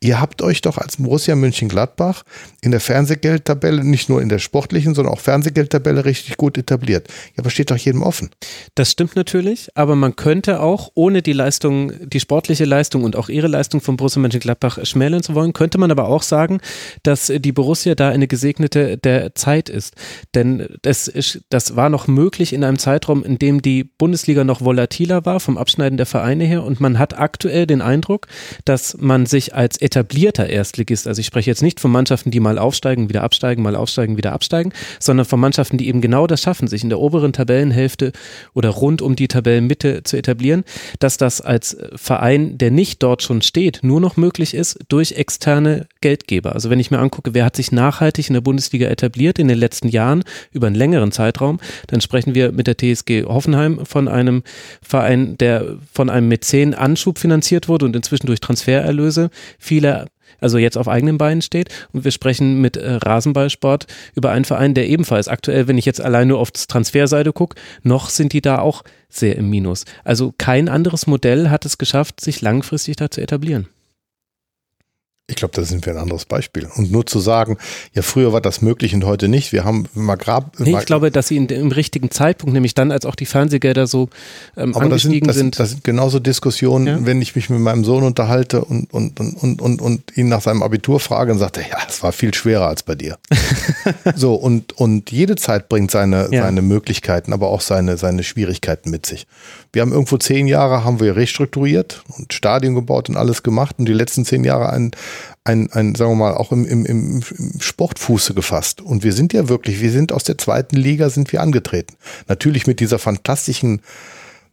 Ihr 0.00 0.20
habt 0.20 0.42
euch 0.42 0.60
doch 0.60 0.78
als 0.78 0.96
Borussia 0.96 1.34
Mönchengladbach 1.34 2.24
in 2.60 2.70
der 2.70 2.80
Fernsehgeldtabelle, 2.80 3.84
nicht 3.84 4.08
nur 4.08 4.22
in 4.22 4.28
der 4.28 4.38
sportlichen, 4.38 4.94
sondern 4.94 5.14
auch 5.14 5.20
Fernsehgeldtabelle 5.20 6.04
richtig 6.04 6.36
gut 6.36 6.56
etabliert. 6.58 7.08
Ja, 7.08 7.40
aber 7.40 7.50
steht 7.50 7.70
doch 7.70 7.76
jedem 7.76 8.02
offen. 8.02 8.30
Das 8.74 8.90
stimmt 8.90 9.16
natürlich, 9.16 9.68
aber 9.74 9.96
man 9.96 10.16
könnte 10.16 10.60
auch, 10.60 10.90
ohne 10.94 11.22
die 11.22 11.32
Leistung, 11.32 11.92
die 12.08 12.20
sportliche 12.20 12.64
Leistung 12.64 13.04
und 13.04 13.16
auch 13.16 13.28
ihre 13.28 13.48
Leistung 13.48 13.80
von 13.80 13.96
Borussia 13.96 14.20
Mönchengladbach 14.20 14.78
schmälern 14.84 15.22
zu 15.22 15.34
wollen, 15.34 15.52
könnte 15.52 15.78
man 15.78 15.90
aber 15.90 16.08
auch 16.08 16.22
sagen, 16.22 16.60
dass 17.02 17.32
die 17.34 17.52
Borussia 17.52 17.94
da 17.94 18.10
eine 18.10 18.26
gesegnete 18.26 18.96
der 18.96 19.34
Zeit 19.34 19.68
ist. 19.68 19.94
Denn 20.34 20.66
das, 20.82 21.10
das 21.48 21.76
war 21.76 21.88
noch 21.88 22.06
möglich 22.06 22.52
in 22.52 22.64
einem 22.64 22.78
Zeitraum, 22.78 23.01
Zeitraum, 23.02 23.24
in 23.24 23.38
dem 23.38 23.62
die 23.62 23.84
Bundesliga 23.84 24.44
noch 24.44 24.60
volatiler 24.60 25.24
war 25.26 25.40
vom 25.40 25.58
Abschneiden 25.58 25.96
der 25.96 26.06
Vereine 26.06 26.44
her 26.44 26.62
und 26.62 26.80
man 26.80 26.98
hat 26.98 27.18
aktuell 27.18 27.66
den 27.66 27.82
Eindruck, 27.82 28.28
dass 28.64 28.96
man 28.98 29.26
sich 29.26 29.54
als 29.54 29.76
etablierter 29.80 30.48
Erstligist, 30.48 31.06
also 31.06 31.20
ich 31.20 31.26
spreche 31.26 31.50
jetzt 31.50 31.62
nicht 31.62 31.80
von 31.80 31.90
Mannschaften, 31.90 32.30
die 32.30 32.40
mal 32.40 32.58
aufsteigen, 32.58 33.08
wieder 33.08 33.24
absteigen, 33.24 33.62
mal 33.62 33.74
aufsteigen, 33.74 34.16
wieder 34.16 34.32
absteigen, 34.32 34.72
sondern 35.00 35.26
von 35.26 35.40
Mannschaften, 35.40 35.78
die 35.78 35.88
eben 35.88 36.00
genau 36.00 36.26
das 36.26 36.42
schaffen, 36.42 36.68
sich 36.68 36.82
in 36.84 36.88
der 36.88 37.00
oberen 37.00 37.32
Tabellenhälfte 37.32 38.12
oder 38.54 38.70
rund 38.70 39.02
um 39.02 39.16
die 39.16 39.28
Tabellenmitte 39.28 40.04
zu 40.04 40.16
etablieren, 40.16 40.64
dass 41.00 41.16
das 41.16 41.40
als 41.40 41.76
Verein, 41.96 42.56
der 42.58 42.70
nicht 42.70 43.02
dort 43.02 43.22
schon 43.22 43.42
steht, 43.42 43.80
nur 43.82 44.00
noch 44.00 44.16
möglich 44.16 44.54
ist 44.54 44.78
durch 44.88 45.12
externe 45.12 45.86
Geldgeber. 46.00 46.54
Also 46.54 46.70
wenn 46.70 46.80
ich 46.80 46.90
mir 46.90 46.98
angucke, 46.98 47.34
wer 47.34 47.44
hat 47.44 47.56
sich 47.56 47.72
nachhaltig 47.72 48.28
in 48.28 48.34
der 48.34 48.40
Bundesliga 48.40 48.86
etabliert 48.86 49.38
in 49.38 49.48
den 49.48 49.58
letzten 49.58 49.88
Jahren 49.88 50.22
über 50.52 50.68
einen 50.68 50.76
längeren 50.76 51.10
Zeitraum, 51.10 51.58
dann 51.88 52.00
sprechen 52.00 52.34
wir 52.34 52.52
mit 52.52 52.66
der 52.66 52.76
TSG 52.76 52.91
TSG 52.94 53.24
Hoffenheim 53.24 53.84
von 53.84 54.08
einem 54.08 54.42
Verein, 54.82 55.36
der 55.38 55.76
von 55.92 56.10
einem 56.10 56.28
Mäzen 56.28 56.74
Anschub 56.74 57.18
finanziert 57.18 57.68
wurde 57.68 57.84
und 57.84 57.96
inzwischen 57.96 58.26
durch 58.26 58.40
Transfererlöse 58.40 59.30
viele 59.58 60.06
also 60.40 60.58
jetzt 60.58 60.76
auf 60.76 60.88
eigenen 60.88 61.18
Beinen 61.18 61.42
steht. 61.42 61.68
Und 61.92 62.04
wir 62.04 62.10
sprechen 62.10 62.60
mit 62.60 62.76
äh, 62.76 62.94
Rasenballsport 62.94 63.86
über 64.14 64.30
einen 64.30 64.44
Verein, 64.44 64.74
der 64.74 64.88
ebenfalls 64.88 65.28
aktuell, 65.28 65.68
wenn 65.68 65.78
ich 65.78 65.84
jetzt 65.84 66.00
allein 66.00 66.28
nur 66.28 66.38
auf 66.38 66.50
das 66.50 66.66
Transferseite 66.66 67.32
gucke, 67.32 67.56
noch 67.82 68.10
sind 68.10 68.32
die 68.32 68.40
da 68.40 68.58
auch 68.58 68.82
sehr 69.08 69.36
im 69.36 69.50
Minus. 69.50 69.84
Also 70.04 70.34
kein 70.36 70.68
anderes 70.68 71.06
Modell 71.06 71.50
hat 71.50 71.64
es 71.64 71.78
geschafft, 71.78 72.20
sich 72.20 72.40
langfristig 72.40 72.96
da 72.96 73.10
zu 73.10 73.20
etablieren. 73.20 73.68
Ich 75.28 75.36
glaube, 75.36 75.54
da 75.54 75.62
sind 75.62 75.86
wir 75.86 75.94
ein 75.94 75.98
anderes 75.98 76.24
Beispiel. 76.24 76.68
Und 76.76 76.90
nur 76.90 77.06
zu 77.06 77.20
sagen, 77.20 77.56
ja, 77.94 78.02
früher 78.02 78.32
war 78.32 78.40
das 78.40 78.60
möglich 78.60 78.92
und 78.92 79.04
heute 79.04 79.28
nicht. 79.28 79.52
Wir 79.52 79.64
haben 79.64 79.86
mal 79.94 80.16
Grab. 80.16 80.58
Nee, 80.58 80.76
ich 80.76 80.84
glaube, 80.84 81.12
dass 81.12 81.28
sie 81.28 81.36
in, 81.36 81.46
im 81.46 81.70
richtigen 81.70 82.10
Zeitpunkt, 82.10 82.52
nämlich 82.52 82.74
dann, 82.74 82.90
als 82.90 83.06
auch 83.06 83.14
die 83.14 83.24
Fernsehgelder 83.24 83.86
so 83.86 84.10
ähm, 84.56 84.74
aber 84.74 84.86
angestiegen 84.86 85.28
das 85.28 85.36
sind, 85.36 85.58
das, 85.58 85.58
sind. 85.58 85.60
Das 85.60 85.70
sind 85.70 85.84
genauso 85.84 86.18
Diskussionen, 86.18 86.86
ja? 86.86 87.06
wenn 87.06 87.22
ich 87.22 87.36
mich 87.36 87.48
mit 87.50 87.60
meinem 87.60 87.84
Sohn 87.84 88.02
unterhalte 88.02 88.64
und, 88.64 88.92
und, 88.92 89.20
und, 89.20 89.34
und, 89.36 89.62
und, 89.62 89.80
und 89.80 90.16
ihn 90.16 90.28
nach 90.28 90.42
seinem 90.42 90.62
Abitur 90.62 90.98
frage 90.98 91.30
und 91.32 91.38
sagt 91.38 91.56
er, 91.56 91.68
ja, 91.68 91.78
es 91.88 92.02
war 92.02 92.10
viel 92.10 92.34
schwerer 92.34 92.66
als 92.66 92.82
bei 92.82 92.96
dir. 92.96 93.16
so, 94.16 94.34
und, 94.34 94.76
und 94.76 95.12
jede 95.12 95.36
Zeit 95.36 95.68
bringt 95.68 95.92
seine, 95.92 96.28
ja. 96.32 96.42
seine 96.42 96.62
Möglichkeiten, 96.62 97.32
aber 97.32 97.48
auch 97.48 97.60
seine, 97.60 97.96
seine 97.96 98.24
Schwierigkeiten 98.24 98.90
mit 98.90 99.06
sich. 99.06 99.28
Wir 99.72 99.80
haben 99.82 99.92
irgendwo 99.92 100.18
zehn 100.18 100.48
Jahre 100.48 100.84
haben 100.84 101.00
wir 101.00 101.16
restrukturiert 101.16 102.02
und 102.18 102.34
Stadion 102.34 102.74
gebaut 102.74 103.08
und 103.08 103.16
alles 103.16 103.42
gemacht 103.42 103.76
und 103.78 103.86
die 103.86 103.94
letzten 103.94 104.24
zehn 104.26 104.44
Jahre 104.44 104.70
ein 104.70 104.90
ein, 105.44 105.70
ein 105.72 105.94
sagen 105.94 106.12
wir 106.12 106.16
mal, 106.16 106.34
auch 106.34 106.52
im, 106.52 106.64
im, 106.64 106.86
im 106.86 107.22
Sportfuße 107.58 108.34
gefasst. 108.34 108.80
Und 108.80 109.02
wir 109.02 109.12
sind 109.12 109.32
ja 109.32 109.48
wirklich, 109.48 109.80
wir 109.80 109.90
sind 109.90 110.12
aus 110.12 110.24
der 110.24 110.38
zweiten 110.38 110.76
Liga, 110.76 111.10
sind 111.10 111.32
wir 111.32 111.40
angetreten. 111.40 111.94
Natürlich 112.28 112.66
mit 112.66 112.80
dieser 112.80 112.98
fantastischen 112.98 113.82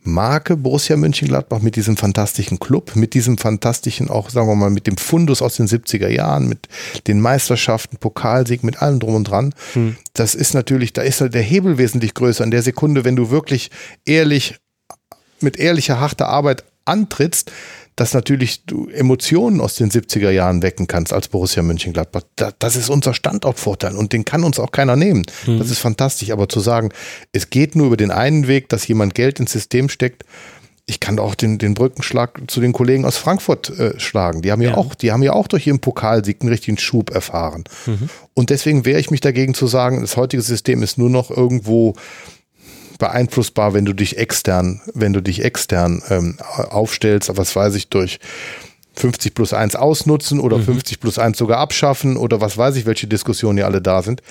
Marke 0.01 0.55
Borussia 0.55 0.95
Mönchengladbach, 0.95 1.60
mit 1.60 1.76
diesem 1.76 1.97
fantastischen 1.97 2.60
Club, 2.60 2.95
mit 2.95 3.14
diesem 3.14 3.38
fantastischen, 3.38 4.10
auch 4.10 4.30
sagen 4.30 4.47
wir 4.47 4.55
mal, 4.55 4.70
mit 4.70 4.88
dem 4.88 4.97
Fundus 4.97 5.41
aus 5.41 5.57
den 5.57 5.68
70er 5.68 6.07
Jahren, 6.07 6.47
mit 6.47 6.70
den 7.07 7.20
Meisterschaften, 7.20 7.97
Pokalsieg, 7.97 8.64
mit 8.64 8.82
allem 8.82 8.99
drum 8.99 9.16
und 9.16 9.26
dran. 9.26 9.53
Hm. 9.74 9.97
Das 10.14 10.36
ist 10.36 10.53
natürlich, 10.53 10.93
da 10.93 11.01
ist 11.01 11.20
der 11.20 11.41
Hebel 11.41 11.78
wesentlich 11.78 12.14
größer 12.14 12.43
in 12.43 12.51
der 12.51 12.64
Sekunde, 12.64 13.03
wenn 13.03 13.18
du 13.18 13.30
wirklich 13.30 13.72
ehrlich, 14.05 14.57
mit 15.41 15.57
ehrlicher, 15.57 15.99
harter 15.99 16.30
Arbeit 16.30 16.64
antrittst, 16.86 17.51
dass 18.00 18.14
natürlich 18.14 18.66
du 18.66 18.88
Emotionen 18.88 19.60
aus 19.60 19.76
den 19.76 19.91
70er 19.91 20.30
Jahren 20.30 20.62
wecken 20.62 20.88
kannst 20.88 21.12
als 21.12 21.28
Borussia 21.28 21.62
Mönchengladbach. 21.62 22.22
Das 22.58 22.78
ist 22.78 22.89
unser 22.89 23.14
Standortvorteil 23.14 23.97
und 23.97 24.14
den 24.14 24.24
kann 24.24 24.45
uns 24.45 24.58
auch 24.58 24.72
keiner 24.72 24.95
nehmen. 24.95 25.26
Mhm. 25.45 25.60
Das 25.60 25.70
ist 25.70 25.80
fantastisch. 25.80 26.32
Aber 26.32 26.47
zu 26.47 26.62
sagen, 26.62 26.91
es 27.34 27.50
geht 27.50 27.76
nur 27.76 27.88
über 27.88 27.97
den 27.97 28.12
einen 28.12 28.47
Weg, 28.47 28.70
dass 28.70 28.88
jemand 28.88 29.16
Geld 29.16 29.41
ins 29.41 29.52
System 29.52 29.89
steckt, 29.89 30.24
ich 30.86 31.00
kann 31.00 31.20
auch 31.20 31.36
den, 31.36 31.60
den 31.60 31.76
Brückenschlag 31.76 32.41
zu 32.47 32.62
den 32.62 32.74
Kollegen 32.74 33.06
aus 33.06 33.18
Frankfurt 33.18 33.70
äh, 33.78 34.00
schlagen. 34.00 34.41
Die 34.41 34.52
haben 34.52 34.62
ja, 34.62 34.72
ja, 34.72 34.78
auch, 34.78 34.95
die 34.95 35.12
haben 35.12 35.22
ja 35.22 35.34
auch 35.34 35.47
durch 35.47 35.68
ihren 35.68 35.80
Pokalsieg 35.80 36.41
einen 36.41 36.50
richtigen 36.50 36.80
Schub 36.80 37.12
erfahren. 37.12 37.66
Mhm. 37.86 38.10
Und 38.34 38.50
deswegen 38.50 38.86
wehre 38.86 39.00
ich 39.00 39.12
mich 39.12 39.22
dagegen 39.22 39.54
zu 39.54 39.68
sagen, 39.68 40.02
das 40.02 40.18
heutige 40.18 40.41
System 40.41 40.82
ist 40.82 40.97
nur 40.97 41.10
noch 41.10 41.30
irgendwo 41.30 41.93
beeinflussbar, 43.00 43.74
wenn 43.74 43.86
du 43.86 43.93
dich 43.93 44.18
extern, 44.18 44.82
wenn 44.93 45.14
du 45.14 45.22
dich 45.22 45.43
extern 45.43 46.04
ähm, 46.10 46.38
aufstellst, 46.39 47.36
was 47.36 47.56
weiß 47.56 47.74
ich, 47.76 47.89
durch 47.89 48.20
50 48.93 49.34
plus 49.34 49.54
1 49.54 49.76
ausnutzen 49.76 50.39
oder 50.39 50.58
mhm. 50.58 50.66
50 50.66 51.00
plus 51.00 51.18
1 51.18 51.38
sogar 51.38 51.58
abschaffen 51.58 52.18
oder 52.18 52.41
was 52.41 52.58
weiß 52.58 52.76
ich, 52.76 52.86
welche 52.86 53.08
Diskussionen 53.08 53.58
hier 53.58 53.66
alle 53.66 53.82
da 53.82 54.04
sind. 54.04 54.22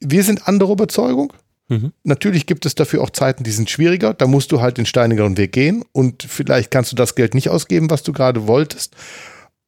Wir 0.00 0.24
sind 0.24 0.48
anderer 0.48 0.72
Überzeugung. 0.72 1.32
Mhm. 1.68 1.92
Natürlich 2.02 2.46
gibt 2.46 2.66
es 2.66 2.74
dafür 2.74 3.02
auch 3.02 3.10
Zeiten, 3.10 3.44
die 3.44 3.50
sind 3.50 3.70
schwieriger. 3.70 4.14
Da 4.14 4.26
musst 4.26 4.52
du 4.52 4.60
halt 4.60 4.78
den 4.78 4.86
steinigeren 4.86 5.36
Weg 5.36 5.52
gehen 5.52 5.84
und 5.92 6.22
vielleicht 6.22 6.70
kannst 6.70 6.92
du 6.92 6.96
das 6.96 7.14
Geld 7.14 7.34
nicht 7.34 7.50
ausgeben, 7.50 7.90
was 7.90 8.02
du 8.02 8.12
gerade 8.12 8.46
wolltest. 8.46 8.96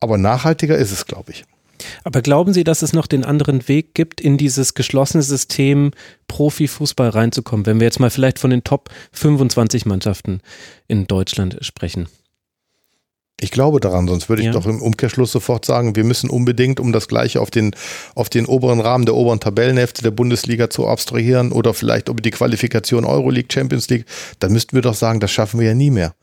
Aber 0.00 0.18
nachhaltiger 0.18 0.76
ist 0.76 0.92
es, 0.92 1.06
glaube 1.06 1.32
ich. 1.32 1.44
Aber 2.04 2.22
glauben 2.22 2.52
Sie, 2.52 2.64
dass 2.64 2.82
es 2.82 2.92
noch 2.92 3.06
den 3.06 3.24
anderen 3.24 3.68
Weg 3.68 3.94
gibt, 3.94 4.20
in 4.20 4.38
dieses 4.38 4.74
geschlossene 4.74 5.22
System 5.22 5.92
Profifußball 6.28 7.10
reinzukommen, 7.10 7.66
wenn 7.66 7.80
wir 7.80 7.86
jetzt 7.86 8.00
mal 8.00 8.10
vielleicht 8.10 8.38
von 8.38 8.50
den 8.50 8.64
Top 8.64 8.90
25 9.12 9.86
Mannschaften 9.86 10.40
in 10.88 11.06
Deutschland 11.06 11.58
sprechen? 11.60 12.08
Ich 13.38 13.50
glaube 13.50 13.80
daran, 13.80 14.08
sonst 14.08 14.30
würde 14.30 14.40
ich 14.40 14.46
ja. 14.46 14.52
doch 14.52 14.64
im 14.64 14.80
Umkehrschluss 14.80 15.30
sofort 15.30 15.66
sagen, 15.66 15.94
wir 15.94 16.04
müssen 16.04 16.30
unbedingt, 16.30 16.80
um 16.80 16.92
das 16.92 17.06
Gleiche 17.06 17.42
auf 17.42 17.50
den, 17.50 17.76
auf 18.14 18.30
den 18.30 18.46
oberen 18.46 18.80
Rahmen 18.80 19.04
der 19.04 19.14
oberen 19.14 19.40
Tabellenhälfte 19.40 20.02
der 20.02 20.10
Bundesliga 20.10 20.70
zu 20.70 20.88
abstrahieren 20.88 21.52
oder 21.52 21.74
vielleicht 21.74 22.08
über 22.08 22.22
die 22.22 22.30
Qualifikation 22.30 23.04
Euroleague, 23.04 23.52
Champions 23.52 23.90
League, 23.90 24.06
dann 24.38 24.52
müssten 24.52 24.74
wir 24.74 24.80
doch 24.80 24.94
sagen, 24.94 25.20
das 25.20 25.30
schaffen 25.30 25.60
wir 25.60 25.66
ja 25.66 25.74
nie 25.74 25.90
mehr. 25.90 26.14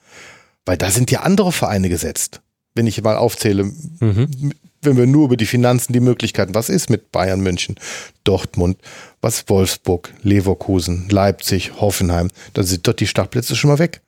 Weil 0.65 0.77
da 0.77 0.89
sind 0.89 1.11
ja 1.11 1.19
andere 1.19 1.51
Vereine 1.51 1.87
gesetzt. 1.87 2.41
Wenn 2.73 2.87
ich 2.87 3.03
mal 3.03 3.17
aufzähle, 3.17 3.65
mhm 3.99 4.53
wenn 4.86 4.97
wir 4.97 5.05
nur 5.05 5.25
über 5.25 5.38
die 5.38 5.45
Finanzen, 5.45 5.93
die 5.93 5.99
Möglichkeiten, 5.99 6.55
was 6.55 6.69
ist 6.69 6.89
mit 6.89 7.11
Bayern 7.11 7.41
München, 7.41 7.75
Dortmund, 8.23 8.77
was 9.21 9.47
Wolfsburg, 9.47 10.13
Leverkusen, 10.23 11.07
Leipzig, 11.09 11.73
Hoffenheim, 11.79 12.29
dann 12.53 12.65
sind 12.65 12.88
doch 12.88 12.93
die 12.93 13.07
Startplätze 13.07 13.55
schon 13.55 13.69
mal 13.69 13.79
weg. 13.79 14.01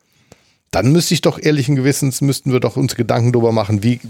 Dann 0.71 0.91
müsste 0.91 1.13
ich 1.13 1.21
doch 1.21 1.41
ehrlichen 1.41 1.77
Gewissens, 1.77 2.19
müssten 2.19 2.51
wir 2.51 2.59
doch 2.59 2.75
uns 2.75 2.95
Gedanken 2.95 3.31
darüber 3.31 3.53
machen, 3.53 3.81
wie, 3.81 4.01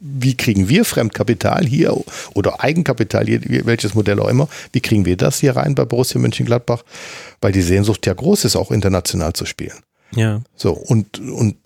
wie 0.00 0.34
kriegen 0.34 0.68
wir 0.68 0.86
Fremdkapital 0.86 1.66
hier 1.66 1.94
oder 2.32 2.62
Eigenkapital, 2.62 3.26
welches 3.26 3.94
Modell 3.94 4.18
auch 4.20 4.28
immer, 4.28 4.48
wie 4.72 4.80
kriegen 4.80 5.04
wir 5.04 5.18
das 5.18 5.40
hier 5.40 5.56
rein 5.56 5.74
bei 5.74 5.84
Borussia 5.84 6.18
Mönchengladbach? 6.18 6.84
Weil 7.42 7.52
die 7.52 7.60
Sehnsucht 7.60 8.06
ja 8.06 8.14
groß 8.14 8.46
ist, 8.46 8.56
auch 8.56 8.70
international 8.70 9.34
zu 9.34 9.44
spielen. 9.44 9.76
Ja. 10.14 10.40
So, 10.54 10.72
und, 10.72 11.18
und 11.18 11.56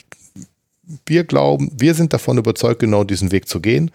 wir 1.07 1.25
glauben, 1.25 1.71
wir 1.77 1.95
sind 1.95 2.13
davon 2.13 2.39
überzeugt, 2.39 2.81
genau 2.81 3.05
diesen 3.05 3.31
Weg 3.31 3.49
zu 3.49 3.61
gehen. 3.61 3.93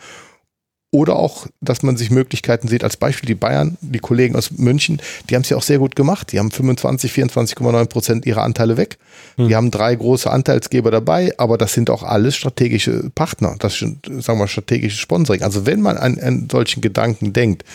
Oder 0.95 1.17
auch, 1.17 1.47
dass 1.59 1.83
man 1.83 1.97
sich 1.97 2.09
Möglichkeiten 2.09 2.69
sieht. 2.69 2.81
Als 2.81 2.95
Beispiel 2.95 3.27
die 3.27 3.35
Bayern, 3.35 3.77
die 3.81 3.99
Kollegen 3.99 4.37
aus 4.37 4.51
München, 4.51 5.01
die 5.29 5.35
haben 5.35 5.41
es 5.41 5.49
ja 5.49 5.57
auch 5.57 5.61
sehr 5.61 5.77
gut 5.77 5.97
gemacht. 5.97 6.31
Die 6.31 6.39
haben 6.39 6.51
25, 6.51 7.11
24,9 7.11 7.85
Prozent 7.87 8.25
ihrer 8.25 8.43
Anteile 8.43 8.77
weg. 8.77 8.97
Hm. 9.35 9.49
Die 9.49 9.57
haben 9.57 9.71
drei 9.71 9.93
große 9.93 10.31
Anteilsgeber 10.31 10.91
dabei, 10.91 11.33
aber 11.37 11.57
das 11.57 11.73
sind 11.73 11.89
auch 11.89 12.01
alles 12.01 12.37
strategische 12.37 13.09
Partner. 13.13 13.57
Das 13.59 13.77
sind, 13.77 14.09
sagen 14.23 14.39
wir, 14.39 14.47
strategische 14.47 14.97
Sponsoring. 14.97 15.43
Also 15.43 15.65
wenn 15.65 15.81
man 15.81 15.97
an, 15.97 16.17
an 16.17 16.47
solchen 16.49 16.79
Gedanken 16.79 17.33
denkt, 17.33 17.65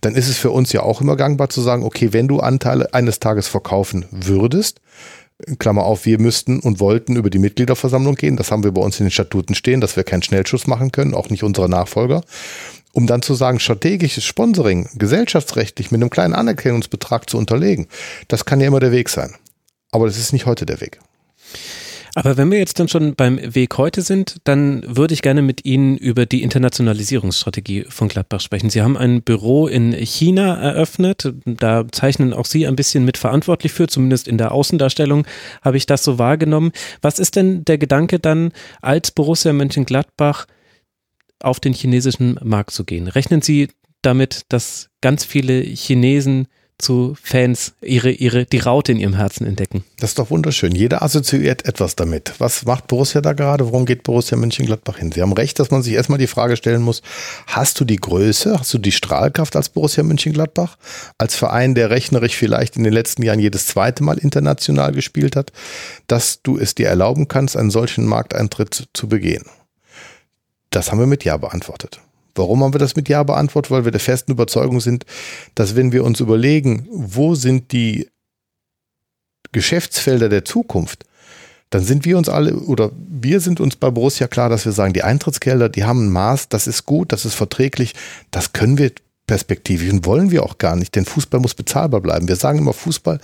dann 0.00 0.14
ist 0.14 0.28
es 0.28 0.38
für 0.38 0.52
uns 0.52 0.72
ja 0.72 0.84
auch 0.84 1.00
immer 1.00 1.16
gangbar 1.16 1.48
zu 1.48 1.62
sagen, 1.62 1.82
okay, 1.82 2.12
wenn 2.12 2.28
du 2.28 2.38
Anteile 2.38 2.94
eines 2.94 3.18
Tages 3.18 3.48
verkaufen 3.48 4.04
würdest, 4.12 4.80
Klammer 5.58 5.84
auf, 5.84 6.06
wir 6.06 6.20
müssten 6.20 6.60
und 6.60 6.80
wollten 6.80 7.16
über 7.16 7.30
die 7.30 7.38
Mitgliederversammlung 7.38 8.14
gehen. 8.14 8.36
Das 8.36 8.50
haben 8.50 8.64
wir 8.64 8.72
bei 8.72 8.80
uns 8.80 8.98
in 9.00 9.06
den 9.06 9.10
Statuten 9.10 9.54
stehen, 9.54 9.80
dass 9.80 9.96
wir 9.96 10.04
keinen 10.04 10.22
Schnellschuss 10.22 10.66
machen 10.66 10.92
können, 10.92 11.14
auch 11.14 11.30
nicht 11.30 11.42
unsere 11.42 11.68
Nachfolger. 11.68 12.22
Um 12.92 13.06
dann 13.06 13.22
zu 13.22 13.34
sagen, 13.34 13.58
strategisches 13.58 14.24
Sponsoring 14.24 14.88
gesellschaftsrechtlich 14.94 15.90
mit 15.90 16.00
einem 16.00 16.10
kleinen 16.10 16.34
Anerkennungsbetrag 16.34 17.28
zu 17.28 17.38
unterlegen, 17.38 17.88
das 18.28 18.44
kann 18.44 18.60
ja 18.60 18.66
immer 18.66 18.80
der 18.80 18.92
Weg 18.92 19.08
sein. 19.08 19.34
Aber 19.90 20.06
das 20.06 20.18
ist 20.18 20.32
nicht 20.32 20.46
heute 20.46 20.66
der 20.66 20.80
Weg. 20.80 21.00
Aber 22.14 22.36
wenn 22.36 22.50
wir 22.50 22.58
jetzt 22.58 22.78
dann 22.78 22.88
schon 22.88 23.14
beim 23.14 23.38
Weg 23.54 23.78
heute 23.78 24.02
sind, 24.02 24.36
dann 24.44 24.82
würde 24.86 25.14
ich 25.14 25.22
gerne 25.22 25.40
mit 25.40 25.64
Ihnen 25.64 25.96
über 25.96 26.26
die 26.26 26.42
Internationalisierungsstrategie 26.42 27.86
von 27.88 28.08
Gladbach 28.08 28.40
sprechen. 28.40 28.68
Sie 28.68 28.82
haben 28.82 28.98
ein 28.98 29.22
Büro 29.22 29.66
in 29.66 29.92
China 29.92 30.56
eröffnet. 30.56 31.32
Da 31.46 31.86
zeichnen 31.90 32.34
auch 32.34 32.44
Sie 32.44 32.66
ein 32.66 32.76
bisschen 32.76 33.06
mit 33.06 33.16
verantwortlich 33.16 33.72
für, 33.72 33.88
zumindest 33.88 34.28
in 34.28 34.36
der 34.36 34.52
Außendarstellung 34.52 35.26
habe 35.62 35.78
ich 35.78 35.86
das 35.86 36.04
so 36.04 36.18
wahrgenommen. 36.18 36.72
Was 37.00 37.18
ist 37.18 37.36
denn 37.36 37.64
der 37.64 37.78
Gedanke 37.78 38.18
dann 38.18 38.52
als 38.82 39.10
Borussia 39.10 39.54
Mönchengladbach 39.54 40.46
auf 41.40 41.60
den 41.60 41.72
chinesischen 41.72 42.38
Markt 42.42 42.72
zu 42.72 42.84
gehen? 42.84 43.08
Rechnen 43.08 43.40
Sie 43.40 43.68
damit, 44.02 44.42
dass 44.50 44.90
ganz 45.00 45.24
viele 45.24 45.60
Chinesen 45.62 46.48
zu 46.82 47.16
Fans 47.22 47.74
ihre, 47.80 48.10
ihre, 48.10 48.44
die 48.44 48.58
Raute 48.58 48.92
in 48.92 48.98
ihrem 48.98 49.14
Herzen 49.14 49.46
entdecken. 49.46 49.84
Das 49.98 50.10
ist 50.10 50.18
doch 50.18 50.30
wunderschön. 50.30 50.74
Jeder 50.74 51.02
assoziiert 51.02 51.64
etwas 51.64 51.96
damit. 51.96 52.34
Was 52.38 52.64
macht 52.64 52.88
Borussia 52.88 53.20
da 53.20 53.32
gerade? 53.32 53.66
Worum 53.66 53.86
geht 53.86 54.02
Borussia 54.02 54.36
Mönchengladbach 54.36 54.98
hin? 54.98 55.12
Sie 55.12 55.22
haben 55.22 55.32
recht, 55.32 55.58
dass 55.58 55.70
man 55.70 55.82
sich 55.82 55.94
erstmal 55.94 56.18
die 56.18 56.26
Frage 56.26 56.56
stellen 56.56 56.82
muss, 56.82 57.02
hast 57.46 57.80
du 57.80 57.84
die 57.84 57.96
Größe, 57.96 58.58
hast 58.58 58.74
du 58.74 58.78
die 58.78 58.92
Strahlkraft 58.92 59.56
als 59.56 59.68
Borussia 59.68 60.02
Mönchengladbach? 60.02 60.76
Als 61.18 61.34
Verein, 61.34 61.74
der 61.74 61.90
rechnerisch 61.90 62.36
vielleicht 62.36 62.76
in 62.76 62.84
den 62.84 62.92
letzten 62.92 63.22
Jahren 63.22 63.38
jedes 63.38 63.66
zweite 63.66 64.02
Mal 64.02 64.18
international 64.18 64.92
gespielt 64.92 65.36
hat, 65.36 65.52
dass 66.08 66.42
du 66.42 66.58
es 66.58 66.74
dir 66.74 66.88
erlauben 66.88 67.28
kannst, 67.28 67.56
einen 67.56 67.70
solchen 67.70 68.04
Markteintritt 68.04 68.88
zu 68.92 69.08
begehen? 69.08 69.44
Das 70.70 70.90
haben 70.90 70.98
wir 70.98 71.06
mit 71.06 71.24
Ja 71.24 71.36
beantwortet. 71.36 72.00
Warum 72.34 72.62
haben 72.62 72.74
wir 72.74 72.78
das 72.78 72.96
mit 72.96 73.08
Ja 73.08 73.22
beantwortet? 73.22 73.70
Weil 73.70 73.84
wir 73.84 73.92
der 73.92 74.00
festen 74.00 74.32
Überzeugung 74.32 74.80
sind, 74.80 75.04
dass 75.54 75.76
wenn 75.76 75.92
wir 75.92 76.04
uns 76.04 76.20
überlegen, 76.20 76.86
wo 76.90 77.34
sind 77.34 77.72
die 77.72 78.08
Geschäftsfelder 79.52 80.28
der 80.28 80.44
Zukunft, 80.44 81.04
dann 81.70 81.82
sind 81.82 82.04
wir 82.04 82.18
uns 82.18 82.28
alle 82.28 82.54
oder 82.54 82.90
wir 82.96 83.40
sind 83.40 83.60
uns 83.60 83.76
bei 83.76 83.90
Borussia 83.90 84.28
klar, 84.28 84.48
dass 84.50 84.64
wir 84.64 84.72
sagen, 84.72 84.92
die 84.92 85.02
Eintrittsgelder, 85.02 85.68
die 85.68 85.84
haben 85.84 86.06
ein 86.06 86.10
Maß, 86.10 86.48
das 86.48 86.66
ist 86.66 86.84
gut, 86.84 87.12
das 87.12 87.24
ist 87.24 87.34
verträglich, 87.34 87.94
das 88.30 88.52
können 88.52 88.76
wir 88.76 88.92
und 89.92 90.06
wollen 90.06 90.30
wir 90.30 90.42
auch 90.42 90.58
gar 90.58 90.76
nicht, 90.76 90.94
denn 90.94 91.04
Fußball 91.04 91.40
muss 91.40 91.54
bezahlbar 91.54 92.00
bleiben. 92.00 92.28
Wir 92.28 92.36
sagen 92.36 92.58
immer, 92.58 92.72
Fußball 92.72 93.18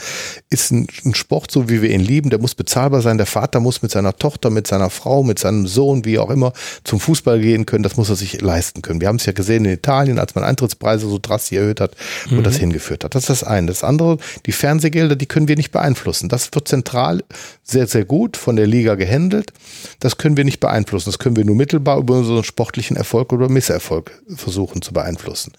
ist 0.50 0.70
ein, 0.70 0.86
ein, 1.04 1.14
Sport, 1.14 1.50
so 1.50 1.68
wie 1.68 1.82
wir 1.82 1.90
ihn 1.90 2.00
lieben, 2.00 2.30
der 2.30 2.38
muss 2.38 2.54
bezahlbar 2.54 3.02
sein. 3.02 3.18
Der 3.18 3.26
Vater 3.26 3.61
muss 3.61 3.82
mit 3.82 3.90
seiner 3.90 4.16
Tochter, 4.16 4.50
mit 4.50 4.66
seiner 4.66 4.90
Frau, 4.90 5.22
mit 5.22 5.38
seinem 5.38 5.66
Sohn, 5.66 6.04
wie 6.04 6.18
auch 6.18 6.30
immer, 6.30 6.52
zum 6.84 7.00
Fußball 7.00 7.40
gehen 7.40 7.66
können. 7.66 7.82
Das 7.82 7.96
muss 7.96 8.09
er 8.09 8.16
sich 8.16 8.40
leisten 8.40 8.82
können. 8.82 9.00
Wir 9.00 9.09
haben 9.09 9.16
es 9.16 9.26
ja 9.26 9.32
gesehen 9.32 9.64
in 9.64 9.72
Italien, 9.72 10.18
als 10.18 10.34
man 10.34 10.44
Eintrittspreise 10.44 11.09
so 11.09 11.18
drastisch 11.20 11.59
erhöht 11.59 11.80
hat, 11.80 11.96
wo 12.28 12.36
mhm. 12.36 12.42
das 12.42 12.56
hingeführt 12.56 13.04
hat. 13.04 13.14
Das 13.14 13.24
ist 13.24 13.30
das 13.30 13.44
eine. 13.44 13.66
Das 13.68 13.84
andere, 13.84 14.18
die 14.46 14.52
Fernsehgelder, 14.52 15.16
die 15.16 15.26
können 15.26 15.48
wir 15.48 15.56
nicht 15.56 15.72
beeinflussen. 15.72 16.28
Das 16.28 16.54
wird 16.54 16.68
zentral 16.68 17.22
sehr, 17.62 17.86
sehr 17.86 18.04
gut 18.04 18.36
von 18.36 18.56
der 18.56 18.66
Liga 18.66 18.94
gehandelt. 18.94 19.52
Das 20.00 20.16
können 20.16 20.36
wir 20.36 20.44
nicht 20.44 20.61
beeinflussen. 20.61 21.11
Das 21.11 21.18
können 21.18 21.36
wir 21.36 21.44
nur 21.44 21.56
mittelbar 21.56 21.98
über 21.98 22.14
unseren 22.18 22.44
sportlichen 22.44 22.96
Erfolg 22.96 23.32
oder 23.32 23.48
Misserfolg 23.48 24.12
versuchen 24.36 24.82
zu 24.82 24.92
beeinflussen 24.92 25.52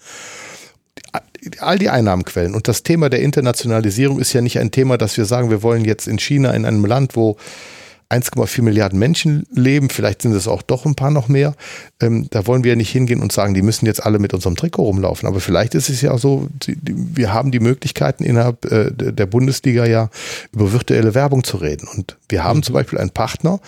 all 1.58 1.78
die 1.78 1.90
Einnahmenquellen. 1.90 2.54
Und 2.54 2.68
das 2.68 2.82
Thema 2.82 3.08
der 3.10 3.20
Internationalisierung 3.20 4.18
ist 4.18 4.32
ja 4.32 4.40
nicht 4.40 4.58
ein 4.58 4.70
Thema, 4.70 4.98
dass 4.98 5.16
wir 5.16 5.24
sagen, 5.24 5.50
wir 5.50 5.62
wollen 5.62 5.84
jetzt 5.84 6.08
in 6.08 6.18
China, 6.18 6.52
in 6.52 6.64
einem 6.64 6.84
Land, 6.84 7.16
wo 7.16 7.36
1,4 8.10 8.62
Milliarden 8.62 8.98
Menschen 8.98 9.46
leben, 9.54 9.88
vielleicht 9.88 10.22
sind 10.22 10.32
es 10.32 10.48
auch 10.48 10.62
doch 10.62 10.84
ein 10.84 10.96
paar 10.96 11.12
noch 11.12 11.28
mehr. 11.28 11.54
Ähm, 12.00 12.26
da 12.30 12.46
wollen 12.46 12.64
wir 12.64 12.72
ja 12.72 12.76
nicht 12.76 12.90
hingehen 12.90 13.22
und 13.22 13.30
sagen, 13.30 13.54
die 13.54 13.62
müssen 13.62 13.86
jetzt 13.86 14.04
alle 14.04 14.18
mit 14.18 14.34
unserem 14.34 14.56
Trikot 14.56 14.82
rumlaufen. 14.82 15.28
Aber 15.28 15.38
vielleicht 15.38 15.76
ist 15.76 15.88
es 15.88 16.00
ja 16.00 16.18
so, 16.18 16.48
die, 16.50 16.76
wir 16.82 17.32
haben 17.32 17.52
die 17.52 17.60
Möglichkeiten 17.60 18.24
innerhalb 18.24 18.64
äh, 18.64 18.90
der 18.90 19.26
Bundesliga 19.26 19.86
ja 19.86 20.10
über 20.52 20.72
virtuelle 20.72 21.14
Werbung 21.14 21.44
zu 21.44 21.58
reden. 21.58 21.86
Und 21.94 22.16
wir 22.28 22.42
haben 22.42 22.58
mhm. 22.58 22.62
zum 22.64 22.72
Beispiel 22.74 22.98
einen 22.98 23.10
Partner, 23.10 23.60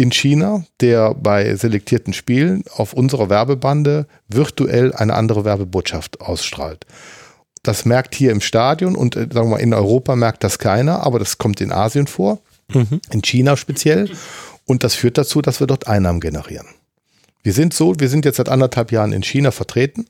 in 0.00 0.10
China, 0.10 0.64
der 0.80 1.12
bei 1.14 1.54
selektierten 1.56 2.14
Spielen 2.14 2.64
auf 2.74 2.94
unserer 2.94 3.28
Werbebande 3.28 4.06
virtuell 4.28 4.94
eine 4.94 5.12
andere 5.12 5.44
Werbebotschaft 5.44 6.22
ausstrahlt. 6.22 6.86
Das 7.62 7.84
merkt 7.84 8.14
hier 8.14 8.30
im 8.30 8.40
Stadion 8.40 8.96
und 8.96 9.14
äh, 9.16 9.28
sagen 9.30 9.50
wir 9.50 9.56
mal 9.56 9.60
in 9.60 9.74
Europa 9.74 10.16
merkt 10.16 10.42
das 10.42 10.58
keiner, 10.58 11.04
aber 11.04 11.18
das 11.18 11.36
kommt 11.36 11.60
in 11.60 11.70
Asien 11.70 12.06
vor, 12.06 12.40
mhm. 12.72 13.02
in 13.12 13.20
China 13.20 13.58
speziell 13.58 14.10
und 14.64 14.84
das 14.84 14.94
führt 14.94 15.18
dazu, 15.18 15.42
dass 15.42 15.60
wir 15.60 15.66
dort 15.66 15.86
Einnahmen 15.86 16.20
generieren. 16.20 16.66
Wir 17.42 17.52
sind 17.52 17.74
so, 17.74 17.94
wir 17.98 18.08
sind 18.08 18.24
jetzt 18.24 18.36
seit 18.36 18.48
anderthalb 18.48 18.92
Jahren 18.92 19.12
in 19.12 19.22
China 19.22 19.50
vertreten 19.50 20.06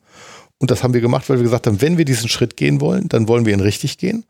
und 0.59 0.70
das 0.70 0.84
haben 0.84 0.95
wir 0.95 1.01
gemacht, 1.01 1.28
weil 1.28 1.38
wir 1.38 1.45
gesagt 1.45 1.66
haben, 1.66 1.80
wenn 1.80 1.99
wir 1.99 2.05
diesen 2.05 2.28
Schritt 2.28 2.57
gehen 2.57 2.80
wollen, 2.80 3.09
dann 3.09 3.26
wollen 3.26 3.45
wir 3.45 3.55
ihn 3.55 3.61
richtig 3.61 3.99
gehen. 3.99 4.24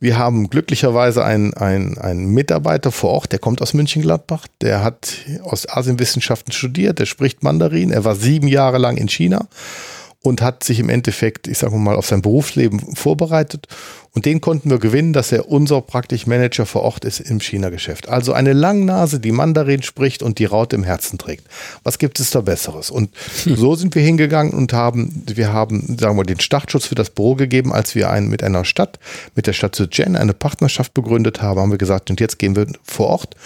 Wir 0.00 0.16
haben 0.16 0.48
glücklicherweise 0.48 1.24
einen, 1.24 1.54
einen, 1.54 1.98
einen 1.98 2.28
Mitarbeiter 2.28 2.92
vor 2.92 3.10
Ort, 3.10 3.32
der 3.32 3.40
kommt 3.40 3.60
aus 3.60 3.74
München-Gladbach, 3.74 4.46
der 4.60 4.84
hat 4.84 5.16
aus 5.42 5.68
Asienwissenschaften 5.68 6.52
studiert, 6.52 7.00
der 7.00 7.06
spricht 7.06 7.42
Mandarin, 7.42 7.90
er 7.90 8.04
war 8.04 8.14
sieben 8.14 8.46
Jahre 8.46 8.78
lang 8.78 8.96
in 8.96 9.08
China 9.08 9.48
und 10.22 10.40
hat 10.40 10.62
sich 10.62 10.78
im 10.78 10.88
Endeffekt, 10.88 11.48
ich 11.48 11.58
sage 11.58 11.76
mal, 11.76 11.96
auf 11.96 12.06
sein 12.06 12.22
Berufsleben 12.22 12.94
vorbereitet. 12.94 13.66
Und 14.18 14.26
den 14.26 14.40
konnten 14.40 14.68
wir 14.68 14.80
gewinnen, 14.80 15.12
dass 15.12 15.30
er 15.30 15.48
unser 15.48 15.80
praktisch 15.80 16.26
Manager 16.26 16.66
vor 16.66 16.82
Ort 16.82 17.04
ist 17.04 17.20
im 17.20 17.38
China-Geschäft. 17.38 18.08
Also 18.08 18.32
eine 18.32 18.52
Langnase, 18.52 19.20
die 19.20 19.30
Mandarin 19.30 19.84
spricht 19.84 20.24
und 20.24 20.40
die 20.40 20.44
Raute 20.44 20.74
im 20.74 20.82
Herzen 20.82 21.18
trägt. 21.18 21.46
Was 21.84 22.00
gibt 22.00 22.18
es 22.18 22.30
da 22.30 22.40
Besseres? 22.40 22.90
Und 22.90 23.10
hm. 23.44 23.54
so 23.54 23.76
sind 23.76 23.94
wir 23.94 24.02
hingegangen 24.02 24.54
und 24.54 24.72
haben, 24.72 25.22
wir 25.32 25.52
haben, 25.52 25.96
sagen 26.00 26.16
wir, 26.16 26.24
den 26.24 26.40
Startschutz 26.40 26.86
für 26.86 26.96
das 26.96 27.10
Büro 27.10 27.36
gegeben, 27.36 27.72
als 27.72 27.94
wir 27.94 28.10
einen, 28.10 28.26
mit 28.26 28.42
einer 28.42 28.64
Stadt, 28.64 28.98
mit 29.36 29.46
der 29.46 29.52
Stadt 29.52 29.76
Zhejiang 29.76 30.16
eine 30.16 30.34
Partnerschaft 30.34 30.94
begründet 30.94 31.40
haben, 31.40 31.60
haben 31.60 31.70
wir 31.70 31.78
gesagt, 31.78 32.10
und 32.10 32.18
jetzt 32.18 32.40
gehen 32.40 32.56
wir 32.56 32.66
vor 32.82 33.06
Ort 33.06 33.36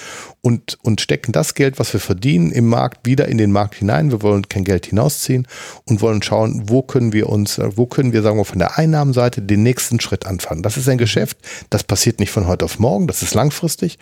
und, 0.42 0.76
und 0.82 1.00
stecken 1.00 1.32
das 1.32 1.54
Geld, 1.54 1.78
was 1.78 1.92
wir 1.92 2.00
verdienen 2.00 2.50
im 2.50 2.66
Markt, 2.66 3.06
wieder 3.06 3.28
in 3.28 3.38
den 3.38 3.52
Markt 3.52 3.76
hinein. 3.76 4.10
Wir 4.10 4.22
wollen 4.22 4.48
kein 4.48 4.64
Geld 4.64 4.86
hinausziehen 4.86 5.46
und 5.84 6.02
wollen 6.02 6.20
schauen, 6.20 6.64
wo 6.66 6.82
können 6.82 7.12
wir 7.12 7.28
uns, 7.28 7.60
wo 7.76 7.86
können 7.86 8.12
wir, 8.12 8.22
sagen 8.22 8.38
wir, 8.38 8.44
von 8.44 8.58
der 8.58 8.76
Einnahmenseite 8.76 9.40
den 9.40 9.62
nächsten 9.62 10.00
Schritt 10.00 10.26
anfangen. 10.26 10.61
Das 10.62 10.76
ist 10.76 10.88
ein 10.88 10.98
Geschäft, 10.98 11.38
das 11.70 11.84
passiert 11.84 12.20
nicht 12.20 12.30
von 12.30 12.46
heute 12.46 12.64
auf 12.64 12.78
morgen, 12.78 13.06
das 13.06 13.22
ist 13.22 13.34
langfristig. 13.34 13.98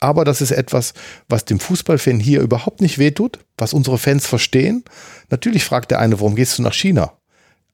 Aber 0.00 0.24
das 0.24 0.40
ist 0.40 0.52
etwas, 0.52 0.94
was 1.28 1.44
dem 1.44 1.60
Fußballfan 1.60 2.20
hier 2.20 2.40
überhaupt 2.40 2.80
nicht 2.80 2.98
wehtut, 2.98 3.40
was 3.56 3.72
unsere 3.72 3.98
Fans 3.98 4.26
verstehen. 4.26 4.84
Natürlich 5.30 5.64
fragt 5.64 5.90
der 5.90 5.98
eine, 5.98 6.20
warum 6.20 6.36
gehst 6.36 6.58
du 6.58 6.62
nach 6.62 6.74
China? 6.74 7.17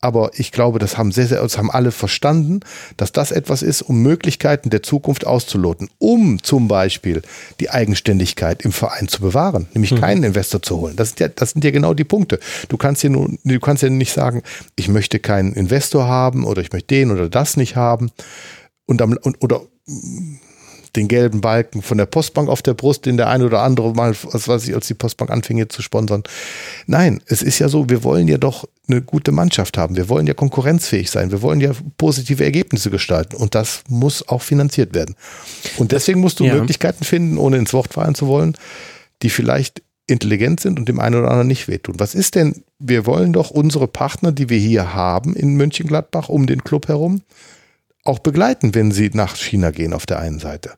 Aber 0.05 0.33
ich 0.37 0.53
glaube, 0.53 0.79
das 0.79 0.99
haben 0.99 1.13
sehr, 1.13 1.27
sehr, 1.27 1.41
das 1.41 1.57
haben 1.57 1.71
alle 1.71 1.91
verstanden, 1.91 2.61
dass 2.99 3.11
das 3.11 3.31
etwas 3.31 3.63
ist, 3.63 3.81
um 3.81 4.03
Möglichkeiten 4.03 4.69
der 4.69 4.83
Zukunft 4.83 5.27
auszuloten, 5.27 5.89
um 5.97 6.43
zum 6.43 6.69
Beispiel 6.69 7.23
die 7.59 7.71
Eigenständigkeit 7.71 8.61
im 8.67 8.73
Verein 8.73 9.09
zu 9.09 9.23
bewahren, 9.23 9.67
nämlich 9.73 9.93
mhm. 9.93 10.01
keinen 10.01 10.23
Investor 10.25 10.61
zu 10.61 10.79
holen. 10.79 10.95
Das 10.95 11.09
sind 11.09 11.21
ja, 11.21 11.29
das 11.29 11.53
sind 11.53 11.65
ja 11.65 11.71
genau 11.71 11.95
die 11.95 12.05
Punkte. 12.05 12.39
Du 12.69 12.77
kannst 12.77 13.03
ja 13.03 13.09
nur, 13.09 13.31
du 13.45 13.61
kannst 13.61 13.83
ja 13.83 13.89
nicht 13.89 14.13
sagen, 14.13 14.43
ich 14.77 14.89
möchte 14.89 15.21
keinen 15.21 15.55
Investor 15.55 16.07
haben 16.07 16.45
oder 16.45 16.61
ich 16.61 16.71
möchte 16.71 16.89
den 16.89 17.11
oder 17.11 17.31
das 17.31 17.57
nicht 17.57 17.75
haben 17.75 18.11
und, 18.85 19.01
am, 19.01 19.17
und 19.23 19.43
oder 19.43 19.63
den 20.97 21.09
gelben 21.09 21.41
Balken 21.41 21.81
von 21.81 21.97
der 21.97 22.07
Postbank 22.07 22.51
auf 22.51 22.61
der 22.61 22.75
Brust, 22.75 23.07
den 23.07 23.17
der 23.17 23.31
eine 23.31 23.47
oder 23.47 23.63
andere 23.63 23.95
mal, 23.95 24.15
was 24.33 24.49
weiß 24.49 24.69
ich, 24.69 24.75
als 24.75 24.87
die 24.87 24.95
Postbank 24.95 25.31
anfing 25.31 25.57
hier 25.57 25.71
zu 25.71 25.81
sponsern. 25.81 26.25
Nein, 26.87 27.23
es 27.27 27.41
ist 27.43 27.59
ja 27.59 27.71
so, 27.71 27.89
wir 27.89 28.05
wollen 28.05 28.29
ja 28.29 28.37
doch 28.37 28.67
eine 28.89 29.03
gute 29.03 29.33
Mannschaft 29.33 29.79
haben. 29.79 29.97
Wir 29.97 30.09
wollen 30.09 30.27
ja 30.27 30.35
konkurrenzfähig 30.35 31.11
sein. 31.11 31.31
Wir 31.31 31.43
wollen 31.43 31.61
ja 31.61 31.73
positive 31.97 32.45
Ergebnisse 32.45 32.91
gestalten. 32.91 33.37
Und 33.37 33.55
das 33.55 33.83
muss 33.89 34.29
auch 34.29 34.43
finanziert 34.43 34.95
werden. 34.95 35.15
Und 35.79 35.93
deswegen 35.93 36.21
musst 36.21 36.41
du 36.41 36.45
ja. 36.45 36.55
Möglichkeiten 36.55 37.05
finden, 37.05 37.39
ohne 37.39 37.57
ins 37.57 37.73
Wort 37.73 37.95
fallen 37.95 38.15
zu 38.15 38.27
wollen, 38.27 38.57
die 39.23 39.31
vielleicht 39.31 39.83
intelligent 40.07 40.61
sind 40.61 40.79
und 40.79 40.89
dem 40.89 41.01
einen 41.01 41.15
oder 41.15 41.31
anderen 41.31 41.49
nicht 41.49 41.67
wehtun. 41.67 41.95
Was 41.99 42.15
ist 42.15 42.35
denn, 42.35 42.63
wir 42.79 43.07
wollen 43.07 43.33
doch 43.33 43.51
unsere 43.51 43.89
Partner, 43.89 44.33
die 44.33 44.51
wir 44.51 44.59
hier 44.59 44.93
haben 44.95 45.35
in 45.35 45.57
Mönchengladbach 45.57 46.29
um 46.29 46.47
den 46.47 46.63
Club 46.63 46.89
herum, 46.89 47.23
auch 48.05 48.19
begleiten, 48.19 48.75
wenn 48.75 48.93
sie 48.93 49.11
nach 49.15 49.37
China 49.37 49.71
gehen 49.71 49.95
auf 49.95 50.05
der 50.05 50.19
einen 50.19 50.39
Seite. 50.39 50.75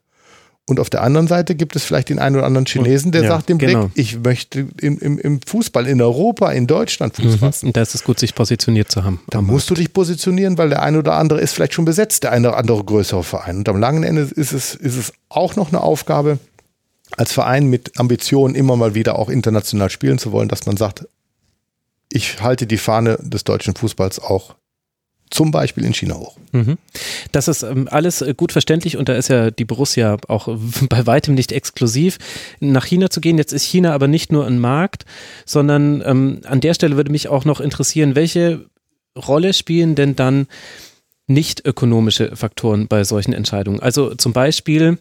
Und 0.69 0.81
auf 0.81 0.91
der 0.91 1.03
anderen 1.03 1.29
Seite 1.29 1.55
gibt 1.55 1.77
es 1.77 1.85
vielleicht 1.85 2.09
den 2.09 2.19
einen 2.19 2.35
oder 2.35 2.45
anderen 2.45 2.67
Chinesen, 2.67 3.12
der 3.12 3.23
ja, 3.23 3.29
sagt 3.29 3.51
im 3.51 3.59
genau. 3.59 3.87
Blick, 3.87 3.93
ich 3.95 4.19
möchte 4.19 4.67
im, 4.81 4.99
im, 4.99 5.19
im, 5.19 5.41
Fußball 5.41 5.87
in 5.87 6.03
Europa, 6.03 6.51
in 6.51 6.67
Deutschland 6.67 7.14
Fuß 7.14 7.35
mhm. 7.35 7.39
fassen. 7.39 7.73
Da 7.73 7.83
ist 7.83 7.95
es 7.95 8.03
gut, 8.03 8.19
sich 8.19 8.35
positioniert 8.35 8.91
zu 8.91 9.05
haben. 9.05 9.21
Da 9.29 9.41
musst 9.41 9.71
du 9.71 9.75
dich 9.75 9.93
positionieren, 9.93 10.59
weil 10.59 10.71
der 10.71 10.83
eine 10.83 10.99
oder 10.99 11.14
andere 11.14 11.41
ist 11.41 11.53
vielleicht 11.53 11.75
schon 11.75 11.85
besetzt, 11.85 12.25
der 12.25 12.33
eine 12.33 12.49
oder 12.49 12.57
andere 12.57 12.83
größere 12.83 13.23
Verein. 13.23 13.59
Und 13.59 13.69
am 13.69 13.79
langen 13.79 14.03
Ende 14.03 14.23
ist 14.23 14.53
es, 14.53 14.75
ist 14.75 14.97
es 14.97 15.12
auch 15.29 15.55
noch 15.55 15.69
eine 15.69 15.81
Aufgabe, 15.83 16.41
als 17.17 17.33
Verein 17.33 17.69
mit 17.69 18.01
Ambitionen 18.01 18.57
immer 18.57 18.75
mal 18.75 18.97
wieder 18.97 19.21
auch 19.21 19.29
international 19.29 19.91
spielen 19.91 20.19
zu 20.19 20.33
wollen, 20.33 20.49
dass 20.49 20.67
man 20.67 20.77
sagt, 20.77 21.07
ich 22.09 22.43
halte 22.43 22.67
die 22.67 22.79
Fahne 22.79 23.19
des 23.23 23.45
deutschen 23.45 23.77
Fußballs 23.77 24.19
auch 24.19 24.57
zum 25.31 25.51
Beispiel 25.51 25.85
in 25.85 25.95
China 25.95 26.14
hoch. 26.14 26.37
Mhm. 26.53 26.79
Das 27.33 27.49
ist 27.49 27.62
ähm, 27.62 27.89
alles 27.91 28.22
äh, 28.22 28.35
gut 28.37 28.53
verständlich 28.53 28.97
und 28.97 29.09
da 29.09 29.14
ist 29.14 29.29
ja 29.29 29.51
die 29.51 29.64
Borussia 29.64 30.16
auch 30.29 30.49
bei 30.89 31.07
weitem 31.07 31.35
nicht 31.35 31.53
exklusiv, 31.53 32.18
nach 32.61 32.85
China 32.85 33.11
zu 33.11 33.20
gehen. 33.20 33.39
Jetzt 33.39 33.53
ist 33.53 33.64
China 33.64 33.93
aber 33.93 34.09
nicht 34.09 34.33
nur 34.33 34.47
ein 34.47 34.59
Markt, 34.59 35.05
sondern 35.45 36.03
ähm, 36.05 36.41
an 36.45 36.61
der 36.61 36.74
Stelle 36.74 36.97
würde 36.97 37.11
mich 37.11 37.29
auch 37.29 37.45
noch 37.45 37.61
interessieren, 37.61 38.14
welche 38.14 38.66
Rolle 39.16 39.53
spielen 39.53 39.95
denn 39.95 40.14
dann 40.14 40.47
nicht 41.27 41.66
ökonomische 41.66 42.37
Faktoren 42.37 42.87
bei 42.87 43.03
solchen 43.05 43.33
Entscheidungen? 43.33 43.81
Also 43.81 44.14
zum 44.14 44.33
Beispiel 44.33 44.99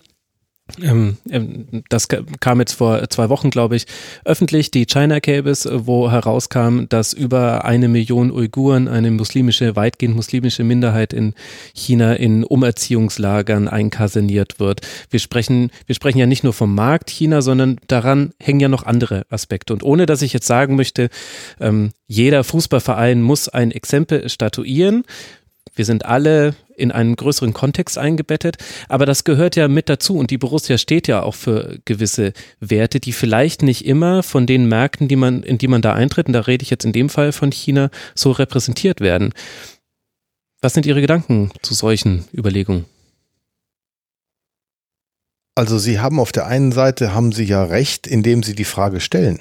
das 1.90 2.08
kam 2.40 2.60
jetzt 2.60 2.74
vor 2.74 3.08
zwei 3.10 3.30
Wochen, 3.30 3.52
glaube 3.52 3.76
ich, 3.76 3.86
öffentlich, 4.26 4.72
die 4.72 4.88
China 4.88 5.20
Cables, 5.20 5.70
wo 5.72 6.10
herauskam, 6.10 6.86
dass 6.90 7.14
über 7.14 7.66
eine 7.66 7.88
Million 7.88 8.32
Uiguren, 8.32 8.88
eine 8.88 9.12
muslimische, 9.12 9.76
weitgehend 9.76 10.16
muslimische 10.16 10.64
Minderheit 10.64 11.14
in 11.14 11.36
China 11.76 12.14
in 12.14 12.44
Umerziehungslagern 12.44 13.68
einkasiniert 13.68 14.60
wird. 14.60 14.82
Wir 15.12 15.20
sprechen, 15.20 15.70
wir 15.86 15.94
sprechen 15.94 16.18
ja 16.18 16.26
nicht 16.26 16.44
nur 16.44 16.54
vom 16.54 16.74
Markt 16.74 17.12
China, 17.12 17.44
sondern 17.44 17.78
daran 17.88 18.34
hängen 18.42 18.60
ja 18.60 18.68
noch 18.68 18.84
andere 18.84 19.28
Aspekte. 19.30 19.72
Und 19.72 19.84
ohne 19.84 20.08
dass 20.08 20.24
ich 20.24 20.34
jetzt 20.34 20.48
sagen 20.48 20.76
möchte, 20.76 21.10
ähm, 21.60 21.92
jeder 22.08 22.44
Fußballverein 22.44 23.22
muss 23.22 23.50
ein 23.50 23.70
Exempel 23.70 24.30
statuieren, 24.30 25.04
wir 25.76 25.86
sind 25.86 26.06
alle 26.06 26.56
in 26.76 26.92
einen 26.92 27.16
größeren 27.16 27.54
Kontext 27.54 27.98
eingebettet, 27.98 28.58
aber 28.90 29.06
das 29.06 29.24
gehört 29.24 29.56
ja 29.56 29.68
mit 29.68 29.90
dazu 29.90 30.18
und 30.18 30.32
die 30.32 30.38
Borussia 30.38 30.78
steht 30.78 31.08
ja 31.08 31.24
auch 31.24 31.36
für 31.36 31.80
gewisse 31.86 32.34
Werte, 32.60 33.00
die 33.00 33.14
vielleicht 33.14 33.62
nicht 33.62 33.86
immer 33.86 34.24
von 34.24 34.46
den 34.46 34.68
Märkten, 34.68 35.08
die 35.08 35.16
man, 35.16 35.44
in 35.44 35.58
die 35.58 35.68
man 35.68 35.82
da 35.82 35.94
eintritt, 35.94 36.28
und 36.28 36.34
da 36.34 36.42
rede 36.42 36.64
ich 36.64 36.70
jetzt 36.70 36.86
in 36.86 36.94
dem 36.94 37.10
Fall 37.10 37.32
von 37.32 37.52
China, 37.52 37.90
so 38.14 38.32
repräsentiert 38.32 39.02
werden. 39.02 39.34
Was 40.62 40.74
sind 40.74 40.86
Ihre 40.86 41.02
Gedanken 41.02 41.52
zu 41.62 41.74
solchen 41.74 42.26
Überlegungen? 42.34 42.86
Also 45.56 45.78
Sie 45.78 46.00
haben 46.00 46.20
auf 46.20 46.34
der 46.34 46.48
einen 46.48 46.74
Seite 46.74 47.14
haben 47.14 47.32
Sie 47.32 47.46
ja 47.46 47.64
recht, 47.64 48.08
indem 48.08 48.44
Sie 48.44 48.56
die 48.56 48.66
Frage 48.66 49.00
stellen. 49.00 49.40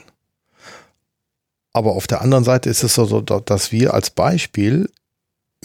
Aber 1.72 1.92
auf 1.92 2.06
der 2.06 2.22
anderen 2.22 2.44
Seite 2.44 2.70
ist 2.70 2.84
es 2.84 2.94
so, 2.94 3.20
dass 3.20 3.72
wir 3.72 3.94
als 3.94 4.10
Beispiel 4.10 4.88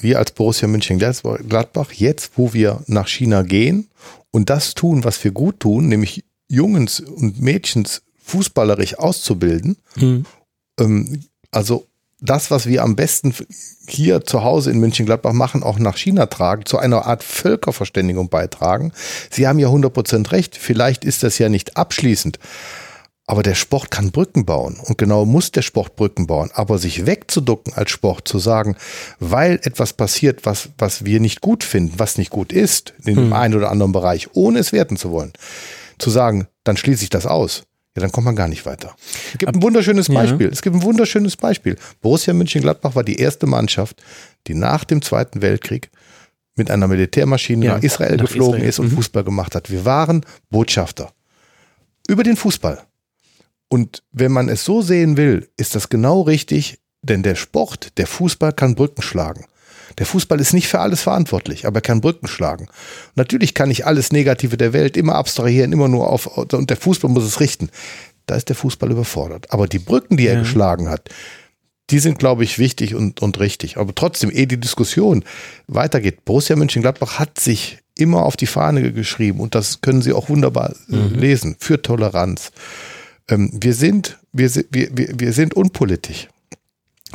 wir 0.02 0.20
als 0.20 0.32
Borussia 0.32 0.68
München-Gladbach 0.68 1.92
jetzt, 1.94 2.32
wo 2.36 2.54
wir 2.54 2.84
nach 2.88 3.08
China 3.08 3.44
gehen 3.44 3.90
und 4.32 4.50
das 4.50 4.74
tun, 4.76 5.04
was 5.04 5.24
wir 5.24 5.32
gut 5.32 5.60
tun, 5.60 5.88
nämlich 5.88 6.24
Jungens 6.48 7.00
und 7.00 7.42
Mädchens 7.42 8.02
fußballerisch 8.24 8.98
auszubilden, 8.98 9.78
mhm. 9.96 10.26
ähm, 10.80 11.24
also 11.52 11.86
das, 12.22 12.52
was 12.52 12.66
wir 12.66 12.84
am 12.84 12.96
besten 12.96 13.34
hier 13.88 14.26
zu 14.26 14.44
Hause 14.44 14.72
in 14.72 14.80
München-Gladbach 14.80 15.34
machen, 15.34 15.64
auch 15.64 15.80
nach 15.80 15.98
China 15.98 16.26
tragen, 16.26 16.66
zu 16.66 16.78
einer 16.78 17.06
Art 17.06 17.24
Völkerverständigung 17.24 18.30
beitragen. 18.30 18.92
Sie 19.30 19.48
haben 19.48 19.60
ja 19.60 19.70
100% 19.70 20.32
recht. 20.32 20.58
Vielleicht 20.58 21.06
ist 21.06 21.24
das 21.24 21.38
ja 21.38 21.48
nicht 21.48 21.78
abschließend. 21.78 22.38
Aber 23.30 23.44
der 23.44 23.54
Sport 23.54 23.92
kann 23.92 24.10
Brücken 24.10 24.44
bauen 24.44 24.80
und 24.84 24.98
genau 24.98 25.24
muss 25.24 25.52
der 25.52 25.62
Sport 25.62 25.96
Brücken 25.96 26.26
bauen. 26.26 26.50
Aber 26.52 26.80
sich 26.80 27.06
wegzuducken 27.06 27.74
als 27.76 27.92
Sport, 27.92 28.28
zu 28.28 28.40
sagen, 28.40 28.76
weil 29.20 29.60
etwas 29.62 29.94
passiert, 29.94 30.48
was, 30.48 30.70
was 30.80 31.06
wir 31.06 31.20
nicht 31.20 31.40
gut 31.40 31.64
finden, 31.64 32.00
was 32.00 32.18
nicht 32.18 32.32
gut 32.32 32.52
ist, 32.52 32.96
in 33.06 33.14
dem 33.14 33.26
hm. 33.26 33.34
einen 33.34 33.54
oder 33.54 33.70
anderen 33.70 33.92
Bereich, 33.92 34.30
ohne 34.34 34.58
es 34.58 34.74
werten 34.74 34.98
zu 34.98 35.12
wollen, 35.12 35.32
zu 36.00 36.10
sagen, 36.10 36.48
dann 36.64 36.76
schließe 36.76 37.04
ich 37.04 37.12
das 37.12 37.28
aus. 37.28 37.66
Ja, 37.96 38.02
dann 38.02 38.12
kommt 38.12 38.26
man 38.26 38.36
gar 38.36 38.48
nicht 38.48 38.66
weiter. 38.66 38.96
Es 39.32 39.38
gibt 39.38 39.54
ein 39.54 39.62
wunderschönes 39.62 40.08
Beispiel. 40.08 40.48
Ja. 40.48 40.52
Es 40.52 40.64
gibt 40.64 40.78
ein 40.78 40.82
wunderschönes 40.82 41.38
Beispiel. 41.38 41.78
Borussia 42.02 42.34
Mönchengladbach 42.34 42.96
war 42.96 43.04
die 43.04 43.18
erste 43.20 43.46
Mannschaft, 43.46 44.02
die 44.48 44.56
nach 44.56 44.86
dem 44.86 45.04
Zweiten 45.04 45.44
Weltkrieg 45.44 45.92
mit 46.56 46.72
einer 46.72 46.88
Militärmaschine 46.88 47.68
ja, 47.68 47.76
nach 47.76 47.84
Israel 47.84 48.16
nach 48.16 48.26
geflogen 48.26 48.56
Israel. 48.56 48.70
ist 48.70 48.80
und 48.80 48.92
mhm. 48.92 48.96
Fußball 48.96 49.24
gemacht 49.24 49.54
hat. 49.54 49.70
Wir 49.70 49.86
waren 49.86 50.26
Botschafter. 50.50 51.12
Über 52.08 52.24
den 52.24 52.36
Fußball. 52.36 52.89
Und 53.70 54.04
wenn 54.12 54.32
man 54.32 54.50
es 54.50 54.66
so 54.66 54.82
sehen 54.82 55.16
will, 55.16 55.48
ist 55.56 55.76
das 55.76 55.90
genau 55.90 56.22
richtig, 56.22 56.80
denn 57.02 57.24
der 57.24 57.36
Sport, 57.36 57.98
der 57.98 58.08
Fußball 58.08 58.52
kann 58.52 58.76
Brücken 58.76 59.02
schlagen. 59.02 59.46
Der 59.98 60.06
Fußball 60.06 60.40
ist 60.40 60.54
nicht 60.54 60.68
für 60.68 60.80
alles 60.80 61.02
verantwortlich, 61.02 61.66
aber 61.66 61.78
er 61.78 61.82
kann 61.82 62.02
Brücken 62.02 62.28
schlagen. 62.28 62.68
natürlich 63.16 63.54
kann 63.54 63.72
ich 63.72 63.86
alles 63.86 64.12
Negative 64.12 64.58
der 64.58 64.74
Welt 64.74 64.98
immer 64.98 65.16
abstrahieren, 65.16 65.72
immer 65.72 65.88
nur 65.88 66.10
auf, 66.10 66.26
und 66.26 66.70
der 66.70 66.78
Fußball 66.78 67.12
muss 67.12 67.24
es 67.24 67.40
richten. 67.40 67.70
Da 68.26 68.36
ist 68.36 68.50
der 68.50 68.56
Fußball 68.56 68.92
überfordert. 68.92 69.52
Aber 69.52 69.68
die 69.68 69.80
Brücken, 69.80 70.18
die 70.18 70.28
er 70.28 70.36
ja. 70.36 70.40
geschlagen 70.42 70.90
hat, 70.90 71.10
die 71.90 72.00
sind, 72.00 72.20
glaube 72.20 72.44
ich, 72.44 72.60
wichtig 72.60 72.94
und, 72.96 73.22
und 73.22 73.40
richtig. 73.40 73.78
Aber 73.78 73.94
trotzdem, 73.96 74.30
ehe 74.30 74.48
die 74.48 74.60
Diskussion 74.60 75.24
weitergeht, 75.68 76.26
Borussia 76.26 76.56
Mönchengladbach 76.56 77.18
hat 77.18 77.40
sich 77.40 77.80
immer 77.96 78.24
auf 78.24 78.38
die 78.38 78.46
Fahne 78.46 78.94
geschrieben 78.94 79.40
und 79.40 79.56
das 79.56 79.82
können 79.82 80.02
Sie 80.02 80.14
auch 80.14 80.30
wunderbar 80.30 80.76
äh, 80.90 80.96
mhm. 80.96 81.16
lesen, 81.16 81.56
für 81.60 81.82
Toleranz, 81.82 82.52
ähm, 83.30 83.50
wir, 83.54 83.74
sind, 83.74 84.20
wir, 84.34 84.50
wir, 84.70 84.90
wir 84.92 85.34
sind 85.34 85.54
unpolitisch. 85.54 86.28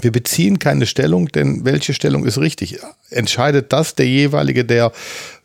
Wir 0.01 0.11
beziehen 0.11 0.59
keine 0.59 0.87
Stellung, 0.87 1.29
denn 1.29 1.65
welche 1.65 1.95
Stellung 1.95 2.25
ist 2.25 2.39
richtig? 2.39 2.79
Entscheidet 3.11 3.73
das 3.73 3.95
der 3.95 4.09
jeweilige, 4.09 4.65
der 4.65 4.93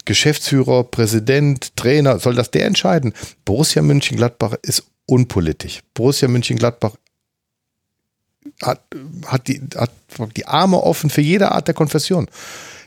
Geschäftsführer, 0.05 0.85
Präsident, 0.85 1.75
Trainer, 1.75 2.19
soll 2.19 2.33
das 2.33 2.49
der 2.49 2.65
entscheiden? 2.65 3.13
Borussia 3.45 3.83
München-Gladbach 3.83 4.55
ist 4.63 4.85
unpolitisch. 5.05 5.81
Borussia 5.93 6.27
München-Gladbach 6.27 6.95
hat, 8.63 8.81
hat, 9.27 9.47
die, 9.47 9.61
hat 9.75 9.91
die 10.35 10.47
Arme 10.47 10.81
offen 10.81 11.11
für 11.11 11.21
jede 11.21 11.51
Art 11.51 11.67
der 11.67 11.75
Konfession. 11.75 12.27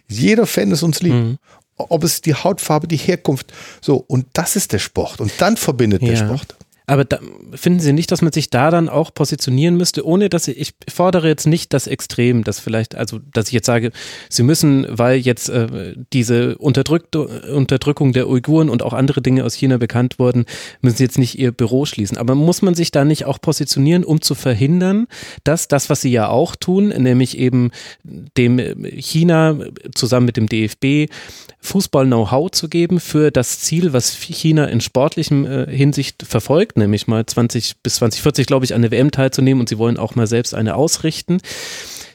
Jeder 0.08 0.46
Fan 0.46 0.72
ist 0.72 0.82
uns 0.82 1.00
lieb. 1.00 1.14
Mhm. 1.14 1.38
Ob 1.76 2.04
es 2.04 2.20
die 2.20 2.34
Hautfarbe, 2.34 2.86
die 2.86 2.96
Herkunft, 2.96 3.52
so. 3.80 3.96
Und 3.96 4.26
das 4.34 4.56
ist 4.56 4.72
der 4.72 4.78
Sport. 4.78 5.20
Und 5.20 5.32
dann 5.38 5.56
verbindet 5.56 6.02
ja. 6.02 6.10
der 6.10 6.16
Sport. 6.16 6.56
Aber 6.86 7.04
da, 7.04 7.18
finden 7.54 7.80
Sie 7.80 7.92
nicht, 7.92 8.10
dass 8.10 8.22
man 8.22 8.32
sich 8.32 8.50
da 8.50 8.70
dann 8.70 8.88
auch 8.88 9.14
positionieren 9.14 9.76
müsste, 9.76 10.06
ohne 10.06 10.28
dass 10.28 10.48
ich, 10.48 10.58
ich 10.58 10.92
fordere 10.92 11.28
jetzt 11.28 11.46
nicht 11.46 11.72
das 11.72 11.86
Extrem, 11.86 12.44
dass 12.44 12.58
vielleicht, 12.58 12.94
also 12.94 13.20
dass 13.32 13.48
ich 13.48 13.52
jetzt 13.52 13.66
sage, 13.66 13.92
Sie 14.28 14.42
müssen, 14.42 14.86
weil 14.88 15.18
jetzt 15.18 15.48
äh, 15.48 15.94
diese 16.12 16.58
Unterdrückung 16.58 18.12
der 18.12 18.28
Uiguren 18.28 18.68
und 18.68 18.82
auch 18.82 18.92
andere 18.92 19.22
Dinge 19.22 19.44
aus 19.44 19.54
China 19.54 19.76
bekannt 19.76 20.18
wurden, 20.18 20.44
müssen 20.80 20.96
Sie 20.96 21.04
jetzt 21.04 21.18
nicht 21.18 21.38
Ihr 21.38 21.52
Büro 21.52 21.84
schließen. 21.84 22.18
Aber 22.18 22.34
muss 22.34 22.62
man 22.62 22.74
sich 22.74 22.90
da 22.90 23.04
nicht 23.04 23.24
auch 23.26 23.40
positionieren, 23.40 24.04
um 24.04 24.20
zu 24.20 24.34
verhindern, 24.34 25.06
dass 25.44 25.68
das, 25.68 25.88
was 25.90 26.00
Sie 26.00 26.10
ja 26.10 26.28
auch 26.28 26.56
tun, 26.56 26.88
nämlich 26.88 27.38
eben 27.38 27.70
dem 28.04 28.58
China 28.96 29.58
zusammen 29.94 30.26
mit 30.26 30.36
dem 30.36 30.48
DFB 30.48 31.10
Fußball-Know-how 31.62 32.50
zu 32.50 32.68
geben 32.68 33.00
für 33.00 33.30
das 33.30 33.60
Ziel, 33.60 33.92
was 33.92 34.14
China 34.16 34.66
in 34.66 34.80
sportlichem 34.80 35.46
äh, 35.46 35.66
Hinsicht 35.74 36.24
verfolgt, 36.26 36.76
nämlich 36.76 37.06
mal 37.06 37.24
20 37.24 37.82
bis 37.82 37.96
2040, 37.96 38.46
glaube 38.46 38.64
ich, 38.64 38.74
an 38.74 38.82
der 38.82 38.90
WM 38.90 39.10
teilzunehmen 39.10 39.60
und 39.60 39.68
sie 39.68 39.78
wollen 39.78 39.96
auch 39.96 40.14
mal 40.16 40.26
selbst 40.26 40.54
eine 40.54 40.74
ausrichten. 40.74 41.38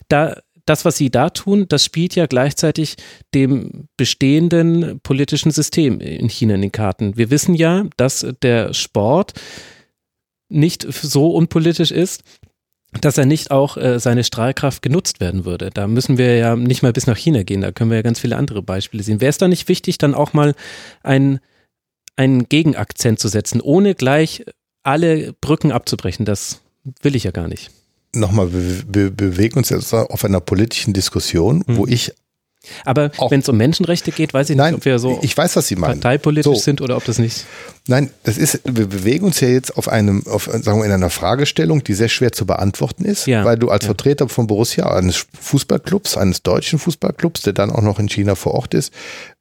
Da 0.10 0.36
das, 0.66 0.84
was 0.84 0.98
sie 0.98 1.10
da 1.10 1.30
tun, 1.30 1.66
das 1.70 1.86
spielt 1.86 2.16
ja 2.16 2.26
gleichzeitig 2.26 2.98
dem 3.34 3.88
bestehenden 3.95 5.00
politischen 5.02 5.52
System 5.52 6.02
in 6.02 6.28
China 6.30 6.56
in 6.56 6.62
den 6.62 6.74
Karten. 6.74 7.16
Wir 7.16 7.32
wissen 7.32 7.56
ja, 7.56 7.86
dass 7.95 8.28
der 8.41 8.74
Sport 8.74 9.34
nicht 10.50 10.86
so 10.89 11.32
unpolitisch 11.32 11.91
ist, 11.91 12.24
dass 13.02 13.18
er 13.18 13.26
nicht 13.26 13.52
auch 13.52 13.78
äh, 13.78 14.00
seine 14.00 14.24
Strahlkraft 14.24 14.82
genutzt 14.82 15.20
werden 15.20 15.45
würde. 15.45 15.70
Da 15.74 15.88
müssen 15.88 16.18
wir 16.18 16.36
ja 16.36 16.56
nicht 16.56 16.84
mal 16.84 16.93
bis 16.93 17.08
nach 17.08 17.18
China 17.18 17.43
gehen, 17.43 17.62
da 17.62 17.72
können 17.72 17.89
wir 17.89 17.98
ja 17.98 18.04
ganz 18.04 18.20
viele 18.20 18.36
andere 18.36 18.62
Beispiele 18.62 19.04
sehen. 19.04 19.22
Wäre 19.22 19.30
es 19.30 19.38
da 19.38 19.48
nicht 19.48 19.68
wichtig, 19.68 19.98
dann 19.98 20.14
auch 20.14 20.34
mal 20.34 20.56
ein, 21.04 21.39
einen 22.16 22.50
Gegenakzent 22.50 23.20
zu 23.20 23.28
setzen, 23.28 23.62
ohne 23.62 23.95
gleich 23.95 24.45
alle 24.84 25.34
Brücken 25.41 25.72
abzubrechen? 25.72 26.26
Das 26.26 26.62
will 27.02 27.16
ich 27.16 27.24
ja 27.24 27.32
gar 27.32 27.48
nicht. 27.48 27.72
Nochmal, 28.14 28.54
wir, 28.54 28.84
wir 28.88 29.10
bewegen 29.12 29.58
uns 29.58 29.70
jetzt 29.70 29.93
auf 29.93 30.24
einer 30.24 30.39
politischen 30.39 30.93
Diskussion, 30.93 31.64
mhm. 31.68 31.78
wo 31.78 31.86
ich 31.88 32.14
Aber 32.86 33.11
wenn 33.30 33.39
es 33.41 33.49
um 33.49 33.57
Menschenrechte 33.57 34.11
geht, 34.11 34.34
weiß 34.34 34.49
ich 34.49 34.57
Nein, 34.57 34.74
nicht, 34.74 34.80
ob 34.80 34.86
wir 34.86 34.99
so 34.99 35.20
ich 35.22 35.36
weiß, 35.38 35.55
was 35.55 35.68
Sie 35.68 35.76
meinen. 35.76 35.99
parteipolitisch 35.99 36.45
So. 36.57 36.59
sind 36.59 36.82
oder 36.82 36.97
ob 36.97 37.05
das 37.05 37.20
nicht. 37.20 37.45
Nein, 37.88 38.09
das 38.24 38.38
ist, 38.38 38.61
wir 38.65 38.88
bewegen 38.88 39.26
uns 39.26 39.39
ja 39.39 39.47
jetzt 39.47 39.78
auf 39.78 39.88
einem, 39.88 40.26
auf, 40.28 40.45
sagen 40.45 40.80
wir, 40.80 40.86
in 40.86 40.91
einer 40.91 41.09
Fragestellung, 41.09 41.84
die 41.84 41.93
sehr 41.93 42.09
schwer 42.09 42.32
zu 42.32 42.45
beantworten 42.45 43.05
ist, 43.05 43.28
Ja, 43.28 43.45
weil 43.45 43.57
du 43.57 43.70
als 43.70 43.84
ja. 43.84 43.88
Vertreter 43.88 44.28
von 44.28 44.47
Borussia, 44.47 44.86
eines 44.92 45.25
Fußballclubs, 45.39 46.17
eines 46.17 46.43
deutschen 46.43 46.79
Fußballclubs, 46.79 47.42
der 47.43 47.54
dann 47.54 47.70
auch 47.71 47.82
noch 47.82 48.00
in 48.00 48.08
China 48.09 48.36
vor 48.36 48.54
Ort 48.55 48.74
ist, 48.74 48.92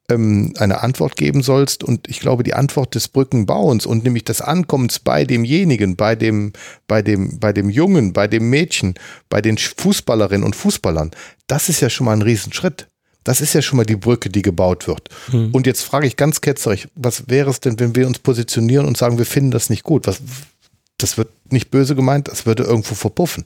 ähm, 0.09 0.53
eine 0.57 0.81
Antwort 0.81 1.15
geben 1.17 1.43
sollst. 1.43 1.83
Und 1.83 2.07
ich 2.07 2.19
glaube, 2.19 2.43
die 2.43 2.53
Antwort 2.53 2.95
des 2.95 3.09
Brückenbauens 3.09 3.85
und 3.85 4.03
nämlich 4.03 4.23
des 4.23 4.41
Ankommens 4.41 4.99
bei 4.99 5.25
demjenigen, 5.25 5.95
bei 5.95 6.15
dem, 6.15 6.53
bei 6.87 7.01
dem, 7.01 7.39
bei 7.39 7.51
dem 7.53 7.69
Jungen, 7.69 8.13
bei 8.13 8.27
dem 8.27 8.49
Mädchen, 8.49 8.95
bei 9.29 9.41
den 9.41 9.57
Fußballerinnen 9.57 10.45
und 10.45 10.55
Fußballern, 10.55 11.11
das 11.47 11.69
ist 11.69 11.81
ja 11.81 11.89
schon 11.89 12.05
mal 12.05 12.13
ein 12.13 12.21
Riesenschritt. 12.21 12.87
Das 13.27 13.41
ist 13.41 13.53
ja 13.53 13.61
schon 13.61 13.77
mal 13.77 13.85
die 13.85 13.95
Brücke, 13.97 14.29
die 14.29 14.41
gebaut 14.41 14.87
wird. 14.87 15.09
Und 15.31 15.67
jetzt 15.67 15.81
frage 15.81 16.07
ich 16.07 16.15
ganz 16.15 16.39
ketzerig, 16.41 16.87
was 16.95 17.27
wäre 17.27 17.49
es 17.49 17.59
denn, 17.59 17.79
wenn 17.79 17.95
wir 17.95 18.07
uns 18.07 18.19
positionieren 18.19 18.85
und 18.85 18.97
sagen, 18.97 19.17
wir 19.17 19.25
finden 19.25 19.51
das 19.51 19.69
nicht 19.69 19.83
gut? 19.83 20.07
Was, 20.07 20.19
das 20.97 21.17
wird 21.17 21.29
nicht 21.51 21.69
böse 21.69 21.93
gemeint, 21.95 22.27
das 22.29 22.45
würde 22.45 22.63
irgendwo 22.63 22.95
verpuffen. 22.95 23.45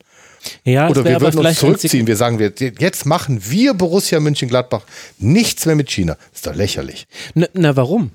Ja, 0.63 0.87
Oder 0.89 1.03
wir 1.05 1.19
würden 1.21 1.45
uns 1.45 1.59
zurückziehen. 1.59 2.07
Wir 2.07 2.15
sagen, 2.15 2.39
wir, 2.39 2.51
jetzt 2.79 3.05
machen 3.05 3.41
wir 3.49 3.73
Borussia 3.73 4.19
Mönchengladbach 4.19 4.83
nichts 5.19 5.65
mehr 5.65 5.75
mit 5.75 5.89
China. 5.89 6.13
Das 6.31 6.39
ist 6.41 6.47
doch 6.47 6.55
lächerlich. 6.55 7.07
Na, 7.33 7.47
na 7.53 7.75
warum? 7.75 8.11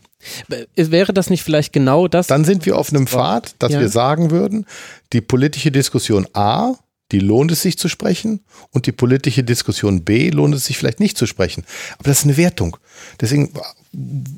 Äh, 0.51 0.91
Wäre 0.91 1.13
das 1.13 1.31
nicht 1.31 1.43
vielleicht 1.43 1.73
genau 1.73 2.09
das? 2.09 2.27
Dann 2.27 2.45
sind 2.45 2.67
wir 2.67 2.77
auf 2.79 2.91
einem 2.91 3.07
Pfad, 3.07 3.55
dass 3.61 3.73
Ja. 3.73 3.81
wir 3.81 3.89
sagen 3.89 4.31
würden, 4.31 4.67
die 5.13 5.21
politische 5.21 5.71
Diskussion 5.71 6.27
A, 6.33 6.75
die 7.13 7.21
lohnt 7.21 7.53
es 7.53 7.63
sich 7.63 7.79
zu 7.79 7.89
sprechen 7.89 8.41
und 8.71 8.87
die 8.87 8.93
politische 8.93 9.45
Diskussion 9.45 10.05
B 10.05 10.31
lohnt 10.31 10.55
es 10.55 10.67
sich 10.67 10.77
vielleicht 10.77 11.01
nicht 11.01 11.17
zu 11.17 11.27
sprechen. 11.27 11.65
Aber 11.99 12.09
das 12.09 12.19
ist 12.19 12.25
eine 12.25 12.37
Wertung. 12.37 12.77
Deswegen 13.21 13.53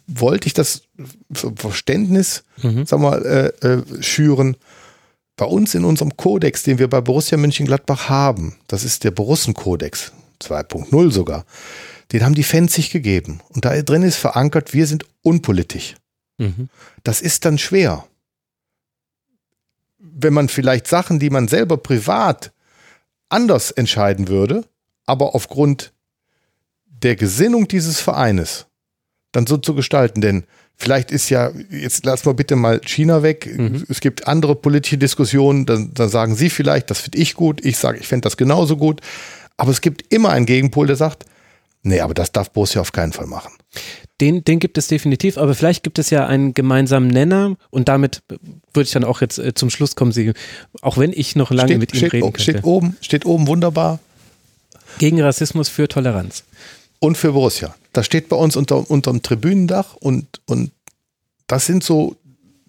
wollte 0.07 0.47
ich 0.47 0.55
das 0.55 0.83
Verständnis, 1.33 2.45
sag 2.85 3.01
mal, 3.01 3.25
äh, 3.63 3.67
äh, 3.67 4.03
schüren. 4.03 4.57
Bei 5.37 5.47
uns 5.47 5.75
in 5.75 5.85
unserem 5.85 6.17
Kodex, 6.17 6.65
den 6.65 6.79
wir 6.79 6.89
bei 6.89 7.01
Borussia 7.01 7.39
Mönchengladbach 7.39 8.09
haben, 8.09 8.57
das 8.67 8.85
ist 8.85 9.05
der 9.05 9.13
Borussen-Kodex 9.13 10.13
2.0 10.43 11.11
sogar, 11.13 11.47
den 12.13 12.25
haben 12.25 12.35
die 12.35 12.43
Fans 12.43 12.75
sich 12.75 12.91
gegeben. 12.91 13.41
Und 13.51 13.65
da 13.65 13.81
drin 13.83 14.03
ist 14.03 14.17
verankert, 14.17 14.75
wir 14.75 14.87
sind 14.87 15.07
unpolitisch. 15.23 15.95
Mhm. 16.39 16.69
Das 17.05 17.21
ist 17.21 17.45
dann 17.45 17.59
schwer. 17.59 18.05
Wenn 19.99 20.33
man 20.33 20.49
vielleicht 20.49 20.87
Sachen, 20.87 21.19
die 21.19 21.31
man 21.31 21.49
selber 21.49 21.77
privat 21.77 22.53
anders 23.29 23.71
entscheiden 23.71 24.29
würde, 24.29 24.65
aber 25.07 25.35
aufgrund 25.35 25.93
der 26.87 27.17
Gesinnung 27.17 27.69
dieses 27.69 28.01
Vereines 28.01 28.67
dann 29.33 29.47
so 29.47 29.57
zu 29.57 29.75
gestalten. 29.75 30.21
Denn 30.21 30.45
vielleicht 30.77 31.11
ist 31.11 31.29
ja, 31.31 31.51
jetzt 31.71 32.05
lass 32.05 32.25
mal 32.25 32.35
bitte 32.35 32.57
mal 32.57 32.81
China 32.85 33.23
weg. 33.23 33.47
Mhm. 33.47 33.85
Es 33.89 34.01
gibt 34.01 34.27
andere 34.27 34.55
politische 34.55 34.99
Diskussionen, 34.99 35.67
dann, 35.67 35.93
dann 35.95 36.09
sagen 36.09 36.35
Sie 36.35 36.51
vielleicht, 36.51 36.91
das 36.91 37.01
finde 37.01 37.19
ich 37.19 37.35
gut, 37.35 37.65
ich 37.65 37.77
sage, 37.79 37.99
ich 37.99 38.09
fände 38.09 38.25
das 38.25 38.37
genauso 38.37 38.77
gut. 38.77 39.01
Aber 39.57 39.71
es 39.71 39.81
gibt 39.81 40.13
immer 40.13 40.31
einen 40.31 40.47
Gegenpol, 40.47 40.87
der 40.87 40.97
sagt, 40.97 41.25
nee, 41.83 42.01
aber 42.01 42.15
das 42.15 42.33
darf 42.33 42.51
Borussia 42.51 42.81
auf 42.81 42.93
keinen 42.93 43.13
Fall 43.13 43.27
machen. 43.27 43.53
Den, 44.21 44.43
den 44.43 44.59
gibt 44.59 44.79
es 44.79 44.89
definitiv, 44.89 45.39
aber 45.39 45.55
vielleicht 45.55 45.85
gibt 45.85 45.99
es 45.99 46.11
ja 46.11 46.27
einen 46.27 46.53
gemeinsamen 46.53 47.09
Nenner 47.09 47.57
und 47.71 47.89
damit 47.89 48.23
würde 48.75 48.87
ich 48.87 48.91
dann 48.91 49.05
auch 49.05 49.21
jetzt 49.21 49.39
äh, 49.39 49.55
zum 49.55 49.71
Schluss 49.71 49.95
kommen, 49.95 50.11
Sie, 50.11 50.33
auch 50.83 50.99
wenn 50.99 51.13
ich 51.13 51.37
noch 51.37 51.51
lange 51.53 51.69
Steht, 51.69 51.79
mit 51.79 51.93
Ihnen 51.95 51.99
steht, 51.99 52.13
reden 52.15 52.33
könnte. 52.33 52.41
steht 52.43 52.65
oben, 52.65 52.97
steht 53.01 53.27
oben 53.27 53.47
wunderbar. 53.47 54.01
Gegen 54.99 55.21
Rassismus 55.21 55.69
für 55.69 55.87
Toleranz. 55.87 56.43
und 56.99 57.17
für 57.17 57.33
Borussia. 57.33 57.75
Das 57.93 58.07
steht 58.07 58.29
bei 58.29 58.37
uns 58.37 58.57
unter 58.57 58.91
unterm 58.91 59.23
Tribünendach 59.23 59.95
und, 59.95 60.41
und 60.47 60.73
das 61.47 61.67
sind 61.67 61.85
so, 61.85 62.17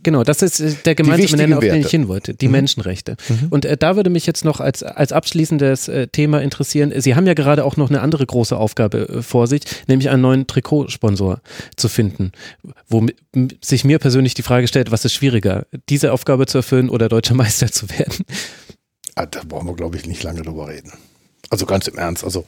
Genau, 0.01 0.23
das 0.23 0.41
ist 0.41 0.59
äh, 0.61 0.73
der 0.85 0.95
gemeinsame 0.95 1.41
Nenner, 1.43 1.57
auf 1.57 1.63
den 1.63 1.81
ich 1.81 1.89
hin 1.89 2.07
wollte, 2.07 2.33
die 2.33 2.47
Mhm. 2.47 2.53
Menschenrechte. 2.53 3.17
Und 3.49 3.65
äh, 3.65 3.75
da 3.75 3.95
würde 3.95 4.09
mich 4.09 4.25
jetzt 4.25 4.45
noch 4.45 4.59
als, 4.61 4.81
als 4.81 5.11
abschließendes 5.11 5.87
äh, 5.89 6.07
Thema 6.07 6.41
interessieren, 6.41 6.93
Sie 6.97 7.15
haben 7.15 7.27
ja 7.27 7.33
gerade 7.33 7.65
auch 7.65 7.75
noch 7.77 7.89
eine 7.89 8.01
andere 8.01 8.25
große 8.25 8.55
Aufgabe 8.55 9.09
äh, 9.09 9.21
vor 9.21 9.47
sich, 9.47 9.61
nämlich 9.87 10.09
einen 10.09 10.21
neuen 10.21 10.47
Trikotsponsor 10.47 11.41
zu 11.75 11.89
finden, 11.89 12.31
wo 12.87 13.05
sich 13.61 13.83
mir 13.83 13.99
persönlich 13.99 14.33
die 14.33 14.41
Frage 14.43 14.67
stellt, 14.67 14.91
was 14.91 15.03
ist 15.03 15.13
schwieriger, 15.13 15.65
diese 15.89 16.13
Aufgabe 16.13 16.45
zu 16.45 16.59
erfüllen 16.59 16.89
oder 16.89 17.09
deutscher 17.09 17.33
Meister 17.35 17.71
zu 17.71 17.89
werden? 17.89 18.25
ah, 19.15 19.25
da 19.25 19.41
brauchen 19.47 19.67
wir 19.67 19.75
glaube 19.75 19.97
ich 19.97 20.05
nicht 20.05 20.23
lange 20.23 20.41
drüber 20.43 20.69
reden. 20.69 20.93
Also 21.49 21.65
ganz 21.65 21.87
im 21.87 21.97
Ernst, 21.97 22.23
also 22.23 22.45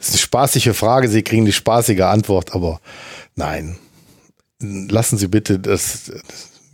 es 0.00 0.08
ist 0.08 0.14
eine 0.14 0.18
spaßige 0.20 0.70
Frage, 0.76 1.08
Sie 1.08 1.22
kriegen 1.22 1.44
die 1.44 1.52
spaßige 1.52 2.00
Antwort, 2.02 2.54
aber 2.54 2.80
nein, 3.34 3.76
lassen 4.60 5.18
Sie 5.18 5.28
bitte 5.28 5.58
das, 5.58 6.12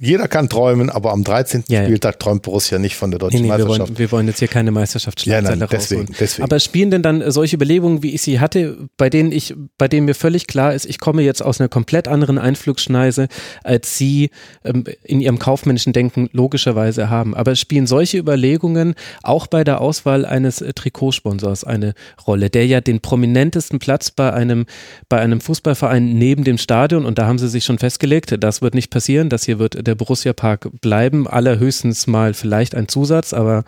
jeder 0.02 0.28
kann 0.28 0.48
träumen, 0.48 0.88
aber 0.88 1.12
am 1.12 1.24
13. 1.24 1.64
Ja, 1.68 1.80
ja. 1.80 1.84
Spieltag 1.84 2.18
träumt 2.18 2.40
Borussia 2.40 2.78
nicht 2.78 2.96
von 2.96 3.10
der 3.10 3.18
Nee, 3.18 3.24
deutschen 3.26 3.42
nee, 3.42 3.48
wir 3.48 3.58
Meisterschaft. 3.58 3.78
wollen, 3.90 3.98
wir 3.98 4.12
wollen 4.12 4.26
jetzt 4.28 4.38
hier 4.38 4.48
keine 4.48 4.70
Meisterschaftsschlagzeile 4.70 5.46
Ja, 5.50 5.56
nein, 5.56 5.68
deswegen, 5.70 6.06
deswegen. 6.18 6.42
Aber 6.42 6.58
spielen 6.58 6.90
denn 6.90 7.02
dann 7.02 7.20
äh, 7.20 7.30
solche 7.30 7.56
Überlegungen, 7.56 8.02
wie 8.02 8.14
ich 8.14 8.22
sie 8.22 8.40
hatte, 8.40 8.78
bei 8.96 9.10
denen 9.10 9.30
ich, 9.30 9.54
bei 9.76 9.88
denen 9.88 10.06
mir 10.06 10.14
völlig 10.14 10.46
klar 10.46 10.72
ist, 10.72 10.86
ich 10.86 11.00
komme 11.00 11.20
jetzt 11.20 11.42
aus 11.42 11.60
einer 11.60 11.68
komplett 11.68 12.08
anderen 12.08 12.38
Einflugschneise, 12.38 13.28
als 13.62 13.98
Sie 13.98 14.30
ähm, 14.64 14.84
in 15.04 15.20
Ihrem 15.20 15.38
kaufmännischen 15.38 15.92
Denken 15.92 16.30
logischerweise 16.32 17.10
haben. 17.10 17.34
Aber 17.34 17.54
spielen 17.54 17.86
solche 17.86 18.16
Überlegungen 18.16 18.94
auch 19.22 19.48
bei 19.48 19.64
der 19.64 19.82
Auswahl 19.82 20.24
eines 20.24 20.62
äh, 20.62 20.72
Trikotsponsors 20.72 21.64
eine 21.64 21.92
Rolle, 22.26 22.48
der 22.48 22.66
ja 22.66 22.80
den 22.80 23.00
prominentesten 23.00 23.78
Platz 23.78 24.10
bei 24.10 24.32
einem, 24.32 24.64
bei 25.10 25.20
einem 25.20 25.42
Fußballverein 25.42 26.14
neben 26.14 26.44
dem 26.44 26.56
Stadion, 26.56 27.04
und 27.04 27.18
da 27.18 27.26
haben 27.26 27.38
Sie 27.38 27.48
sich 27.48 27.64
schon 27.64 27.78
festgelegt, 27.78 28.34
das 28.42 28.62
wird 28.62 28.74
nicht 28.74 28.90
passieren, 28.90 29.28
das 29.28 29.44
hier 29.44 29.58
wird 29.58 29.89
der 29.90 29.96
Borussia 29.96 30.32
Park 30.32 30.68
bleiben, 30.80 31.26
allerhöchstens 31.26 32.06
mal 32.06 32.34
vielleicht 32.34 32.74
ein 32.74 32.88
Zusatz, 32.88 33.32
aber 33.32 33.64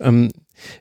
ähm, 0.00 0.30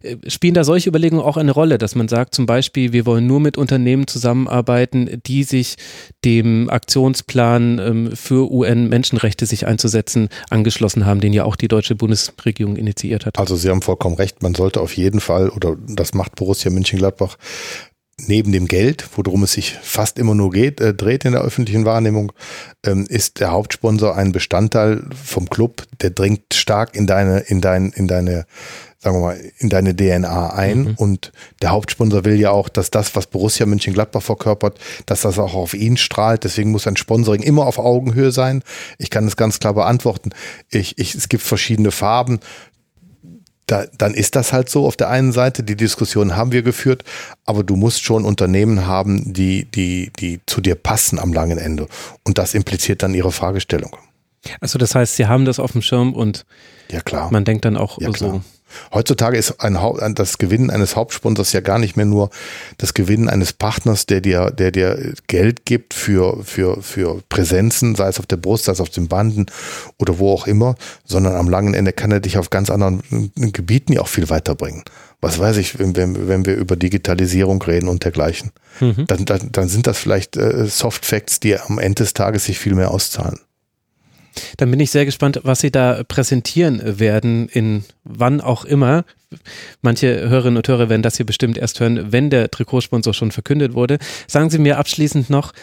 äh, 0.01 0.17
Spielen 0.29 0.53
da 0.53 0.63
solche 0.63 0.89
Überlegungen 0.89 1.23
auch 1.23 1.37
eine 1.37 1.51
Rolle, 1.51 1.77
dass 1.77 1.95
man 1.95 2.07
sagt 2.07 2.35
zum 2.35 2.45
Beispiel, 2.45 2.93
wir 2.93 3.05
wollen 3.05 3.27
nur 3.27 3.39
mit 3.39 3.57
Unternehmen 3.57 4.07
zusammenarbeiten, 4.07 5.21
die 5.25 5.43
sich 5.43 5.75
dem 6.25 6.69
Aktionsplan 6.69 7.79
ähm, 7.79 8.15
für 8.15 8.51
UN-Menschenrechte 8.51 9.45
sich 9.45 9.67
einzusetzen 9.67 10.29
angeschlossen 10.49 11.05
haben, 11.05 11.21
den 11.21 11.33
ja 11.33 11.43
auch 11.43 11.55
die 11.55 11.67
deutsche 11.67 11.95
Bundesregierung 11.95 12.75
initiiert 12.75 13.25
hat. 13.25 13.39
Also 13.39 13.55
Sie 13.55 13.69
haben 13.69 13.81
vollkommen 13.81 14.15
recht, 14.15 14.41
man 14.41 14.55
sollte 14.55 14.81
auf 14.81 14.95
jeden 14.95 15.19
Fall, 15.19 15.49
oder 15.49 15.77
das 15.87 16.13
macht 16.13 16.35
Borussia 16.35 16.71
Mönchengladbach, 16.71 17.37
neben 18.27 18.51
dem 18.51 18.67
Geld, 18.67 19.07
worum 19.15 19.43
es 19.43 19.53
sich 19.53 19.77
fast 19.81 20.19
immer 20.19 20.35
nur 20.35 20.51
geht, 20.51 20.79
äh, 20.79 20.93
dreht 20.93 21.25
in 21.25 21.33
der 21.33 21.41
öffentlichen 21.41 21.85
Wahrnehmung, 21.85 22.31
ähm, 22.85 23.05
ist 23.07 23.39
der 23.39 23.51
Hauptsponsor 23.51 24.15
ein 24.15 24.31
Bestandteil 24.31 25.03
vom 25.23 25.49
Club, 25.49 25.83
der 26.01 26.11
dringt 26.11 26.53
stark 26.53 26.95
in 26.95 27.07
deine, 27.07 27.39
in 27.39 27.61
dein, 27.61 27.89
in 27.89 28.07
deine, 28.07 28.45
sagen 28.99 29.17
wir 29.17 29.21
mal, 29.21 29.41
in 29.57 29.69
deine 29.69 29.95
DNA 29.95 30.53
ein. 30.53 30.83
Mhm. 30.83 30.95
Und 30.97 31.31
der 31.61 31.71
Hauptsponsor 31.71 32.25
will 32.25 32.39
ja 32.39 32.51
auch, 32.51 32.69
dass 32.69 32.91
das, 32.91 33.15
was 33.15 33.27
Borussia 33.27 33.65
Mönchengladbach 33.65 34.21
verkörpert, 34.21 34.79
dass 35.05 35.21
das 35.21 35.39
auch 35.39 35.55
auf 35.55 35.73
ihn 35.73 35.97
strahlt. 35.97 36.43
Deswegen 36.43 36.71
muss 36.71 36.87
ein 36.87 36.97
Sponsoring 36.97 37.41
immer 37.41 37.65
auf 37.65 37.79
Augenhöhe 37.79 38.31
sein. 38.31 38.63
Ich 38.97 39.09
kann 39.09 39.25
es 39.27 39.37
ganz 39.37 39.59
klar 39.59 39.73
beantworten. 39.73 40.31
Ich, 40.69 40.97
ich, 40.97 41.15
es 41.15 41.29
gibt 41.29 41.43
verschiedene 41.43 41.91
Farben 41.91 42.39
da, 43.71 43.85
dann 43.97 44.13
ist 44.13 44.35
das 44.35 44.51
halt 44.53 44.69
so 44.69 44.85
auf 44.85 44.97
der 44.97 45.09
einen 45.09 45.31
Seite. 45.31 45.63
Die 45.63 45.75
Diskussion 45.77 46.35
haben 46.35 46.51
wir 46.51 46.61
geführt, 46.61 47.03
aber 47.45 47.63
du 47.63 47.75
musst 47.75 48.03
schon 48.03 48.25
Unternehmen 48.25 48.85
haben, 48.85 49.33
die, 49.33 49.65
die, 49.65 50.11
die 50.19 50.39
zu 50.45 50.61
dir 50.61 50.75
passen 50.75 51.19
am 51.19 51.31
langen 51.33 51.57
Ende. 51.57 51.87
Und 52.23 52.37
das 52.37 52.53
impliziert 52.53 53.01
dann 53.03 53.13
ihre 53.13 53.31
Fragestellung. 53.31 53.95
Also 54.59 54.77
das 54.79 54.95
heißt, 54.95 55.15
Sie 55.15 55.27
haben 55.27 55.45
das 55.45 55.59
auf 55.59 55.71
dem 55.73 55.81
Schirm 55.81 56.13
und 56.13 56.45
Ja, 56.91 57.01
klar. 57.01 57.29
man 57.31 57.45
denkt 57.45 57.63
dann 57.65 57.77
auch 57.77 57.99
Ja, 57.99 58.07
so. 58.07 58.13
klar. 58.13 58.41
Heutzutage 58.93 59.37
ist 59.37 59.59
ein, 59.61 59.77
das 60.15 60.37
Gewinnen 60.37 60.69
eines 60.69 60.95
Hauptsponsors 60.95 61.53
ja 61.53 61.61
gar 61.61 61.79
nicht 61.79 61.97
mehr 61.97 62.05
nur 62.05 62.29
das 62.77 62.93
Gewinnen 62.93 63.29
eines 63.29 63.53
Partners, 63.53 64.05
der 64.05 64.21
dir, 64.21 64.51
der 64.51 64.71
dir 64.71 65.13
Geld 65.27 65.65
gibt 65.65 65.93
für, 65.93 66.43
für, 66.43 66.81
für 66.81 67.21
Präsenzen, 67.29 67.95
sei 67.95 68.07
es 68.07 68.19
auf 68.19 68.25
der 68.25 68.37
Brust, 68.37 68.65
sei 68.65 68.73
es 68.73 68.81
auf 68.81 68.89
den 68.89 69.07
Banden 69.07 69.45
oder 69.97 70.19
wo 70.19 70.31
auch 70.31 70.47
immer, 70.47 70.75
sondern 71.05 71.35
am 71.35 71.49
langen 71.49 71.73
Ende 71.73 71.93
kann 71.93 72.11
er 72.11 72.19
dich 72.19 72.37
auf 72.37 72.49
ganz 72.49 72.69
anderen 72.69 73.01
Gebieten 73.35 73.93
ja 73.93 74.01
auch 74.01 74.07
viel 74.07 74.29
weiterbringen. 74.29 74.83
Was 75.19 75.37
weiß 75.37 75.57
ich, 75.57 75.77
wenn, 75.77 75.95
wenn, 75.95 76.27
wenn 76.27 76.45
wir 76.47 76.55
über 76.55 76.75
Digitalisierung 76.75 77.61
reden 77.61 77.87
und 77.87 78.03
dergleichen, 78.03 78.51
Mhm. 78.79 79.05
dann, 79.07 79.25
dann, 79.25 79.51
dann 79.51 79.67
sind 79.67 79.87
das 79.87 79.97
vielleicht 79.97 80.37
äh, 80.37 80.65
Soft 80.65 81.05
Facts, 81.05 81.39
die 81.39 81.59
am 81.59 81.77
Ende 81.77 82.03
des 82.03 82.13
Tages 82.13 82.45
sich 82.45 82.57
viel 82.59 82.73
mehr 82.75 82.91
auszahlen. 82.91 83.39
Dann 84.57 84.71
bin 84.71 84.79
ich 84.79 84.91
sehr 84.91 85.05
gespannt, 85.05 85.41
was 85.43 85.59
Sie 85.59 85.71
da 85.71 86.03
präsentieren 86.03 86.99
werden, 86.99 87.49
in 87.49 87.83
wann 88.03 88.41
auch 88.41 88.65
immer. 88.65 89.05
Manche 89.81 90.29
Hörerinnen 90.29 90.57
und 90.57 90.67
Hörer 90.67 90.89
werden 90.89 91.01
das 91.01 91.17
hier 91.17 91.25
bestimmt 91.25 91.57
erst 91.57 91.79
hören, 91.79 92.11
wenn 92.11 92.29
der 92.29 92.51
Trikotsponsor 92.51 93.13
schon 93.13 93.31
verkündet 93.31 93.73
wurde. 93.73 93.97
Sagen 94.27 94.49
Sie 94.49 94.59
mir 94.59 94.77
abschließend 94.77 95.29
noch, 95.29 95.53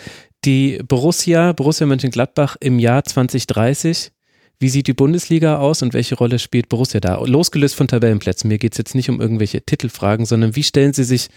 die 0.44 0.80
Borussia, 0.86 1.52
Borussia 1.52 1.86
Mönchengladbach 1.86 2.56
im 2.60 2.78
Jahr 2.78 3.04
2030, 3.04 4.12
wie 4.60 4.68
sieht 4.68 4.86
die 4.86 4.92
Bundesliga 4.92 5.58
aus 5.58 5.82
und 5.82 5.94
welche 5.94 6.16
Rolle 6.16 6.38
spielt 6.38 6.68
Borussia 6.68 7.00
da? 7.00 7.22
Losgelöst 7.24 7.74
von 7.74 7.88
Tabellenplätzen, 7.88 8.48
mir 8.48 8.58
geht 8.58 8.72
es 8.72 8.78
jetzt 8.78 8.94
nicht 8.94 9.08
um 9.08 9.20
irgendwelche 9.20 9.62
Titelfragen, 9.62 10.26
sondern 10.26 10.56
wie 10.56 10.64
stellen 10.64 10.92
Sie 10.92 11.04
sich 11.04 11.28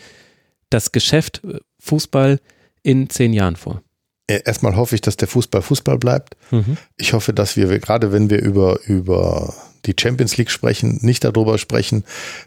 das 0.69 0.91
Geschäft 0.91 1.41
äh, 1.43 1.59
Fußball 1.79 2.39
in 2.83 3.09
zehn 3.09 3.33
Jahren 3.33 3.55
vor? 3.55 3.83
Erstmal 4.39 4.75
hoffe 4.75 4.95
ich, 4.95 5.01
dass 5.01 5.17
der 5.17 5.27
Fußball 5.27 5.61
Fußball 5.61 5.97
bleibt. 5.97 6.35
Mhm. 6.51 6.77
Ich 6.97 7.13
hoffe, 7.13 7.33
dass 7.33 7.57
wir, 7.57 7.79
gerade 7.79 8.11
wenn 8.11 8.29
wir 8.29 8.41
über, 8.41 8.79
über 8.85 9.53
die 9.85 9.95
Champions 9.99 10.37
League 10.37 10.51
sprechen, 10.51 10.99
nicht 11.01 11.23
darüber 11.23 11.57
sprechen, 11.57 12.03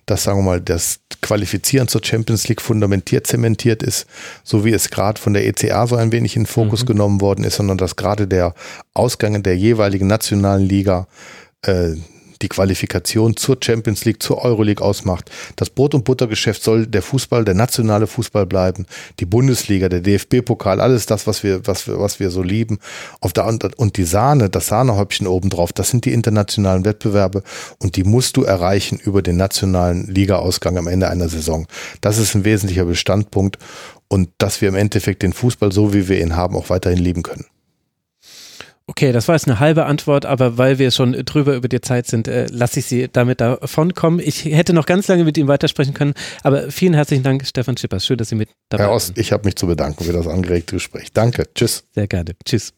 dass, 0.06 0.24
sagen 0.24 0.38
wir 0.38 0.44
mal, 0.44 0.60
das 0.60 1.00
Qualifizieren 1.20 1.88
zur 1.88 2.04
Champions 2.04 2.48
League 2.48 2.60
fundamentiert, 2.60 3.26
zementiert 3.26 3.82
ist, 3.82 4.06
so 4.42 4.64
wie 4.64 4.72
es 4.72 4.90
gerade 4.90 5.20
von 5.20 5.34
der 5.34 5.46
ECA 5.46 5.86
so 5.86 5.96
ein 5.96 6.12
wenig 6.12 6.36
in 6.36 6.46
Fokus 6.46 6.82
mhm. 6.82 6.86
genommen 6.86 7.20
worden 7.20 7.44
ist, 7.44 7.56
sondern 7.56 7.78
dass 7.78 7.96
gerade 7.96 8.28
der 8.28 8.54
Ausgang 8.92 9.42
der 9.42 9.56
jeweiligen 9.56 10.06
nationalen 10.06 10.64
Liga 10.64 11.08
äh, 11.62 11.94
die 12.42 12.48
Qualifikation 12.48 13.36
zur 13.36 13.58
Champions 13.62 14.04
League, 14.04 14.22
zur 14.22 14.44
Euroleague 14.44 14.84
ausmacht. 14.84 15.30
Das 15.56 15.70
Brot- 15.70 15.94
und 15.94 16.04
Buttergeschäft 16.04 16.62
soll 16.62 16.86
der 16.86 17.02
Fußball, 17.02 17.44
der 17.44 17.54
nationale 17.54 18.06
Fußball 18.06 18.46
bleiben, 18.46 18.86
die 19.20 19.26
Bundesliga, 19.26 19.88
der 19.88 20.00
DFB-Pokal, 20.00 20.80
alles 20.80 21.06
das, 21.06 21.26
was 21.26 21.42
wir, 21.42 21.66
was 21.66 21.86
wir, 21.86 21.98
was 21.98 22.20
wir 22.20 22.30
so 22.30 22.42
lieben. 22.42 22.78
Auf 23.20 23.32
der, 23.32 23.46
und 23.76 23.96
die 23.96 24.04
Sahne, 24.04 24.50
das 24.50 24.66
Sahnehäubchen 24.66 25.26
obendrauf, 25.26 25.72
das 25.72 25.90
sind 25.90 26.04
die 26.04 26.12
internationalen 26.12 26.84
Wettbewerbe 26.84 27.42
und 27.78 27.96
die 27.96 28.04
musst 28.04 28.36
du 28.36 28.44
erreichen 28.44 28.98
über 28.98 29.22
den 29.22 29.36
nationalen 29.36 30.06
Ligaausgang 30.06 30.78
am 30.78 30.86
Ende 30.86 31.08
einer 31.08 31.28
Saison. 31.28 31.66
Das 32.00 32.18
ist 32.18 32.34
ein 32.34 32.44
wesentlicher 32.44 32.84
Bestandpunkt 32.84 33.58
und 34.08 34.30
dass 34.38 34.60
wir 34.60 34.68
im 34.68 34.76
Endeffekt 34.76 35.22
den 35.22 35.32
Fußball 35.32 35.72
so, 35.72 35.92
wie 35.92 36.08
wir 36.08 36.20
ihn 36.20 36.36
haben, 36.36 36.56
auch 36.56 36.70
weiterhin 36.70 36.98
lieben 36.98 37.22
können. 37.22 37.46
Okay, 38.86 39.12
das 39.12 39.28
war 39.28 39.34
jetzt 39.34 39.46
eine 39.46 39.60
halbe 39.60 39.86
Antwort, 39.86 40.26
aber 40.26 40.58
weil 40.58 40.78
wir 40.78 40.90
schon 40.90 41.12
drüber 41.12 41.54
über 41.54 41.68
die 41.68 41.80
Zeit 41.80 42.06
sind, 42.06 42.28
äh, 42.28 42.46
lasse 42.50 42.80
ich 42.80 42.86
Sie 42.86 43.08
damit 43.10 43.40
davon 43.40 43.94
kommen. 43.94 44.20
Ich 44.20 44.44
hätte 44.44 44.74
noch 44.74 44.84
ganz 44.84 45.08
lange 45.08 45.24
mit 45.24 45.38
Ihnen 45.38 45.48
weitersprechen 45.48 45.94
können, 45.94 46.12
aber 46.42 46.70
vielen 46.70 46.92
herzlichen 46.92 47.22
Dank, 47.22 47.46
Stefan 47.46 47.78
Schippers. 47.78 48.04
Schön, 48.04 48.18
dass 48.18 48.28
Sie 48.28 48.34
mit 48.34 48.50
dabei 48.68 48.84
sind. 48.84 48.90
Herr 48.90 48.94
Ost, 48.94 49.12
ich 49.16 49.32
habe 49.32 49.46
mich 49.46 49.56
zu 49.56 49.66
bedanken 49.66 50.04
für 50.04 50.12
das 50.12 50.26
angeregte 50.26 50.76
Gespräch. 50.76 51.12
Danke. 51.12 51.44
Tschüss. 51.54 51.84
Sehr 51.94 52.06
gerne. 52.06 52.32
Tschüss. 52.44 52.74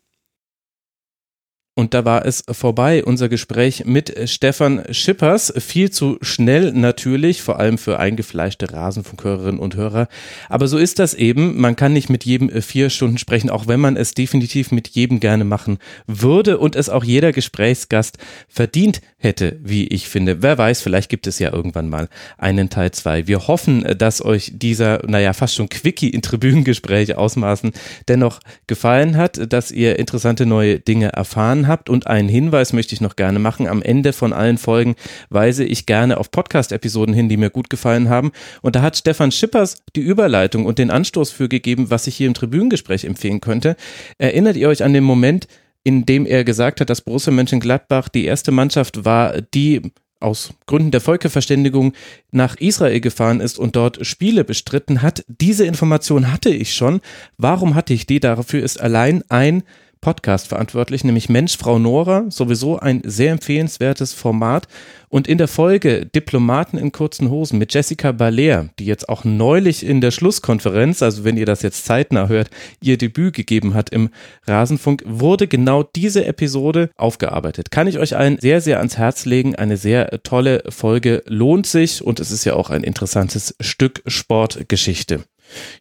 Und 1.78 1.92
da 1.92 2.06
war 2.06 2.24
es 2.24 2.42
vorbei, 2.50 3.04
unser 3.04 3.28
Gespräch 3.28 3.84
mit 3.84 4.30
Stefan 4.30 4.82
Schippers. 4.92 5.52
Viel 5.58 5.90
zu 5.90 6.16
schnell 6.22 6.72
natürlich, 6.72 7.42
vor 7.42 7.58
allem 7.58 7.76
für 7.76 7.98
eingefleischte 7.98 8.72
Rasenfunkhörerinnen 8.72 9.60
und 9.60 9.76
Hörer. 9.76 10.08
Aber 10.48 10.68
so 10.68 10.78
ist 10.78 10.98
das 10.98 11.12
eben. 11.12 11.60
Man 11.60 11.76
kann 11.76 11.92
nicht 11.92 12.08
mit 12.08 12.24
jedem 12.24 12.48
vier 12.62 12.88
Stunden 12.88 13.18
sprechen, 13.18 13.50
auch 13.50 13.66
wenn 13.68 13.78
man 13.78 13.98
es 13.98 14.14
definitiv 14.14 14.72
mit 14.72 14.88
jedem 14.88 15.20
gerne 15.20 15.44
machen 15.44 15.76
würde 16.06 16.56
und 16.56 16.76
es 16.76 16.88
auch 16.88 17.04
jeder 17.04 17.32
Gesprächsgast 17.32 18.16
verdient 18.48 19.02
hätte, 19.26 19.58
wie 19.62 19.86
ich 19.88 20.08
finde. 20.08 20.42
Wer 20.42 20.56
weiß, 20.56 20.80
vielleicht 20.80 21.10
gibt 21.10 21.26
es 21.26 21.38
ja 21.38 21.52
irgendwann 21.52 21.90
mal 21.90 22.08
einen 22.38 22.70
Teil 22.70 22.92
zwei. 22.92 23.26
Wir 23.26 23.46
hoffen, 23.46 23.84
dass 23.98 24.24
euch 24.24 24.52
dieser, 24.54 25.02
naja, 25.06 25.32
fast 25.34 25.54
schon 25.54 25.68
Quickie 25.68 26.08
in 26.08 26.22
Tribünengespräch 26.22 27.16
ausmaßen 27.16 27.72
dennoch 28.08 28.40
gefallen 28.66 29.16
hat, 29.16 29.52
dass 29.52 29.70
ihr 29.70 29.98
interessante 29.98 30.46
neue 30.46 30.80
Dinge 30.80 31.08
erfahren 31.08 31.68
habt. 31.68 31.90
Und 31.90 32.06
einen 32.06 32.28
Hinweis 32.28 32.72
möchte 32.72 32.94
ich 32.94 33.00
noch 33.00 33.16
gerne 33.16 33.38
machen. 33.38 33.66
Am 33.66 33.82
Ende 33.82 34.12
von 34.12 34.32
allen 34.32 34.56
Folgen 34.58 34.96
weise 35.28 35.64
ich 35.64 35.84
gerne 35.84 36.18
auf 36.18 36.30
Podcast-Episoden 36.30 37.14
hin, 37.14 37.28
die 37.28 37.36
mir 37.36 37.50
gut 37.50 37.68
gefallen 37.68 38.08
haben. 38.08 38.32
Und 38.62 38.76
da 38.76 38.82
hat 38.82 38.96
Stefan 38.96 39.32
Schippers 39.32 39.76
die 39.94 40.00
Überleitung 40.00 40.64
und 40.64 40.78
den 40.78 40.90
Anstoß 40.90 41.30
für 41.30 41.48
gegeben, 41.48 41.90
was 41.90 42.06
ich 42.06 42.16
hier 42.16 42.28
im 42.28 42.34
Tribünengespräch 42.34 43.04
empfehlen 43.04 43.40
könnte. 43.40 43.76
Erinnert 44.18 44.56
ihr 44.56 44.68
euch 44.68 44.84
an 44.84 44.92
den 44.92 45.04
Moment, 45.04 45.48
in 45.86 46.04
dem 46.04 46.26
er 46.26 46.42
gesagt 46.42 46.80
hat, 46.80 46.90
dass 46.90 47.00
Borussia 47.00 47.32
Mönchengladbach 47.32 48.08
die 48.08 48.24
erste 48.24 48.50
Mannschaft 48.50 49.04
war, 49.04 49.40
die 49.40 49.92
aus 50.18 50.52
Gründen 50.66 50.90
der 50.90 51.00
Völkerverständigung 51.00 51.92
nach 52.32 52.56
Israel 52.56 53.00
gefahren 53.00 53.38
ist 53.38 53.56
und 53.56 53.76
dort 53.76 54.04
Spiele 54.04 54.42
bestritten 54.42 55.00
hat. 55.00 55.24
Diese 55.28 55.64
Information 55.64 56.32
hatte 56.32 56.48
ich 56.48 56.74
schon. 56.74 57.00
Warum 57.38 57.76
hatte 57.76 57.94
ich 57.94 58.04
die? 58.04 58.18
Dafür 58.18 58.64
ist 58.64 58.80
allein 58.80 59.22
ein 59.28 59.62
Podcast 60.06 60.46
verantwortlich, 60.46 61.02
nämlich 61.02 61.28
Mensch, 61.28 61.58
Frau 61.58 61.80
Nora, 61.80 62.26
sowieso 62.28 62.78
ein 62.78 63.02
sehr 63.04 63.32
empfehlenswertes 63.32 64.12
Format. 64.12 64.68
Und 65.08 65.26
in 65.26 65.36
der 65.36 65.48
Folge 65.48 66.06
Diplomaten 66.06 66.78
in 66.78 66.92
kurzen 66.92 67.28
Hosen 67.28 67.58
mit 67.58 67.74
Jessica 67.74 68.12
Baler, 68.12 68.68
die 68.78 68.86
jetzt 68.86 69.08
auch 69.08 69.24
neulich 69.24 69.84
in 69.84 70.00
der 70.00 70.12
Schlusskonferenz, 70.12 71.02
also 71.02 71.24
wenn 71.24 71.36
ihr 71.36 71.44
das 71.44 71.62
jetzt 71.62 71.86
zeitnah 71.86 72.28
hört, 72.28 72.50
ihr 72.80 72.98
Debüt 72.98 73.34
gegeben 73.34 73.74
hat 73.74 73.90
im 73.90 74.10
Rasenfunk, 74.46 75.02
wurde 75.04 75.48
genau 75.48 75.82
diese 75.82 76.24
Episode 76.24 76.90
aufgearbeitet. 76.96 77.72
Kann 77.72 77.88
ich 77.88 77.98
euch 77.98 78.16
allen 78.16 78.38
sehr, 78.38 78.60
sehr 78.60 78.78
ans 78.78 78.98
Herz 78.98 79.24
legen. 79.24 79.56
Eine 79.56 79.76
sehr 79.76 80.22
tolle 80.22 80.62
Folge 80.68 81.24
lohnt 81.26 81.66
sich 81.66 82.00
und 82.00 82.20
es 82.20 82.30
ist 82.30 82.44
ja 82.44 82.54
auch 82.54 82.70
ein 82.70 82.84
interessantes 82.84 83.56
Stück 83.58 84.04
Sportgeschichte. 84.06 85.24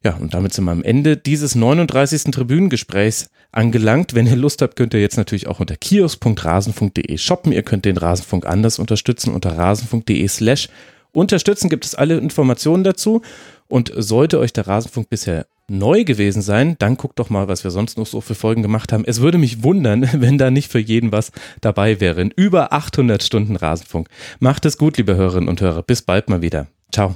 Ja, 0.03 0.15
und 0.15 0.33
damit 0.33 0.53
sind 0.53 0.65
wir 0.65 0.71
am 0.71 0.83
Ende 0.83 1.17
dieses 1.17 1.55
39. 1.55 2.31
Tribünengesprächs 2.31 3.29
angelangt. 3.51 4.13
Wenn 4.13 4.27
ihr 4.27 4.35
Lust 4.35 4.61
habt, 4.61 4.75
könnt 4.75 4.93
ihr 4.93 5.01
jetzt 5.01 5.17
natürlich 5.17 5.47
auch 5.47 5.59
unter 5.59 5.75
kiosk.rasenfunk.de 5.75 7.17
shoppen. 7.17 7.51
Ihr 7.51 7.63
könnt 7.63 7.85
den 7.85 7.97
Rasenfunk 7.97 8.45
anders 8.45 8.79
unterstützen 8.79 9.33
unter 9.33 9.57
rasenfunk.de 9.57 10.27
slash 10.27 10.69
unterstützen. 11.13 11.69
Gibt 11.69 11.85
es 11.85 11.95
alle 11.95 12.17
Informationen 12.17 12.83
dazu. 12.83 13.21
Und 13.67 13.91
sollte 13.95 14.39
euch 14.39 14.53
der 14.53 14.67
Rasenfunk 14.67 15.09
bisher 15.09 15.47
neu 15.67 16.03
gewesen 16.03 16.43
sein, 16.43 16.75
dann 16.77 16.97
guckt 16.97 17.17
doch 17.17 17.29
mal, 17.29 17.47
was 17.47 17.63
wir 17.63 17.71
sonst 17.71 17.97
noch 17.97 18.05
so 18.05 18.21
für 18.21 18.35
Folgen 18.35 18.61
gemacht 18.61 18.93
haben. 18.93 19.03
Es 19.05 19.21
würde 19.21 19.37
mich 19.37 19.63
wundern, 19.63 20.07
wenn 20.21 20.37
da 20.37 20.51
nicht 20.51 20.71
für 20.71 20.79
jeden 20.79 21.11
was 21.11 21.31
dabei 21.61 21.99
wäre. 21.99 22.21
In 22.21 22.31
über 22.31 22.73
800 22.73 23.23
Stunden 23.23 23.55
Rasenfunk. 23.55 24.07
Macht 24.39 24.65
es 24.65 24.77
gut, 24.77 24.97
liebe 24.97 25.15
Hörerinnen 25.15 25.49
und 25.49 25.61
Hörer. 25.61 25.81
Bis 25.81 26.01
bald 26.01 26.29
mal 26.29 26.41
wieder. 26.41 26.67
Ciao. 26.91 27.15